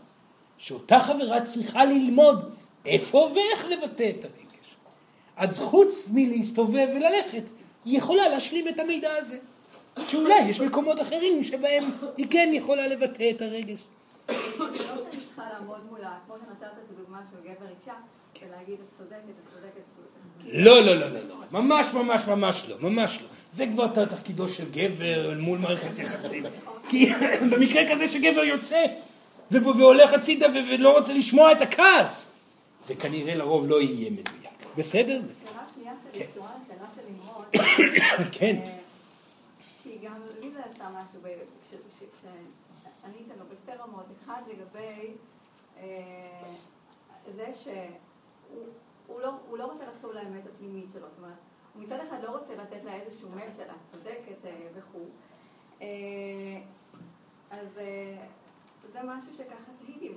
שאותה 0.58 1.00
חברה 1.00 1.40
צריכה 1.40 1.84
ללמוד 1.84 2.52
איפה 2.86 3.32
ואיך 3.34 3.64
לבטא 3.64 4.10
את 4.10 4.24
הרגש. 4.24 4.76
אז 5.36 5.58
חוץ 5.58 6.08
מלהסתובב 6.12 6.88
וללכת, 6.96 7.42
היא 7.84 7.98
יכולה 7.98 8.28
להשלים 8.28 8.68
את 8.68 8.78
המידע 8.78 9.10
הזה. 9.16 9.38
שאולי 10.08 10.38
יש 10.48 10.60
מקומות 10.60 11.00
אחרים 11.00 11.44
שבהם 11.44 11.90
היא 12.16 12.26
כן 12.30 12.50
יכולה 12.52 12.86
לבטא 12.86 13.30
את 13.30 13.42
הרגש. 13.42 13.78
לא 14.28 14.34
שאני 14.58 15.20
צריכה 15.26 15.42
לעמוד 15.52 15.78
מולה, 15.90 16.18
כמו 16.26 16.34
שנתת 16.38 16.62
את 16.62 16.90
הדוגמה 16.92 17.20
של 17.30 17.36
גבר 17.42 17.66
אישה, 17.80 17.94
ולהגיד 18.46 18.74
את 18.74 18.98
צודקת, 18.98 19.18
את 19.18 19.54
צודקת, 19.54 19.82
לא, 20.52 20.84
לא, 20.84 20.94
לא, 20.94 21.08
לא, 21.08 21.20
לא, 21.28 21.36
ממש 21.52 21.92
ממש 21.92 22.26
ממש 22.26 22.64
לא, 22.68 22.76
ממש 22.80 23.18
לא. 23.22 23.28
זה 23.52 23.66
כבר 23.66 24.04
תפקידו 24.04 24.48
של 24.48 24.70
גבר 24.70 25.34
מול 25.38 25.58
מערכת 25.58 25.98
יחסים. 25.98 26.44
כי 26.88 27.12
במקרה 27.52 27.82
כזה 27.88 28.08
שגבר 28.08 28.44
יוצא 28.44 28.84
והולך 29.50 30.12
הצידה 30.12 30.46
ולא 30.54 30.98
רוצה 30.98 31.12
לשמוע 31.12 31.52
את 31.52 31.62
הכעס, 31.62 32.32
זה 32.82 32.94
כנראה 32.94 33.34
לרוב 33.34 33.66
לא 33.66 33.80
יהיה 33.80 34.10
מדויק. 34.10 34.76
בסדר? 34.76 35.20
שאלה 35.44 35.62
שנייה 35.74 35.92
שלי, 36.12 36.26
קשורה 36.26 36.50
לשאלה 36.64 36.86
של 36.94 37.02
נמרוד. 37.10 37.46
כן. 38.32 38.56
כי 39.82 39.98
גם 40.02 40.14
לי 40.40 40.50
זה 40.50 40.60
עשה 40.60 40.84
משהו, 40.88 41.20
כשענית 42.20 43.28
לו 43.38 43.44
בשתי 43.52 43.72
רמות. 43.82 44.04
אחד 44.24 44.42
לגבי 44.48 45.12
זה 47.36 47.46
שהוא 47.54 49.20
לא 49.58 49.64
רוצה 49.64 49.84
לחשוב 49.94 50.12
לאמת 50.12 50.42
הפנימית 50.54 50.86
שלו. 50.92 51.06
זאת 51.08 51.18
אומרת, 51.18 51.38
הוא 51.78 51.84
מצד 51.84 51.98
אחד 52.09 52.22
לא 52.22 52.38
רוצה 52.38 52.55
לתת 52.55 52.84
לה 52.84 52.94
איזשהו 52.94 53.30
מייל 53.30 53.50
של 53.56 53.62
את 53.62 53.92
צודקת 53.92 54.50
וכו'. 54.74 55.09
אז 57.50 57.80
זה 58.92 59.00
משהו 59.05 59.34
שככה 59.34 59.72
תהיתי. 59.78 60.12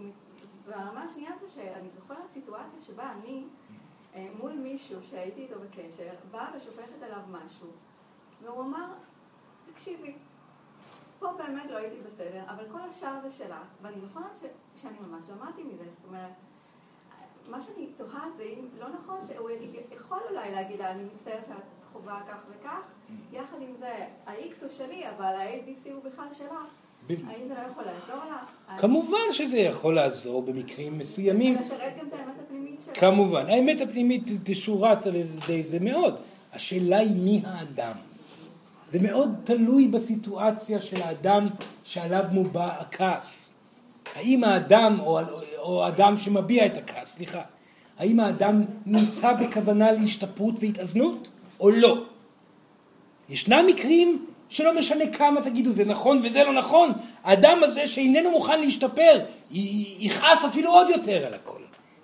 והרמה 0.66 1.04
השנייה 1.04 1.32
זה 1.42 1.50
שאני 1.50 1.90
זוכרת 1.90 2.32
סיטואציה 2.34 2.82
שבה 2.82 3.12
אני 3.12 3.44
מול 4.40 4.52
מישהו 4.52 5.04
שהייתי 5.04 5.42
איתו 5.42 5.56
בקשר, 5.60 6.10
באה 6.32 6.52
ושופכת 6.58 7.04
עליו 7.04 7.22
משהו, 7.32 7.68
והוא 8.42 8.62
אמר, 8.62 8.94
תקשיבי, 9.74 10.16
פה 11.20 11.28
באמת 11.38 11.72
לא 11.72 11.78
הייתי 11.78 12.02
בסדר, 12.02 12.44
אבל 12.48 12.66
כל 12.72 12.82
השאר 12.82 13.22
זה 13.22 13.32
שלך, 13.32 13.68
ואני 13.82 14.02
זוכרת 14.02 14.38
שאני 14.76 15.00
ממש 15.00 15.24
למדתי 15.30 15.64
מזה, 15.64 15.84
זאת 15.90 16.06
אומרת, 16.08 16.32
מה 17.52 17.58
שאני 17.62 17.88
תוהה 17.98 18.24
זה 18.38 18.44
אם 18.44 18.66
לא 18.80 18.86
נכון 18.90 19.20
שהוא 19.28 19.50
יכול 19.96 20.18
אולי 20.30 20.52
להגיד 20.52 20.80
לה, 20.80 20.92
אני 20.92 21.04
מצטער 21.04 21.40
שאת 21.48 21.56
חווה 21.94 22.22
כך 22.30 22.38
וכך, 22.50 22.82
יחד 23.34 23.58
עם 23.62 23.74
זה, 23.80 23.94
ה-X 24.26 24.62
הוא 24.62 24.70
שלי, 24.78 25.04
אבל 25.18 25.26
ה-ABC 25.26 25.90
הוא 25.94 26.04
בכלל 26.04 26.26
שלך. 26.34 26.52
האם 27.10 27.46
זה 27.48 27.54
לא 27.54 27.72
יכול 27.72 27.84
לעזור 27.84 28.26
לה? 28.30 28.78
כמובן 28.78 29.32
שזה 29.32 29.58
יכול 29.58 29.96
לעזור 29.96 30.42
במקרים 30.42 30.98
מסוימים. 30.98 31.58
ולשרת 31.58 31.94
גם 32.00 32.08
את 32.08 32.14
האמת 32.14 32.36
הפנימית 32.46 32.80
שלה. 32.86 32.96
כמובן, 32.96 33.46
האמת 33.50 33.82
הפנימית 33.82 34.24
תשורת 34.44 35.06
על 35.06 35.16
ידי 35.16 35.64
זה 35.64 35.80
מאוד. 35.80 36.16
השאלה 36.54 36.98
היא 36.98 37.16
מי 37.16 37.42
האדם. 37.46 37.96
זה 38.88 39.00
מאוד 39.02 39.36
תלוי 39.44 39.88
בסיטואציה 39.88 40.80
של 40.80 41.02
האדם 41.02 41.48
שעליו 41.84 42.24
מובע 42.32 42.68
הכעס. 42.68 43.61
האם 44.16 44.44
האדם, 44.44 45.00
או, 45.00 45.20
או 45.58 45.86
האדם 45.86 46.18
שמביע 46.18 46.66
את 46.66 46.78
הכעס, 46.78 47.16
סליחה, 47.16 47.42
האם 48.00 48.20
האדם 48.20 48.64
נמצא 48.86 49.34
בכוונה 49.34 49.92
להשתפרות 49.92 50.56
והתאזנות, 50.60 51.30
או 51.60 51.70
לא? 51.70 52.04
ישנם 53.30 53.66
מקרים 53.68 54.26
שלא 54.50 54.80
משנה 54.80 55.08
כמה 55.14 55.42
תגידו 55.42 55.74
זה 55.74 55.86
נכון 55.86 56.22
וזה 56.24 56.44
לא 56.44 56.54
נכון, 56.54 56.92
האדם 57.24 57.64
הזה 57.64 57.88
שאיננו 57.88 58.32
מוכן 58.32 58.60
להשתפר, 58.60 59.20
יכעס 59.52 60.46
אפילו 60.46 60.72
עוד 60.72 60.90
יותר 60.90 61.26
על 61.26 61.34
הכל. 61.34 61.62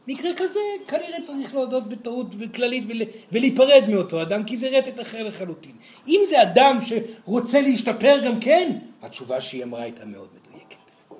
מקרה 0.07 0.31
כזה 0.37 0.59
כנראה 0.87 1.21
צריך 1.21 1.55
להודות 1.55 1.89
בטעות 1.89 2.27
כללית 2.55 2.83
ולהיפרד 3.31 3.83
מאותו 3.89 4.21
אדם, 4.21 4.43
כי 4.43 4.57
זה 4.57 4.69
רטט 4.69 4.99
אחר 4.99 5.23
לחלוטין. 5.23 5.71
אם 6.07 6.21
זה 6.29 6.41
אדם 6.41 6.77
שרוצה 6.81 7.61
להשתפר 7.61 8.17
גם 8.25 8.39
כן, 8.39 8.71
התשובה 9.01 9.41
שהיא 9.41 9.63
אמרה 9.63 9.81
הייתה 9.81 10.05
מאוד 10.05 10.27
מדויקת. 10.27 10.46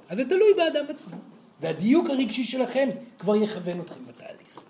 אז 0.09 0.17
זה 0.17 0.29
תלוי 0.29 0.53
באדם 0.57 0.85
עצמו, 0.89 1.17
והדיוק 1.61 2.09
הרגשי 2.09 2.43
שלכם 2.43 2.89
כבר 3.19 3.35
יכוון 3.35 3.79
אתכם 3.79 4.05
בתהליך. 4.07 4.61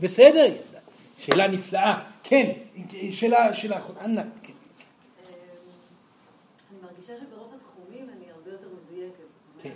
בסדר, 0.00 0.44
ילדה? 0.44 0.78
שאלה 1.18 1.48
נפלאה. 1.48 2.04
כן, 2.22 2.52
שאלה, 3.10 3.54
שאלה 3.54 3.78
אחרונה. 3.78 4.00
ענת, 4.00 4.26
כן. 4.42 4.52
אני 6.70 6.78
מרגישה 6.82 7.12
שברוב 7.20 7.52
התחומים 7.54 8.10
אני 8.10 8.30
הרבה 8.30 8.50
יותר 8.50 8.68
מדויקת. 8.68 9.24
כן. 9.62 9.74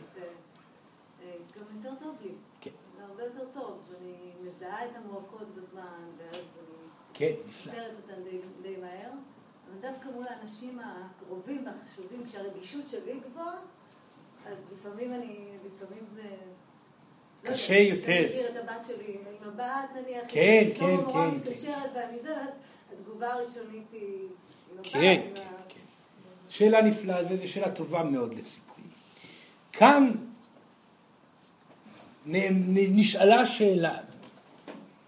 גם 1.56 1.64
יותר 1.76 2.04
טוב 2.04 2.16
לי. 2.22 2.30
כן. 2.60 2.70
זה 2.96 3.04
הרבה 3.04 3.22
יותר 3.24 3.44
טוב. 3.54 3.78
אני 4.00 4.14
מזהה 4.42 4.86
את 4.86 4.90
המועקות 4.96 5.54
בזמן, 5.54 6.04
ואז 6.18 6.34
אני... 6.34 6.88
כן, 7.14 7.32
נפלא. 7.48 7.72
אותן 7.72 8.22
די 8.62 8.76
מהר. 8.76 9.10
אבל 9.10 9.80
דווקא 9.80 10.08
מול 10.08 10.26
האנשים 10.28 10.78
הקרובים 10.78 11.66
והחשובים, 11.66 12.24
כשהרגישות 12.24 12.88
שלי 12.88 13.20
גבוהה, 13.20 13.58
אז 14.46 14.56
לפעמים 14.72 15.14
אני, 15.14 15.36
לפעמים 15.66 16.04
זה... 16.14 16.22
קשה 17.42 17.74
לא 17.74 17.78
יודע, 17.78 17.94
יותר. 17.94 18.12
אני 18.12 18.26
מכיר 18.26 18.48
את 18.48 18.56
הבת 18.56 18.86
שלי 18.86 19.16
עם 19.42 19.48
הבת, 19.48 19.88
נניח, 19.94 20.22
כן, 20.28 20.64
פתאום 20.74 20.96
כן, 20.96 21.02
המורה 21.02 21.30
כן, 21.30 21.36
מתקשרת 21.36 21.90
ואני 21.94 22.16
יודעת, 22.16 22.50
התגובה 22.92 23.32
הראשונית 23.32 23.86
היא 23.92 24.26
הבת, 24.78 24.86
כן, 24.92 25.20
כן, 25.34 25.42
כן. 25.68 25.80
שאלה 26.48 26.82
נפלאה, 26.82 27.22
וזו 27.30 27.48
שאלה 27.48 27.70
טובה 27.70 28.02
מאוד 28.02 28.34
לסיכום. 28.34 28.84
כאן 29.72 30.10
נשאלה 32.26 33.46
שאלה, 33.46 33.94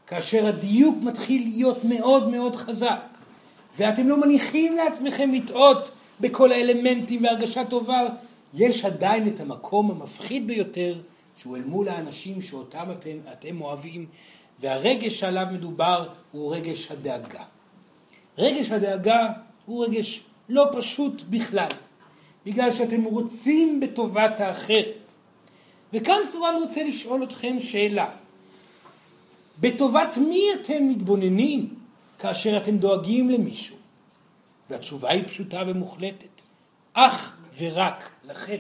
כאשר 0.06 0.46
הדיוק 0.46 0.96
מתחיל 1.02 1.42
להיות 1.42 1.84
מאוד 1.84 2.28
מאוד 2.28 2.56
חזק, 2.56 3.00
ואתם 3.76 4.09
לא 4.09 4.20
מניחים 4.20 4.76
לעצמכם 4.76 5.32
לטעות 5.32 5.92
בכל 6.20 6.52
האלמנטים 6.52 7.24
והרגשה 7.24 7.64
טובה, 7.64 8.00
יש 8.54 8.84
עדיין 8.84 9.28
את 9.28 9.40
המקום 9.40 9.90
המפחיד 9.90 10.46
ביותר, 10.46 11.00
שהוא 11.36 11.56
אל 11.56 11.62
מול 11.64 11.88
האנשים 11.88 12.42
שאותם 12.42 12.90
אתם, 12.90 13.16
אתם 13.32 13.60
אוהבים, 13.60 14.06
והרגש 14.60 15.20
שעליו 15.20 15.46
מדובר 15.52 16.08
הוא 16.32 16.54
רגש 16.54 16.90
הדאגה. 16.90 17.42
רגש 18.38 18.70
הדאגה 18.70 19.32
הוא 19.66 19.84
רגש 19.84 20.20
לא 20.48 20.66
פשוט 20.72 21.22
בכלל, 21.30 21.68
בגלל 22.46 22.70
שאתם 22.70 23.04
רוצים 23.04 23.80
בטובת 23.80 24.40
האחר. 24.40 24.82
וכאן 25.92 26.18
סורן 26.32 26.54
רוצה 26.62 26.84
לשאול 26.84 27.22
אתכם 27.22 27.56
שאלה. 27.60 28.10
בטובת 29.60 30.16
מי 30.16 30.44
אתם 30.54 30.88
מתבוננים 30.88 31.74
כאשר 32.18 32.56
אתם 32.56 32.78
דואגים 32.78 33.30
למישהו? 33.30 33.76
והתשובה 34.70 35.10
היא 35.10 35.24
פשוטה 35.26 35.62
ומוחלטת. 35.66 36.42
אך 36.92 37.36
ורק 37.58 38.10
לכם. 38.24 38.56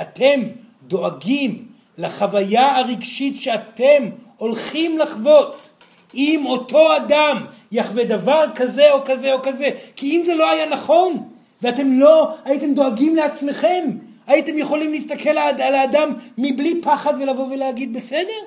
אתם 0.00 0.40
דואגים 0.86 1.68
לחוויה 1.98 2.78
הרגשית 2.78 3.40
שאתם 3.40 4.10
הולכים 4.36 4.98
לחוות. 4.98 5.70
אם 6.14 6.42
אותו 6.46 6.96
אדם 6.96 7.46
יחווה 7.72 8.04
דבר 8.04 8.44
כזה 8.54 8.92
או 8.92 8.98
כזה 9.04 9.32
או 9.32 9.42
כזה, 9.42 9.70
כי 9.96 10.16
אם 10.16 10.22
זה 10.24 10.34
לא 10.34 10.50
היה 10.50 10.66
נכון, 10.66 11.28
ואתם 11.62 12.00
לא 12.00 12.34
הייתם 12.44 12.74
דואגים 12.74 13.16
לעצמכם, 13.16 13.90
הייתם 14.26 14.58
יכולים 14.58 14.92
להסתכל 14.92 15.38
על 15.38 15.74
האדם 15.74 16.12
מבלי 16.38 16.80
פחד 16.82 17.14
ולבוא 17.20 17.46
ולהגיד 17.46 17.92
בסדר? 17.92 18.40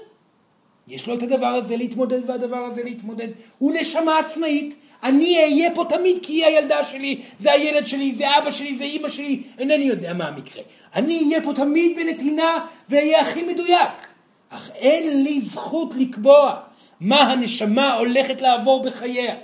יש 0.87 1.07
לו 1.07 1.13
את 1.13 1.23
הדבר 1.23 1.47
הזה 1.47 1.77
להתמודד 1.77 2.29
והדבר 2.29 2.57
הזה 2.57 2.83
להתמודד. 2.83 3.27
הוא 3.57 3.73
נשמה 3.79 4.19
עצמאית, 4.19 4.75
אני 5.03 5.37
אהיה 5.37 5.75
פה 5.75 5.85
תמיד 5.89 6.17
כי 6.21 6.33
היא 6.33 6.45
הילדה 6.45 6.83
שלי, 6.83 7.21
זה 7.39 7.51
הילד 7.51 7.87
שלי, 7.87 8.13
זה 8.13 8.37
אבא 8.37 8.51
שלי, 8.51 8.77
זה 8.77 8.83
אימא 8.83 9.09
שלי, 9.09 9.41
אינני 9.59 9.83
יודע 9.83 10.13
מה 10.13 10.27
המקרה. 10.27 10.63
אני 10.95 11.23
אהיה 11.25 11.41
פה 11.41 11.53
תמיד 11.53 11.95
בנתינה 11.95 12.65
ואהיה 12.89 13.21
הכי 13.21 13.43
מדויק. 13.43 14.07
אך 14.49 14.71
אין 14.75 15.23
לי 15.23 15.41
זכות 15.41 15.93
לקבוע 15.97 16.59
מה 16.99 17.21
הנשמה 17.21 17.93
הולכת 17.93 18.41
לעבור 18.41 18.83
בחייה, 18.83 19.35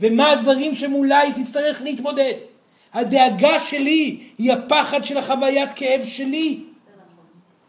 ומה 0.00 0.30
הדברים 0.30 0.74
שמולה 0.74 1.18
היא 1.18 1.32
תצטרך 1.44 1.82
להתמודד. 1.82 2.34
הדאגה 2.92 3.58
שלי 3.58 4.20
היא 4.38 4.52
הפחד 4.52 5.04
של 5.04 5.16
החוויית 5.16 5.72
כאב 5.72 6.04
שלי. 6.06 6.60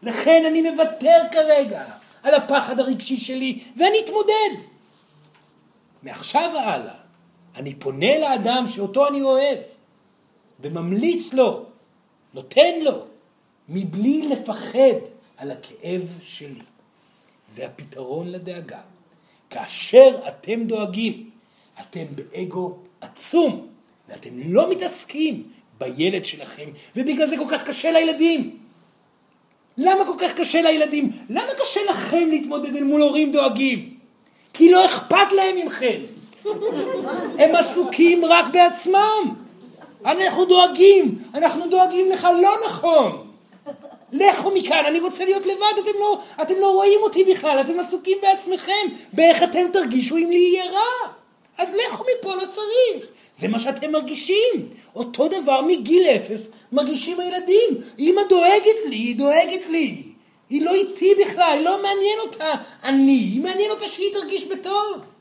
לכן 0.02 0.42
אני 0.46 0.70
מוותר 0.70 1.22
כרגע 1.32 1.84
על 2.22 2.34
הפחד 2.34 2.80
הרגשי 2.80 3.16
שלי, 3.16 3.58
ואני 3.76 3.96
אתמודד. 4.04 4.64
מעכשיו 6.02 6.50
והלאה, 6.54 7.03
אני 7.56 7.74
פונה 7.74 8.18
לאדם 8.18 8.64
שאותו 8.66 9.08
אני 9.08 9.22
אוהב, 9.22 9.58
וממליץ 10.60 11.32
לו, 11.32 11.64
נותן 12.34 12.80
לו, 12.82 13.04
מבלי 13.68 14.28
לפחד 14.28 14.98
על 15.36 15.50
הכאב 15.50 16.18
שלי. 16.20 16.60
זה 17.48 17.66
הפתרון 17.66 18.30
לדאגה. 18.30 18.80
כאשר 19.50 20.16
אתם 20.28 20.64
דואגים, 20.64 21.30
אתם 21.80 22.04
באגו 22.10 22.78
עצום, 23.00 23.66
ואתם 24.08 24.30
לא 24.52 24.70
מתעסקים 24.70 25.42
בילד 25.78 26.24
שלכם, 26.24 26.70
ובגלל 26.96 27.26
זה 27.26 27.36
כל 27.36 27.46
כך 27.50 27.66
קשה 27.66 27.92
לילדים. 27.92 28.58
למה 29.76 30.06
כל 30.06 30.14
כך 30.18 30.34
קשה 30.34 30.62
לילדים? 30.62 31.12
למה 31.30 31.50
קשה 31.62 31.80
לכם 31.90 32.28
להתמודד 32.30 32.76
אל 32.76 32.84
מול 32.84 33.02
הורים 33.02 33.32
דואגים? 33.32 33.96
כי 34.52 34.70
לא 34.70 34.86
אכפת 34.86 35.32
להם 35.36 35.56
ממכם. 35.56 36.00
הם 37.38 37.56
עסוקים 37.56 38.24
רק 38.24 38.44
בעצמם. 38.52 39.34
אנחנו 40.04 40.44
דואגים, 40.44 41.14
אנחנו 41.34 41.68
דואגים 41.70 42.10
לך 42.10 42.28
לא 42.42 42.50
נכון. 42.66 43.26
לכו 44.12 44.50
מכאן, 44.54 44.84
אני 44.88 45.00
רוצה 45.00 45.24
להיות 45.24 45.46
לבד, 45.46 45.82
אתם 45.82 45.98
לא, 45.98 46.18
אתם 46.42 46.54
לא 46.60 46.74
רואים 46.74 46.98
אותי 47.02 47.24
בכלל, 47.24 47.60
אתם 47.60 47.80
עסוקים 47.80 48.18
בעצמכם, 48.22 48.86
באיך 49.12 49.42
אתם 49.42 49.66
תרגישו 49.72 50.16
אם 50.16 50.30
לי 50.30 50.38
יהיה 50.38 50.64
רע. 50.64 51.12
אז 51.58 51.74
לכו 51.74 52.04
מפה, 52.18 52.34
לא 52.34 52.46
צריך. 52.50 53.10
זה 53.36 53.48
מה 53.48 53.58
שאתם 53.58 53.92
מרגישים. 53.92 54.68
אותו 54.96 55.28
דבר 55.28 55.60
מגיל 55.60 56.02
אפס 56.02 56.48
מרגישים 56.72 57.20
הילדים. 57.20 57.68
אמא 57.98 58.22
דואגת 58.28 58.86
לי, 58.88 58.96
היא 58.96 59.16
דואגת 59.16 59.66
לי. 59.70 60.02
היא 60.50 60.64
לא 60.64 60.74
איתי 60.74 61.14
בכלל, 61.24 61.60
לא 61.64 61.82
מעניין 61.82 62.18
אותה 62.20 62.52
אני, 62.84 63.12
היא 63.12 63.42
מעניין 63.42 63.70
אותה 63.70 63.88
שהיא 63.88 64.12
תרגיש 64.12 64.44
בטוב. 64.44 65.13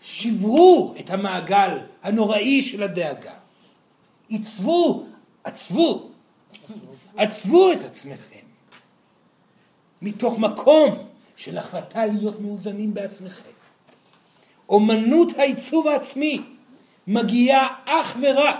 שברו 0.00 0.94
את 1.00 1.10
המעגל 1.10 1.78
הנוראי 2.02 2.62
של 2.62 2.82
הדאגה. 2.82 3.32
עיצבו, 4.28 5.06
עצבו, 5.44 6.10
עצבו 7.16 7.72
את 7.72 7.84
עצמכם. 7.84 8.46
מתוך 10.02 10.38
מקום 10.38 10.94
של 11.36 11.58
החלטה 11.58 12.06
להיות 12.06 12.40
מאוזנים 12.40 12.94
בעצמכם. 12.94 13.50
אומנות 14.68 15.38
העיצוב 15.38 15.88
העצמי 15.88 16.40
מגיעה 17.06 17.68
אך 17.84 18.16
ורק 18.22 18.58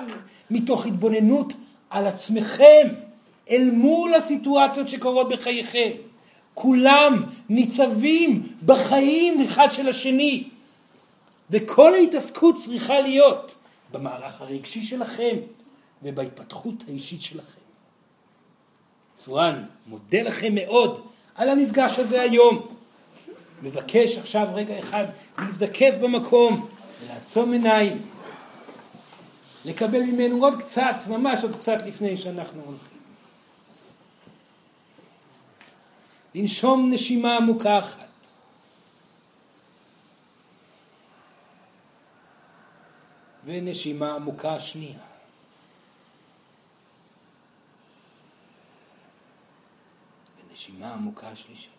מתוך 0.51 0.87
התבוננות 0.87 1.53
על 1.91 2.07
עצמכם 2.07 2.89
אל 3.51 3.71
מול 3.71 4.15
הסיטואציות 4.15 4.89
שקורות 4.89 5.29
בחייכם. 5.29 5.91
כולם 6.55 7.23
ניצבים 7.49 8.43
בחיים 8.65 9.41
אחד 9.41 9.73
של 9.73 9.89
השני. 9.89 10.45
וכל 11.51 11.95
ההתעסקות 11.95 12.55
צריכה 12.55 13.01
להיות 13.01 13.55
במערך 13.93 14.41
הרגשי 14.41 14.83
שלכם 14.83 15.37
ובהתפתחות 16.03 16.75
האישית 16.89 17.21
שלכם. 17.23 17.61
צורן, 19.17 19.65
מודה 19.87 20.23
לכם 20.23 20.55
מאוד 20.55 21.07
על 21.35 21.49
המפגש 21.49 21.99
הזה 21.99 22.21
היום. 22.21 22.67
מבקש 23.63 24.19
עכשיו 24.19 24.49
רגע 24.55 24.79
אחד 24.79 25.07
להזדקף 25.39 25.95
במקום 26.01 26.69
ולעצום 27.05 27.53
עיניים, 27.53 28.03
לקבל 29.65 30.03
ממנו 30.03 30.45
עוד 30.45 30.63
קצת, 30.63 30.95
ממש 31.09 31.43
עוד 31.43 31.57
קצת 31.57 31.83
לפני 31.87 32.17
שאנחנו 32.17 32.63
הולכים. 32.63 32.99
לנשום 36.35 36.91
נשימה 36.93 37.37
עמוקה 37.37 37.79
אחת. 37.79 38.10
ונשימה 43.51 44.15
עמוקה 44.15 44.61
שנייה. 44.61 44.99
ונשימה 50.51 50.95
עמוקה 50.95 51.37
שלישית. 51.37 51.71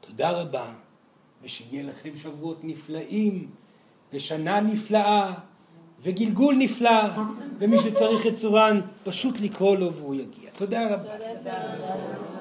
תודה 0.00 0.30
רבה, 0.30 0.74
ושיהיה 1.42 1.82
לכם 1.82 2.16
שבועות 2.16 2.64
נפלאים, 2.64 3.50
ושנה 4.12 4.60
נפלאה, 4.60 5.34
וגלגול 6.00 6.54
נפלא, 6.58 7.02
ומי 7.58 7.80
שצריך 7.80 8.26
את 8.26 8.34
צורן, 8.34 8.80
פשוט 9.04 9.40
לקרוא 9.40 9.76
לו 9.76 9.92
והוא 9.92 10.14
יגיע. 10.14 10.50
תודה 10.50 10.94
רבה. 10.94 11.18
תודה. 11.18 12.33